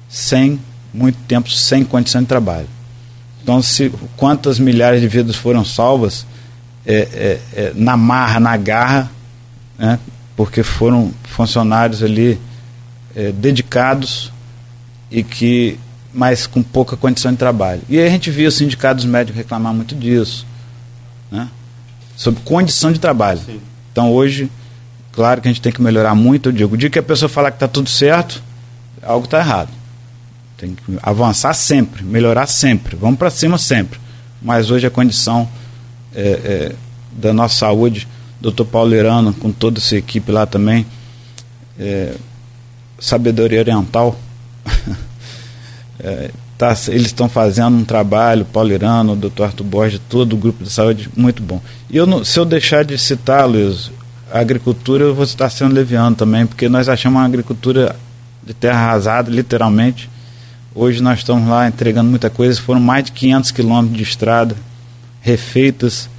sem, 0.08 0.60
muito 0.94 1.18
tempo, 1.28 1.50
sem 1.50 1.84
condição 1.84 2.22
de 2.22 2.28
trabalho. 2.28 2.68
Então, 3.42 3.62
se 3.62 3.92
quantas 4.18 4.60
milhares 4.60 5.02
de 5.02 5.08
vidas 5.08 5.36
foram 5.36 5.64
salvas 5.64 6.26
é, 6.86 6.96
é, 6.96 7.40
é, 7.56 7.72
na 7.76 7.96
marra, 7.96 8.40
na 8.40 8.58
garra, 8.58 9.12
né, 9.78 10.00
porque 10.36 10.64
foram 10.64 11.12
funcionários 11.24 12.04
ali 12.04 12.40
é, 13.16 13.32
dedicados 13.32 14.32
e 15.12 15.24
que 15.24 15.80
mas 16.14 16.48
com 16.48 16.64
pouca 16.64 16.98
condição 16.98 17.32
de 17.32 17.38
trabalho. 17.38 17.82
E 17.88 18.00
aí 18.00 18.08
a 18.08 18.10
gente 18.10 18.32
via 18.32 18.48
os 18.48 18.56
sindicatos 18.56 19.06
médicos 19.06 19.38
reclamar 19.38 19.74
muito 19.74 19.96
disso, 19.96 20.46
né? 21.32 21.48
sobre 22.16 22.42
condição 22.42 22.92
de 22.92 23.00
trabalho. 23.00 23.40
Sim. 23.46 23.62
Então 23.92 24.12
hoje, 24.12 24.52
claro 25.12 25.42
que 25.42 25.48
a 25.48 25.52
gente 25.52 25.62
tem 25.62 25.72
que 25.72 25.82
melhorar 25.82 26.16
muito, 26.16 26.50
eu 26.50 26.54
digo, 26.54 26.74
o 26.74 26.78
dia 26.78 26.90
que 26.90 27.00
a 27.00 27.04
pessoa 27.04 27.30
falar 27.30 27.52
que 27.52 27.58
está 27.58 27.68
tudo 27.68 27.90
certo, 27.90 28.44
algo 29.02 29.26
está 29.26 29.40
errado. 29.40 29.70
Tem 30.58 30.76
que 30.76 30.98
avançar 31.02 31.54
sempre, 31.54 32.04
melhorar 32.04 32.48
sempre, 32.48 32.96
vamos 32.96 33.18
para 33.18 33.30
cima 33.30 33.58
sempre. 33.58 34.00
Mas 34.42 34.72
hoje 34.72 34.86
a 34.86 34.90
condição 34.90 35.48
é, 36.14 36.22
é, 36.22 36.76
da 37.14 37.34
nossa 37.34 37.56
saúde, 37.56 38.08
doutor 38.42 38.66
Paulo 38.66 38.94
Irano, 38.94 39.34
com 39.34 39.52
toda 39.52 39.80
essa 39.80 39.96
equipe 39.96 40.32
lá 40.32 40.46
também, 40.46 40.86
é, 41.80 42.16
sabedoria 43.00 43.60
oriental, 43.60 44.20
é, 46.00 46.32
tá, 46.58 46.76
eles 46.88 47.08
estão 47.08 47.28
fazendo 47.30 47.76
um 47.78 47.84
trabalho, 47.84 48.46
Paulo 48.46 48.72
Irano, 48.72 49.14
o 49.14 49.16
doutor 49.16 49.46
Arthur 49.46 49.64
Borges, 49.64 50.02
todo 50.10 50.34
o 50.34 50.38
grupo 50.38 50.64
de 50.64 50.70
saúde, 50.70 51.10
muito 51.16 51.42
bom. 51.44 51.62
E 51.90 51.98
eu 51.98 52.06
não- 52.06 52.24
se 52.24 52.40
eu 52.40 52.46
deixar 52.46 52.84
de 52.86 52.98
citar, 52.98 53.48
Luiz, 53.48 53.92
a 54.32 54.40
agricultura, 54.40 55.04
eu 55.06 55.16
vou 55.16 55.24
estar 55.24 55.50
sendo 55.50 55.74
leviano 55.74 56.16
também, 56.16 56.46
porque 56.46 56.70
nós 56.70 56.88
achamos 56.88 57.20
uma 57.20 57.26
agricultura 57.26 57.96
de 58.46 58.54
terra 58.54 58.80
arrasada, 58.80 59.30
literalmente. 59.30 60.10
Hoje 60.74 61.02
nós 61.02 61.20
estamos 61.20 61.50
lá 61.50 61.68
entregando 61.68 62.10
muita 62.10 62.30
coisa, 62.30 62.62
foram 62.62 62.80
mais 62.80 63.04
de 63.06 63.12
500 63.12 63.52
quilômetros 63.52 63.98
de 63.98 64.04
estrada 64.04 64.56
refeitas, 65.22 66.10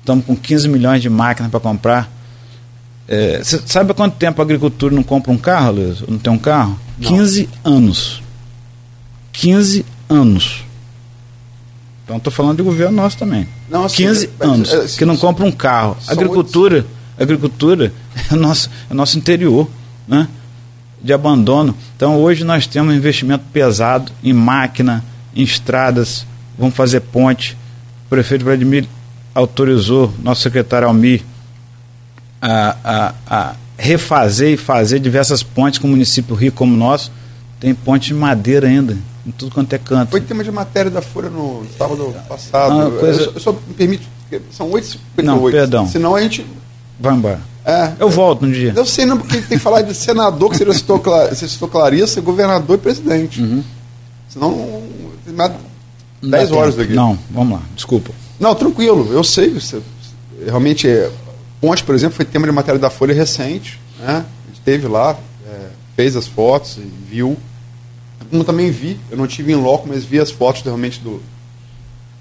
estamos 0.00 0.24
com 0.24 0.34
15 0.34 0.68
milhões 0.68 1.02
de 1.02 1.10
máquinas 1.10 1.50
para 1.50 1.60
comprar. 1.60 2.10
É, 3.08 3.40
sabe 3.44 3.90
há 3.90 3.94
quanto 3.94 4.16
tempo 4.16 4.40
a 4.40 4.44
agricultura 4.44 4.94
não 4.94 5.02
compra 5.02 5.32
um 5.32 5.36
carro, 5.36 5.72
Luiz? 5.72 6.00
Não 6.08 6.18
tem 6.18 6.32
um 6.32 6.38
carro? 6.38 6.78
Não. 6.98 7.08
15 7.10 7.48
anos. 7.64 8.22
15 9.32 9.84
anos. 10.08 10.64
Então 12.04 12.16
estou 12.16 12.32
falando 12.32 12.56
de 12.56 12.62
governo 12.62 12.96
nosso 12.96 13.16
também. 13.16 13.46
Não, 13.68 13.84
assim, 13.84 13.98
15 13.98 14.30
mas, 14.38 14.48
anos 14.48 14.72
é, 14.72 14.98
que 14.98 15.04
não 15.04 15.16
compra 15.16 15.44
um 15.46 15.52
carro. 15.52 15.96
Agricultura, 16.08 16.84
agricultura 17.18 17.92
é 18.30 18.34
nosso, 18.34 18.68
é 18.90 18.94
nosso 18.94 19.16
interior, 19.16 19.68
né? 20.08 20.26
De 21.02 21.12
abandono. 21.12 21.74
Então 21.96 22.16
hoje 22.20 22.42
nós 22.42 22.66
temos 22.66 22.92
um 22.92 22.96
investimento 22.96 23.44
pesado 23.52 24.10
em 24.24 24.32
máquina, 24.32 25.04
em 25.34 25.42
estradas, 25.42 26.26
vamos 26.58 26.74
fazer 26.74 27.00
ponte. 27.00 27.56
O 28.06 28.10
prefeito 28.10 28.44
Vladimir 28.44 28.86
autorizou, 29.34 30.12
nosso 30.20 30.42
secretário 30.42 30.88
Almir, 30.88 31.22
a, 32.42 32.76
a, 32.84 33.14
a 33.26 33.54
refazer 33.78 34.54
e 34.54 34.56
fazer 34.56 34.98
diversas 34.98 35.42
pontes 35.42 35.78
com 35.78 35.86
o 35.86 35.90
município 35.90 36.34
rico 36.34 36.56
como 36.56 36.74
o 36.74 36.76
nosso. 36.76 37.12
Tem 37.58 37.74
ponte 37.74 38.08
de 38.08 38.14
madeira 38.14 38.66
ainda, 38.66 38.96
em 39.26 39.30
tudo 39.30 39.54
quanto 39.54 39.72
é 39.72 39.78
canto. 39.78 40.10
Foi 40.10 40.20
tema 40.20 40.42
de 40.44 40.50
matéria 40.50 40.90
da 40.90 41.02
Folha 41.02 41.28
no 41.30 41.64
sábado 41.76 42.14
passado. 42.28 42.80
Ah, 42.80 42.90
coisa- 43.00 43.20
eu, 43.20 43.24
só, 43.26 43.30
eu 43.34 43.40
só 43.40 43.52
me 43.52 43.74
permito, 43.74 44.06
são 44.50 44.70
8 44.70 44.98
Não, 45.22 45.50
perdão. 45.50 45.86
Senão 45.88 46.14
a 46.16 46.20
gente. 46.22 46.46
Vai 46.98 47.14
embora. 47.14 47.40
É, 47.64 47.92
Eu 48.00 48.08
volto 48.08 48.46
um 48.46 48.50
dia. 48.50 48.72
Eu 48.74 48.86
sei, 48.86 49.04
não, 49.04 49.18
porque 49.18 49.36
tem 49.42 49.58
que 49.58 49.58
falar 49.58 49.82
de 49.82 49.94
senador, 49.94 50.50
que 50.50 50.56
você 50.56 50.72
citou, 50.74 50.98
você 50.98 51.46
citou 51.48 51.68
Clarissa, 51.68 52.20
governador 52.20 52.76
e 52.76 52.80
presidente. 52.80 53.40
Uhum. 53.42 53.62
Senão. 54.28 54.82
tem 55.24 55.34
mais 55.34 55.52
Não 56.22 56.30
dá 56.30 56.38
10 56.38 56.52
horas 56.52 56.74
tempo. 56.74 56.82
daqui. 56.86 56.94
Não, 56.94 57.18
vamos 57.30 57.58
lá, 57.58 57.62
desculpa. 57.74 58.10
Não, 58.38 58.54
tranquilo, 58.54 59.12
eu 59.12 59.22
sei. 59.22 59.50
Você, 59.52 59.80
realmente, 60.46 60.88
é, 60.88 61.10
Ponte, 61.60 61.84
por 61.84 61.94
exemplo, 61.94 62.16
foi 62.16 62.24
tema 62.24 62.46
de 62.46 62.52
matéria 62.52 62.80
da 62.80 62.88
Folha 62.88 63.12
recente. 63.14 63.78
Né? 63.98 64.06
A 64.08 64.46
gente 64.46 64.54
esteve 64.58 64.88
lá, 64.88 65.14
é, 65.46 65.66
fez 65.94 66.16
as 66.16 66.26
fotos 66.26 66.78
e 66.78 66.90
viu. 67.10 67.36
Como 68.28 68.44
também 68.44 68.70
vi, 68.70 68.98
eu 69.10 69.16
não 69.16 69.26
tive 69.26 69.52
em 69.52 69.56
loco, 69.56 69.88
mas 69.88 70.04
vi 70.04 70.18
as 70.20 70.30
fotos 70.30 70.62
realmente 70.62 71.00
do, 71.00 71.22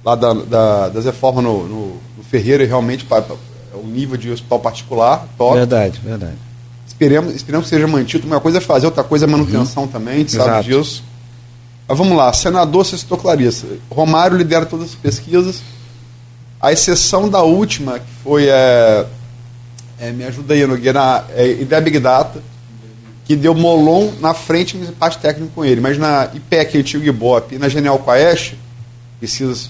lá 0.04 0.16
da, 0.16 0.34
da- 0.34 0.90
das 0.90 1.06
reformas 1.06 1.44
no, 1.44 1.68
no, 1.68 1.88
no 2.18 2.24
Ferreira 2.24 2.64
e 2.64 2.68
realmente 2.68 3.04
pa- 3.06 3.22
pa- 3.22 3.36
é 3.74 3.78
um 3.78 3.86
nível 3.88 4.16
de 4.18 4.32
hospital 4.32 4.60
particular, 4.60 5.28
top. 5.38 5.56
Verdade, 5.58 6.00
verdade. 6.04 6.38
Esperemos, 6.88 7.36
esperemos 7.36 7.66
que 7.70 7.76
seja 7.76 7.88
mantido. 7.88 8.26
Uma 8.28 8.40
coisa 8.40 8.58
é 8.58 8.62
fazer, 8.62 8.86
outra 8.88 9.04
coisa 9.04 9.26
é 9.26 9.28
manutenção 9.28 9.88
também, 9.88 10.16
a 10.16 10.18
gente 10.20 10.32
sabe 10.32 10.74
Uhum. 10.74 10.82
Disso. 10.82 11.04
Mas 11.88 11.98
vamos 11.98 12.16
lá, 12.18 12.32
senador, 12.34 12.86
você 12.86 12.98
citou 12.98 13.18
Clarissa. 13.18 13.66
Romário 13.90 14.38
lidera 14.38 14.66
todas 14.66 14.90
as 14.90 14.96
pesquisas. 14.96 15.62
A 16.62 16.72
exceção 16.72 17.28
da 17.30 17.42
última, 17.42 18.00
que 18.00 18.12
foi. 18.24 18.48
É, 18.48 19.06
é, 20.00 20.12
me 20.12 20.24
ajuda 20.24 20.54
aí, 20.54 20.66
Nogueira, 20.68 21.26
é, 21.36 21.48
ideia 21.52 21.82
Big 21.82 22.00
Data, 22.00 22.42
que 23.30 23.36
deu 23.36 23.54
Molon 23.54 24.10
na 24.20 24.34
frente 24.34 24.76
e 24.76 24.82
empate 24.82 25.20
técnico 25.20 25.52
com 25.54 25.64
ele. 25.64 25.80
Mas 25.80 26.00
na 26.00 26.32
IPEC, 26.34 26.80
antigo 26.80 27.06
Ibope, 27.06 27.54
e 27.54 27.58
na 27.60 27.70
Genial 27.70 28.00
Quaest, 28.00 28.56
pesquisas 29.22 29.70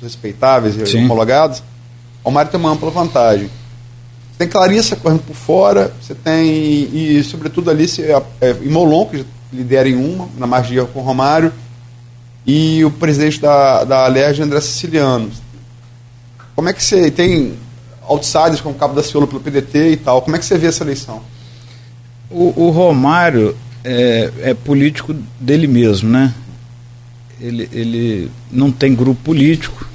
respeitáveis 0.00 0.76
e 0.76 0.86
Sim. 0.86 1.04
homologadas, 1.04 1.62
o 2.24 2.28
Romário 2.30 2.50
tem 2.50 2.58
uma 2.58 2.70
ampla 2.70 2.90
vantagem. 2.90 3.48
Você 3.48 4.38
tem 4.38 4.48
Clarissa 4.48 4.96
correndo 4.96 5.20
por 5.24 5.36
fora, 5.36 5.92
você 6.00 6.14
tem, 6.14 6.48
e 6.90 7.22
sobretudo 7.22 7.70
ali, 7.70 7.86
você, 7.86 8.10
é, 8.10 8.22
é, 8.40 8.56
Imolon, 8.62 9.04
que 9.04 9.26
lidera 9.52 9.86
em 9.86 9.94
uma, 9.94 10.26
na 10.38 10.46
margem 10.46 10.72
de 10.72 10.78
erro 10.78 10.88
com 10.88 11.00
o 11.00 11.02
Romário, 11.02 11.52
e 12.46 12.82
o 12.82 12.90
presidente 12.90 13.38
da, 13.38 13.84
da 13.84 14.06
Alerj, 14.06 14.40
André 14.40 14.62
Siciliano. 14.62 15.30
Como 16.54 16.66
é 16.70 16.72
que 16.72 16.82
você 16.82 17.10
tem 17.10 17.58
outsiders 18.08 18.62
como 18.62 18.74
Cabo 18.74 18.94
da 18.94 19.02
Ciolo 19.02 19.26
pelo 19.26 19.40
PDT 19.40 19.90
e 19.90 19.96
tal, 19.98 20.22
como 20.22 20.34
é 20.34 20.38
que 20.38 20.46
você 20.46 20.56
vê 20.56 20.68
essa 20.68 20.82
eleição? 20.82 21.20
O, 22.30 22.64
o 22.66 22.70
Romário 22.70 23.56
é, 23.84 24.30
é 24.42 24.54
político 24.54 25.14
dele 25.40 25.66
mesmo, 25.66 26.08
né? 26.10 26.34
Ele, 27.40 27.68
ele 27.72 28.30
não 28.50 28.70
tem 28.72 28.94
grupo 28.94 29.20
político. 29.22 29.86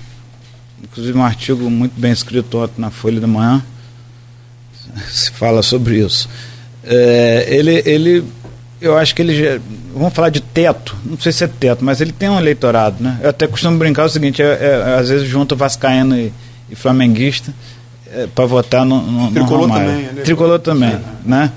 Inclusive 0.83 1.17
um 1.17 1.23
artigo 1.23 1.69
muito 1.69 1.99
bem 1.99 2.11
escrito 2.11 2.57
ontem 2.59 2.79
na 2.81 2.89
Folha 2.91 3.19
da 3.19 3.27
Manhã 3.27 3.63
se 5.09 5.31
fala 5.31 5.61
sobre 5.61 5.99
isso. 5.99 6.29
É, 6.83 7.45
ele, 7.49 7.81
ele, 7.85 8.23
eu 8.81 8.97
acho 8.97 9.13
que 9.13 9.21
ele 9.21 9.35
já, 9.37 9.59
vamos 9.93 10.13
falar 10.13 10.29
de 10.29 10.39
teto, 10.41 10.95
não 11.05 11.17
sei 11.19 11.31
se 11.31 11.43
é 11.43 11.47
teto, 11.47 11.83
mas 11.85 12.01
ele 12.01 12.11
tem 12.11 12.29
um 12.29 12.39
eleitorado, 12.39 13.03
né? 13.03 13.19
Eu 13.21 13.29
até 13.29 13.45
costumo 13.47 13.77
brincar 13.77 14.05
o 14.05 14.09
seguinte, 14.09 14.41
é, 14.41 14.45
é, 14.45 14.95
às 14.99 15.09
vezes 15.09 15.27
junta 15.27 15.55
vascaíno 15.55 16.17
e, 16.17 16.33
e 16.69 16.75
flamenguista 16.75 17.53
para 18.35 18.45
votar 18.45 18.83
no, 18.83 19.01
no, 19.01 19.21
no 19.27 19.31
Tricolor 19.31 19.61
Romário. 19.61 19.87
também, 19.89 20.05
ele- 20.07 20.21
Tricolor 20.21 20.59
também, 20.59 20.99
né? 21.25 21.51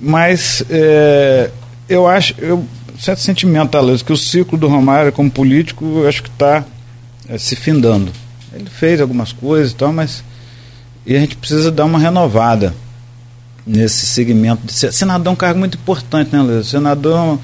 Mas 0.00 0.62
é, 0.70 1.50
eu 1.88 2.06
acho, 2.08 2.34
eu 2.38 2.64
certo 2.98 3.20
sentimento, 3.20 3.76
Aloysio, 3.76 4.04
que 4.06 4.12
o 4.12 4.16
ciclo 4.16 4.56
do 4.58 4.68
Romário 4.68 5.12
como 5.12 5.30
político, 5.30 5.84
eu 6.02 6.08
acho 6.08 6.22
que 6.22 6.28
está 6.30 6.64
se 7.38 7.54
findando. 7.56 8.10
Ele 8.52 8.68
fez 8.68 9.00
algumas 9.00 9.32
coisas 9.32 9.72
e 9.72 9.74
tal, 9.74 9.92
mas 9.92 10.24
e 11.06 11.16
a 11.16 11.20
gente 11.20 11.36
precisa 11.36 11.70
dar 11.70 11.84
uma 11.84 11.98
renovada 11.98 12.74
nesse 13.66 14.06
segmento. 14.06 14.66
De 14.66 14.72
senador 14.92 15.28
é 15.28 15.30
um 15.32 15.36
cargo 15.36 15.58
muito 15.58 15.76
importante, 15.78 16.32
né, 16.34 16.40
Luiz? 16.42 16.66
Senador 16.66 17.38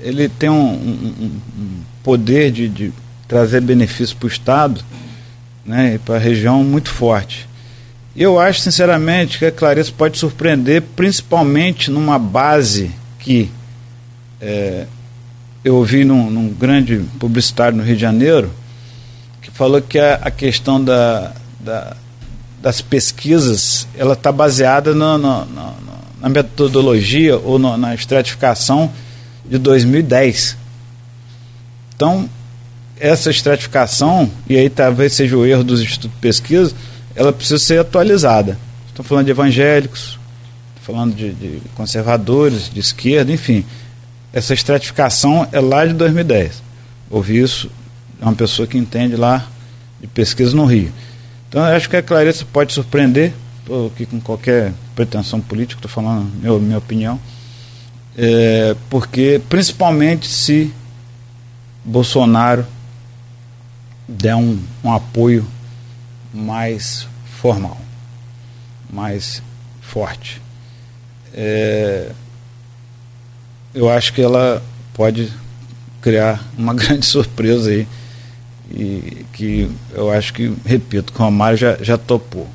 ele 0.00 0.28
tem 0.28 0.48
um, 0.50 0.54
um- 0.72 1.14
um- 1.58 1.80
poder 2.02 2.50
de, 2.50 2.68
de 2.68 2.92
trazer 3.28 3.60
benefício 3.60 4.16
para 4.16 4.26
o 4.26 4.28
Estado 4.30 4.80
né, 5.64 5.94
e 5.94 5.98
para 5.98 6.16
a 6.16 6.18
região 6.18 6.64
muito 6.64 6.88
forte. 6.90 7.46
Eu 8.14 8.40
acho, 8.40 8.60
sinceramente, 8.60 9.38
que 9.38 9.46
a 9.46 9.52
Clarice 9.52 9.92
pode 9.92 10.18
surpreender, 10.18 10.82
principalmente 10.96 11.90
numa 11.90 12.18
base 12.18 12.90
que 13.18 13.50
é, 14.40 14.86
eu 15.64 15.76
ouvi 15.76 16.04
num, 16.04 16.30
num 16.30 16.48
grande 16.48 17.04
publicitário 17.18 17.76
no 17.76 17.84
Rio 17.84 17.94
de 17.94 18.00
Janeiro, 18.00 18.50
que 19.40 19.50
falou 19.50 19.80
que 19.80 19.98
a, 19.98 20.14
a 20.14 20.30
questão 20.30 20.82
da, 20.82 21.32
da, 21.60 21.96
das 22.60 22.80
pesquisas 22.80 23.86
ela 23.96 24.14
está 24.14 24.32
baseada 24.32 24.92
no, 24.92 25.16
no, 25.16 25.44
no, 25.44 25.74
na 26.20 26.28
metodologia 26.28 27.38
ou 27.38 27.58
na 27.58 27.94
estratificação 27.94 28.90
de 29.48 29.56
2010. 29.58 30.56
Então, 31.94 32.28
essa 32.98 33.30
estratificação, 33.30 34.30
e 34.48 34.56
aí 34.56 34.68
talvez 34.68 35.12
seja 35.12 35.36
o 35.36 35.46
erro 35.46 35.64
dos 35.64 35.80
institutos 35.80 36.14
de 36.16 36.20
pesquisa, 36.20 36.74
ela 37.20 37.34
precisa 37.34 37.58
ser 37.58 37.78
atualizada. 37.78 38.58
Estou 38.88 39.04
falando 39.04 39.26
de 39.26 39.30
evangélicos, 39.30 40.18
falando 40.80 41.14
de, 41.14 41.34
de 41.34 41.60
conservadores, 41.74 42.70
de 42.72 42.80
esquerda, 42.80 43.30
enfim. 43.30 43.62
Essa 44.32 44.54
estratificação 44.54 45.46
é 45.52 45.60
lá 45.60 45.84
de 45.84 45.92
2010. 45.92 46.62
Ouvi 47.10 47.38
isso 47.38 47.70
é 48.22 48.24
uma 48.24 48.34
pessoa 48.34 48.66
que 48.66 48.78
entende 48.78 49.16
lá 49.16 49.46
de 50.00 50.06
pesquisa 50.06 50.56
no 50.56 50.64
Rio. 50.64 50.90
Então 51.46 51.60
eu 51.60 51.76
acho 51.76 51.90
que 51.90 51.96
a 51.96 52.02
Clarissa 52.02 52.46
pode 52.50 52.72
surpreender, 52.72 53.34
estou 53.58 53.88
aqui 53.88 54.06
com 54.06 54.18
qualquer 54.18 54.72
pretensão 54.96 55.42
política, 55.42 55.76
estou 55.78 55.90
falando 55.90 56.24
minha, 56.40 56.58
minha 56.58 56.78
opinião, 56.78 57.20
é, 58.16 58.74
porque 58.88 59.42
principalmente 59.46 60.26
se 60.26 60.72
Bolsonaro 61.84 62.64
der 64.08 64.36
um, 64.36 64.58
um 64.82 64.90
apoio 64.90 65.46
mais 66.32 67.09
formal, 67.40 67.80
mais 68.92 69.42
forte. 69.80 70.40
É, 71.32 72.10
eu 73.74 73.88
acho 73.88 74.12
que 74.12 74.20
ela 74.20 74.62
pode 74.94 75.32
criar 76.00 76.42
uma 76.56 76.74
grande 76.74 77.06
surpresa 77.06 77.70
aí. 77.70 77.86
E 78.72 79.26
que 79.32 79.68
eu 79.92 80.12
acho 80.12 80.32
que, 80.32 80.52
repito, 80.64 81.12
que 81.12 81.20
o 81.20 81.24
Romário 81.24 81.58
já, 81.58 81.76
já 81.80 81.98
topou. 81.98 82.46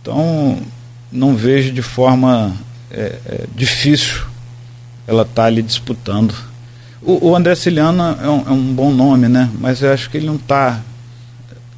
Então, 0.00 0.58
não 1.12 1.36
vejo 1.36 1.72
de 1.72 1.82
forma 1.82 2.56
é, 2.90 3.18
é, 3.26 3.44
difícil 3.54 4.24
ela 5.06 5.22
estar 5.22 5.42
tá 5.42 5.44
ali 5.44 5.62
disputando. 5.62 6.34
O, 7.02 7.28
o 7.28 7.36
André 7.36 7.54
Ciliano 7.54 8.02
é 8.02 8.28
um, 8.28 8.48
é 8.48 8.50
um, 8.50 8.74
bom 8.74 8.90
nome, 8.90 9.28
né? 9.28 9.50
Mas 9.58 9.82
eu 9.82 9.92
acho 9.92 10.08
que 10.08 10.16
ele 10.16 10.26
não 10.26 10.36
está. 10.36 10.80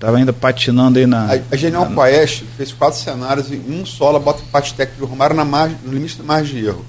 Estava 0.02 0.16
ainda 0.16 0.32
patinando 0.32 0.98
aí 0.98 1.06
na. 1.06 1.32
A, 1.32 1.38
a 1.52 1.56
Genial 1.56 1.88
na, 1.88 1.94
Paeste 1.94 2.44
fez 2.56 2.72
quatro 2.72 2.98
cenários 2.98 3.50
e 3.52 3.54
um 3.54 3.86
só 3.86 4.08
ela 4.08 4.18
bota 4.18 4.42
empate 4.42 4.74
técnico 4.74 5.00
do 5.00 5.06
Romário 5.06 5.36
na 5.36 5.44
margem, 5.44 5.78
no 5.84 5.92
limite 5.92 6.18
da 6.18 6.24
margem 6.24 6.60
de 6.60 6.66
erro 6.66 6.84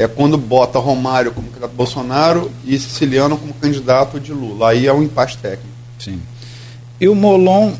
é 0.00 0.08
quando 0.08 0.38
bota 0.38 0.78
Romário 0.78 1.30
como 1.30 1.48
candidato 1.48 1.74
Bolsonaro 1.74 2.50
e 2.64 2.78
Siciliano 2.78 3.36
como 3.36 3.52
candidato 3.52 4.18
de 4.18 4.32
Lula. 4.32 4.70
Aí 4.70 4.86
é 4.86 4.92
um 4.94 5.02
empate 5.02 5.36
técnico. 5.36 5.68
Sim. 5.98 6.22
E 6.98 7.06
o 7.06 7.14
Molon, 7.14 7.74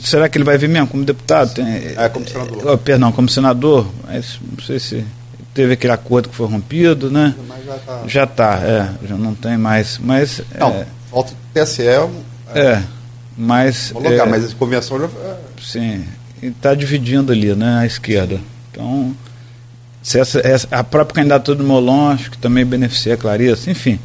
será 0.00 0.28
que 0.28 0.36
ele 0.36 0.44
vai 0.44 0.58
vir 0.58 0.68
mesmo 0.68 0.88
como 0.88 1.04
deputado? 1.04 1.54
Tem, 1.54 1.94
é, 1.96 2.08
como 2.08 2.28
senador. 2.28 2.72
É, 2.72 2.76
perdão, 2.76 3.12
como 3.12 3.28
senador, 3.28 3.86
mas 4.04 4.40
não 4.50 4.64
sei 4.64 4.80
se 4.80 5.06
teve 5.54 5.74
aquele 5.74 5.92
acordo 5.92 6.28
que 6.28 6.34
foi 6.34 6.48
rompido, 6.48 7.08
né? 7.08 7.36
Mas 7.46 7.64
já 7.64 7.76
está. 7.76 8.02
Já 8.08 8.24
está, 8.24 8.54
é, 8.64 9.06
já 9.06 9.14
não 9.16 9.32
tem 9.32 9.56
mais. 9.56 9.98
Mas, 9.98 10.42
não, 10.58 10.70
é, 10.70 10.88
falta 11.08 11.32
o 11.32 11.36
TSE. 11.54 11.84
É, 12.54 12.60
é 12.60 12.84
mas. 13.36 13.92
Colocar, 13.92 14.10
é, 14.10 14.26
mas 14.26 14.52
a 14.52 14.54
convenção 14.54 15.00
já. 15.00 15.08
Sim, 15.62 16.04
está 16.42 16.74
dividindo 16.74 17.32
ali, 17.32 17.54
né, 17.54 17.80
a 17.80 17.86
esquerda. 17.86 18.40
Então 18.70 19.14
se 20.06 20.20
essa, 20.20 20.38
essa, 20.38 20.68
a 20.70 20.84
própria 20.84 21.16
candidatura 21.16 21.58
do 21.58 21.64
Molon, 21.64 22.10
acho 22.10 22.30
que 22.30 22.38
também 22.38 22.64
beneficia 22.64 23.14
a 23.14 23.16
Clarissa, 23.16 23.68
enfim. 23.68 23.98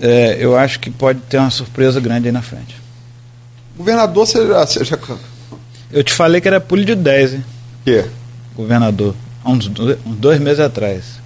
É, 0.00 0.36
eu 0.40 0.58
acho 0.58 0.80
que 0.80 0.90
pode 0.90 1.20
ter 1.28 1.38
uma 1.38 1.48
surpresa 1.48 2.00
grande 2.00 2.26
aí 2.26 2.32
na 2.32 2.42
frente. 2.42 2.74
Governador, 3.76 4.26
você 4.26 4.44
já, 4.44 4.66
você 4.66 4.84
já... 4.84 4.98
Eu 5.92 6.02
te 6.02 6.12
falei 6.12 6.40
que 6.40 6.48
era 6.48 6.60
pulho 6.60 6.84
de 6.84 6.96
10, 6.96 7.34
hein? 7.34 7.44
Que? 7.84 8.04
Governador. 8.56 9.14
Há 9.44 9.50
uns 9.50 9.68
uns 9.68 10.16
dois 10.16 10.40
meses 10.40 10.58
atrás. 10.58 11.20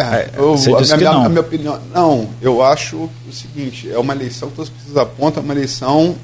É, 0.00 0.30
eu, 0.36 0.56
você 0.56 0.74
disse 0.76 0.94
a, 0.94 0.96
minha, 0.96 1.10
que 1.10 1.16
não. 1.16 1.24
a 1.24 1.28
minha 1.28 1.40
opinião. 1.40 1.80
Não, 1.94 2.30
eu 2.40 2.62
acho 2.62 2.96
o 2.96 3.32
seguinte: 3.32 3.90
é 3.90 3.98
uma 3.98 4.14
eleição 4.14 4.48
que 4.50 4.56
todas 4.56 4.70
as 4.70 4.76
pessoas 4.76 4.96
apontam, 4.96 5.42
é 5.42 5.44
uma 5.44 5.54
eleição 5.54 6.16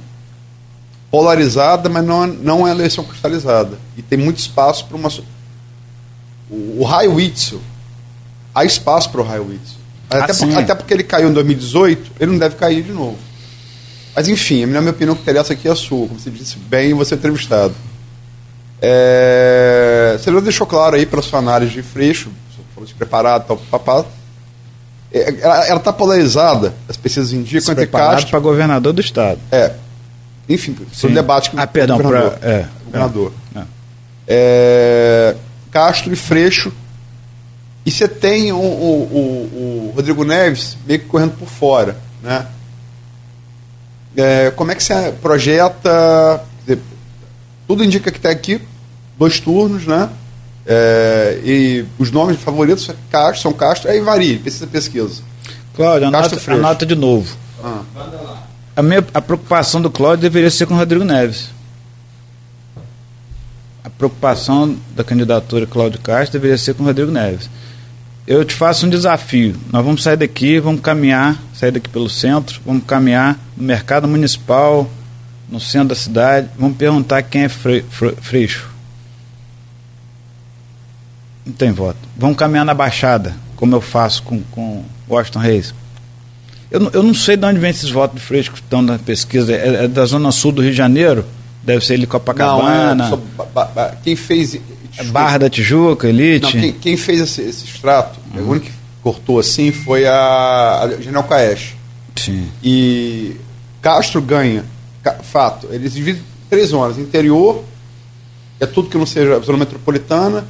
polarizada, 1.11 1.89
mas 1.89 2.05
não, 2.05 2.27
não 2.27 2.69
é 2.69 2.70
eleição 2.70 3.05
cristalizada. 3.05 3.78
E 3.97 4.03
tem 4.03 4.19
muito 4.19 4.39
espaço 4.39 4.86
para 4.86 4.97
uma 4.97 5.09
o, 6.51 6.81
o 6.81 6.85
Raio 6.85 7.15
Witzel, 7.15 7.61
há 8.55 8.65
espaço 8.65 9.11
para 9.11 9.20
o 9.20 9.24
Raio 9.24 9.48
Witzel. 9.48 9.78
Até, 10.09 10.32
ah, 10.32 10.36
por, 10.36 10.59
até, 10.59 10.74
porque 10.74 10.94
ele 10.94 11.03
caiu 11.03 11.28
em 11.28 11.32
2018, 11.32 12.12
ele 12.20 12.31
não 12.31 12.39
deve 12.39 12.57
cair 12.57 12.82
de 12.82 12.93
novo. 12.93 13.19
Mas 14.15 14.28
enfim, 14.28 14.62
a 14.62 14.66
minha, 14.66 14.81
minha 14.81 14.93
opinião 14.93 15.15
que 15.15 15.23
interessa 15.23 15.53
aqui 15.53 15.69
é 15.69 15.73
a 15.73 15.77
sua, 15.77 16.07
como 16.07 16.19
você 16.19 16.31
disse 16.31 16.57
bem, 16.59 16.94
você 16.94 17.15
é 17.15 17.19
entrevistado. 17.19 17.74
É, 18.81 20.16
você 20.19 20.32
já 20.32 20.40
deixou 20.40 20.66
claro 20.66 20.97
aí 20.97 21.05
para 21.05 21.20
sua 21.23 21.39
análise 21.39 21.73
de 21.73 21.82
Freixo, 21.82 22.31
falou 22.77 22.86
de 22.86 22.94
preparado, 22.94 23.47
tal, 23.47 23.57
papá. 23.57 24.05
É, 25.11 25.40
ela 25.40 25.78
está 25.78 25.93
polarizada, 25.93 26.74
as 26.89 26.97
pesquisas 26.97 27.32
indicam 27.32 27.73
entre 27.73 27.86
Castro. 27.86 28.31
para 28.31 28.39
governador 28.39 28.93
do 28.93 29.01
estado. 29.01 29.40
É. 29.51 29.73
Enfim, 30.48 30.77
foi 30.93 31.11
um 31.11 31.15
debate 31.15 31.51
que 31.51 31.59
ah, 31.59 31.66
perdão, 31.66 31.97
governador. 31.97 32.39
Pra, 32.39 32.48
é, 32.48 32.69
governador. 32.85 33.32
É. 33.57 33.62
É, 34.28 35.36
Castro 35.70 36.12
e 36.12 36.16
Freixo. 36.16 36.73
E 37.85 37.90
você 37.90 38.07
tem 38.09 38.53
o, 38.53 38.57
o, 38.57 38.61
o, 38.61 39.89
o, 39.89 39.93
Rodrigo 39.94 40.24
Neves 40.24 40.77
meio 40.86 41.01
que 41.01 41.07
correndo 41.07 41.36
por 41.39 41.48
fora. 41.48 41.97
Né? 42.23 42.47
É, 44.16 44.51
como 44.51 44.73
é 44.73 44.74
que 44.74 44.82
você 44.82 45.12
projeta? 45.23 46.44
Tudo 47.66 47.85
indica 47.85 48.11
que 48.11 48.19
está 48.19 48.31
aqui, 48.31 48.61
dois 49.19 49.40
turnos, 49.40 49.86
né? 49.86 50.09
É, 50.67 51.41
e 51.45 51.85
os 51.99 52.11
nomes 52.11 52.41
favoritos 52.41 52.91
Castro, 53.11 53.43
são 53.43 53.53
Castro, 53.53 53.91
aí 53.91 54.01
varia, 54.01 54.39
precisa 54.39 54.67
pesquisa. 54.67 55.23
Cláudio, 55.75 56.09
anota, 56.09 56.53
anota 56.53 56.87
de 56.87 56.97
novo. 56.97 57.37
Ah. 57.63 57.83
A, 58.75 58.83
minha, 58.83 59.05
a 59.15 59.21
preocupação 59.21 59.81
do 59.81 59.91
Cláudio 59.91 60.23
deveria 60.23 60.51
ser 60.51 60.67
com 60.67 60.75
o 60.75 60.77
Rodrigo 60.77 61.05
Neves 61.05 61.57
a 63.87 63.91
preocupação 63.91 64.77
da 64.97 65.05
candidatura 65.05 65.65
Cláudio 65.65 66.01
Castro 66.01 66.33
deveria 66.33 66.59
ser 66.59 66.75
com 66.75 66.83
o 66.83 66.87
Rodrigo 66.87 67.13
Neves. 67.13 67.49
Eu 68.27 68.45
te 68.45 68.53
faço 68.53 68.85
um 68.85 68.91
desafio. 68.91 69.55
Nós 69.73 69.85
vamos 69.85 70.03
sair 70.03 70.17
daqui, 70.17 70.59
vamos 70.59 70.81
caminhar, 70.81 71.41
sair 71.55 71.71
daqui 71.71 71.89
pelo 71.89 72.11
centro, 72.11 72.61
vamos 72.67 72.83
caminhar 72.85 73.39
no 73.57 73.63
mercado 73.63 74.09
municipal, 74.09 74.91
no 75.49 75.61
centro 75.61 75.91
da 75.91 75.95
cidade, 75.95 76.49
vamos 76.59 76.77
perguntar 76.77 77.23
quem 77.23 77.45
é 77.45 77.49
fre, 77.49 77.85
fre, 77.89 78.17
Freixo. 78.21 78.69
Não 81.47 81.52
tem 81.52 81.70
voto. 81.70 81.98
Vamos 82.16 82.36
caminhar 82.36 82.64
na 82.64 82.74
Baixada, 82.74 83.36
como 83.55 83.74
eu 83.74 83.81
faço 83.81 84.23
com, 84.24 84.43
com 84.51 84.85
Washington 85.09 85.39
Reis. 85.39 85.74
Eu, 86.70 86.90
eu 86.93 87.02
não 87.02 87.14
sei 87.14 87.36
de 87.36 87.47
onde 87.47 87.60
vem 87.60 87.70
esses 87.70 87.90
votos 87.90 88.20
de 88.20 88.27
Freixo 88.27 88.52
que 88.52 88.59
estão 88.59 88.82
na 88.82 88.98
pesquisa. 88.98 89.52
É, 89.52 89.85
é 89.85 89.89
da 89.89 90.05
zona 90.05 90.32
sul 90.32 90.51
do 90.51 90.60
Rio 90.60 90.73
de 90.73 90.77
Janeiro? 90.77 91.24
Deve 91.62 91.85
ser 91.85 91.94
ele 91.94 92.06
Copacabana. 92.06 92.94
Não, 92.94 93.23
é, 93.77 93.94
quem 94.02 94.16
fez. 94.16 94.59
É 94.98 95.05
Barra 95.05 95.39
da 95.39 95.51
Tijuca, 95.51 96.09
Elite. 96.09 96.44
Não, 96.44 96.62
quem, 96.62 96.73
quem, 96.73 96.97
fez 96.97 97.20
esse, 97.20 97.43
esse 97.43 97.64
extrato, 97.64 98.18
uhum. 98.35 98.43
o 98.43 98.51
único 98.51 98.66
que 98.66 98.73
cortou 99.02 99.39
assim 99.39 99.70
foi 99.70 100.06
a, 100.06 100.81
a 100.82 101.02
General 101.02 101.24
Caes. 101.24 101.74
Sim. 102.16 102.48
E 102.62 103.36
Castro 103.81 104.20
ganha. 104.20 104.64
Fato, 105.23 105.68
eles 105.70 105.93
dividem 105.93 106.23
três 106.51 106.68
zonas: 106.70 106.98
interior, 106.98 107.62
é 108.59 108.66
tudo 108.66 108.89
que 108.89 108.97
não 108.97 109.06
seja 109.06 109.39
zona 109.40 109.59
metropolitana, 109.59 110.44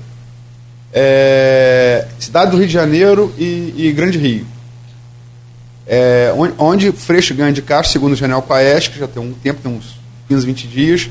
é, 0.93 2.07
cidade 2.19 2.51
do 2.51 2.57
Rio 2.57 2.67
de 2.67 2.73
Janeiro 2.73 3.33
e, 3.39 3.75
e 3.77 3.93
Grande 3.93 4.19
Rio. 4.19 4.47
É, 5.87 6.33
onde, 6.37 6.55
onde 6.59 6.93
Freixo 6.93 7.35
ganha 7.35 7.53
de 7.53 7.63
Castro, 7.63 7.93
segundo 7.93 8.13
o 8.13 8.17
General 8.17 8.43
Paes, 8.43 8.89
que 8.89 8.99
já 8.99 9.07
tem 9.07 9.23
um 9.23 9.33
tempo, 9.33 9.61
tem 9.63 9.73
uns 9.73 9.99
15, 10.29 10.47
20 10.47 10.67
dias, 10.67 11.11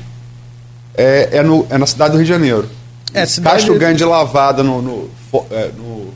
é, 0.94 1.38
é, 1.38 1.42
no, 1.42 1.66
é 1.70 1.78
na 1.78 1.86
cidade 1.86 2.12
do 2.12 2.18
Rio 2.18 2.26
de 2.26 2.32
Janeiro. 2.32 2.68
É, 3.14 3.24
cidade... 3.24 3.56
Castro 3.56 3.78
ganha 3.78 3.94
de 3.94 4.04
lavada 4.04 4.62
no, 4.62 4.82
no, 4.82 5.10
é, 5.50 5.70
no, 5.76 6.12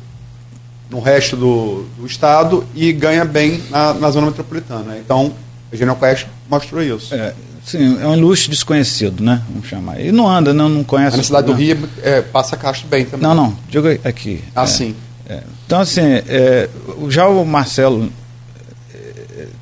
no 0.91 1.01
resto 1.01 1.37
do, 1.37 1.87
do, 1.97 2.07
estado 2.07 2.67
e 2.75 2.93
ganha 2.93 3.25
bem 3.25 3.63
na, 3.71 3.95
na 3.95 4.11
zona 4.11 4.27
metropolitana. 4.27 4.99
Então, 4.99 5.33
a 5.73 5.77
General 5.77 5.97
Quest 5.97 6.27
mostrou 6.49 6.83
isso. 6.83 7.15
É, 7.15 7.33
sim, 7.65 8.01
é 8.01 8.07
um 8.07 8.19
luxo 8.19 8.51
desconhecido, 8.51 9.23
né? 9.23 9.43
Vamos 9.51 9.69
chamar. 9.69 10.01
E 10.01 10.13
não 10.13 10.29
anda, 10.29 10.53
não, 10.53 10.69
não 10.69 10.85
conhece. 10.85 11.17
na 11.17 11.23
cidade 11.23 11.47
do 11.47 11.53
Rio 11.53 11.89
é, 12.03 12.21
passa 12.21 12.57
Castro 12.57 12.89
bem 12.89 13.05
também. 13.05 13.27
Não, 13.27 13.35
não, 13.35 13.57
digo 13.69 13.87
aqui. 14.05 14.43
Ah, 14.55 14.63
é, 14.63 14.67
sim. 14.67 14.95
É. 15.29 15.43
Então, 15.67 15.81
assim, 15.81 16.03
é, 16.03 16.69
já 17.09 17.29
o 17.29 17.45
Marcelo 17.45 18.11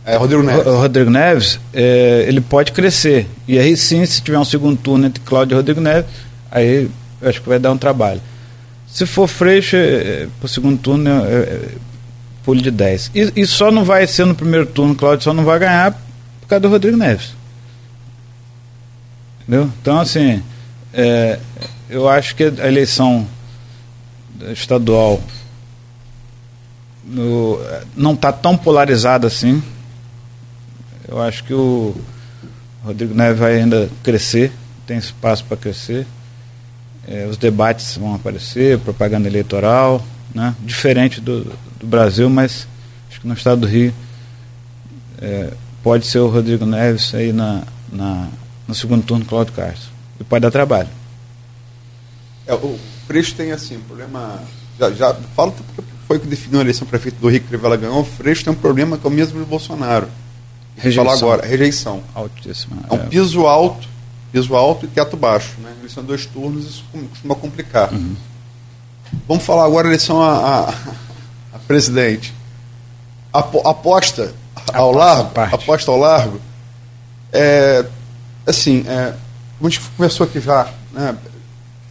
é, 0.09 0.17
Rodrigo 0.17 0.43
Neves. 0.43 0.65
Rodrigo 0.65 1.11
Neves, 1.11 1.61
é, 1.73 2.25
ele 2.27 2.41
pode 2.41 2.73
crescer. 2.73 3.29
E 3.47 3.59
aí 3.59 3.77
sim, 3.77 4.05
se 4.07 4.23
tiver 4.23 4.39
um 4.39 4.45
segundo 4.45 4.79
turno 4.79 5.07
entre 5.07 5.23
Cláudio 5.23 5.55
e 5.55 5.57
Rodrigo 5.57 5.83
Neves, 5.83 6.07
aí 6.51 6.89
eu 7.21 7.29
acho 7.29 7.43
que 7.43 7.49
vai 7.49 7.59
dar 7.59 7.71
um 7.73 7.77
trabalho. 7.77 8.21
Se 8.87 9.05
for 9.05 9.29
Freixo, 9.29 9.77
é, 9.77 9.81
é 9.81 10.29
para 10.39 10.47
o 10.47 10.49
segundo 10.49 10.79
turno, 10.79 11.11
é, 11.11 11.13
é, 11.13 11.69
pulo 12.43 12.63
de 12.63 12.71
10. 12.71 13.11
E, 13.15 13.33
e, 13.37 13.47
só 13.47 13.71
não 13.71 13.85
vai 13.85 14.07
ser 14.07 14.25
no 14.25 14.35
primeiro 14.35 14.65
turno, 14.65 14.95
Cláudio 14.95 15.25
só 15.25 15.35
não 15.35 15.45
vai 15.45 15.59
ganhar 15.59 15.93
por 16.41 16.49
causa 16.49 16.61
do 16.61 16.69
Rodrigo 16.69 16.97
Neves. 16.97 17.35
Entendeu? 19.49 19.73
Então, 19.81 19.99
assim, 19.99 20.43
é, 20.93 21.39
eu 21.89 22.07
acho 22.07 22.37
que 22.37 22.45
a 22.45 22.69
eleição 22.69 23.27
estadual 24.53 25.19
no, 27.03 27.59
não 27.97 28.13
está 28.13 28.31
tão 28.31 28.59
polarizada 28.59 29.27
assim. 29.27 29.63
Eu 31.09 31.19
acho 31.23 31.43
que 31.45 31.55
o 31.55 31.97
Rodrigo 32.85 33.15
Neves 33.15 33.39
vai 33.39 33.59
ainda 33.59 33.89
crescer, 34.03 34.53
tem 34.87 34.99
espaço 34.99 35.43
para 35.47 35.57
crescer. 35.57 36.07
É, 37.07 37.25
os 37.25 37.39
debates 37.39 37.97
vão 37.97 38.15
aparecer, 38.15 38.79
propaganda 38.81 39.27
eleitoral, 39.27 40.05
né? 40.35 40.55
diferente 40.61 41.23
do, 41.23 41.45
do 41.81 41.87
Brasil, 41.87 42.29
mas 42.29 42.69
acho 43.09 43.19
que 43.23 43.27
no 43.27 43.33
estado 43.33 43.63
do 43.63 43.67
Rio 43.67 43.95
é, 45.23 45.55
pode 45.83 46.07
ser 46.07 46.19
o 46.19 46.29
Rodrigo 46.29 46.67
Neves 46.67 47.15
aí 47.15 47.33
na, 47.33 47.63
na, 47.91 48.29
no 48.69 48.75
segundo 48.75 49.03
turno 49.03 49.25
Cláudio 49.25 49.55
Castro. 49.55 49.89
E 50.21 50.25
pode 50.25 50.43
dar 50.43 50.51
trabalho. 50.51 50.91
É, 52.47 52.55
o 52.55 52.79
Freixo 53.07 53.35
tem 53.35 53.51
assim, 53.51 53.79
um 53.79 53.81
problema. 53.81 54.43
Já, 54.79 54.91
já 54.91 55.15
falo 55.35 55.53
porque 55.53 55.83
foi 56.07 56.19
que 56.19 56.27
definiu 56.27 56.59
a 56.59 56.63
eleição 56.63 56.87
prefeito 56.87 57.19
do 57.19 57.29
Rio 57.29 57.41
que 57.41 57.49
Crivella 57.49 57.77
ganhou. 57.77 58.01
O 58.01 58.05
Freixo 58.05 58.45
tem 58.45 58.53
um 58.53 58.57
problema 58.57 58.99
que 58.99 59.07
é 59.07 59.11
o 59.11 59.13
mesmo 59.13 59.41
do 59.41 59.47
Bolsonaro. 59.47 60.09
Rejeição. 60.77 61.05
Falar 61.05 61.17
agora, 61.17 61.47
rejeição. 61.47 62.03
Altíssima. 62.15 62.77
É 62.89 62.95
um 62.95 62.99
é. 62.99 63.07
piso 63.07 63.47
alto, 63.47 63.89
piso 64.31 64.55
alto 64.55 64.85
e 64.85 64.89
teto 64.89 65.17
baixo. 65.17 65.57
Né? 65.59 65.73
Eleição 65.79 66.05
dois 66.05 66.27
turnos, 66.27 66.65
isso 66.65 66.85
costuma 67.11 67.35
complicar. 67.35 67.93
Uhum. 67.93 68.15
Vamos 69.27 69.45
falar 69.45 69.65
agora 69.65 69.89
eleição 69.89 70.23
a, 70.23 70.35
a, 70.37 70.69
a 71.55 71.59
presidente. 71.67 72.35
Aposta 73.33 74.33
ao 74.73 74.93
largo, 74.93 75.31
aposta 75.53 75.91
ao 75.91 75.99
largo. 75.99 76.41
É, 77.33 77.85
assim, 78.49 78.85
é, 78.87 79.15
como 79.59 79.69
a 79.69 79.71
gente 79.71 79.81
conversou 79.97 80.27
aqui 80.27 80.41
já, 80.41 80.73
né, 80.93 81.17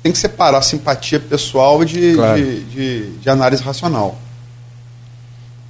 tem 0.02 0.12
que 0.12 0.18
separar 0.18 0.62
simpatia 0.62 1.20
pessoal 1.20 1.84
de, 1.84 2.14
claro. 2.16 2.38
de, 2.38 2.64
de, 2.64 3.18
de, 3.18 3.30
análise 3.30 3.62
racional. 3.62 4.18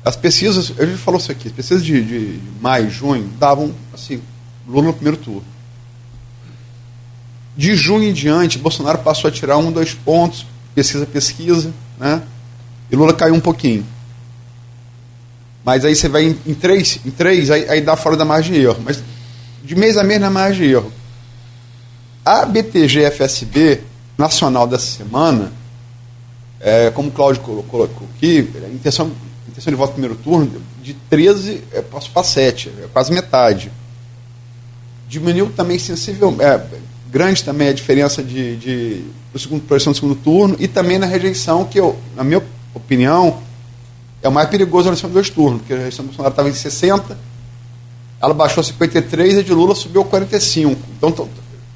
As 0.03 0.15
pesquisas, 0.15 0.71
a 0.77 0.85
gente 0.85 0.97
falou 0.97 1.19
isso 1.19 1.31
aqui, 1.31 1.47
as 1.47 1.53
pesquisas 1.53 1.83
de, 1.83 2.01
de, 2.03 2.37
de 2.37 2.61
maio, 2.61 2.89
junho, 2.89 3.27
davam 3.39 3.73
assim, 3.93 4.21
Lula 4.67 4.87
no 4.87 4.93
primeiro 4.93 5.17
turno. 5.17 5.45
De 7.55 7.75
junho 7.75 8.03
em 8.03 8.13
diante, 8.13 8.59
Bolsonaro 8.59 8.99
passou 8.99 9.27
a 9.27 9.31
tirar 9.31 9.57
um, 9.57 9.71
dois 9.71 9.93
pontos, 9.93 10.45
pesquisa, 10.75 11.05
pesquisa, 11.05 11.73
né? 11.97 12.21
E 12.91 12.95
Lula 12.95 13.13
caiu 13.13 13.33
um 13.33 13.39
pouquinho. 13.39 13.85
Mas 15.65 15.83
aí 15.83 15.95
você 15.95 16.07
vai 16.07 16.23
em, 16.23 16.39
em 16.45 16.53
três, 16.53 16.99
em 17.03 17.09
três 17.09 17.49
aí, 17.49 17.67
aí, 17.67 17.81
dá 17.81 17.97
fora 17.97 18.15
da 18.15 18.23
margem 18.23 18.53
de 18.53 18.61
erro. 18.61 18.79
Mas 18.85 19.03
de 19.63 19.75
mês 19.75 19.97
a 19.97 20.03
mês 20.03 20.19
na 20.19 20.29
margem 20.29 20.67
de 20.67 20.73
erro. 20.73 20.91
A 22.25 22.45
BTG-FSB 22.45 23.81
nacional 24.17 24.67
dessa 24.67 24.97
semana, 24.97 25.51
é, 26.59 26.89
como 26.91 27.09
o 27.09 27.11
Cláudio 27.11 27.41
colocou 27.41 27.89
aqui, 28.15 28.49
a 28.63 28.67
intenção, 28.69 29.11
a 29.45 29.49
intenção 29.49 29.71
de 29.71 29.77
voto 29.77 29.89
no 29.89 29.93
primeiro 29.93 30.15
turno, 30.15 30.61
de 30.81 30.93
13 30.93 31.63
é, 31.71 31.81
passou 31.81 32.11
para 32.11 32.23
7, 32.23 32.71
é 32.83 32.87
quase 32.91 33.11
metade. 33.11 33.71
Diminuiu 35.07 35.51
também 35.55 35.79
sensível, 35.79 36.35
é, 36.39 36.61
grande 37.09 37.43
também 37.43 37.69
a 37.69 37.73
diferença 37.73 38.23
de, 38.23 38.57
de 38.57 39.05
do 39.31 39.39
segundo 39.39 39.61
projeção 39.61 39.93
do 39.93 39.95
segundo 39.95 40.15
turno 40.15 40.55
e 40.59 40.67
também 40.67 40.97
na 40.97 41.05
rejeição, 41.05 41.65
que 41.65 41.79
eu, 41.79 41.97
na 42.15 42.23
minha 42.23 42.43
opinião, 42.73 43.41
é 44.21 44.27
o 44.27 44.31
mais 44.31 44.49
perigoso 44.49 44.85
na 44.85 44.89
eleição 44.89 45.09
de 45.09 45.13
dois 45.13 45.29
turnos, 45.29 45.59
porque 45.59 45.73
a 45.73 45.77
eleição 45.77 46.03
do 46.03 46.07
Bolsonaro 46.07 46.33
estava 46.33 46.49
em 46.49 46.53
60, 46.53 47.17
ela 48.21 48.33
baixou 48.33 48.61
a 48.61 48.63
53 48.63 49.35
e 49.35 49.39
a 49.39 49.43
de 49.43 49.53
Lula 49.53 49.75
subiu 49.75 50.01
a 50.01 50.05
45. 50.05 50.79
Então, 50.97 51.29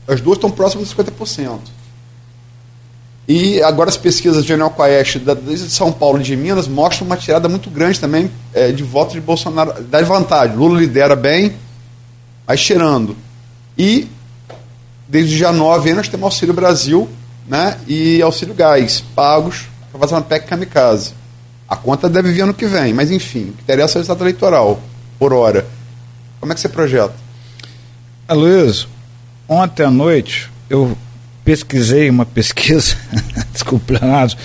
as 0.08 0.22
duas 0.22 0.38
estão 0.38 0.50
próximas 0.50 0.90
de 0.90 0.96
50%. 0.96 1.60
E 3.28 3.62
agora 3.62 3.90
as 3.90 3.98
pesquisas 3.98 4.44
de 4.44 4.50
Jornal 4.50 4.72
Quaest, 4.72 5.20
desde 5.20 5.70
São 5.70 5.92
Paulo 5.92 6.20
e 6.20 6.24
de 6.24 6.36
Minas, 6.36 6.68
mostram 6.68 7.06
uma 7.06 7.16
tirada 7.16 7.48
muito 7.48 7.70
grande 7.70 8.00
também 8.00 8.30
é, 8.54 8.72
de 8.72 8.84
votos 8.84 9.14
de 9.14 9.22
Bolsonaro. 9.22 9.82
Da 9.84 10.02
vantagem. 10.02 10.56
Lula 10.56 10.80
lidera 10.80 11.16
bem, 11.16 11.54
mas 12.46 12.62
tirando. 12.62 13.16
E 13.78 14.08
desde 15.08 15.38
dia 15.38 15.52
9 15.52 15.94
nós 15.94 16.08
temos 16.08 16.26
Auxílio 16.26 16.54
Brasil 16.54 17.08
né, 17.48 17.78
e 17.88 18.22
Auxílio 18.22 18.54
Gás, 18.54 19.04
pagos 19.16 19.68
para 19.92 20.00
fazer 20.00 20.16
uma 20.16 20.22
PEC 20.22 20.48
kamikaze. 20.48 21.14
A 21.70 21.76
conta 21.76 22.10
deve 22.10 22.32
vir 22.32 22.42
ano 22.42 22.54
que 22.54 22.66
vem, 22.66 22.94
mas 22.94 23.12
enfim, 23.12 23.50
o 23.50 23.54
que 23.54 23.62
interessa 23.62 23.94
é 23.94 23.96
o 23.98 24.02
resultado 24.02 24.24
eleitoral, 24.24 24.80
por 25.18 25.32
hora. 25.32 25.66
Como 26.42 26.52
é 26.52 26.56
que 26.56 26.60
você 26.60 26.68
projeta? 26.68 27.14
Aloysio, 28.28 28.88
ontem 29.48 29.84
à 29.84 29.92
noite 29.92 30.50
eu 30.68 30.98
pesquisei 31.46 32.10
uma 32.10 32.26
pesquisa, 32.26 32.96
desculpa, 33.54 33.94
Leonardo, 33.94 34.36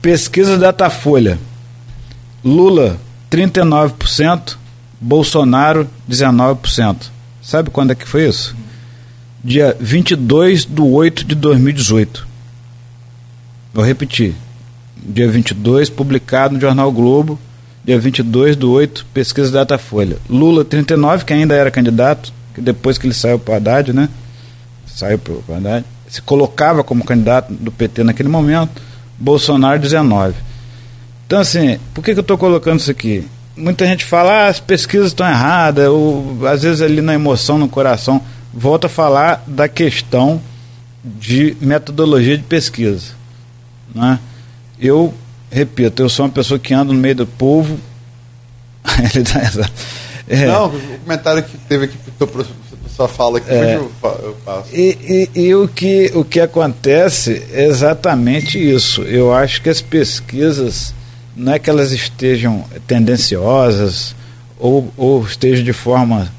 pesquisa 0.00 0.56
Datafolha. 0.56 1.38
Lula, 2.44 2.98
39%, 3.30 4.56
Bolsonaro, 5.00 5.88
19%. 6.08 7.10
Sabe 7.42 7.70
quando 7.70 7.90
é 7.90 7.94
que 7.96 8.06
foi 8.06 8.28
isso? 8.28 8.54
Dia 9.42 9.76
22 9.80 10.64
de 10.64 10.80
8 10.80 11.24
de 11.24 11.34
2018. 11.34 12.26
Vou 13.74 13.84
repetir. 13.84 14.34
Dia 14.96 15.28
22, 15.28 15.90
publicado 15.90 16.54
no 16.54 16.60
Jornal 16.60 16.92
Globo, 16.92 17.36
dia 17.84 17.98
22 17.98 18.56
de 18.56 18.66
8, 18.66 19.06
pesquisa 19.12 19.50
Datafolha. 19.50 20.16
Lula, 20.28 20.64
39, 20.64 21.24
que 21.24 21.32
ainda 21.32 21.54
era 21.54 21.70
candidato, 21.70 22.32
que 22.54 22.60
depois 22.60 22.98
que 22.98 23.06
ele 23.06 23.14
saiu 23.14 23.38
para 23.38 23.56
Haddad, 23.56 23.92
né? 23.92 24.08
Saiu 24.86 25.18
para 25.18 25.56
Haddad 25.56 25.84
se 26.12 26.20
colocava 26.20 26.84
como 26.84 27.02
candidato 27.02 27.54
do 27.54 27.72
PT 27.72 28.04
naquele 28.04 28.28
momento, 28.28 28.82
Bolsonaro 29.18 29.80
19. 29.80 30.34
Então, 31.26 31.40
assim, 31.40 31.78
por 31.94 32.04
que, 32.04 32.12
que 32.12 32.18
eu 32.18 32.22
estou 32.22 32.36
colocando 32.36 32.80
isso 32.80 32.90
aqui? 32.90 33.26
Muita 33.56 33.86
gente 33.86 34.04
fala, 34.04 34.44
ah, 34.44 34.48
as 34.48 34.60
pesquisas 34.60 35.06
estão 35.06 35.26
erradas, 35.26 35.88
ou 35.88 36.46
às 36.46 36.64
vezes 36.64 36.82
ali 36.82 37.00
na 37.00 37.14
emoção, 37.14 37.56
no 37.56 37.66
coração. 37.66 38.20
Volto 38.52 38.84
a 38.84 38.90
falar 38.90 39.42
da 39.46 39.66
questão 39.68 40.38
de 41.02 41.56
metodologia 41.62 42.36
de 42.36 42.44
pesquisa. 42.44 43.14
Né? 43.94 44.18
Eu, 44.78 45.14
repito, 45.52 46.02
eu 46.02 46.08
sou 46.08 46.24
uma 46.24 46.32
pessoa 46.32 46.58
que 46.58 46.72
anda 46.72 46.92
no 46.92 46.98
meio 46.98 47.14
do 47.14 47.26
povo. 47.26 47.78
é. 50.28 50.46
Não, 50.46 50.66
o 50.66 50.98
comentário 50.98 51.42
que 51.42 51.56
teve 51.58 51.84
aqui 51.84 51.96
do 52.18 52.26
sua 52.94 53.08
fala 53.08 53.38
aqui, 53.38 53.50
é, 53.50 53.76
eu, 53.76 53.90
eu 54.02 54.36
passo. 54.44 54.68
E, 54.74 55.28
e, 55.34 55.40
e, 55.40 55.54
o, 55.54 55.66
que, 55.66 56.10
o 56.14 56.24
que 56.24 56.40
acontece 56.40 57.42
é 57.52 57.64
exatamente 57.64 58.58
isso. 58.58 59.02
Eu 59.02 59.32
acho 59.32 59.62
que 59.62 59.70
as 59.70 59.80
pesquisas, 59.80 60.94
não 61.34 61.54
é 61.54 61.58
que 61.58 61.70
elas 61.70 61.90
estejam 61.92 62.64
tendenciosas 62.86 64.14
ou, 64.58 64.92
ou 64.96 65.24
estejam 65.24 65.64
de 65.64 65.72
forma 65.72 66.30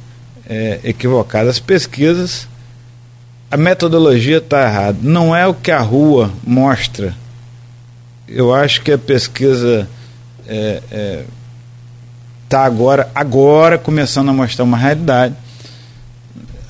é, 0.48 0.80
equivocada. 0.84 1.50
As 1.50 1.60
pesquisas, 1.60 2.48
a 3.50 3.58
metodologia 3.58 4.38
está 4.38 4.64
errada. 4.68 4.98
Não 5.02 5.36
é 5.36 5.48
o 5.48 5.56
que 5.56 5.72
a 5.72 5.80
rua 5.80 6.32
mostra. 6.46 7.16
Eu 8.28 8.54
acho 8.54 8.82
que 8.82 8.92
a 8.92 8.98
pesquisa 8.98 9.88
está 10.42 10.54
é, 10.54 10.84
é, 10.92 11.24
tá 12.50 12.64
agora, 12.64 13.10
agora 13.14 13.78
começando 13.78 14.30
a 14.30 14.34
mostrar 14.34 14.64
uma 14.64 14.78
realidade 14.78 15.36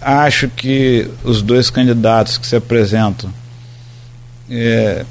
acho 0.03 0.49
que 0.49 1.09
os 1.23 1.41
dois 1.41 1.69
candidatos 1.69 2.37
que 2.37 2.45
se 2.45 2.55
apresentam, 2.55 3.33
é, 4.49 5.05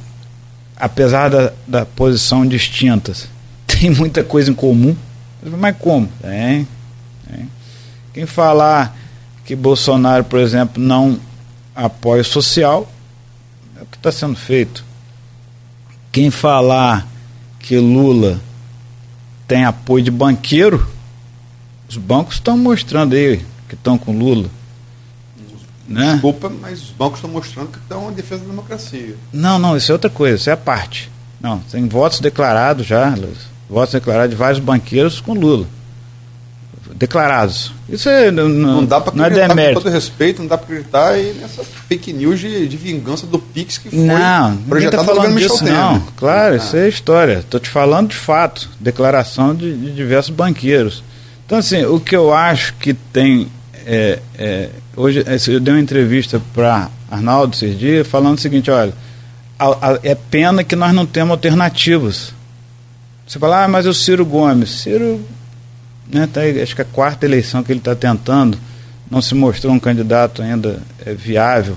apesar 0.77 1.31
da, 1.31 1.53
da 1.67 1.87
posição 1.87 2.47
distintas, 2.47 3.29
tem 3.67 3.91
muita 3.91 4.23
coisa 4.23 4.51
em 4.51 4.55
comum. 4.55 4.95
Mas 5.43 5.77
como? 5.79 6.09
Tem, 6.21 6.69
tem. 7.29 7.49
Quem 8.13 8.27
falar 8.27 8.97
que 9.45 9.57
Bolsonaro, 9.57 10.23
por 10.23 10.39
exemplo, 10.39 10.81
não 10.81 11.19
apoia 11.75 12.23
o 12.23 12.25
social, 12.25 12.91
é 13.77 13.83
o 13.83 13.87
que 13.87 13.97
está 13.97 14.13
sendo 14.13 14.37
feito. 14.37 14.85
Quem 16.13 16.31
falar 16.31 17.09
que 17.59 17.79
Lula 17.79 18.39
tem 19.49 19.65
apoio 19.65 20.05
de 20.05 20.11
banqueiro, 20.11 20.87
os 21.89 21.97
bancos 21.97 22.35
estão 22.35 22.57
mostrando 22.57 23.15
aí 23.15 23.45
que 23.69 23.75
estão 23.75 23.97
com 23.97 24.17
Lula. 24.17 24.51
Né? 25.89 26.13
Desculpa, 26.13 26.49
mas 26.49 26.83
os 26.83 26.91
bancos 26.91 27.19
estão 27.19 27.31
mostrando 27.31 27.69
que 27.69 27.79
estão 27.79 28.11
em 28.11 28.15
defesa 28.15 28.43
da 28.43 28.51
democracia. 28.51 29.17
Não, 29.33 29.59
não, 29.59 29.77
isso 29.77 29.91
é 29.91 29.95
outra 29.95 30.11
coisa, 30.11 30.37
isso 30.37 30.51
é 30.51 30.53
a 30.53 30.57
parte. 30.57 31.11
Não, 31.41 31.59
tem 31.59 31.89
votos 31.89 32.21
declarados 32.21 32.87
já, 32.87 33.15
votos 33.69 33.93
declarados 33.93 34.31
de 34.31 34.37
vários 34.37 34.61
banqueiros 34.61 35.21
com 35.21 35.35
Lula. 35.35 35.67
Declarados. 37.03 37.73
Isso 37.89 38.09
é, 38.09 38.31
não, 38.31 38.49
não 38.49 38.85
dá 38.85 39.01
para 39.01 39.11
acreditar, 39.11 39.49
não 39.57 39.61
é 39.61 39.75
com 39.75 39.81
todo 39.81 39.91
respeito, 39.91 40.41
não 40.41 40.47
dá 40.47 40.57
para 40.57 40.67
acreditar 40.67 41.09
aí 41.09 41.37
nessa 41.41 41.65
fake 41.65 42.13
news 42.13 42.39
de, 42.39 42.69
de 42.69 42.77
vingança 42.77 43.27
do 43.27 43.41
Pix 43.41 43.77
que 43.77 43.91
foi 43.91 43.99
não, 43.99 44.57
tá 44.57 44.63
projetado 44.69 45.05
tá 45.05 45.13
falando 45.13 45.37
disso, 45.37 45.65
Não, 45.65 46.01
claro, 46.17 46.55
ah. 46.55 46.57
isso 46.59 46.77
é 46.77 46.89
história. 46.89 47.41
Estou 47.41 47.59
te 47.59 47.69
falando 47.69 48.11
de 48.11 48.15
fato, 48.15 48.71
declaração 48.79 49.53
de, 49.53 49.77
de 49.77 49.91
diversos 49.91 50.33
banqueiros. 50.33 51.03
Então, 51.45 51.59
assim, 51.59 51.85
o 51.85 51.99
que 51.99 52.15
eu 52.15 52.33
acho 52.33 52.75
que 52.75 52.95
tem 52.95 53.51
é, 53.85 54.21
é, 54.39 54.69
hoje 54.97 55.25
eu 55.49 55.59
dei 55.59 55.75
uma 55.75 55.81
entrevista 55.81 56.41
para 56.55 56.89
Arnaldo 57.11 57.57
esses 57.57 57.77
dias 57.77 58.07
falando 58.07 58.39
o 58.39 58.41
seguinte, 58.41 58.71
olha, 58.71 58.95
a, 59.59 59.91
a, 59.91 59.99
é 60.05 60.15
pena 60.15 60.63
que 60.63 60.77
nós 60.77 60.95
não 60.95 61.05
temos 61.05 61.33
alternativas. 61.33 62.33
Você 63.27 63.41
fala, 63.41 63.65
ah, 63.65 63.69
mas 63.69 63.87
o 63.87 63.95
Ciro 63.95 64.25
Gomes, 64.25 64.71
Ciro, 64.71 65.21
né, 66.11 66.29
tá 66.33 66.41
acho 66.63 66.75
que 66.75 66.83
é 66.83 66.85
a 66.85 66.89
quarta 66.89 67.27
eleição 67.27 67.63
que 67.63 67.73
ele 67.73 67.81
está 67.81 67.95
tentando, 67.95 68.59
não 69.11 69.21
se 69.21 69.35
mostrou 69.35 69.73
um 69.73 69.79
candidato 69.79 70.43
ainda 70.43 70.83
é, 71.05 71.13
viável. 71.13 71.77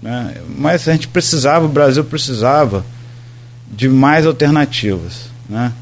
Né? 0.00 0.36
Mas 0.56 0.88
a 0.88 0.92
gente 0.92 1.08
precisava, 1.08 1.64
o 1.64 1.68
Brasil 1.68 2.04
precisava 2.04 2.84
de 3.70 3.88
mais 3.88 4.26
alternativas. 4.26 5.30
Né? 5.48 5.72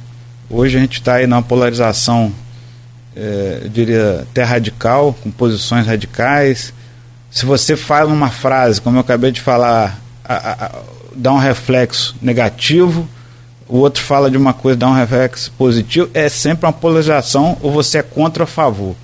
Hoje 0.48 0.76
a 0.76 0.80
gente 0.80 0.98
está 0.98 1.14
aí 1.14 1.26
na 1.26 1.42
polarização, 1.42 2.32
é, 3.16 3.60
eu 3.62 3.68
diria, 3.68 4.20
até 4.22 4.42
radical, 4.42 5.12
com 5.22 5.30
posições 5.30 5.86
radicais. 5.86 6.72
Se 7.30 7.44
você 7.44 7.76
fala 7.76 8.12
uma 8.12 8.30
frase, 8.30 8.80
como 8.80 8.97
eu 8.97 9.01
acabei 9.01 9.32
de 9.32 9.40
falar, 9.40 9.98
a, 10.24 10.34
a, 10.34 10.66
a, 10.66 10.82
dá 11.14 11.32
um 11.32 11.38
reflexo 11.38 12.16
negativo, 12.20 13.09
o 13.70 13.78
outro 13.78 14.02
fala 14.02 14.28
de 14.28 14.36
uma 14.36 14.52
coisa, 14.52 14.76
dá 14.76 14.88
um 14.88 14.94
reflexo 14.94 15.52
positivo, 15.52 16.10
é 16.12 16.28
sempre 16.28 16.66
uma 16.66 16.72
polarização, 16.72 17.56
ou 17.62 17.70
você 17.70 17.98
é 17.98 18.02
contra 18.02 18.42
ou 18.42 18.44
a 18.44 18.47
favor. 18.47 18.97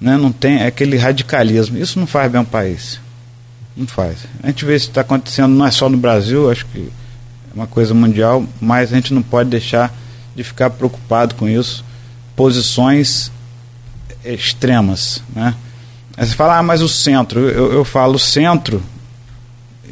Né? 0.00 0.16
Não 0.16 0.32
tem 0.32 0.62
aquele 0.64 0.96
radicalismo. 0.96 1.78
Isso 1.78 1.98
não 1.98 2.08
faz 2.08 2.30
bem 2.30 2.40
ao 2.40 2.44
país. 2.44 2.98
Não 3.76 3.86
faz. 3.86 4.18
A 4.42 4.48
gente 4.48 4.64
vê 4.64 4.74
isso 4.74 4.88
está 4.88 5.02
acontecendo, 5.02 5.54
não 5.54 5.64
é 5.64 5.70
só 5.70 5.88
no 5.88 5.96
Brasil, 5.96 6.50
acho 6.50 6.66
que 6.66 6.90
é 7.50 7.54
uma 7.54 7.68
coisa 7.68 7.94
mundial, 7.94 8.44
mas 8.60 8.92
a 8.92 8.96
gente 8.96 9.14
não 9.14 9.22
pode 9.22 9.48
deixar 9.48 9.94
de 10.34 10.42
ficar 10.42 10.70
preocupado 10.70 11.36
com 11.36 11.48
isso. 11.48 11.84
Posições 12.34 13.30
extremas. 14.24 15.22
Né? 15.32 15.54
Aí 16.16 16.26
você 16.26 16.34
fala, 16.34 16.58
ah, 16.58 16.62
mas 16.64 16.82
o 16.82 16.88
centro. 16.88 17.48
Eu, 17.48 17.72
eu 17.72 17.84
falo, 17.84 18.18
centro, 18.18 18.82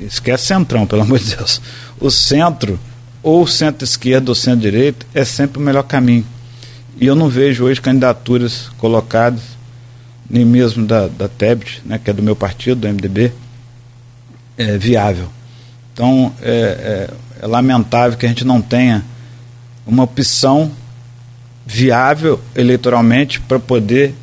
esquece 0.00 0.46
centrão, 0.46 0.86
pelo 0.86 1.02
amor 1.02 1.20
de 1.20 1.36
Deus. 1.36 1.60
O 2.00 2.10
centro, 2.10 2.80
ou 3.28 3.46
centro-esquerda 3.46 4.30
ou 4.30 4.34
centro-direita, 4.34 5.04
é 5.12 5.22
sempre 5.22 5.58
o 5.58 5.60
melhor 5.60 5.82
caminho. 5.82 6.24
E 6.98 7.06
eu 7.06 7.14
não 7.14 7.28
vejo 7.28 7.64
hoje 7.64 7.78
candidaturas 7.78 8.70
colocadas 8.78 9.42
nem 10.30 10.46
mesmo 10.46 10.86
da, 10.86 11.08
da 11.08 11.28
TEBT, 11.28 11.82
né, 11.84 12.00
que 12.02 12.08
é 12.08 12.12
do 12.14 12.22
meu 12.22 12.34
partido, 12.34 12.80
do 12.80 12.88
MDB, 12.88 13.30
é 14.56 14.78
viável. 14.78 15.28
Então, 15.92 16.34
é, 16.40 17.10
é, 17.40 17.44
é 17.44 17.46
lamentável 17.46 18.16
que 18.16 18.24
a 18.24 18.28
gente 18.30 18.46
não 18.46 18.62
tenha 18.62 19.04
uma 19.86 20.04
opção 20.04 20.70
viável 21.66 22.40
eleitoralmente 22.56 23.42
para 23.42 23.58
poder 23.58 24.14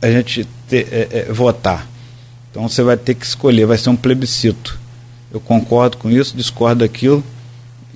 a 0.00 0.10
gente 0.10 0.48
ter, 0.66 0.88
é, 0.90 1.08
é, 1.28 1.32
votar. 1.32 1.86
Então 2.50 2.66
você 2.66 2.82
vai 2.82 2.96
ter 2.96 3.14
que 3.14 3.26
escolher, 3.26 3.66
vai 3.66 3.76
ser 3.76 3.90
um 3.90 3.96
plebiscito. 3.96 4.78
Eu 5.30 5.40
concordo 5.40 5.98
com 5.98 6.10
isso, 6.10 6.34
discordo 6.34 6.80
daquilo 6.80 7.22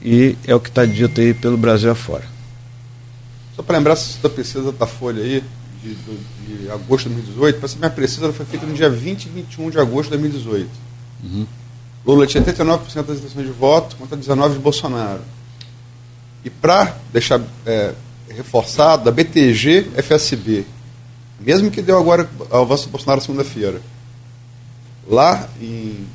e 0.04 0.36
é 0.46 0.54
o 0.54 0.60
que 0.60 0.68
está 0.68 0.84
dito 0.84 1.20
aí 1.20 1.32
pelo 1.32 1.56
Brasil 1.56 1.90
afora. 1.90 2.24
Só 3.56 3.62
para 3.62 3.78
lembrar 3.78 3.96
da 4.22 4.28
pesquisa 4.28 4.70
da 4.72 4.86
Folha 4.86 5.22
aí, 5.22 5.42
de, 5.82 5.94
de, 5.94 6.70
agosto 6.70 7.08
de 7.08 7.14
2018, 7.14 7.58
para 7.58 7.68
ser 7.68 7.78
mais 7.78 7.92
preciso, 7.92 8.24
ela 8.24 8.32
foi 8.32 8.44
feita 8.44 8.66
no 8.66 8.74
dia 8.74 8.90
20 8.90 9.24
e 9.24 9.28
21 9.28 9.70
de 9.70 9.78
agosto 9.78 10.10
de 10.10 10.18
2018. 10.18 10.70
Uhum. 11.24 11.46
Lula 12.04 12.26
tinha 12.26 12.42
89% 12.42 13.02
das 13.02 13.18
intenções 13.18 13.46
de 13.46 13.52
voto 13.52 13.96
contra 13.96 14.16
19% 14.16 14.52
de 14.52 14.58
Bolsonaro. 14.58 15.22
E 16.44 16.50
para 16.50 16.96
deixar 17.10 17.40
é, 17.64 17.94
reforçado, 18.28 19.08
a 19.08 19.12
BTG 19.12 19.90
FSB, 19.96 20.66
mesmo 21.40 21.70
que 21.70 21.80
deu 21.80 21.98
agora 21.98 22.28
ao 22.50 22.62
avanço 22.62 22.84
do 22.84 22.90
Bolsonaro 22.90 23.20
segunda-feira, 23.22 23.80
lá 25.08 25.48
em 25.60 26.06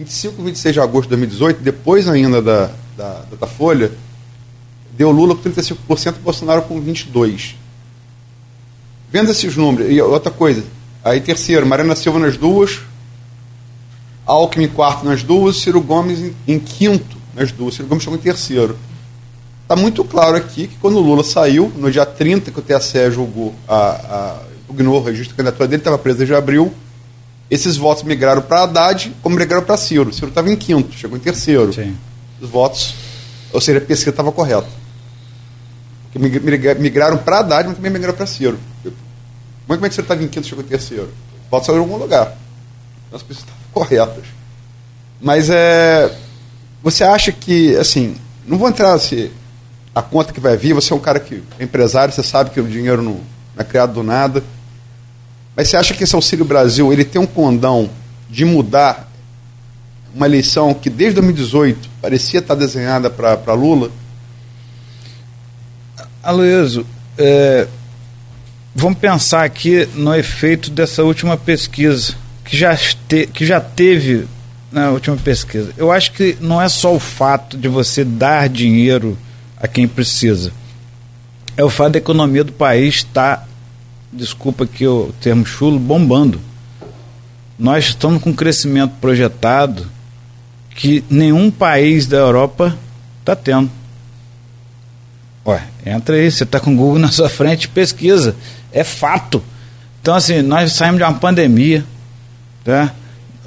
25 0.00 0.40
e 0.40 0.44
26 0.46 0.74
de 0.74 0.80
agosto 0.80 1.02
de 1.02 1.08
2018, 1.10 1.60
depois 1.62 2.08
ainda 2.08 2.40
da, 2.40 2.70
da, 2.96 3.22
da 3.38 3.46
Folha, 3.46 3.92
deu 4.96 5.10
Lula 5.10 5.34
com 5.34 5.42
35% 5.42 6.16
e 6.16 6.18
Bolsonaro 6.20 6.62
com 6.62 6.80
22%. 6.80 7.54
Vendo 9.12 9.30
esses 9.30 9.56
números, 9.56 9.90
e 9.90 10.00
outra 10.00 10.30
coisa, 10.30 10.64
aí 11.04 11.20
terceiro, 11.20 11.66
Mariana 11.66 11.94
Silva 11.94 12.18
nas 12.18 12.36
duas, 12.36 12.80
Alckmin 14.24 14.64
em 14.64 14.68
quarto 14.68 15.04
nas 15.04 15.22
duas, 15.22 15.56
Ciro 15.56 15.80
Gomes 15.80 16.20
em, 16.20 16.34
em 16.46 16.58
quinto 16.58 17.18
nas 17.34 17.52
duas, 17.52 17.74
Ciro 17.74 17.88
Gomes 17.88 18.02
chegou 18.02 18.18
em 18.18 18.22
terceiro. 18.22 18.78
Está 19.62 19.76
muito 19.76 20.02
claro 20.04 20.36
aqui 20.36 20.66
que 20.66 20.76
quando 20.76 20.96
o 20.96 21.00
Lula 21.00 21.22
saiu, 21.22 21.70
no 21.76 21.90
dia 21.90 22.06
30 22.06 22.50
que 22.50 22.58
o 22.58 22.62
TSE 22.62 23.10
julgou, 23.10 23.54
a, 23.68 23.76
a, 23.76 24.38
ignorou 24.72 25.00
o 25.00 25.04
registro 25.04 25.30
de 25.30 25.34
candidatura 25.34 25.68
dele, 25.68 25.80
estava 25.80 25.98
preso 25.98 26.18
desde 26.18 26.34
abril, 26.34 26.72
esses 27.50 27.76
votos 27.76 28.04
migraram 28.04 28.42
para 28.42 28.62
Haddad, 28.62 29.12
como 29.22 29.36
migraram 29.36 29.64
para 29.64 29.76
Ciro. 29.76 30.12
Ciro 30.12 30.28
estava 30.28 30.48
em 30.50 30.56
quinto, 30.56 30.94
chegou 30.94 31.16
em 31.16 31.20
terceiro. 31.20 31.72
Sim. 31.72 31.96
Os 32.40 32.48
votos, 32.48 32.94
ou 33.52 33.60
seja, 33.60 33.78
a 33.78 33.80
pesquisa 33.80 34.10
estava 34.10 34.30
correta. 34.30 34.68
Migraram 36.14 37.18
para 37.18 37.40
Haddad, 37.40 37.68
mas 37.68 37.76
também 37.76 37.90
migraram 37.90 38.16
para 38.16 38.26
Ciro. 38.26 38.58
Como 39.66 39.86
é 39.86 39.88
que 39.88 39.94
você 39.94 40.00
estava 40.00 40.22
em 40.22 40.28
quinto 40.28 40.46
chegou 40.46 40.64
em 40.64 40.68
terceiro? 40.68 41.12
Pode 41.48 41.66
sair 41.66 41.76
em 41.76 41.78
algum 41.78 41.96
lugar. 41.96 42.36
As 43.12 43.22
pessoas 43.22 43.44
estavam 43.44 43.62
corretas. 43.72 44.24
Mas 45.20 45.50
é. 45.50 46.16
Você 46.82 47.04
acha 47.04 47.30
que, 47.30 47.76
assim, 47.76 48.16
não 48.46 48.56
vou 48.56 48.68
entrar 48.68 48.98
se 48.98 49.30
a 49.94 50.00
conta 50.00 50.32
que 50.32 50.40
vai 50.40 50.56
vir, 50.56 50.72
você 50.72 50.92
é 50.92 50.96
um 50.96 51.00
cara 51.00 51.20
que 51.20 51.42
é 51.58 51.64
empresário, 51.64 52.14
você 52.14 52.22
sabe 52.22 52.50
que 52.50 52.60
o 52.60 52.66
dinheiro 52.66 53.02
não, 53.02 53.12
não 53.12 53.20
é 53.58 53.64
criado 53.64 53.92
do 53.92 54.02
nada. 54.02 54.42
Mas 55.56 55.68
você 55.68 55.76
acha 55.76 55.94
que 55.94 56.04
esse 56.04 56.14
Auxílio 56.14 56.44
Brasil 56.44 56.92
ele 56.92 57.04
tem 57.04 57.20
um 57.20 57.26
condão 57.26 57.90
de 58.28 58.44
mudar 58.44 59.10
uma 60.14 60.26
eleição 60.26 60.74
que 60.74 60.90
desde 60.90 61.16
2018 61.16 61.88
parecia 62.00 62.40
estar 62.40 62.54
desenhada 62.54 63.10
para 63.10 63.54
Lula? 63.54 63.90
Aloysio, 66.22 66.86
é, 67.16 67.66
vamos 68.74 68.98
pensar 68.98 69.44
aqui 69.44 69.88
no 69.94 70.14
efeito 70.14 70.70
dessa 70.70 71.02
última 71.02 71.36
pesquisa, 71.36 72.14
que 72.44 72.56
já, 72.56 72.76
te, 72.76 73.26
que 73.26 73.46
já 73.46 73.60
teve 73.60 74.26
na 74.70 74.90
última 74.90 75.16
pesquisa. 75.16 75.72
Eu 75.76 75.90
acho 75.90 76.12
que 76.12 76.36
não 76.40 76.60
é 76.60 76.68
só 76.68 76.94
o 76.94 77.00
fato 77.00 77.56
de 77.56 77.68
você 77.68 78.04
dar 78.04 78.48
dinheiro 78.48 79.16
a 79.60 79.66
quem 79.66 79.88
precisa, 79.88 80.52
é 81.56 81.64
o 81.64 81.70
fato 81.70 81.92
da 81.92 81.98
economia 81.98 82.44
do 82.44 82.52
país 82.52 82.96
estar, 82.96 83.48
desculpa 84.12 84.64
aqui 84.64 84.86
o 84.86 85.12
termo 85.20 85.46
chulo, 85.46 85.78
bombando. 85.78 86.40
Nós 87.58 87.86
estamos 87.86 88.22
com 88.22 88.30
um 88.30 88.34
crescimento 88.34 88.94
projetado 89.00 89.86
que 90.74 91.04
nenhum 91.10 91.50
país 91.50 92.06
da 92.06 92.16
Europa 92.16 92.76
está 93.20 93.36
tendo. 93.36 93.70
Ué, 95.46 95.62
entra 95.84 96.16
aí, 96.16 96.30
você 96.30 96.44
está 96.44 96.58
com 96.58 96.72
o 96.72 96.76
Google 96.76 96.98
na 96.98 97.10
sua 97.10 97.28
frente, 97.28 97.68
pesquisa. 97.68 98.34
É 98.72 98.82
fato. 98.82 99.42
Então, 100.00 100.14
assim, 100.14 100.42
nós 100.42 100.72
saímos 100.72 100.98
de 100.98 101.04
uma 101.04 101.14
pandemia, 101.14 101.84
tá? 102.64 102.94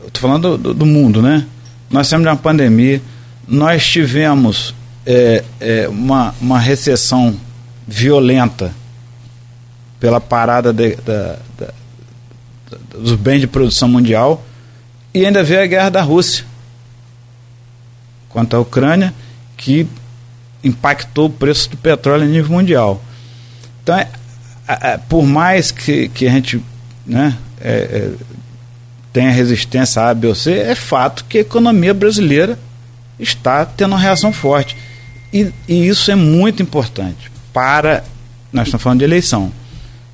Estou 0.05 0.21
falando 0.21 0.57
do, 0.57 0.73
do, 0.73 0.85
mundo, 0.85 1.21
né? 1.21 1.45
Nós 1.89 2.07
saímos 2.07 2.25
de 2.25 2.29
uma 2.29 2.37
pandemia, 2.37 3.01
nós 3.47 3.85
tivemos 3.85 4.75
é, 5.05 5.43
é, 5.59 5.87
uma, 5.87 6.35
uma 6.39 6.59
recessão 6.59 7.35
violenta 7.87 8.73
pela 10.03 10.19
parada 10.19 10.73
de, 10.73 10.97
da, 10.97 11.37
da, 11.57 11.69
dos 12.93 13.15
bens 13.15 13.39
de 13.39 13.47
produção 13.47 13.87
mundial 13.87 14.43
e 15.13 15.25
ainda 15.25 15.41
veio 15.41 15.63
a 15.63 15.65
guerra 15.65 15.89
da 15.89 16.01
Rússia 16.01 16.43
quanto 18.27 18.53
à 18.57 18.59
Ucrânia, 18.59 19.13
que 19.55 19.87
impactou 20.61 21.27
o 21.27 21.29
preço 21.29 21.69
do 21.69 21.77
petróleo 21.77 22.23
a 22.23 22.25
nível 22.25 22.51
mundial. 22.51 23.01
Então, 23.81 23.95
é, 23.97 24.97
por 25.07 25.23
mais 25.23 25.71
que, 25.71 26.09
que 26.09 26.27
a 26.27 26.31
gente 26.31 26.61
né, 27.05 27.37
é, 27.61 27.71
é, 27.71 28.11
tenha 29.13 29.31
resistência 29.31 30.01
a 30.01 30.09
A, 30.09 30.13
B 30.13 30.27
ou 30.27 30.35
C, 30.35 30.51
é 30.51 30.75
fato 30.75 31.23
que 31.29 31.37
a 31.37 31.41
economia 31.41 31.93
brasileira 31.93 32.59
está 33.17 33.65
tendo 33.65 33.93
uma 33.93 33.99
reação 33.99 34.33
forte. 34.33 34.75
E, 35.31 35.49
e 35.65 35.87
isso 35.87 36.11
é 36.11 36.15
muito 36.15 36.61
importante 36.61 37.31
para. 37.53 38.03
Nós 38.51 38.67
estamos 38.67 38.83
falando 38.83 38.99
de 38.99 39.05
eleição. 39.05 39.62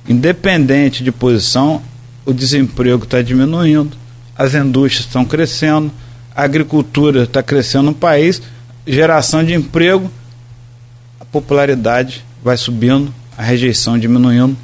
Independente 0.08 1.04
de 1.04 1.12
posição, 1.12 1.82
o 2.24 2.32
desemprego 2.32 3.04
está 3.04 3.22
diminuindo, 3.22 3.96
as 4.36 4.54
indústrias 4.54 5.06
estão 5.06 5.24
crescendo, 5.24 5.90
a 6.34 6.42
agricultura 6.42 7.24
está 7.24 7.42
crescendo 7.42 7.84
no 7.86 7.94
país, 7.94 8.40
geração 8.86 9.44
de 9.44 9.52
emprego, 9.52 10.10
a 11.20 11.24
popularidade 11.24 12.24
vai 12.42 12.56
subindo, 12.56 13.12
a 13.36 13.42
rejeição 13.42 13.98
diminuindo. 13.98 14.56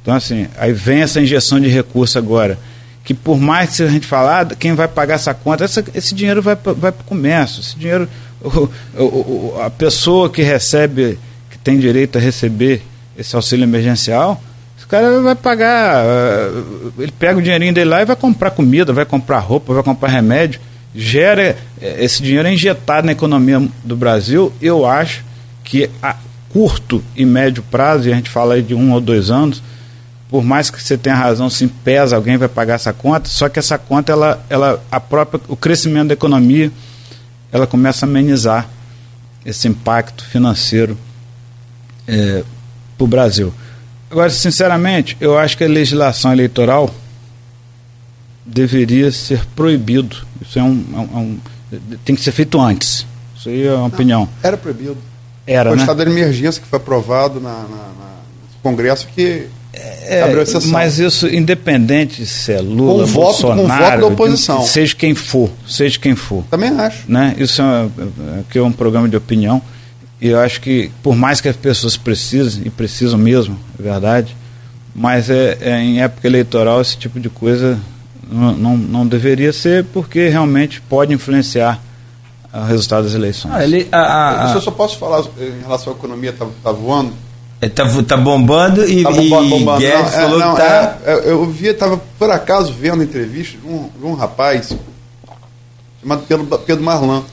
Então, 0.00 0.14
assim, 0.14 0.48
aí 0.58 0.72
vem 0.72 1.02
essa 1.02 1.20
injeção 1.20 1.60
de 1.60 1.68
recurso 1.68 2.18
agora, 2.18 2.58
que 3.04 3.14
por 3.14 3.38
mais 3.38 3.76
que 3.76 3.82
a 3.82 3.88
gente 3.88 4.06
falar, 4.06 4.52
ah, 4.52 4.54
quem 4.56 4.74
vai 4.74 4.88
pagar 4.88 5.14
essa 5.14 5.32
conta, 5.32 5.64
essa, 5.64 5.84
esse 5.94 6.14
dinheiro 6.14 6.42
vai, 6.42 6.56
vai 6.56 6.90
para 6.90 7.02
o 7.02 7.04
comércio, 7.04 7.60
esse 7.60 7.76
dinheiro, 7.76 8.08
o, 8.40 8.68
o, 8.98 9.60
a 9.60 9.70
pessoa 9.70 10.28
que 10.28 10.42
recebe, 10.42 11.18
que 11.50 11.58
tem 11.58 11.78
direito 11.78 12.18
a 12.18 12.20
receber 12.20 12.82
esse 13.16 13.36
auxílio 13.36 13.64
emergencial, 13.64 14.42
cara 14.92 15.22
vai 15.22 15.34
pagar. 15.34 16.04
Uh, 16.04 16.92
ele 16.98 17.12
pega 17.18 17.38
o 17.38 17.42
dinheirinho 17.42 17.72
dele 17.72 17.88
lá 17.88 18.02
e 18.02 18.04
vai 18.04 18.14
comprar 18.14 18.50
comida, 18.50 18.92
vai 18.92 19.06
comprar 19.06 19.38
roupa, 19.38 19.72
vai 19.72 19.82
comprar 19.82 20.10
remédio. 20.10 20.60
Gera. 20.94 21.56
Eh, 21.80 22.04
esse 22.04 22.22
dinheiro 22.22 22.46
é 22.46 22.52
injetado 22.52 23.06
na 23.06 23.12
economia 23.12 23.66
do 23.82 23.96
Brasil. 23.96 24.52
Eu 24.60 24.84
acho 24.84 25.24
que 25.64 25.88
a 26.02 26.14
curto 26.50 27.02
e 27.16 27.24
médio 27.24 27.62
prazo, 27.70 28.06
e 28.06 28.12
a 28.12 28.16
gente 28.16 28.28
fala 28.28 28.54
aí 28.54 28.62
de 28.62 28.74
um 28.74 28.92
ou 28.92 29.00
dois 29.00 29.30
anos, 29.30 29.62
por 30.28 30.44
mais 30.44 30.68
que 30.68 30.82
você 30.82 30.98
tenha 30.98 31.16
razão, 31.16 31.48
sim, 31.48 31.66
pesa, 31.66 32.16
alguém 32.16 32.36
vai 32.36 32.48
pagar 32.48 32.74
essa 32.74 32.92
conta, 32.92 33.26
só 33.30 33.48
que 33.48 33.58
essa 33.58 33.78
conta, 33.78 34.12
ela, 34.12 34.44
ela, 34.50 34.84
a 34.90 35.00
própria, 35.00 35.40
o 35.48 35.56
crescimento 35.56 36.08
da 36.08 36.14
economia, 36.14 36.70
ela 37.50 37.66
começa 37.66 38.04
a 38.04 38.08
amenizar 38.08 38.68
esse 39.46 39.66
impacto 39.66 40.26
financeiro 40.26 40.98
é, 42.06 42.44
para 42.98 43.04
o 43.04 43.06
Brasil. 43.06 43.54
Agora, 44.12 44.28
sinceramente, 44.28 45.16
eu 45.18 45.38
acho 45.38 45.56
que 45.56 45.64
a 45.64 45.68
legislação 45.68 46.30
eleitoral 46.30 46.94
deveria 48.44 49.10
ser 49.10 49.42
proibido. 49.56 50.18
Isso 50.42 50.58
é 50.58 50.62
um, 50.62 50.84
é 50.92 50.98
um, 50.98 51.02
é 51.02 51.16
um 51.16 51.38
tem 52.04 52.14
que 52.14 52.20
ser 52.20 52.32
feito 52.32 52.60
antes. 52.60 53.06
Isso 53.34 53.48
aí 53.48 53.66
é 53.66 53.70
uma 53.70 53.78
Não, 53.78 53.86
opinião. 53.86 54.28
Era 54.42 54.58
proibido. 54.58 54.98
Era, 55.46 55.70
foi 55.70 55.76
né? 55.76 55.82
o 55.82 55.84
estado 55.84 56.04
de 56.04 56.10
emergência 56.10 56.60
que 56.60 56.68
foi 56.68 56.76
aprovado 56.76 57.40
na, 57.40 57.54
na, 57.54 57.62
na 57.62 58.12
no 58.52 58.62
Congresso 58.62 59.08
que 59.08 59.48
é, 59.72 60.22
abriu 60.22 60.42
exceção. 60.42 60.70
Mas 60.70 60.98
isso, 60.98 61.26
independente 61.26 62.26
se 62.26 62.52
é 62.52 62.60
Lula, 62.60 63.06
com 63.06 63.12
Bolsonaro, 63.12 63.62
voto, 63.62 63.68
com 63.68 63.84
voto 63.84 64.00
da 64.00 64.06
oposição. 64.06 64.62
seja 64.62 64.94
quem 64.94 65.14
for, 65.14 65.50
seja 65.66 65.98
quem 65.98 66.14
for. 66.14 66.44
Também 66.50 66.68
acho. 66.68 67.10
Né? 67.10 67.34
Isso 67.38 67.62
é, 67.62 67.88
é, 68.54 68.58
é 68.58 68.62
um 68.62 68.72
programa 68.72 69.08
de 69.08 69.16
opinião. 69.16 69.62
E 70.22 70.28
eu 70.28 70.38
acho 70.38 70.60
que, 70.60 70.88
por 71.02 71.16
mais 71.16 71.40
que 71.40 71.48
as 71.48 71.56
pessoas 71.56 71.96
precisem, 71.96 72.62
e 72.64 72.70
precisam 72.70 73.18
mesmo, 73.18 73.58
é 73.76 73.82
verdade, 73.82 74.36
mas 74.94 75.28
é, 75.28 75.58
é 75.60 75.80
em 75.80 76.00
época 76.00 76.28
eleitoral 76.28 76.80
esse 76.80 76.96
tipo 76.96 77.18
de 77.18 77.28
coisa 77.28 77.76
não, 78.30 78.52
não, 78.52 78.76
não 78.76 79.04
deveria 79.04 79.52
ser, 79.52 79.84
porque 79.86 80.28
realmente 80.28 80.80
pode 80.80 81.12
influenciar 81.12 81.82
o 82.54 82.62
resultado 82.62 83.02
das 83.02 83.14
eleições. 83.14 83.52
Ah, 83.52 83.64
ele, 83.64 83.88
a, 83.90 84.52
a, 84.52 84.54
eu 84.54 84.60
só 84.60 84.70
posso 84.70 84.96
falar 84.96 85.24
em 85.40 85.60
relação 85.60 85.92
à 85.92 85.96
economia, 85.96 86.30
está 86.30 86.46
tá 86.62 86.70
voando? 86.70 87.12
Está 87.60 87.82
é, 87.82 88.02
tá 88.04 88.16
bombando 88.16 88.88
e, 88.88 89.02
tá 89.02 89.10
bombando, 89.10 89.48
bombando. 89.48 89.80
Guedes 89.80 90.02
não, 90.02 90.08
falou 90.08 90.40
é, 90.40 90.44
não, 90.44 90.54
que 90.54 90.60
tá... 90.60 90.98
É, 91.04 91.30
eu 91.30 91.46
vi, 91.46 91.66
estava 91.66 92.00
por 92.16 92.30
acaso 92.30 92.72
vendo 92.72 93.02
entrevista 93.02 93.58
de 93.58 93.66
um, 93.66 93.88
de 93.88 94.06
um 94.06 94.14
rapaz 94.14 94.72
chamado 96.00 96.22
Pedro, 96.28 96.46
Pedro 96.60 96.84
Marlan, 96.84 97.24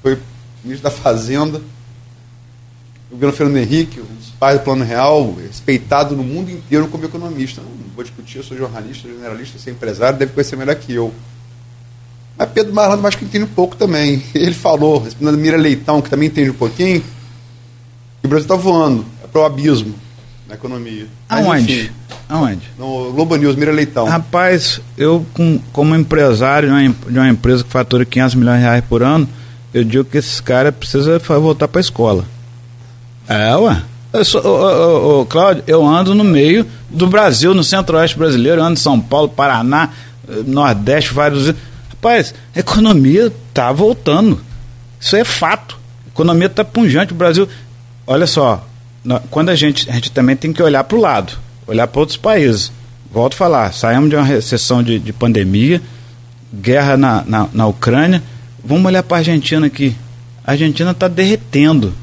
foi 0.00 0.16
ministro 0.62 0.88
da 0.88 0.96
Fazenda, 0.96 1.60
o 3.10 3.14
governo 3.14 3.34
Fernando 3.34 3.56
Henrique, 3.56 4.00
um 4.00 4.14
dos 4.14 4.30
pais 4.38 4.58
do 4.58 4.64
Plano 4.64 4.84
Real, 4.84 5.34
respeitado 5.34 6.14
no 6.14 6.22
mundo 6.22 6.50
inteiro 6.50 6.86
como 6.88 7.04
economista. 7.04 7.60
Não, 7.60 7.70
vou 7.94 8.04
discutir, 8.04 8.38
eu 8.38 8.44
sou 8.44 8.56
jornalista, 8.56 9.08
generalista, 9.08 9.58
sou 9.58 9.72
empresário, 9.72 10.18
deve 10.18 10.32
conhecer 10.32 10.56
melhor 10.56 10.76
que 10.76 10.94
eu. 10.94 11.12
Mas 12.38 12.48
Pedro 12.50 12.72
Marlano 12.72 13.06
acho 13.06 13.18
que 13.18 13.24
entende 13.24 13.44
um 13.44 13.48
pouco 13.48 13.76
também. 13.76 14.22
Ele 14.32 14.54
falou, 14.54 15.02
respondendo 15.02 15.36
Mira 15.36 15.56
Leitão, 15.56 16.00
que 16.00 16.08
também 16.08 16.28
entende 16.28 16.50
um 16.50 16.54
pouquinho, 16.54 17.00
que 17.00 18.26
o 18.26 18.28
Brasil 18.28 18.44
está 18.44 18.54
voando, 18.54 19.04
é 19.24 19.26
para 19.26 19.42
o 19.42 19.44
abismo 19.44 19.94
na 20.48 20.54
economia. 20.54 21.06
Mas, 21.28 21.46
Aonde? 21.46 21.80
Enfim, 21.80 21.90
Aonde? 22.28 22.70
No 22.78 23.12
Globo 23.12 23.34
News, 23.36 23.56
Mira 23.56 23.72
Leitão. 23.72 24.06
Rapaz, 24.06 24.80
eu 24.96 25.26
com, 25.34 25.60
como 25.72 25.96
empresário 25.96 26.68
de 26.68 26.74
uma, 26.74 26.94
de 27.10 27.18
uma 27.18 27.28
empresa 27.28 27.64
que 27.64 27.70
fatura 27.70 28.04
500 28.04 28.34
milhões 28.36 28.58
de 28.58 28.62
reais 28.62 28.84
por 28.88 29.02
ano, 29.02 29.28
eu 29.74 29.82
digo 29.82 30.04
que 30.04 30.18
esses 30.18 30.40
caras 30.40 30.74
precisam 30.74 31.18
voltar 31.18 31.66
para 31.66 31.80
a 31.80 31.82
escola. 31.82 32.24
É, 33.30 33.54
ué. 33.54 33.80
Eu 34.12 34.24
sou, 34.24 34.44
ô, 34.44 35.18
ô, 35.18 35.20
ô, 35.20 35.26
Cláudio, 35.26 35.62
eu 35.64 35.86
ando 35.86 36.16
no 36.16 36.24
meio 36.24 36.66
do 36.90 37.06
Brasil, 37.06 37.54
no 37.54 37.62
centro-oeste 37.62 38.18
brasileiro, 38.18 38.60
eu 38.60 38.64
ando 38.64 38.72
em 38.72 38.82
São 38.82 39.00
Paulo, 39.00 39.28
Paraná, 39.28 39.90
eh, 40.28 40.42
Nordeste, 40.44 41.14
vários. 41.14 41.54
Rapaz, 41.90 42.34
a 42.56 42.58
economia 42.58 43.32
está 43.48 43.70
voltando. 43.70 44.40
Isso 44.98 45.14
é 45.14 45.22
fato. 45.22 45.78
A 46.06 46.08
economia 46.08 46.48
está 46.48 46.64
punjante. 46.64 47.12
O 47.12 47.14
Brasil. 47.14 47.48
Olha 48.04 48.26
só, 48.26 48.66
quando 49.30 49.50
a 49.50 49.54
gente. 49.54 49.88
A 49.88 49.92
gente 49.92 50.10
também 50.10 50.34
tem 50.34 50.52
que 50.52 50.60
olhar 50.60 50.82
para 50.82 50.98
o 50.98 51.00
lado, 51.00 51.34
olhar 51.68 51.86
para 51.86 52.00
outros 52.00 52.18
países. 52.18 52.72
Volto 53.12 53.34
a 53.34 53.36
falar, 53.36 53.72
saímos 53.72 54.10
de 54.10 54.16
uma 54.16 54.24
recessão 54.24 54.82
de, 54.82 54.98
de 54.98 55.12
pandemia, 55.12 55.80
guerra 56.52 56.96
na, 56.96 57.22
na, 57.24 57.48
na 57.52 57.66
Ucrânia. 57.68 58.20
Vamos 58.64 58.86
olhar 58.86 59.04
para 59.04 59.18
a 59.18 59.20
Argentina 59.20 59.66
aqui. 59.66 59.94
A 60.44 60.50
Argentina 60.52 60.90
está 60.90 61.06
derretendo 61.06 61.94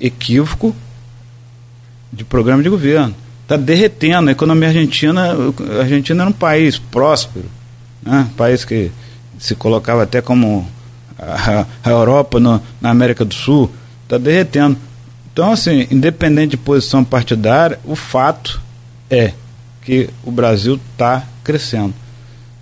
equívoco 0.00 0.74
de 2.12 2.24
programa 2.24 2.62
de 2.62 2.68
governo. 2.68 3.14
Está 3.42 3.56
derretendo. 3.56 4.28
A 4.28 4.32
economia 4.32 4.68
argentina, 4.68 5.34
a 5.78 5.80
Argentina 5.82 6.22
era 6.22 6.30
um 6.30 6.32
país 6.32 6.78
próspero, 6.78 7.46
né? 8.02 8.28
um 8.30 8.34
país 8.34 8.64
que 8.64 8.90
se 9.38 9.54
colocava 9.54 10.02
até 10.02 10.20
como 10.20 10.66
a, 11.18 11.66
Europa 11.90 12.40
no, 12.40 12.62
na 12.80 12.90
América 12.90 13.24
do 13.24 13.34
Sul. 13.34 13.70
Está 14.04 14.18
derretendo. 14.18 14.76
Então, 15.32 15.52
assim, 15.52 15.86
independente 15.90 16.50
de 16.50 16.56
posição 16.56 17.04
partidária, 17.04 17.78
o 17.84 17.94
fato 17.94 18.60
é 19.08 19.32
que 19.82 20.10
o 20.24 20.30
Brasil 20.30 20.78
está 20.92 21.24
crescendo. 21.42 21.94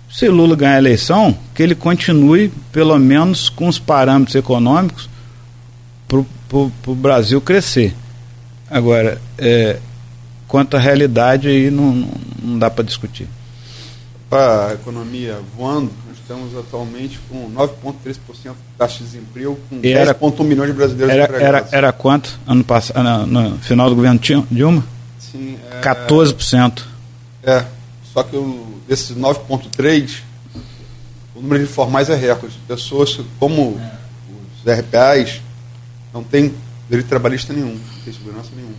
Se 0.09 0.27
Lula 0.27 0.55
ganhar 0.55 0.75
a 0.75 0.79
eleição, 0.79 1.37
que 1.53 1.61
ele 1.61 1.75
continue, 1.75 2.51
pelo 2.71 2.97
menos 2.97 3.49
com 3.49 3.67
os 3.67 3.77
parâmetros 3.77 4.35
econômicos, 4.35 5.07
para 6.49 6.91
o 6.91 6.95
Brasil 6.95 7.39
crescer. 7.39 7.95
Agora, 8.69 9.21
é, 9.37 9.77
quanto 10.47 10.75
à 10.75 10.79
realidade, 10.79 11.47
aí 11.47 11.69
não, 11.69 12.07
não, 12.41 12.59
dá 12.59 12.69
para 12.69 12.83
discutir. 12.83 13.27
Para 14.29 14.67
a 14.67 14.73
economia 14.73 15.39
voando, 15.55 15.91
nós 16.07 16.17
estamos 16.17 16.55
atualmente 16.57 17.19
com 17.29 17.49
9,3% 17.51 17.93
de 18.03 18.53
taxa 18.77 18.97
de 18.99 19.05
desemprego, 19.05 19.57
com 19.69 19.79
10,1 19.79 20.43
milhões 20.43 20.69
de 20.69 20.75
brasileiros 20.75 21.15
era, 21.15 21.37
Era, 21.37 21.67
era 21.71 21.91
quanto 21.91 22.39
ano 22.45 22.63
passado, 22.63 23.01
no, 23.01 23.49
no 23.49 23.57
final 23.59 23.89
do 23.89 23.95
governo 23.95 24.19
Dilma? 24.51 24.83
Sim. 25.19 25.57
É, 25.71 25.81
14%. 25.81 26.83
É, 27.43 27.65
só 28.13 28.23
que 28.23 28.35
o, 28.35 28.79
desses 28.87 29.15
9,3%, 29.15 30.21
o 31.35 31.41
número 31.41 31.63
de 31.63 31.69
informais 31.69 32.09
é 32.09 32.15
recorde. 32.15 32.55
Pessoas 32.67 33.19
como 33.39 33.79
os 34.63 34.71
RPAs, 34.71 35.41
não 36.13 36.23
tem 36.23 36.53
direito 36.89 37.07
trabalhista 37.07 37.53
nenhum, 37.53 37.73
não 37.73 38.03
tem 38.03 38.13
segurança 38.13 38.49
nenhuma. 38.55 38.75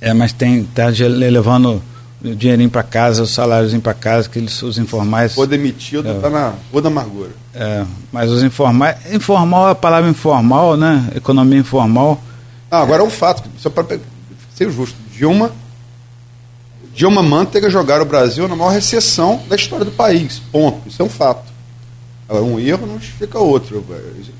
É, 0.00 0.12
mas 0.12 0.32
tem, 0.32 0.64
tá 0.64 0.88
levando 0.88 1.82
o 2.24 2.34
dinheirinho 2.34 2.70
para 2.70 2.82
casa, 2.82 3.22
os 3.22 3.30
salários 3.30 3.72
para 3.78 3.94
casa, 3.94 4.28
que 4.28 4.38
eles, 4.38 4.62
os 4.62 4.78
informais. 4.78 5.34
For 5.34 5.46
demitido, 5.46 6.08
está 6.08 6.28
é, 6.28 6.30
na 6.30 6.54
rua 6.70 6.82
da 6.82 6.88
amargura. 6.88 7.30
É, 7.54 7.84
mas 8.10 8.30
os 8.30 8.42
informais. 8.42 8.96
Informal 9.12 9.68
é 9.68 9.72
a 9.72 9.74
palavra 9.74 10.10
informal, 10.10 10.76
né? 10.76 11.08
Economia 11.14 11.58
informal. 11.58 12.22
Ah, 12.70 12.80
agora 12.80 13.02
é 13.02 13.06
um 13.06 13.10
fato, 13.10 13.48
só 13.58 13.70
para 13.70 13.98
ser 14.54 14.70
justo. 14.70 14.96
Dilma. 15.12 15.52
Dilma 16.94 17.22
Manteiga 17.22 17.70
jogaram 17.70 18.02
o 18.02 18.06
Brasil 18.06 18.46
na 18.46 18.54
maior 18.54 18.70
recessão 18.70 19.42
da 19.48 19.56
história 19.56 19.84
do 19.84 19.90
país. 19.90 20.40
Ponto. 20.50 20.88
Isso 20.88 21.00
é 21.00 21.04
um 21.04 21.08
fato. 21.08 21.51
Um 22.40 22.58
erro 22.58 22.86
não 22.86 22.98
justifica 22.98 23.38
outro. 23.38 23.84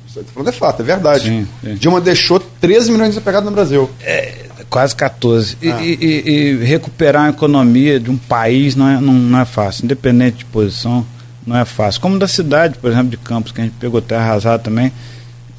Estou 0.07 0.25
falando 0.25 0.49
é 0.49 0.53
fato, 0.53 0.81
é 0.81 0.85
verdade. 0.85 1.25
Sim, 1.25 1.49
sim. 1.63 1.75
Dilma 1.75 2.01
deixou 2.01 2.41
13 2.41 2.91
milhões 2.91 3.09
de 3.09 3.15
desempregados 3.15 3.49
no 3.49 3.55
Brasil. 3.55 3.91
É, 4.01 4.47
quase 4.69 4.95
14. 4.97 5.57
Ah. 5.63 5.83
E, 5.83 5.99
e, 6.01 6.31
e, 6.31 6.65
recuperar 6.65 7.27
a 7.27 7.31
economia 7.31 8.01
de 8.01 8.11
um 8.11 8.17
país 8.17 8.75
não 8.75 8.89
é, 8.89 9.01
não, 9.01 9.13
não 9.13 9.41
é 9.41 9.45
fácil, 9.45 9.85
independente 9.85 10.39
de 10.39 10.45
posição, 10.47 11.07
não 11.47 11.57
é 11.57 11.65
fácil. 11.65 12.01
Como 12.01 12.19
da 12.19 12.29
cidade, 12.29 12.79
por 12.79 12.91
exemplo, 12.91 13.11
de 13.11 13.17
Campos, 13.17 13.53
que 13.53 13.61
a 13.61 13.65
gente 13.65 13.75
pegou 13.79 14.01
terra 14.01 14.23
arrasada 14.23 14.63
também, 14.63 14.93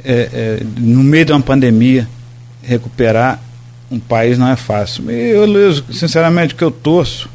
é, 0.03 0.29
é, 0.33 0.63
no 0.77 1.03
meio 1.03 1.25
de 1.25 1.31
uma 1.31 1.41
pandemia, 1.41 2.07
recuperar 2.61 3.39
um 3.91 3.99
país 3.99 4.37
não 4.37 4.49
é 4.49 4.55
fácil. 4.55 5.09
E 5.11 5.29
eu, 5.29 5.45
Luiz, 5.45 5.83
sinceramente, 5.91 6.53
o 6.53 6.57
que 6.57 6.63
eu 6.63 6.71
torço 6.71 7.29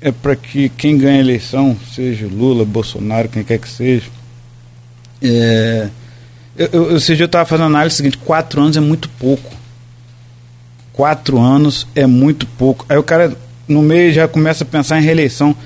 é 0.00 0.12
para 0.12 0.36
que 0.36 0.68
quem 0.68 0.98
ganha 0.98 1.18
a 1.18 1.20
eleição, 1.20 1.76
seja 1.94 2.26
Lula, 2.26 2.64
Bolsonaro, 2.64 3.28
quem 3.28 3.42
quer 3.42 3.58
que 3.58 3.68
seja, 3.68 4.06
é, 5.22 5.88
eu, 6.56 6.68
eu, 6.72 6.96
esse 6.96 7.18
eu 7.18 7.26
estava 7.26 7.44
fazendo 7.46 7.66
análise 7.66 7.96
seguinte: 7.96 8.18
quatro 8.18 8.60
anos 8.60 8.76
é 8.76 8.80
muito 8.80 9.08
pouco. 9.08 9.50
Quatro 10.92 11.40
anos 11.40 11.86
é 11.94 12.06
muito 12.06 12.46
pouco. 12.46 12.84
Aí 12.88 12.98
o 12.98 13.02
cara, 13.02 13.36
no 13.66 13.80
meio, 13.82 14.12
já 14.12 14.28
começa 14.28 14.64
a 14.64 14.66
pensar 14.66 14.98
em 14.98 15.02
reeleição. 15.02 15.56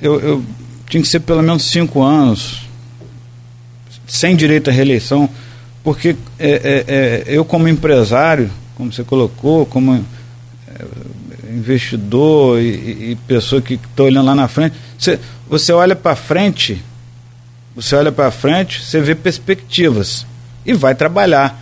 Eu, 0.00 0.20
eu 0.20 0.44
tinha 0.88 1.02
que 1.02 1.08
ser 1.08 1.20
pelo 1.20 1.42
menos 1.42 1.70
cinco 1.70 2.02
anos, 2.02 2.62
sem 4.06 4.34
direito 4.34 4.70
à 4.70 4.72
reeleição, 4.72 5.28
porque 5.84 6.16
é, 6.38 6.50
é, 6.50 6.84
é, 6.88 7.24
eu, 7.26 7.44
como 7.44 7.68
empresário, 7.68 8.50
como 8.74 8.90
você 8.90 9.04
colocou, 9.04 9.66
como 9.66 9.94
é, 9.94 10.02
investidor 11.54 12.60
e, 12.60 13.10
e 13.10 13.18
pessoa 13.26 13.60
que 13.60 13.74
está 13.74 14.02
olhando 14.02 14.26
lá 14.26 14.34
na 14.34 14.48
frente, 14.48 14.74
você, 14.98 15.20
você 15.48 15.72
olha 15.72 15.94
para 15.94 16.16
frente, 16.16 16.82
você 17.80 17.96
olha 17.96 18.12
para 18.12 18.30
frente, 18.30 18.84
você 18.84 19.00
vê 19.00 19.14
perspectivas 19.14 20.26
e 20.66 20.74
vai 20.74 20.94
trabalhar. 20.94 21.60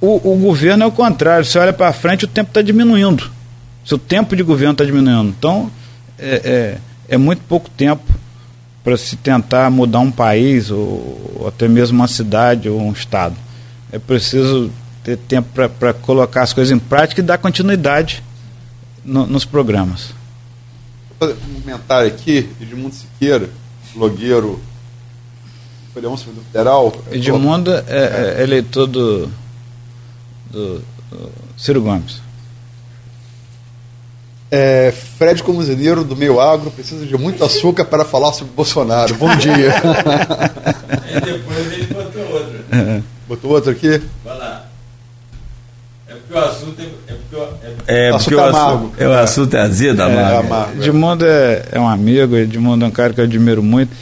O, 0.00 0.32
o 0.32 0.36
governo 0.36 0.84
é 0.84 0.86
o 0.86 0.90
contrário, 0.90 1.44
você 1.44 1.58
olha 1.58 1.72
para 1.72 1.92
frente, 1.92 2.24
o 2.24 2.28
tempo 2.28 2.50
está 2.50 2.62
diminuindo. 2.62 3.30
Seu 3.84 3.98
tempo 3.98 4.34
de 4.34 4.42
governo 4.42 4.72
está 4.72 4.84
diminuindo. 4.84 5.28
Então, 5.28 5.70
é, 6.18 6.78
é, 7.08 7.14
é 7.14 7.16
muito 7.18 7.42
pouco 7.42 7.68
tempo 7.70 8.02
para 8.82 8.96
se 8.96 9.16
tentar 9.16 9.70
mudar 9.70 10.00
um 10.00 10.10
país 10.10 10.70
ou, 10.70 11.36
ou, 11.36 11.48
até 11.48 11.68
mesmo 11.68 11.98
uma 11.98 12.08
cidade 12.08 12.68
ou 12.68 12.80
um 12.80 12.92
estado. 12.92 13.36
É 13.92 13.98
preciso 13.98 14.70
ter 15.04 15.18
tempo 15.18 15.48
para 15.78 15.92
colocar 15.92 16.42
as 16.42 16.52
coisas 16.52 16.74
em 16.74 16.78
prática 16.78 17.20
e 17.20 17.24
dar 17.24 17.38
continuidade 17.38 18.22
no, 19.04 19.26
nos 19.26 19.44
programas. 19.44 20.14
Vou 21.20 21.28
fazer 21.28 21.38
um 21.50 21.60
comentário 21.60 22.08
aqui, 22.08 22.48
Edmundo 22.60 22.94
Siqueira, 22.94 23.50
blogueiro, 23.94 24.60
Folhão 25.92 26.16
Federal. 26.16 26.92
Edmundo 27.10 27.72
é, 27.72 27.84
é, 27.88 28.34
é 28.38 28.42
eleitor 28.42 28.86
do, 28.86 29.28
do, 30.50 30.78
do 31.10 31.32
Ciro 31.56 31.82
Gomes. 31.82 32.20
É, 34.50 34.92
Fred 35.18 35.42
Comuzineiro, 35.42 36.04
do 36.04 36.14
Meio 36.14 36.38
Agro, 36.38 36.70
precisa 36.70 37.06
de 37.06 37.16
muito 37.16 37.42
açúcar 37.42 37.86
para 37.86 38.04
falar 38.04 38.32
sobre 38.34 38.52
Bolsonaro. 38.54 39.14
Bom 39.14 39.34
dia. 39.36 39.72
e 41.08 41.20
depois 41.20 41.72
ele 41.72 41.86
botou 41.86 42.22
outro. 42.32 43.02
Botou 43.28 43.50
outro 43.52 43.70
aqui? 43.70 44.02
Vai 44.22 44.36
lá. 44.36 44.66
É 46.06 46.12
porque 46.12 46.34
o 46.34 46.38
assunto 46.38 46.82
é, 46.82 46.84
é 46.84 47.14
porque, 47.14 47.36
o, 47.36 47.42
é, 47.86 48.08
é 48.08 48.12
porque 48.12 48.34
o, 48.34 48.44
assunto, 48.44 48.92
é, 48.98 49.08
o 49.08 49.12
assunto 49.12 49.56
é 49.56 49.60
azedo, 49.60 50.02
amargo. 50.02 50.20
É, 50.20 50.36
amargo. 50.36 50.82
Edmundo 50.82 51.24
é, 51.24 51.64
é 51.72 51.80
um 51.80 51.88
amigo, 51.88 52.36
Edmundo 52.36 52.84
é 52.84 52.88
um 52.88 52.90
cara 52.90 53.14
que 53.14 53.20
eu 53.20 53.24
admiro 53.24 53.62
muito. 53.62 53.96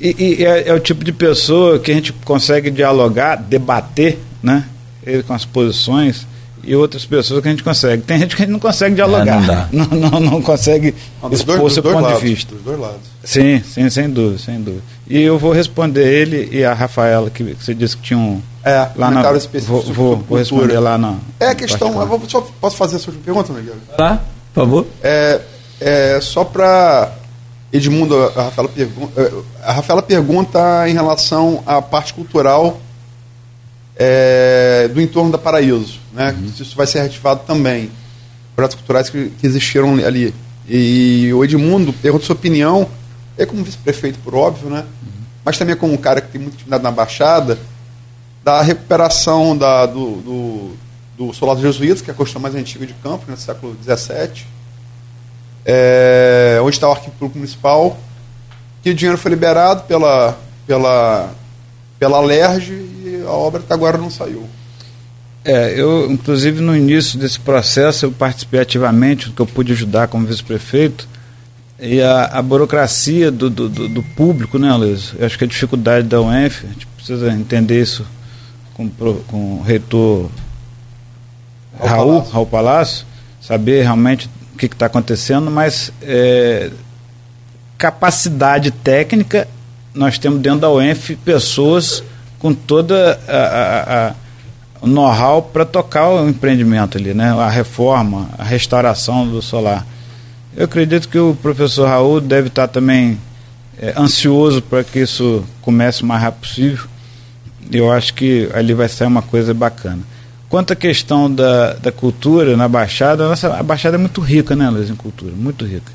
E, 0.00 0.38
e 0.40 0.44
é, 0.44 0.68
é, 0.68 0.74
o 0.74 0.80
tipo 0.80 1.04
de 1.04 1.12
pessoa 1.12 1.78
que 1.78 1.90
a 1.90 1.94
gente 1.94 2.12
consegue 2.24 2.70
dialogar, 2.70 3.36
debater, 3.36 4.18
né? 4.42 4.64
Ele 5.06 5.22
com 5.22 5.34
as 5.34 5.44
posições 5.44 6.26
e 6.66 6.74
outras 6.74 7.04
pessoas 7.04 7.42
que 7.42 7.48
a 7.48 7.50
gente 7.50 7.62
consegue. 7.62 8.02
Tem 8.02 8.18
gente 8.18 8.34
que 8.34 8.42
a 8.42 8.44
gente 8.44 8.52
não 8.52 8.60
consegue 8.60 8.94
dialogar. 8.94 9.68
É, 9.70 9.76
não, 9.76 9.86
não, 9.92 10.10
não, 10.10 10.20
não, 10.20 10.42
consegue 10.42 10.94
não, 11.22 11.32
expor 11.32 11.58
dois, 11.58 11.72
seu 11.74 11.82
ponto 11.82 12.00
lados, 12.00 12.20
de 12.20 12.26
vista. 12.26 12.54
Dos 12.54 12.64
dois 12.64 12.78
lados. 12.78 13.00
Sim, 13.22 13.62
sim, 13.62 13.88
sem 13.90 14.10
dúvida, 14.10 14.38
sem 14.38 14.60
dúvida. 14.60 14.82
E 15.08 15.20
eu 15.20 15.38
vou 15.38 15.52
responder 15.52 16.06
ele 16.06 16.48
e 16.50 16.64
a 16.64 16.72
Rafaela, 16.72 17.30
que, 17.30 17.44
que 17.44 17.64
você 17.64 17.74
disse 17.74 17.96
que 17.96 18.02
tinha 18.02 18.18
um. 18.18 18.40
É, 18.64 18.88
lá 18.96 19.10
na, 19.10 19.22
vou, 19.66 19.82
vou, 19.82 20.16
vou 20.16 20.38
responder 20.38 20.78
lá 20.78 20.96
na. 20.96 21.16
É 21.38 21.48
a 21.48 21.54
questão. 21.54 22.00
Eu 22.00 22.06
vou, 22.06 22.20
só, 22.26 22.40
posso 22.60 22.76
fazer 22.76 22.96
a 22.96 22.98
sua 22.98 23.12
pergunta, 23.12 23.52
Miguel? 23.52 23.74
Tá, 23.96 24.22
por 24.54 24.60
favor. 24.62 24.86
É, 25.02 25.40
é 25.80 26.18
só 26.20 26.44
para. 26.44 27.12
Edmundo, 27.74 28.16
a 28.16 28.44
Rafaela, 28.44 28.68
pergunta, 28.68 29.20
é, 29.20 29.32
a 29.64 29.72
Rafaela 29.72 30.00
pergunta 30.00 30.88
em 30.88 30.92
relação 30.92 31.60
à 31.66 31.82
parte 31.82 32.14
cultural 32.14 32.80
é, 33.96 34.88
do 34.94 35.00
entorno 35.00 35.32
da 35.32 35.38
Paraíso, 35.38 35.98
né? 36.12 36.32
Uhum. 36.38 36.52
Se 36.52 36.62
isso 36.62 36.76
vai 36.76 36.86
ser 36.86 37.00
reativado 37.00 37.40
também. 37.44 37.90
Projetos 38.54 38.76
culturais 38.76 39.10
que, 39.10 39.28
que 39.30 39.44
existiram 39.44 39.94
ali. 40.06 40.32
E 40.68 41.32
o 41.34 41.44
Edmundo 41.44 41.92
pergunta 41.92 42.24
sua 42.24 42.36
opinião, 42.36 42.88
é 43.36 43.44
como 43.44 43.64
vice-prefeito, 43.64 44.20
por 44.20 44.36
óbvio, 44.36 44.70
né? 44.70 44.82
Uhum. 45.02 45.24
Mas 45.44 45.58
também 45.58 45.74
como 45.74 45.92
um 45.92 45.96
cara 45.96 46.20
que 46.20 46.28
tem 46.28 46.40
muita 46.40 46.54
atividade 46.54 46.82
na 46.84 46.92
Baixada, 46.92 47.58
da 48.44 48.62
recuperação 48.62 49.58
da, 49.58 49.84
do, 49.84 50.20
do, 50.20 50.76
do 51.18 51.32
Solar 51.32 51.56
dos 51.56 51.64
Jesuítas, 51.64 52.00
que 52.00 52.08
é 52.08 52.12
a 52.12 52.16
construção 52.16 52.40
mais 52.40 52.54
antiga 52.54 52.86
de 52.86 52.94
Campos, 52.94 53.26
no 53.26 53.32
né, 53.32 53.36
século 53.36 53.76
XVII, 53.82 54.46
é, 55.64 56.58
onde 56.62 56.76
está 56.76 56.88
o 56.88 56.92
arquivo 56.92 57.32
municipal, 57.34 57.96
que 58.82 58.90
o 58.90 58.94
dinheiro 58.94 59.18
foi 59.18 59.30
liberado 59.30 59.84
pela, 59.84 60.36
pela, 60.66 61.30
pela 61.98 62.20
LERJ 62.20 62.72
e 62.72 63.24
a 63.26 63.30
obra 63.30 63.60
até 63.60 63.72
agora 63.72 63.96
não 63.96 64.10
saiu. 64.10 64.46
É, 65.44 65.78
eu, 65.78 66.10
inclusive, 66.10 66.60
no 66.60 66.74
início 66.74 67.18
desse 67.18 67.38
processo, 67.38 68.06
eu 68.06 68.12
participei 68.12 68.60
ativamente, 68.60 69.30
que 69.30 69.40
eu 69.40 69.46
pude 69.46 69.72
ajudar 69.72 70.08
como 70.08 70.26
vice-prefeito, 70.26 71.06
e 71.78 72.00
a, 72.00 72.24
a 72.26 72.42
burocracia 72.42 73.30
do, 73.30 73.50
do, 73.50 73.68
do, 73.68 74.02
público, 74.02 74.58
né, 74.58 74.72
Luiz? 74.74 75.12
Eu 75.18 75.26
acho 75.26 75.36
que 75.36 75.44
a 75.44 75.46
dificuldade 75.46 76.06
da 76.06 76.20
UENF, 76.20 76.64
a 76.64 76.68
gente 76.68 76.86
precisa 76.86 77.30
entender 77.32 77.82
isso 77.82 78.06
com, 78.74 78.88
com 78.88 79.58
o 79.58 79.62
reitor 79.62 80.30
Raul, 81.78 81.88
Raul 81.88 82.12
Palácio. 82.12 82.32
Raul 82.32 82.46
Palácio, 82.46 83.06
saber 83.40 83.82
realmente 83.82 84.30
o 84.54 84.56
que 84.56 84.66
está 84.66 84.86
acontecendo, 84.86 85.50
mas 85.50 85.92
é, 86.00 86.70
capacidade 87.76 88.70
técnica, 88.70 89.48
nós 89.92 90.18
temos 90.18 90.40
dentro 90.40 90.60
da 90.60 90.70
UENF 90.70 91.16
pessoas 91.16 92.02
com 92.38 92.54
toda 92.54 93.18
a, 93.28 93.36
a, 93.36 94.08
a 94.08 94.14
o 94.80 94.86
know-how 94.86 95.40
para 95.40 95.64
tocar 95.64 96.10
o 96.10 96.28
empreendimento 96.28 96.98
ali, 96.98 97.14
né? 97.14 97.32
A 97.32 97.48
reforma, 97.48 98.28
a 98.36 98.44
restauração 98.44 99.26
do 99.26 99.40
solar. 99.40 99.86
Eu 100.54 100.66
acredito 100.66 101.08
que 101.08 101.18
o 101.18 101.34
professor 101.34 101.88
Raul 101.88 102.20
deve 102.20 102.48
estar 102.48 102.68
também 102.68 103.18
é, 103.78 103.94
ansioso 103.96 104.60
para 104.60 104.84
que 104.84 104.98
isso 104.98 105.42
comece 105.62 106.02
o 106.02 106.06
mais 106.06 106.20
rápido 106.20 106.40
possível. 106.42 106.84
Eu 107.72 107.90
acho 107.90 108.12
que 108.12 108.48
ali 108.52 108.74
vai 108.74 108.86
sair 108.88 109.08
uma 109.08 109.22
coisa 109.22 109.54
bacana. 109.54 110.00
Quanto 110.54 110.72
à 110.72 110.76
questão 110.76 111.28
da, 111.28 111.72
da 111.72 111.90
cultura 111.90 112.56
na 112.56 112.68
Baixada, 112.68 113.24
a, 113.24 113.28
nossa, 113.30 113.56
a 113.56 113.60
Baixada 113.60 113.96
é 113.96 113.98
muito 113.98 114.20
rica, 114.20 114.54
né, 114.54 114.70
Luiz, 114.70 114.88
em 114.88 114.94
cultura, 114.94 115.32
muito 115.34 115.64
rica. 115.66 115.90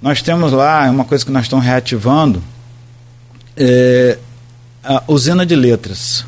Nós 0.00 0.22
temos 0.22 0.50
lá 0.50 0.88
uma 0.90 1.04
coisa 1.04 1.22
que 1.22 1.30
nós 1.30 1.42
estamos 1.42 1.62
reativando, 1.62 2.42
é, 3.54 4.16
a 4.82 5.02
usina 5.06 5.44
de 5.44 5.54
letras. 5.54 6.24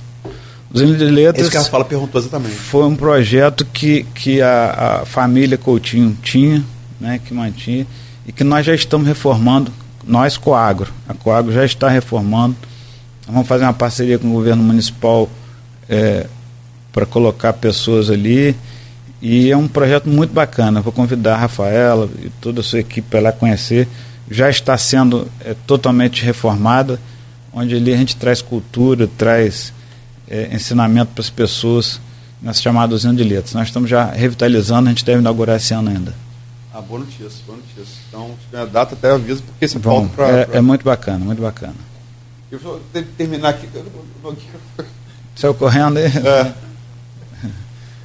Usina 0.74 0.94
de 0.94 1.06
Letras. 1.06 1.46
Esse 1.46 1.50
que 1.50 1.56
a 1.56 1.64
fala 1.64 1.86
perguntou 1.86 2.20
exatamente. 2.20 2.54
Foi 2.54 2.84
um 2.84 2.94
projeto 2.94 3.64
que, 3.64 4.02
que 4.14 4.42
a, 4.42 5.00
a 5.00 5.06
família 5.06 5.56
Coutinho 5.56 6.14
tinha, 6.22 6.62
né, 7.00 7.18
que 7.24 7.32
mantinha, 7.32 7.86
e 8.26 8.32
que 8.32 8.44
nós 8.44 8.66
já 8.66 8.74
estamos 8.74 9.08
reformando, 9.08 9.72
nós 10.06 10.36
Coagro. 10.36 10.92
A 11.08 11.14
Coagro 11.14 11.50
já 11.50 11.64
está 11.64 11.88
reformando. 11.88 12.56
Vamos 13.26 13.48
fazer 13.48 13.64
uma 13.64 13.72
parceria 13.72 14.18
com 14.18 14.28
o 14.28 14.32
governo 14.32 14.62
municipal 14.62 15.30
é, 15.88 16.26
para 16.94 17.04
colocar 17.04 17.52
pessoas 17.54 18.08
ali. 18.08 18.56
E 19.20 19.50
é 19.50 19.56
um 19.56 19.66
projeto 19.66 20.08
muito 20.08 20.32
bacana. 20.32 20.80
Vou 20.80 20.92
convidar 20.92 21.34
a 21.34 21.38
Rafaela 21.38 22.08
e 22.22 22.30
toda 22.40 22.60
a 22.60 22.62
sua 22.62 22.78
equipe 22.78 23.08
para 23.10 23.20
lá 23.20 23.32
conhecer. 23.32 23.88
Já 24.30 24.48
está 24.48 24.78
sendo 24.78 25.28
é, 25.44 25.54
totalmente 25.66 26.24
reformada, 26.24 27.00
onde 27.52 27.74
ali 27.74 27.92
a 27.92 27.96
gente 27.96 28.16
traz 28.16 28.40
cultura, 28.40 29.08
traz 29.18 29.72
é, 30.28 30.54
ensinamento 30.54 31.12
para 31.12 31.22
as 31.22 31.30
pessoas 31.30 32.00
nessa 32.40 32.62
chamada 32.62 32.94
usina 32.94 33.14
de 33.14 33.24
letras. 33.24 33.54
Nós 33.54 33.68
estamos 33.68 33.90
já 33.90 34.04
revitalizando, 34.04 34.88
a 34.88 34.92
gente 34.92 35.04
deve 35.04 35.18
inaugurar 35.20 35.56
esse 35.56 35.74
ano 35.74 35.90
ainda. 35.90 36.14
Ah, 36.72 36.80
boa 36.80 37.00
notícia, 37.00 37.30
boa 37.46 37.58
notícia. 37.58 37.98
Então, 38.08 38.28
se 38.40 38.46
tiver 38.46 38.60
a 38.60 38.64
data, 38.66 38.94
até 38.94 39.10
aviso, 39.10 39.42
porque 39.42 39.66
você 39.66 39.78
Bom, 39.78 40.06
para. 40.08 40.28
É, 40.28 40.44
pra... 40.44 40.58
é, 40.58 40.60
muito 40.60 40.84
bacana, 40.84 41.24
muito 41.24 41.40
bacana. 41.40 41.74
Eu 42.50 42.58
vou 42.58 42.80
terminar 43.16 43.50
aqui. 43.50 43.68
Saiu 45.34 45.54
correndo 45.54 45.98
aí? 45.98 46.06
É. 46.06 46.52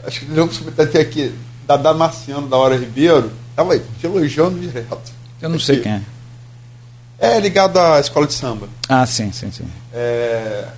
Acho 0.03 0.21
que 0.21 0.25
vamos 0.27 0.55
submeter 0.55 1.01
aqui, 1.01 1.33
da 1.67 1.77
Damasceno, 1.77 2.47
da 2.47 2.57
Hora 2.57 2.77
Ribeiro, 2.77 3.31
estava 3.49 3.77
te 3.77 4.05
elogiando 4.05 4.59
direto. 4.59 4.99
Eu 5.41 5.49
não 5.49 5.57
aqui. 5.57 5.65
sei 5.65 5.79
quem 5.81 5.91
é. 5.91 6.01
É 7.19 7.39
ligado 7.39 7.77
à 7.77 7.99
escola 7.99 8.25
de 8.25 8.33
samba. 8.33 8.69
Ah, 8.87 9.05
sim, 9.05 9.31
sim, 9.31 9.51
sim. 9.51 9.65
É, 9.93 10.69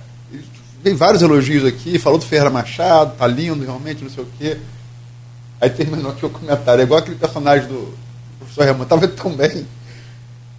tem 0.82 0.94
vários 0.94 1.22
elogios 1.22 1.64
aqui, 1.64 1.98
falou 1.98 2.18
do 2.18 2.24
Ferreira 2.24 2.50
Machado, 2.50 3.16
tá 3.16 3.26
lindo 3.26 3.64
realmente, 3.64 4.02
não 4.02 4.10
sei 4.10 4.24
o 4.24 4.28
quê. 4.38 4.58
Aí 5.60 5.70
terminou 5.70 6.10
aqui 6.10 6.26
o 6.26 6.30
comentário, 6.30 6.80
é 6.80 6.84
igual 6.84 6.98
aquele 6.98 7.16
personagem 7.16 7.68
do 7.68 7.94
professor 8.40 8.64
Raimundo, 8.64 8.86
tá 8.86 8.96
vendo 8.96 9.14
tão 9.14 9.32
bem. 9.32 9.64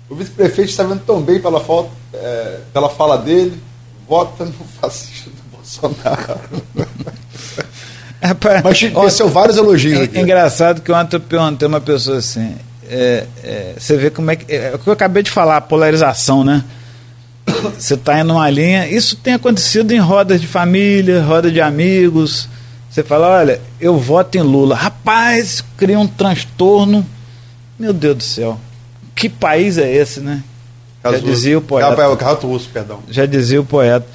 O 0.10 0.16
vice-prefeito 0.16 0.72
está 0.72 0.84
vendo 0.84 1.02
tão 1.06 1.22
bem 1.22 1.42
pela, 1.42 1.60
foto, 1.60 1.92
é, 2.14 2.62
pela 2.72 2.90
fala 2.90 3.18
dele, 3.18 3.62
vota 4.08 4.46
no 4.46 4.54
fascista 4.54 5.30
do 5.30 5.58
Bolsonaro. 5.58 6.40
Mas 8.64 8.84
aconteceu 8.84 9.30
vários 9.30 9.58
elogios 9.58 10.00
é, 10.00 10.04
aqui. 10.04 10.18
É 10.18 10.22
engraçado 10.22 10.82
que 10.82 10.92
ontem 10.92 11.18
eu 11.18 11.20
perguntei 11.20 11.68
uma 11.68 11.82
pessoa 11.82 12.18
assim, 12.18 12.56
é, 12.90 13.26
é, 13.44 13.74
você 13.78 13.98
vê 13.98 14.10
como 14.10 14.32
é 14.32 14.36
que. 14.36 14.54
É, 14.54 14.74
o 14.76 14.80
que 14.80 14.88
eu 14.88 14.94
acabei 14.94 15.24
de 15.24 15.32
falar, 15.32 15.58
a 15.58 15.62
polarização, 15.62 16.44
né? 16.44 16.64
Você 17.78 17.96
está 17.96 18.20
indo 18.20 18.30
numa 18.30 18.50
linha. 18.50 18.88
Isso 18.88 19.16
tem 19.16 19.34
acontecido 19.34 19.92
em 19.92 20.00
rodas 20.00 20.40
de 20.40 20.48
família, 20.48 21.22
roda 21.22 21.52
de 21.52 21.60
amigos. 21.60 22.48
Você 22.90 23.04
fala, 23.04 23.28
olha, 23.28 23.60
eu 23.80 23.98
voto 23.98 24.38
em 24.38 24.42
Lula. 24.42 24.76
Rapaz, 24.76 25.64
cria 25.78 26.00
um 26.00 26.08
transtorno. 26.08 27.06
Meu 27.78 27.92
Deus 27.92 28.18
do 28.18 28.24
céu. 28.24 28.60
Que 29.16 29.28
país 29.28 29.78
é 29.78 29.92
esse, 29.92 30.20
né? 30.20 30.44
Já 31.04 31.18
dizia 31.18 31.58
o 31.58 31.62
poeta. 31.62 31.90
Russo, 32.48 32.70
perdão. 32.72 33.00
Já 33.10 33.26
dizia 33.26 33.60
o 33.60 33.66
poeta. 33.66 34.06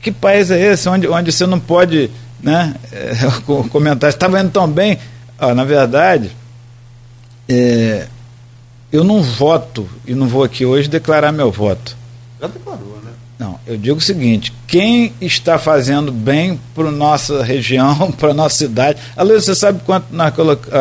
Que 0.00 0.12
país 0.12 0.50
é 0.50 0.60
esse 0.60 0.88
onde, 0.88 1.08
onde 1.08 1.32
você 1.32 1.46
não 1.46 1.58
pode 1.58 2.10
né, 2.42 2.74
é, 2.92 3.14
comentar? 3.70 4.10
Estava 4.10 4.40
indo 4.40 4.50
tão 4.50 4.68
bem. 4.68 4.98
Ah, 5.38 5.54
na 5.54 5.64
verdade, 5.64 6.30
é, 7.48 8.06
eu 8.92 9.04
não 9.04 9.22
voto 9.22 9.88
e 10.06 10.14
não 10.14 10.26
vou 10.26 10.42
aqui 10.42 10.64
hoje 10.64 10.88
declarar 10.88 11.32
meu 11.32 11.50
voto. 11.50 11.96
Já 12.40 12.46
declarou, 12.46 13.00
né? 13.04 13.10
Não, 13.38 13.58
eu 13.66 13.76
digo 13.76 13.98
o 13.98 14.00
seguinte: 14.00 14.52
quem 14.66 15.12
está 15.20 15.58
fazendo 15.58 16.10
bem 16.10 16.60
para 16.74 16.90
nossa 16.90 17.42
região, 17.42 18.10
para 18.18 18.34
nossa 18.34 18.56
cidade. 18.56 18.98
Aliás, 19.16 19.44
você 19.44 19.54
sabe 19.54 19.80
quanto 19.84 20.06
nós 20.10 20.34
colocamos. 20.34 20.78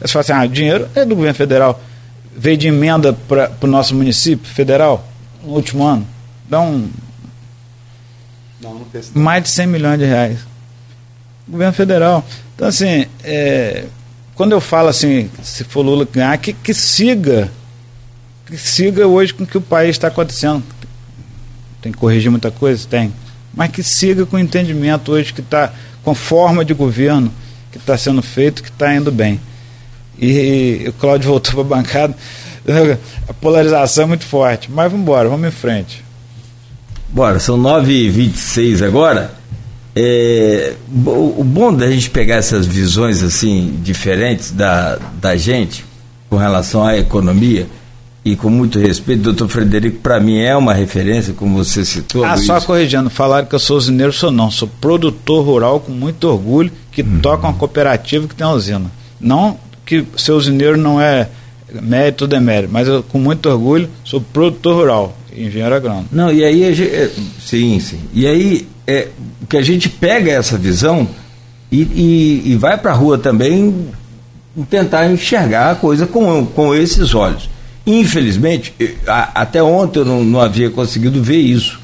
Você 0.00 0.12
fala 0.12 0.20
assim: 0.20 0.32
ah, 0.32 0.46
dinheiro 0.46 0.88
é 0.94 1.04
do 1.04 1.14
governo 1.14 1.34
federal. 1.36 1.80
Veio 2.36 2.56
de 2.56 2.68
emenda 2.68 3.12
para 3.12 3.52
o 3.60 3.66
nosso 3.66 3.94
município 3.94 4.50
federal 4.50 5.06
no 5.42 5.52
último 5.52 5.84
ano. 5.84 6.06
Dá 6.48 6.60
um. 6.60 6.90
Não, 8.60 8.74
não 8.74 8.86
mais 9.14 9.42
de 9.42 9.48
100 9.50 9.66
milhões 9.66 9.98
de 9.98 10.04
reais. 10.04 10.53
Governo 11.46 11.72
federal. 11.72 12.24
Então, 12.54 12.68
assim, 12.68 13.06
é, 13.22 13.84
quando 14.34 14.52
eu 14.52 14.60
falo 14.60 14.88
assim, 14.88 15.30
se 15.42 15.64
for 15.64 15.82
Lula 15.82 16.06
ganhar, 16.10 16.36
que, 16.38 16.52
que 16.52 16.72
siga. 16.72 17.50
Que 18.46 18.58
siga 18.58 19.06
hoje 19.06 19.32
com 19.32 19.44
o 19.44 19.46
que 19.46 19.56
o 19.56 19.60
país 19.60 19.90
está 19.90 20.08
acontecendo 20.08 20.62
tem 21.84 21.92
que 21.92 21.98
corrigir 21.98 22.30
muita 22.30 22.50
coisa? 22.50 22.86
Tem. 22.88 23.12
Mas 23.52 23.70
que 23.70 23.82
siga 23.82 24.24
com 24.24 24.36
o 24.36 24.38
entendimento 24.38 25.12
hoje 25.12 25.34
que 25.34 25.42
está 25.42 25.70
com 26.02 26.14
forma 26.14 26.64
de 26.64 26.72
governo 26.72 27.30
que 27.70 27.76
está 27.76 27.98
sendo 27.98 28.22
feito, 28.22 28.62
que 28.62 28.70
está 28.70 28.94
indo 28.94 29.12
bem. 29.12 29.38
E, 30.18 30.80
e 30.84 30.88
o 30.88 30.92
Cláudio 30.94 31.28
voltou 31.28 31.52
para 31.62 31.76
a 31.76 31.82
bancada. 31.82 32.16
A 33.28 33.34
polarização 33.34 34.04
é 34.04 34.06
muito 34.06 34.24
forte. 34.24 34.70
Mas 34.70 34.90
vamos 34.90 35.02
embora, 35.02 35.28
vamos 35.28 35.46
em 35.46 35.50
frente. 35.50 36.02
Bora, 37.10 37.38
são 37.38 37.58
9h26 37.58 38.84
agora. 38.84 39.34
É, 39.96 40.74
o 41.06 41.44
bom 41.44 41.72
da 41.72 41.88
gente 41.88 42.10
pegar 42.10 42.36
essas 42.36 42.66
visões 42.66 43.22
assim 43.22 43.78
diferentes 43.82 44.50
da, 44.50 44.98
da 45.20 45.36
gente 45.36 45.84
com 46.28 46.36
relação 46.36 46.84
à 46.84 46.98
economia 46.98 47.68
e 48.24 48.34
com 48.34 48.48
muito 48.48 48.78
respeito, 48.78 49.22
doutor 49.22 49.48
Frederico, 49.48 49.98
para 49.98 50.18
mim 50.18 50.38
é 50.38 50.56
uma 50.56 50.72
referência, 50.72 51.34
como 51.34 51.62
você 51.62 51.84
citou. 51.84 52.24
Ah, 52.24 52.34
Luiz. 52.34 52.46
só 52.46 52.60
corrigindo, 52.60 53.10
falaram 53.10 53.46
que 53.46 53.54
eu 53.54 53.58
sou 53.58 53.76
usineiro, 53.76 54.12
sou 54.12 54.30
não, 54.30 54.50
sou 54.50 54.66
produtor 54.80 55.44
rural 55.44 55.78
com 55.78 55.92
muito 55.92 56.24
orgulho, 56.24 56.72
que 56.90 57.02
uhum. 57.02 57.20
toca 57.20 57.46
uma 57.46 57.52
cooperativa 57.52 58.26
que 58.26 58.34
tem 58.34 58.46
uma 58.46 58.54
usina. 58.54 58.90
Não 59.20 59.58
que 59.84 60.06
ser 60.16 60.32
usineiro 60.32 60.78
não 60.78 60.98
é 60.98 61.28
mérito 61.82 62.24
ou 62.24 62.28
demérito, 62.28 62.72
mas 62.72 62.88
eu 62.88 63.02
com 63.02 63.18
muito 63.18 63.48
orgulho 63.48 63.90
sou 64.02 64.20
produtor 64.20 64.74
rural, 64.74 65.18
engenheiro 65.36 65.74
agrônomo. 65.74 66.08
Não, 66.10 66.32
e 66.32 66.42
aí, 66.42 66.64
é, 66.64 67.10
sim, 67.44 67.78
sim. 67.78 68.00
E 68.14 68.26
aí, 68.26 68.66
é, 68.86 69.08
que 69.48 69.56
a 69.56 69.62
gente 69.62 69.88
pega 69.88 70.30
essa 70.30 70.56
visão 70.56 71.08
e, 71.70 71.82
e, 71.82 72.52
e 72.52 72.56
vai 72.56 72.78
para 72.78 72.92
a 72.92 72.94
rua 72.94 73.18
também 73.18 73.88
tentar 74.70 75.10
enxergar 75.10 75.72
a 75.72 75.74
coisa 75.74 76.06
com, 76.06 76.46
com 76.46 76.74
esses 76.74 77.14
olhos. 77.14 77.48
Infelizmente, 77.86 78.74
até 79.06 79.62
ontem 79.62 79.98
eu 79.98 80.04
não, 80.04 80.24
não 80.24 80.40
havia 80.40 80.70
conseguido 80.70 81.22
ver 81.22 81.38
isso. 81.38 81.80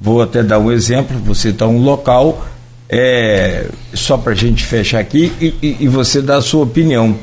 Vou 0.00 0.22
até 0.22 0.42
dar 0.42 0.58
um 0.58 0.70
exemplo, 0.72 1.18
você 1.18 1.50
está 1.50 1.66
um 1.66 1.78
local, 1.78 2.46
é, 2.88 3.68
só 3.94 4.16
para 4.16 4.32
a 4.32 4.34
gente 4.36 4.64
fechar 4.64 4.98
aqui, 4.98 5.32
e, 5.40 5.54
e, 5.62 5.76
e, 5.80 5.88
você 5.88 6.20
dar 6.20 6.36
a 6.36 6.42
sua 6.42 6.64
opinião. 6.64 7.16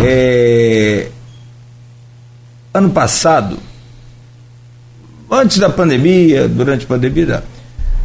É, 0.00 1.08
ano 2.72 2.90
passado, 2.90 3.58
antes 5.30 5.58
da 5.58 5.70
pandemia, 5.70 6.46
durante 6.46 6.84
a 6.84 6.88
pandemia, 6.88 7.42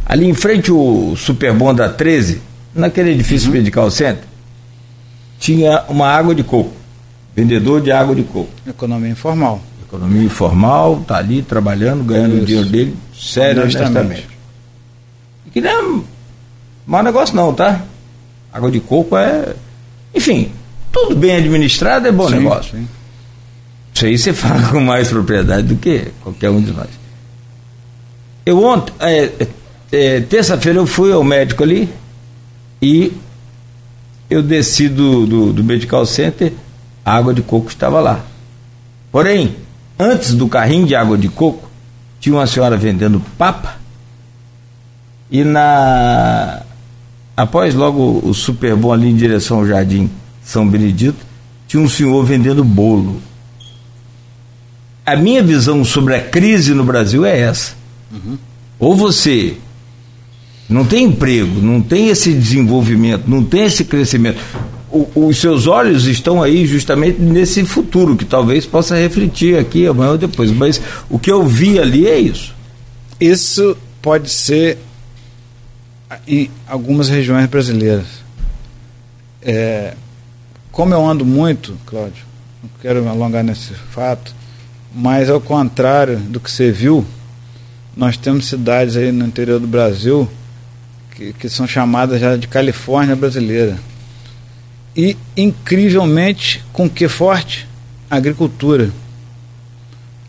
ali 0.06 0.26
em 0.26 0.34
frente 0.34 0.70
ao 0.70 1.16
Superbom 1.16 1.74
da 1.74 1.88
13, 1.88 2.40
naquele 2.74 3.10
edifício 3.10 3.48
uhum. 3.48 3.54
Medical 3.54 3.90
Center, 3.90 4.24
tinha 5.38 5.84
uma 5.88 6.08
água 6.08 6.34
de 6.34 6.42
coco 6.42 6.84
vendedor 7.34 7.80
de 7.80 7.90
água 7.90 8.14
de 8.14 8.22
coco. 8.22 8.50
Economia 8.66 9.10
informal. 9.10 9.60
Economia 9.86 10.22
informal, 10.22 11.00
está 11.00 11.18
ali 11.18 11.42
trabalhando, 11.42 12.04
ganhando 12.04 12.42
o 12.42 12.44
dinheiro 12.44 12.68
dele, 12.68 12.96
sério, 13.14 13.62
honestamente. 13.62 14.28
Que 15.52 15.60
não 15.60 15.98
é 15.98 16.02
mau 16.86 17.02
negócio 17.02 17.34
não, 17.34 17.52
tá? 17.54 17.82
Água 18.52 18.70
de 18.70 18.80
coco 18.80 19.16
é. 19.16 19.54
Enfim, 20.14 20.52
tudo 20.92 21.16
bem 21.16 21.36
administrado 21.36 22.06
é 22.06 22.12
bom 22.12 22.28
sim, 22.28 22.36
negócio. 22.36 22.76
Sim. 22.76 22.88
Isso 23.94 24.04
aí 24.06 24.18
você 24.18 24.32
fala 24.32 24.68
com 24.70 24.80
mais 24.80 25.08
propriedade 25.08 25.68
do 25.68 25.76
que 25.76 26.08
qualquer 26.22 26.50
um 26.50 26.60
de 26.60 26.72
nós. 26.72 26.88
Eu 28.44 28.62
ontem, 28.62 28.92
é, 29.00 29.46
é, 29.94 30.20
terça-feira 30.20 30.78
eu 30.78 30.86
fui 30.86 31.12
ao 31.12 31.22
médico 31.22 31.62
ali 31.62 31.88
e 32.82 33.12
eu 34.28 34.42
desci 34.42 34.88
do, 34.88 35.26
do, 35.26 35.52
do 35.52 35.64
Medical 35.64 36.04
Center 36.04 36.52
a 37.04 37.14
água 37.14 37.34
de 37.34 37.42
coco 37.42 37.68
estava 37.68 38.00
lá. 38.00 38.24
Porém, 39.12 39.56
antes 39.98 40.34
do 40.34 40.48
carrinho 40.48 40.86
de 40.86 40.94
água 40.94 41.18
de 41.18 41.28
coco, 41.28 41.68
tinha 42.18 42.34
uma 42.34 42.46
senhora 42.46 42.76
vendendo 42.76 43.20
papa 43.36 43.76
e 45.30 45.44
na 45.44 46.62
após 47.36 47.74
logo 47.74 48.20
o 48.24 48.32
super 48.32 48.74
bom 48.76 48.92
ali 48.92 49.08
em 49.08 49.16
direção 49.16 49.58
ao 49.58 49.66
Jardim 49.66 50.10
São 50.42 50.68
Benedito, 50.68 51.18
tinha 51.66 51.82
um 51.82 51.88
senhor 51.88 52.24
vendendo 52.24 52.64
bolo. 52.64 53.20
A 55.04 55.16
minha 55.16 55.42
visão 55.42 55.84
sobre 55.84 56.14
a 56.14 56.22
crise 56.22 56.72
no 56.72 56.84
Brasil 56.84 57.26
é 57.26 57.38
essa. 57.38 57.74
Uhum. 58.12 58.38
Ou 58.78 58.96
você 58.96 59.58
não 60.68 60.84
tem 60.84 61.04
emprego, 61.04 61.60
não 61.60 61.80
tem 61.80 62.08
esse 62.08 62.32
desenvolvimento, 62.32 63.24
não 63.28 63.44
tem 63.44 63.64
esse 63.64 63.84
crescimento 63.84 64.38
o, 64.94 65.26
os 65.26 65.38
seus 65.38 65.66
olhos 65.66 66.06
estão 66.06 66.40
aí 66.40 66.64
justamente 66.66 67.20
nesse 67.20 67.64
futuro 67.64 68.16
que 68.16 68.24
talvez 68.24 68.64
possa 68.64 68.94
refletir 68.94 69.58
aqui 69.58 69.86
amanhã 69.88 70.12
ou 70.12 70.18
depois. 70.18 70.52
Mas 70.52 70.80
o 71.10 71.18
que 71.18 71.30
eu 71.30 71.44
vi 71.44 71.80
ali 71.80 72.06
é 72.06 72.16
isso. 72.16 72.54
Isso 73.20 73.76
pode 74.00 74.30
ser 74.30 74.78
em 76.28 76.48
algumas 76.68 77.08
regiões 77.08 77.46
brasileiras. 77.46 78.06
É, 79.42 79.94
como 80.70 80.94
eu 80.94 81.04
ando 81.04 81.26
muito, 81.26 81.76
Cláudio, 81.84 82.24
não 82.62 82.70
quero 82.80 83.02
me 83.02 83.08
alongar 83.08 83.42
nesse 83.42 83.74
fato, 83.74 84.32
mas 84.94 85.28
ao 85.28 85.40
contrário 85.40 86.18
do 86.18 86.38
que 86.38 86.50
você 86.50 86.70
viu, 86.70 87.04
nós 87.96 88.16
temos 88.16 88.46
cidades 88.46 88.96
aí 88.96 89.10
no 89.10 89.26
interior 89.26 89.58
do 89.58 89.66
Brasil 89.66 90.28
que, 91.14 91.32
que 91.32 91.48
são 91.48 91.66
chamadas 91.66 92.20
já 92.20 92.36
de 92.36 92.48
Califórnia 92.48 93.14
brasileira 93.14 93.78
e 94.96 95.16
incrivelmente 95.36 96.62
com 96.72 96.88
que 96.88 97.08
forte? 97.08 97.66
Agricultura. 98.10 98.90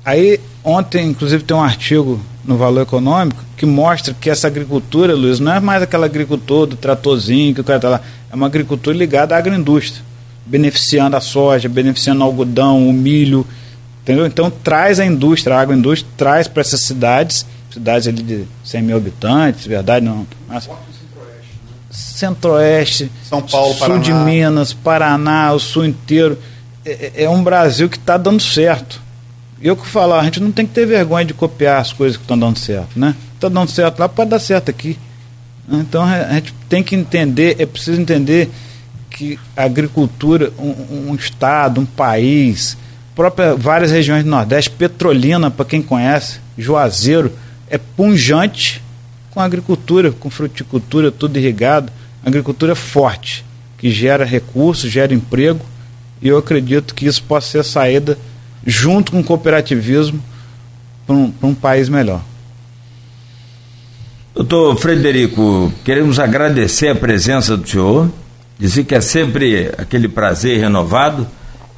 Aí 0.04 0.40
ontem, 0.64 1.08
inclusive, 1.08 1.44
tem 1.44 1.56
um 1.56 1.64
artigo 1.64 2.20
no 2.44 2.58
Valor 2.58 2.82
Econômico 2.82 3.44
que 3.58 3.66
mostra 3.66 4.14
que 4.14 4.30
essa 4.30 4.48
agricultura, 4.48 5.16
Luiz, 5.16 5.40
não 5.40 5.54
é 5.54 5.60
mais 5.60 5.82
aquela 5.82 6.06
agricultura 6.06 6.72
do 6.72 6.76
tratorzinho 6.76 7.54
que 7.54 7.62
o 7.62 7.64
cara 7.64 7.78
está 7.78 7.90
lá, 7.90 8.02
é 8.32 8.36
uma 8.36 8.48
agricultura 8.48 8.96
ligada 8.96 9.36
à 9.36 9.38
agroindústria, 9.38 10.04
beneficiando 10.46 11.16
a 11.16 11.22
soja, 11.22 11.70
beneficiando 11.70 12.22
o 12.22 12.24
algodão, 12.24 12.88
o 12.88 12.94
milho, 12.94 13.46
entendeu? 14.02 14.26
Então 14.26 14.52
traz 14.52 15.00
a 15.00 15.06
indústria, 15.06 15.56
a 15.56 15.62
agroindústria 15.62 16.12
traz 16.18 16.48
para 16.48 16.62
essas 16.62 16.82
cidades, 16.82 17.46
cidades 17.76 18.08
ali 18.08 18.24
de 18.24 18.46
100 18.64 18.82
mil 18.82 18.98
habitantes, 18.98 19.68
verdade 19.68 20.04
não, 20.04 20.26
mas 20.48 20.68
Centro-Oeste, 21.96 23.12
São 23.24 23.42
Paulo, 23.42 23.74
Sul 23.74 23.80
Paraná. 23.80 24.02
de 24.02 24.14
Minas, 24.14 24.74
Paraná, 24.74 25.54
o 25.54 25.60
Sul 25.60 25.86
inteiro. 25.86 26.38
É, 26.86 27.12
é, 27.16 27.24
é 27.24 27.30
um 27.30 27.44
Brasil 27.44 27.90
que 27.90 27.98
está 27.98 28.18
dando 28.18 28.42
certo. 28.42 29.02
E 29.62 29.68
eu 29.68 29.76
que 29.76 29.88
falar, 29.88 30.20
a 30.20 30.24
gente 30.24 30.42
não 30.42 30.52
tem 30.52 30.66
que 30.66 30.74
ter 30.74 30.86
vergonha 30.86 31.26
de 31.26 31.34
copiar 31.34 31.80
as 31.80 31.94
coisas 31.94 32.18
que 32.18 32.24
estão 32.24 32.38
dando 32.38 32.60
certo, 32.60 33.00
né? 33.00 33.16
Está 33.34 33.48
dando 33.48 33.70
certo 33.72 34.00
lá, 34.00 34.10
pode 34.10 34.30
dar 34.30 34.40
certo 34.40 34.70
aqui. 34.70 34.98
Então 35.70 36.04
a 36.04 36.34
gente 36.34 36.54
tem 36.70 36.84
que 36.84 36.96
entender, 36.96 37.56
é 37.60 37.66
preciso 37.66 38.00
entender 38.00 38.50
que 39.10 39.40
a 39.56 39.64
agricultura, 39.64 40.52
um, 40.60 41.10
um 41.10 41.16
estado, 41.16 41.80
um 41.80 41.86
país, 41.86 42.78
própria 43.16 43.56
várias 43.56 43.92
regiões 43.92 44.24
do 44.24 44.30
Nordeste, 44.30 44.70
Petrolina, 44.70 45.50
para 45.50 45.66
quem 45.66 45.82
conhece, 45.82 46.40
Juazeiro, 46.58 47.32
é 47.70 47.78
punjante 47.78 48.82
com 49.32 49.40
agricultura, 49.40 50.12
com 50.12 50.30
fruticultura, 50.30 51.12
tudo 51.12 51.38
irrigado 51.38 51.92
agricultura 52.26 52.74
forte, 52.74 53.46
que 53.78 53.92
gera 53.92 54.26
recursos, 54.26 54.92
gera 54.92 55.14
emprego, 55.14 55.64
e 56.20 56.28
eu 56.28 56.38
acredito 56.38 56.96
que 56.96 57.06
isso 57.06 57.22
possa 57.22 57.52
ser 57.52 57.60
a 57.60 57.64
saída, 57.64 58.18
junto 58.66 59.12
com 59.12 59.20
o 59.20 59.24
cooperativismo, 59.24 60.20
para 61.06 61.16
um, 61.16 61.32
um 61.44 61.54
país 61.54 61.88
melhor. 61.88 62.22
Doutor 64.34 64.76
Frederico, 64.78 65.72
queremos 65.84 66.20
agradecer 66.20 66.90
a 66.90 66.96
presença 66.96 67.56
do 67.56 67.70
senhor, 67.70 68.12
dizer 68.58 68.84
que 68.86 68.96
é 68.96 69.02
sempre 69.02 69.72
aquele 69.78 70.08
prazer 70.08 70.60
renovado, 70.60 71.28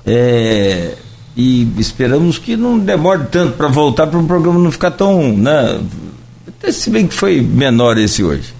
é, 0.05 0.95
e 1.38 1.68
esperamos 1.77 2.39
que 2.39 2.57
não 2.57 2.80
demore 2.80 3.26
tanto 3.31 3.53
para 3.53 3.68
voltar 3.68 4.07
para 4.07 4.19
o 4.19 4.26
programa 4.26 4.57
não 4.57 4.72
ficar 4.72 4.89
tão. 4.89 5.38
Né, 5.38 5.80
se 6.72 6.89
bem 6.89 7.05
que 7.05 7.14
foi 7.14 7.39
menor 7.41 7.95
esse 7.99 8.23
hoje, 8.23 8.51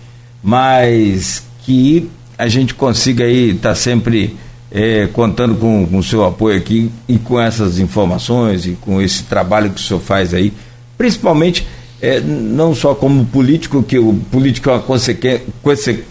mas 0.44 1.44
que 1.64 2.08
a 2.38 2.48
gente 2.48 2.76
consiga 2.76 3.24
aí 3.24 3.50
estar 3.50 3.70
tá 3.70 3.76
sempre 3.76 4.38
é, 4.72 5.08
contando 5.08 5.56
com 5.56 5.98
o 5.98 6.04
seu 6.04 6.24
apoio 6.24 6.56
aqui 6.56 6.92
e 7.10 7.18
com 7.18 7.42
essas 7.42 7.80
informações 7.80 8.68
e 8.68 8.74
com 8.80 9.02
esse 9.02 9.24
trabalho 9.24 9.72
que 9.72 9.82
o 9.82 9.84
senhor 9.84 10.00
faz 10.00 10.32
aí, 10.36 10.54
principalmente 10.96 11.68
é, 12.00 12.20
não 12.20 12.76
só 12.76 12.94
como 12.94 13.26
político, 13.26 13.82
que 13.82 13.98
o 13.98 14.14
político 14.32 14.70
é 14.70 14.74
uma 14.74 14.82
consequência, 14.82 15.42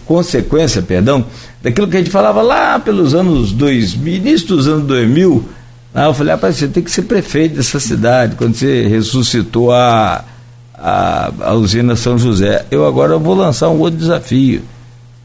consequência 0.05 0.81
perdão, 0.81 1.25
daquilo 1.63 1.87
que 1.87 1.95
a 1.95 1.99
gente 1.99 2.11
falava 2.11 2.41
lá 2.41 2.77
pelos 2.77 3.15
anos 3.15 3.53
2000, 3.53 4.15
início 4.15 4.47
dos 4.47 4.67
anos 4.67 4.85
2000. 4.85 5.55
Aí 5.97 6.05
eu 6.05 6.13
falei, 6.13 6.31
rapaz, 6.35 6.57
você 6.57 6.67
tem 6.67 6.83
que 6.83 6.91
ser 6.91 7.01
prefeito 7.01 7.55
dessa 7.55 7.79
cidade, 7.79 8.35
quando 8.35 8.53
você 8.53 8.87
ressuscitou 8.87 9.71
a, 9.71 10.23
a, 10.71 11.31
a 11.39 11.53
usina 11.55 11.95
São 11.95 12.19
José. 12.19 12.63
Eu 12.69 12.85
agora 12.85 13.17
vou 13.17 13.33
lançar 13.33 13.67
um 13.69 13.79
outro 13.79 13.97
desafio. 13.97 14.61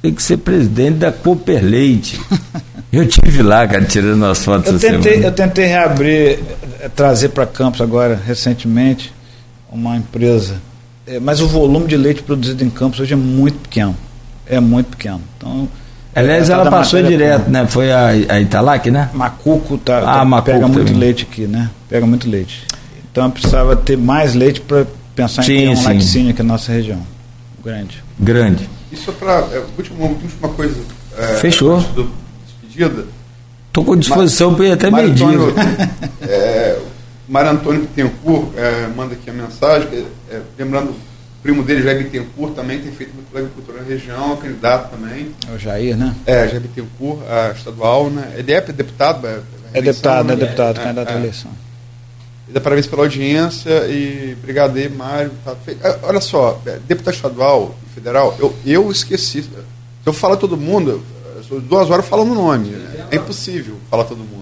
Tem 0.00 0.14
que 0.14 0.22
ser 0.22 0.38
presidente 0.38 0.96
da 0.96 1.12
Cooper 1.12 1.62
Leite. 1.62 2.18
Eu 2.90 3.06
tive 3.06 3.42
lá, 3.42 3.68
cara, 3.68 3.84
tirando 3.84 4.24
as 4.24 4.44
fotos 4.44 4.70
eu 4.70 4.78
tentei, 4.78 5.24
Eu 5.24 5.32
tentei 5.32 5.64
reabrir, 5.64 6.40
eh, 6.78 6.90
trazer 6.94 7.30
para 7.30 7.46
Campos 7.46 7.80
agora, 7.80 8.20
recentemente, 8.26 9.14
uma 9.70 9.96
empresa. 9.96 10.56
É, 11.06 11.18
mas 11.18 11.40
o 11.40 11.48
volume 11.48 11.86
de 11.86 11.96
leite 11.96 12.22
produzido 12.22 12.62
em 12.62 12.68
Campos 12.68 13.00
hoje 13.00 13.14
é 13.14 13.16
muito 13.16 13.58
pequeno. 13.60 13.96
É 14.46 14.60
muito 14.60 14.88
pequeno. 14.88 15.22
Então, 15.38 15.66
Aliás, 16.14 16.50
ela 16.50 16.70
passou 16.70 17.02
direto, 17.02 17.48
né? 17.48 17.66
Foi 17.66 17.90
a, 17.90 18.08
a 18.08 18.40
Italac, 18.40 18.90
né? 18.90 19.08
Macuco 19.14 19.78
tá, 19.78 19.98
ah, 19.98 20.18
tá 20.18 20.24
Macuco 20.24 20.52
pega 20.52 20.68
muito 20.68 20.94
leite 20.94 21.26
aqui, 21.30 21.46
né? 21.46 21.70
Pega 21.88 22.06
muito 22.06 22.28
leite. 22.28 22.66
Então 23.10 23.30
precisava 23.30 23.74
ter 23.76 23.96
mais 23.96 24.34
leite 24.34 24.60
para 24.60 24.86
pensar 25.14 25.42
sim, 25.42 25.52
em 25.52 25.60
ter 25.62 25.68
um 25.70 25.76
sim. 25.76 25.84
laticínio 25.84 26.30
aqui 26.30 26.42
na 26.42 26.52
nossa 26.52 26.72
região. 26.72 27.00
Grande. 27.64 28.02
Grande. 28.18 28.68
Isso 28.90 29.10
é 29.10 29.12
para. 29.14 29.32
É, 29.52 29.62
última, 29.76 30.04
última 30.04 30.48
coisa. 30.50 30.80
É, 31.16 31.26
Fechou. 31.36 31.78
despedida. 32.46 33.06
Estou 33.68 33.84
com 33.84 33.96
disposição 33.96 34.54
para 34.54 34.66
ir 34.66 34.72
até 34.72 34.90
meio-dia. 34.90 35.26
É, 36.24 36.78
Mário 37.28 37.50
Antônio 37.50 37.80
Bittencourt 37.80 38.50
é, 38.56 38.86
manda 38.94 39.14
aqui 39.14 39.28
a 39.28 39.32
mensagem, 39.32 39.88
é, 40.30 40.40
lembrando, 40.56 40.90
o 40.90 40.94
primo 41.42 41.62
dele, 41.62 41.82
Jair 41.82 41.98
Bittencourt, 41.98 42.54
também 42.54 42.80
tem 42.80 42.92
feito 42.92 43.12
muito 43.14 43.30
pela 43.30 43.44
agricultura 43.44 43.82
na 43.82 43.88
região, 43.88 44.34
é 44.34 44.36
candidato 44.36 44.90
também. 44.90 45.34
É 45.50 45.54
o 45.54 45.58
Jair, 45.58 45.96
né? 45.96 46.14
É, 46.24 46.48
Jair 46.48 46.60
Bittencourt, 46.60 47.20
a 47.28 47.50
estadual, 47.50 48.10
né? 48.10 48.34
Ele 48.36 48.52
é 48.52 48.60
deputado? 48.60 49.26
É, 49.26 49.40
é 49.74 49.82
deputado, 49.82 50.32
é 50.32 50.36
deputado, 50.36 50.80
é, 50.80 50.84
candidato 50.84 51.08
à 51.08 51.16
eleição. 51.16 51.50
E 52.48 52.52
dá 52.52 52.60
parabéns 52.60 52.86
pela 52.86 53.02
audiência 53.02 53.86
e 53.88 54.36
obrigado 54.40 54.76
aí, 54.76 54.88
Mário. 54.88 55.32
Tá 55.44 55.56
olha 56.02 56.20
só, 56.20 56.60
deputado 56.86 57.14
estadual 57.14 57.74
e 57.86 57.94
federal, 57.94 58.36
eu, 58.38 58.54
eu 58.64 58.90
esqueci. 58.90 59.42
Se 59.42 59.50
eu 60.06 60.12
falar 60.12 60.36
todo 60.36 60.56
mundo, 60.56 61.02
duas 61.68 61.90
horas 61.90 62.06
falando 62.06 62.32
o 62.32 62.34
nome. 62.34 62.74
É 63.10 63.16
impossível 63.16 63.76
falar 63.90 64.04
todo 64.04 64.18
mundo. 64.18 64.41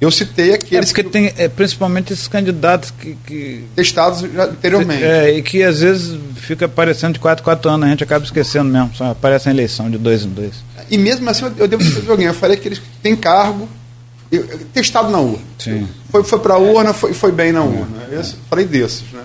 Eu 0.00 0.10
citei 0.10 0.54
aqueles. 0.54 0.88
É 0.88 0.92
porque 0.92 1.04
que, 1.04 1.10
tem 1.10 1.32
é, 1.36 1.46
principalmente 1.46 2.12
esses 2.12 2.26
candidatos 2.26 2.90
que. 2.90 3.16
que 3.26 3.64
testados 3.76 4.24
anteriormente. 4.24 5.04
É, 5.04 5.36
e 5.36 5.42
que 5.42 5.62
às 5.62 5.80
vezes 5.80 6.18
fica 6.36 6.64
aparecendo 6.64 7.14
de 7.14 7.20
4 7.20 7.44
4 7.44 7.70
anos, 7.70 7.86
a 7.86 7.90
gente 7.90 8.02
acaba 8.02 8.24
esquecendo 8.24 8.70
mesmo, 8.70 8.94
só 8.94 9.10
aparece 9.10 9.48
em 9.48 9.52
eleição 9.52 9.90
de 9.90 9.98
dois 9.98 10.24
em 10.24 10.30
dois. 10.30 10.54
E 10.90 10.96
mesmo 10.96 11.28
assim 11.28 11.44
eu, 11.58 11.68
devo 11.68 11.82
dizer 11.82 12.00
de 12.00 12.10
alguém, 12.10 12.26
eu 12.26 12.34
falei 12.34 12.56
que 12.56 12.66
eles 12.66 12.80
têm 13.02 13.14
cargo, 13.14 13.68
eu, 14.32 14.46
testado 14.72 15.10
na 15.10 15.18
urna. 15.18 15.44
Sim. 15.58 15.86
Foi, 16.08 16.24
foi 16.24 16.38
para 16.38 16.54
a 16.54 16.58
urna, 16.58 16.94
foi, 16.94 17.12
foi 17.12 17.30
bem 17.30 17.52
na 17.52 17.62
urna. 17.62 18.04
Eu 18.10 18.24
falei 18.48 18.64
desses, 18.64 19.02
né? 19.12 19.22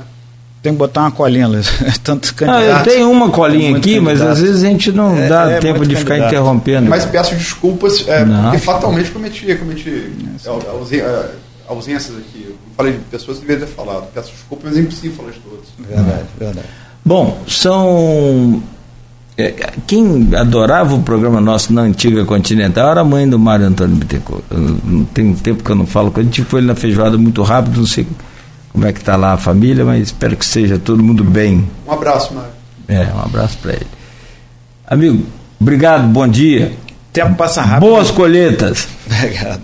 Tem 0.65 0.73
que 0.73 0.79
botar 0.79 1.01
uma 1.01 1.11
colinha, 1.11 1.47
Luiz. 1.47 1.69
Tantos 2.03 2.31
candidatos. 2.31 2.69
Ah, 2.69 2.79
eu 2.79 2.83
tenho 2.83 3.11
uma 3.11 3.29
colinha 3.29 3.77
aqui, 3.77 3.99
mas 3.99 4.19
às 4.19 4.41
vezes 4.41 4.63
a 4.63 4.67
gente 4.67 4.91
não 4.91 5.15
é, 5.15 5.27
dá 5.27 5.51
é 5.51 5.59
tempo 5.59 5.85
de 5.85 5.95
ficar 5.95 6.17
interrompendo. 6.17 6.89
Mas 6.89 7.05
peço 7.05 7.35
desculpas, 7.35 8.03
é, 8.07 8.25
porque 8.25 8.57
fatalmente 8.57 9.11
cometi, 9.11 9.53
cometi 9.55 10.11
é, 10.43 11.11
ausências 11.67 12.17
aqui. 12.17 12.47
Eu 12.49 12.55
falei 12.75 12.93
de 12.93 12.99
pessoas 12.99 13.37
que 13.37 13.45
deveria 13.45 13.67
ter 13.67 13.73
falado. 13.73 14.07
Peço 14.11 14.31
desculpas, 14.31 14.71
mas 14.71 14.77
é 14.77 14.81
impossível 14.81 15.17
falar 15.17 15.31
de 15.31 15.39
todos. 15.39 15.67
Verdade, 15.77 16.25
verdade. 16.39 16.67
Bom, 17.05 17.39
são. 17.47 18.63
É, 19.37 19.53
quem 19.85 20.29
adorava 20.35 20.95
o 20.95 21.03
programa 21.03 21.39
nosso 21.39 21.71
na 21.73 21.81
antiga 21.81 22.25
Continental 22.25 22.89
era 22.89 23.01
a 23.01 23.03
mãe 23.03 23.29
do 23.29 23.37
Mário 23.37 23.67
Antônio 23.67 23.97
Bittencourt. 23.97 24.43
Tem 25.13 25.31
tempo 25.35 25.63
que 25.63 25.69
eu 25.69 25.75
não 25.75 25.85
falo 25.85 26.09
com 26.09 26.21
ele, 26.21 26.29
tipo 26.29 26.57
ele 26.57 26.65
na 26.65 26.73
feijoada 26.73 27.17
muito 27.19 27.43
rápido, 27.43 27.81
não 27.81 27.85
sei 27.85 28.07
como 28.75 28.85
é 28.85 28.91
que 28.91 28.99
está 28.99 29.15
lá 29.15 29.31
a 29.31 29.37
família, 29.37 29.85
mas 29.85 30.03
espero 30.03 30.35
que 30.35 30.45
seja 30.45 30.77
todo 30.77 31.01
mundo 31.01 31.23
bem. 31.23 31.65
Um 31.87 31.91
abraço, 31.93 32.33
Mário. 32.33 32.49
É, 32.89 33.07
um 33.15 33.21
abraço 33.21 33.57
para 33.59 33.71
ele. 33.71 33.87
Amigo, 34.85 35.25
obrigado, 35.59 36.03
bom 36.07 36.27
dia. 36.27 36.73
Tempo 37.13 37.35
passa 37.35 37.61
rápido. 37.61 37.89
Boas 37.89 38.11
colheitas. 38.11 38.85
Obrigado. 39.07 39.61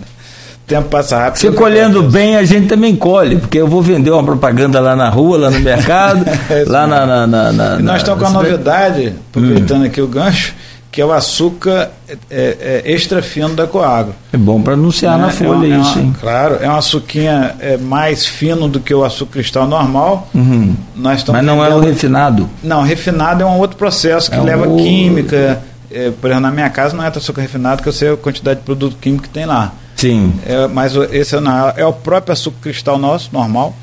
Tempo 0.66 0.88
passa 0.88 1.18
rápido. 1.18 1.42
Você 1.42 1.52
colhendo 1.52 2.02
bem, 2.04 2.36
a 2.36 2.44
gente 2.44 2.68
também 2.68 2.96
colhe, 2.96 3.36
porque 3.36 3.58
eu 3.58 3.68
vou 3.68 3.82
vender 3.82 4.10
uma 4.10 4.24
propaganda 4.24 4.80
lá 4.80 4.96
na 4.96 5.10
rua, 5.10 5.36
lá 5.36 5.50
no 5.50 5.60
mercado, 5.60 6.24
é 6.48 6.64
lá 6.66 6.86
na, 6.86 7.04
na, 7.04 7.26
na, 7.26 7.52
na, 7.52 7.78
nós 7.80 7.98
estamos 7.98 8.24
com 8.24 8.30
uma 8.30 8.42
novidade, 8.42 9.12
aproveitando 9.28 9.82
hum. 9.82 9.86
aqui 9.86 10.00
o 10.00 10.08
gancho, 10.08 10.54
que 10.92 11.00
é 11.00 11.06
o 11.06 11.10
açúcar 11.10 11.90
é, 12.06 12.16
é, 12.30 12.82
é 12.84 12.92
extra 12.92 13.22
fino 13.22 13.54
da 13.54 13.66
Coagro. 13.66 14.14
É 14.30 14.36
bom 14.36 14.60
para 14.60 14.74
anunciar 14.74 15.16
né? 15.16 15.24
na 15.24 15.30
folha 15.30 15.66
é 15.66 15.78
uma, 15.78 15.88
isso, 15.88 15.98
hein? 15.98 16.14
Claro, 16.20 16.58
é 16.60 16.68
um 16.68 16.76
açuquinha 16.76 17.56
é, 17.60 17.78
mais 17.78 18.26
fino 18.26 18.68
do 18.68 18.78
que 18.78 18.92
o 18.92 19.02
açúcar 19.02 19.32
cristal 19.32 19.66
normal. 19.66 20.28
Uhum. 20.34 20.76
Nós 20.94 21.24
Mas 21.26 21.42
não 21.42 21.64
é 21.64 21.74
o 21.74 21.80
refinado? 21.80 22.48
Não, 22.62 22.82
refinado 22.82 23.42
é 23.42 23.46
um 23.46 23.58
outro 23.58 23.78
processo 23.78 24.30
que 24.30 24.36
é 24.36 24.40
leva 24.42 24.68
um... 24.68 24.76
química. 24.76 25.62
É, 25.90 26.10
por 26.10 26.26
exemplo, 26.26 26.42
na 26.42 26.50
minha 26.50 26.68
casa 26.68 26.94
não 26.94 27.02
é 27.02 27.08
açúcar 27.08 27.40
refinado, 27.40 27.82
que 27.82 27.88
eu 27.88 27.92
sei 27.92 28.10
a 28.10 28.16
quantidade 28.16 28.60
de 28.60 28.66
produto 28.66 28.96
químico 29.00 29.22
que 29.22 29.30
tem 29.30 29.46
lá. 29.46 29.72
Sim. 29.96 30.34
É, 30.44 30.66
mas 30.66 30.94
esse 31.10 31.40
não, 31.40 31.70
é 31.70 31.86
o 31.86 31.92
próprio 31.94 32.34
açúcar 32.34 32.58
cristal 32.60 32.98
nosso, 32.98 33.30
normal. 33.32 33.74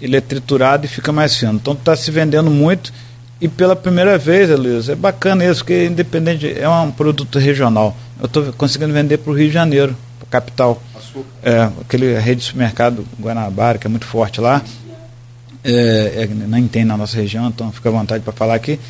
Ele 0.00 0.16
é 0.16 0.20
triturado 0.20 0.86
e 0.86 0.88
fica 0.88 1.12
mais 1.12 1.36
fino. 1.36 1.54
Então 1.54 1.74
está 1.74 1.94
se 1.94 2.10
vendendo 2.10 2.50
muito 2.50 2.90
e 3.40 3.46
pela 3.46 3.76
primeira 3.76 4.18
vez, 4.18 4.50
Luiz, 4.50 4.88
é 4.88 4.96
bacana 4.96 5.44
isso, 5.44 5.60
porque 5.60 5.86
independente, 5.86 6.58
é 6.58 6.68
um 6.68 6.90
produto 6.90 7.38
regional. 7.38 7.96
Eu 8.18 8.26
estou 8.26 8.52
conseguindo 8.54 8.92
vender 8.92 9.18
para 9.18 9.30
o 9.30 9.36
Rio 9.36 9.46
de 9.46 9.54
Janeiro, 9.54 9.96
para 10.18 10.26
a 10.26 10.30
capital. 10.40 10.82
Açúcar. 10.96 11.28
É, 11.42 11.70
aquele 11.80 12.18
rede 12.18 12.40
de 12.40 12.46
supermercado 12.46 13.06
Guanabara, 13.20 13.78
que 13.78 13.86
é 13.86 13.90
muito 13.90 14.06
forte 14.06 14.40
lá. 14.40 14.60
É, 15.62 16.24
é, 16.24 16.26
nem 16.26 16.66
tem 16.66 16.84
na 16.84 16.96
nossa 16.96 17.16
região, 17.16 17.46
então 17.46 17.70
fica 17.70 17.88
à 17.88 17.92
vontade 17.92 18.24
para 18.24 18.32
falar 18.32 18.54
aqui. 18.54 18.80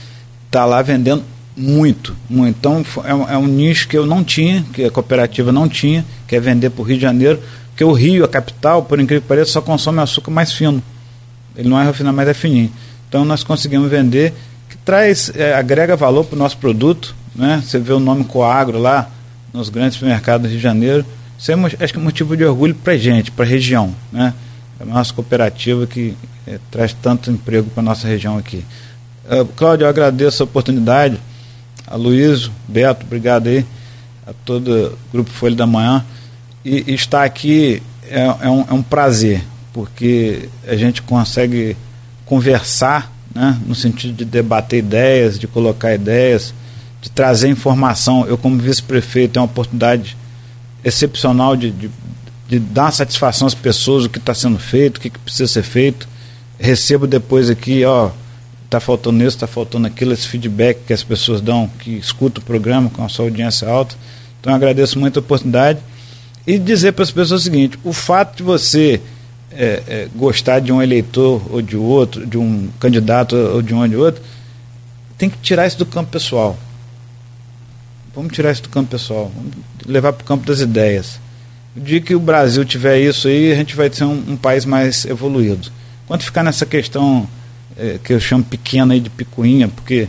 Está 0.47 0.65
lá 0.65 0.81
vendendo 0.81 1.25
muito, 1.55 2.17
muito. 2.31 2.57
Então 2.57 2.83
é 3.05 3.15
um, 3.15 3.29
é 3.31 3.37
um, 3.37 3.47
nicho 3.47 3.87
que 3.87 3.99
eu 3.99 4.07
não 4.07 4.25
tinha, 4.25 4.65
que 4.73 4.85
a 4.85 4.91
cooperativa 4.91 5.53
não 5.53 5.69
tinha, 5.69 6.07
que 6.27 6.35
é 6.35 6.41
vender 6.41 6.71
para 6.71 6.81
o 6.81 6.85
Rio 6.85 6.97
de 6.97 7.03
Janeiro, 7.03 7.39
porque 7.69 7.85
o 7.85 7.93
Rio, 7.93 8.25
a 8.25 8.29
capital, 8.29 8.83
por 8.83 8.99
incrível 8.99 9.21
que 9.21 9.29
pareça, 9.29 9.53
só 9.53 9.61
consome 9.61 10.01
açúcar 10.01 10.31
mais 10.31 10.53
fino. 10.53 10.83
Ele 11.55 11.69
não 11.69 11.79
é 11.79 11.85
refinado, 11.85 12.17
mas 12.17 12.29
é 12.29 12.35
fininho. 12.35 12.73
Então 13.09 13.25
nós 13.25 13.43
conseguimos 13.43 13.91
vender, 13.91 14.35
que 14.69 14.77
traz, 14.79 15.33
é, 15.35 15.55
agrega 15.55 15.97
valor 15.97 16.25
para 16.25 16.37
o 16.37 16.39
nosso 16.39 16.59
produto. 16.59 17.15
Né? 17.35 17.63
Você 17.65 17.79
vê 17.79 17.93
o 17.93 18.01
nome 18.01 18.25
Coagro 18.25 18.79
lá 18.79 19.11
nos 19.53 19.69
grandes 19.69 19.95
supermercados 19.95 20.43
do 20.43 20.51
Rio 20.51 20.59
de 20.59 20.63
Janeiro. 20.63 21.07
Isso 21.39 21.51
é, 21.51 21.55
acho 21.55 21.93
que 21.93 21.99
é 21.99 22.03
motivo 22.03 22.37
de 22.37 22.45
orgulho 22.45 22.75
para 22.75 22.93
a 22.93 22.99
gente, 22.99 23.31
para 23.31 23.45
a 23.45 23.49
região. 23.49 23.95
Né? 24.13 24.35
É 24.79 24.83
a 24.83 24.87
nossa 24.87 25.13
cooperativa 25.15 25.87
que 25.87 26.15
é, 26.47 26.59
traz 26.71 26.93
tanto 26.93 27.31
emprego 27.31 27.71
para 27.71 27.81
a 27.81 27.85
nossa 27.85 28.07
região 28.07 28.37
aqui. 28.37 28.65
Uh, 29.31 29.45
Cláudio, 29.57 29.85
eu 29.85 29.89
agradeço 29.89 30.43
a 30.43 30.45
oportunidade. 30.45 31.19
A 31.87 31.97
Luísio, 31.97 32.53
Beto, 32.67 33.05
obrigado 33.07 33.49
aí. 33.49 33.65
A 34.27 34.33
todo 34.45 34.71
o 34.71 34.99
Grupo 35.13 35.31
Folha 35.31 35.57
da 35.57 35.67
Manhã. 35.67 36.05
E, 36.65 36.85
e 36.87 36.95
estar 36.95 37.25
aqui 37.25 37.83
é, 38.09 38.21
é, 38.21 38.51
um, 38.51 38.65
é 38.69 38.73
um 38.73 38.83
prazer, 38.83 39.43
porque 39.73 40.49
a 40.67 40.77
gente 40.77 41.03
consegue 41.03 41.77
conversar, 42.29 43.11
né, 43.35 43.59
no 43.67 43.75
sentido 43.75 44.13
de 44.13 44.25
debater 44.25 44.81
ideias, 44.81 45.39
de 45.39 45.47
colocar 45.47 45.95
ideias, 45.95 46.53
de 47.01 47.11
trazer 47.11 47.49
informação. 47.49 48.27
Eu, 48.27 48.37
como 48.37 48.59
vice-prefeito, 48.59 49.33
tenho 49.33 49.45
uma 49.45 49.51
oportunidade 49.51 50.17
excepcional 50.85 51.57
de, 51.57 51.71
de, 51.71 51.91
de 52.47 52.59
dar 52.59 52.93
satisfação 52.93 53.47
às 53.47 53.55
pessoas 53.55 54.05
o 54.05 54.11
que 54.11 54.19
está 54.19 54.35
sendo 54.35 54.59
feito, 54.59 54.99
o 54.99 55.01
que, 55.01 55.11
que, 55.11 55.19
precisa 55.19 55.47
ser 55.51 55.63
feito. 55.63 56.07
Recebo 56.59 57.07
depois 57.07 57.49
aqui, 57.49 57.83
ó, 57.85 58.11
está 58.65 58.79
faltando 58.79 59.25
isso, 59.25 59.37
está 59.37 59.47
faltando 59.47 59.87
aquilo, 59.87 60.13
esse 60.13 60.29
feedback 60.29 60.81
que 60.87 60.93
as 60.93 61.03
pessoas 61.03 61.41
dão, 61.41 61.71
que 61.79 61.93
escutam 61.93 62.43
o 62.43 62.45
programa 62.45 62.91
com 62.91 63.03
a 63.03 63.09
sua 63.09 63.25
audiência 63.25 63.67
alta. 63.67 63.97
Então, 64.41 64.55
agradeço 64.55 64.99
muito 64.99 65.19
a 65.19 65.21
oportunidade. 65.21 65.79
E 66.47 66.59
dizer 66.59 66.93
para 66.93 67.05
as 67.05 67.11
pessoas 67.11 67.41
o 67.41 67.45
seguinte: 67.45 67.79
o 67.85 67.93
fato 67.93 68.37
de 68.37 68.43
você 68.43 69.01
é, 69.61 69.83
é, 69.89 70.09
gostar 70.15 70.61
de 70.61 70.73
um 70.73 70.81
eleitor 70.81 71.43
ou 71.51 71.61
de 71.61 71.77
outro, 71.77 72.25
de 72.25 72.39
um 72.39 72.69
candidato 72.79 73.35
ou 73.35 73.61
de 73.61 73.75
um 73.75 73.81
ou 73.81 73.89
de 73.89 73.97
outro, 73.97 74.23
tem 75.19 75.29
que 75.29 75.37
tirar 75.39 75.67
isso 75.67 75.77
do 75.77 75.85
campo 75.85 76.13
pessoal. 76.13 76.57
Vamos 78.15 78.33
tirar 78.33 78.53
isso 78.53 78.63
do 78.63 78.69
campo 78.69 78.91
pessoal, 78.91 79.33
vamos 79.35 79.53
levar 79.85 80.13
para 80.13 80.23
o 80.23 80.27
campo 80.27 80.47
das 80.47 80.61
ideias. 80.61 81.19
O 81.77 81.81
dia 81.81 82.01
que 82.01 82.15
o 82.15 82.21
Brasil 82.21 82.65
tiver 82.65 83.01
isso 83.01 83.27
aí, 83.27 83.51
a 83.51 83.57
gente 83.57 83.75
vai 83.75 83.93
ser 83.93 84.05
um, 84.05 84.23
um 84.29 84.37
país 84.37 84.65
mais 84.65 85.05
evoluído. 85.05 85.73
Quando 86.07 86.23
ficar 86.23 86.45
nessa 86.45 86.65
questão 86.65 87.29
é, 87.77 87.99
que 88.03 88.13
eu 88.13 88.21
chamo 88.21 88.45
pequena 88.45 88.95
aí 88.95 89.01
de 89.01 89.11
picuinha, 89.11 89.67
porque 89.67 90.09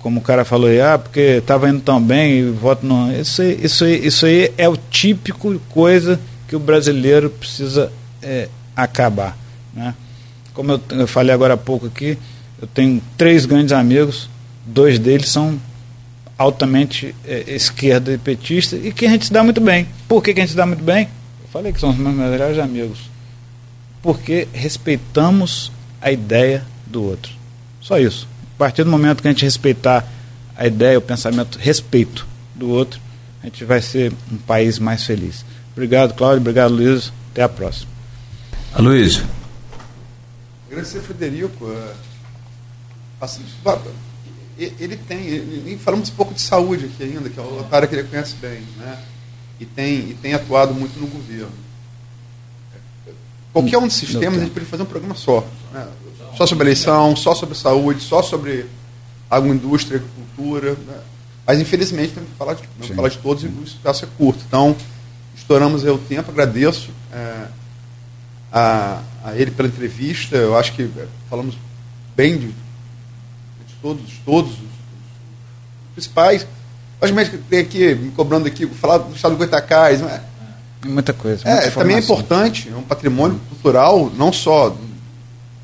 como 0.00 0.18
o 0.18 0.22
cara 0.22 0.44
falou 0.44 0.68
aí, 0.68 0.80
ah, 0.80 0.98
porque 0.98 1.20
estava 1.38 1.68
indo 1.68 1.80
tão 1.80 2.02
bem 2.02 2.40
e 2.40 2.50
voto 2.50 2.84
não. 2.84 3.12
Isso 3.12 3.42
aí, 3.42 3.60
isso, 3.62 3.84
aí, 3.84 4.06
isso 4.06 4.26
aí 4.26 4.52
é 4.58 4.68
o 4.68 4.76
típico 4.76 5.56
coisa 5.70 6.18
que 6.48 6.56
o 6.56 6.58
brasileiro 6.58 7.30
precisa 7.30 7.92
é, 8.22 8.48
acabar. 8.76 9.36
Né? 9.72 9.94
Como 10.52 10.72
eu, 10.72 10.80
eu 10.90 11.06
falei 11.06 11.34
agora 11.34 11.54
há 11.54 11.56
pouco 11.56 11.86
aqui, 11.86 12.18
eu 12.60 12.68
tenho 12.68 13.02
três 13.16 13.46
grandes 13.46 13.72
amigos, 13.72 14.28
dois 14.64 14.98
deles 14.98 15.28
são 15.28 15.58
altamente 16.38 17.14
é, 17.26 17.44
esquerda 17.54 18.12
e 18.12 18.18
petista 18.18 18.76
e 18.76 18.92
que 18.92 19.06
a 19.06 19.10
gente 19.10 19.26
se 19.26 19.32
dá 19.32 19.42
muito 19.42 19.60
bem. 19.60 19.88
Por 20.06 20.22
que, 20.22 20.34
que 20.34 20.40
a 20.40 20.42
gente 20.42 20.50
se 20.50 20.56
dá 20.56 20.66
muito 20.66 20.84
bem? 20.84 21.08
Eu 21.42 21.48
falei 21.50 21.72
que 21.72 21.80
são 21.80 21.90
os 21.90 21.96
meus 21.96 22.14
melhores 22.14 22.58
amigos. 22.58 23.10
Porque 24.02 24.46
respeitamos 24.52 25.72
a 26.00 26.12
ideia 26.12 26.64
do 26.86 27.02
outro. 27.02 27.32
Só 27.80 27.98
isso. 27.98 28.28
A 28.54 28.58
partir 28.58 28.84
do 28.84 28.90
momento 28.90 29.22
que 29.22 29.28
a 29.28 29.30
gente 29.30 29.44
respeitar 29.44 30.06
a 30.56 30.66
ideia, 30.66 30.98
o 30.98 31.02
pensamento, 31.02 31.58
respeito 31.58 32.26
do 32.54 32.70
outro, 32.70 33.00
a 33.42 33.46
gente 33.46 33.64
vai 33.64 33.80
ser 33.80 34.12
um 34.30 34.36
país 34.36 34.78
mais 34.78 35.04
feliz. 35.04 35.44
Obrigado, 35.72 36.14
Cláudio. 36.14 36.40
Obrigado, 36.40 36.72
Luiz. 36.72 37.12
Até 37.32 37.42
a 37.42 37.48
próxima. 37.48 37.95
Aloysio. 38.76 39.24
Agradecer, 40.66 41.00
Frederico. 41.00 41.66
É, 41.72 41.94
assim, 43.18 43.42
ele 44.58 44.98
tem, 44.98 45.18
ele, 45.26 45.80
falamos 45.82 46.10
um 46.10 46.12
pouco 46.12 46.34
de 46.34 46.42
saúde 46.42 46.84
aqui 46.84 47.04
ainda, 47.04 47.30
que 47.30 47.40
é 47.40 47.42
o 47.42 47.66
área 47.70 47.88
que 47.88 47.94
ele 47.94 48.06
conhece 48.06 48.34
bem, 48.36 48.60
né? 48.76 49.02
E 49.58 49.64
tem, 49.64 50.10
e 50.10 50.14
tem 50.20 50.34
atuado 50.34 50.74
muito 50.74 51.00
no 51.00 51.06
governo. 51.06 51.52
Qualquer 53.50 53.78
um 53.78 53.86
dos 53.86 53.96
sistemas, 53.96 54.36
a 54.36 54.40
gente 54.40 54.50
poderia 54.50 54.68
fazer 54.68 54.82
um 54.82 54.86
programa 54.86 55.14
só. 55.14 55.42
Né? 55.72 55.88
Só 56.36 56.46
sobre 56.46 56.64
eleição, 56.64 57.16
só 57.16 57.34
sobre 57.34 57.54
saúde, 57.54 58.02
só 58.02 58.22
sobre 58.22 58.66
agroindústria, 59.30 59.96
agricultura. 59.96 60.72
Né? 60.72 61.00
Mas, 61.46 61.58
infelizmente, 61.58 62.12
temos 62.12 62.28
que 62.28 62.36
falar 62.36 62.52
de, 62.52 62.94
falar 62.94 63.08
de 63.08 63.16
todos 63.16 63.42
e 63.42 63.46
o 63.46 63.64
espaço 63.64 64.04
é 64.04 64.08
curto. 64.18 64.44
Então, 64.46 64.76
estouramos 65.34 65.82
o 65.84 65.96
tempo, 65.96 66.30
agradeço 66.30 66.90
é, 67.10 67.46
a, 68.52 69.00
a 69.24 69.34
ele 69.34 69.50
pela 69.50 69.68
entrevista. 69.68 70.36
Eu 70.36 70.56
acho 70.56 70.72
que 70.72 70.82
é, 70.82 71.06
falamos 71.28 71.56
bem 72.16 72.38
de 72.38 72.54
todos, 73.82 74.04
todos 74.24 74.52
os, 74.52 74.58
os 74.58 75.92
principais. 75.94 76.46
Logicamente, 77.00 77.38
tem 77.50 77.60
aqui, 77.60 77.94
me 77.94 78.10
cobrando 78.10 78.46
aqui, 78.46 78.66
falar 78.66 78.98
do 78.98 79.14
estado 79.14 79.32
do 79.32 79.38
Goitacás. 79.38 80.00
Não 80.00 80.08
é? 80.08 80.20
Muita 80.84 81.12
coisa. 81.12 81.48
É, 81.48 81.70
também 81.70 81.96
é 81.96 82.00
importante, 82.00 82.68
é 82.68 82.76
um 82.76 82.82
patrimônio 82.82 83.40
cultural, 83.48 84.10
não 84.16 84.32
só 84.32 84.76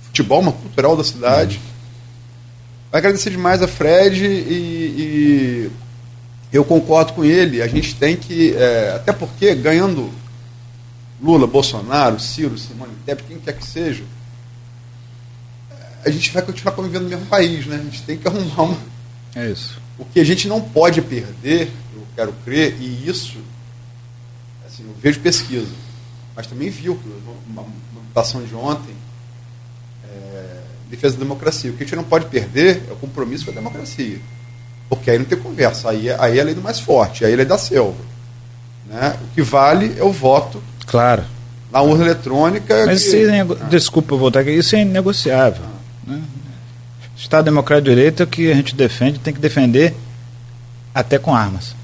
futebol, 0.03 0.43
mas 0.43 0.55
cultural 0.55 0.97
da 0.97 1.05
cidade. 1.05 1.57
Uhum. 1.57 2.99
Agradecer 2.99 3.31
demais 3.31 3.63
a 3.63 3.69
Fred 3.69 4.25
e, 4.25 4.29
e, 4.29 5.71
eu 6.53 6.65
concordo 6.65 7.15
com 7.15 7.25
ele. 7.25 7.63
A 7.63 7.67
gente 7.67 7.95
tem 7.95 8.17
que, 8.17 8.55
é, 8.55 8.95
até 8.97 9.13
porque 9.13 9.55
ganhando 9.55 10.11
Lula, 11.23 11.47
Bolsonaro, 11.47 12.19
Ciro, 12.19 12.59
Simone 12.59 12.93
Tebet, 13.07 13.25
quem 13.29 13.39
quer 13.39 13.57
que 13.57 13.65
seja, 13.65 14.03
a 16.05 16.11
gente 16.11 16.33
vai 16.33 16.43
continuar 16.43 16.73
convivendo 16.73 17.05
no 17.05 17.11
mesmo 17.11 17.27
país, 17.27 17.65
né? 17.67 17.77
A 17.77 17.85
gente 17.85 18.03
tem 18.03 18.19
que 18.19 18.27
arrumar 18.27 18.63
uma. 18.63 18.79
É 19.35 19.49
isso. 19.49 19.81
O 19.99 20.05
que 20.05 20.19
a 20.19 20.25
gente 20.25 20.49
não 20.49 20.61
pode 20.61 21.01
perder, 21.01 21.71
eu 21.95 22.05
quero 22.17 22.33
crer, 22.45 22.77
e 22.81 23.09
isso, 23.09 23.39
assim, 24.67 24.83
eu 24.83 24.95
vejo 25.01 25.21
pesquisa, 25.21 25.73
mas 26.35 26.47
também 26.47 26.71
viu 26.71 26.99
uma 27.49 27.65
votação 28.09 28.43
de 28.43 28.55
ontem, 28.55 28.95
é, 30.05 30.61
defesa 30.91 31.15
da 31.15 31.23
democracia. 31.23 31.71
O 31.71 31.75
que 31.75 31.85
a 31.85 31.87
gente 31.87 31.97
não 31.97 32.05
pode 32.05 32.27
perder 32.27 32.83
é 32.89 32.93
o 32.93 32.97
compromisso 32.97 33.45
com 33.45 33.53
a 33.53 33.55
democracia. 33.55 34.19
Porque 34.89 35.11
aí 35.11 35.19
não 35.19 35.25
tem 35.25 35.39
conversa, 35.39 35.91
aí, 35.91 36.09
é, 36.09 36.17
aí 36.19 36.39
é 36.39 36.41
a 36.41 36.45
lei 36.45 36.55
do 36.55 36.61
mais 36.61 36.81
forte, 36.81 37.25
aí 37.25 37.31
é 37.31 37.35
a 37.35 37.37
lei 37.37 37.47
da 37.47 37.59
selva. 37.59 38.03
Né? 38.87 39.19
O 39.23 39.35
que 39.35 39.43
vale 39.43 39.97
é 39.99 40.03
o 40.03 40.13
voto. 40.13 40.63
Claro. 40.87 41.25
Na 41.71 41.81
urna 41.81 42.05
eletrônica. 42.05 42.87
Mas 42.87 43.03
que... 43.03 43.17
isso 43.17 43.31
é, 43.31 43.41
ah. 43.41 43.69
desculpa 43.69 44.17
voltar 44.17 44.41
aqui, 44.41 44.51
isso 44.51 44.77
é 44.77 44.83
inegociável. 44.83 45.63
Né? 46.07 46.21
Estado 47.17 47.45
Democrático 47.45 47.89
de 47.89 47.95
Direito 47.95 48.23
é 48.23 48.25
o 48.25 48.27
que 48.27 48.51
a 48.51 48.55
gente 48.55 48.75
defende, 48.75 49.19
tem 49.19 49.33
que 49.33 49.41
defender 49.41 49.95
até 50.95 51.19
com 51.19 51.35
armas. 51.35 51.75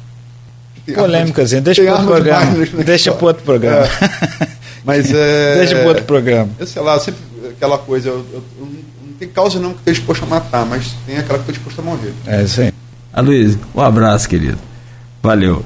Polêmicas, 0.95 1.51
deixa 1.51 1.83
para 1.83 1.93
outro 1.93 2.07
programa. 2.07 2.67
Deixa 2.85 3.13
para 3.13 3.27
outro 3.27 3.45
programa. 3.45 3.87
É. 3.87 4.49
Mas 4.85 5.13
é. 5.13 5.57
deixa 5.57 5.77
para 5.77 5.89
outro 5.89 6.05
programa. 6.05 6.51
Eu 6.59 6.67
sei 6.67 6.81
lá, 6.81 6.99
sempre 6.99 7.21
aquela 7.51 7.77
coisa, 7.77 8.09
eu, 8.09 8.25
eu, 8.33 8.43
eu, 8.59 8.67
não 8.67 9.13
tem 9.19 9.29
causa 9.29 9.59
não 9.59 9.73
que 9.73 9.81
esteja 9.81 9.99
disposto 9.99 10.23
a 10.23 10.27
matar, 10.27 10.65
mas 10.65 10.95
tem 11.05 11.19
aquela 11.19 11.39
que 11.39 11.51
está 11.51 11.53
disposto 11.53 11.81
a 11.81 11.83
morrer. 11.83 12.13
É 12.27 12.43
isso 12.43 12.61
aí. 12.61 12.73
Aloysio, 13.13 13.61
um 13.75 13.81
abraço, 13.81 14.29
querido. 14.29 14.59
Valeu. 15.23 15.65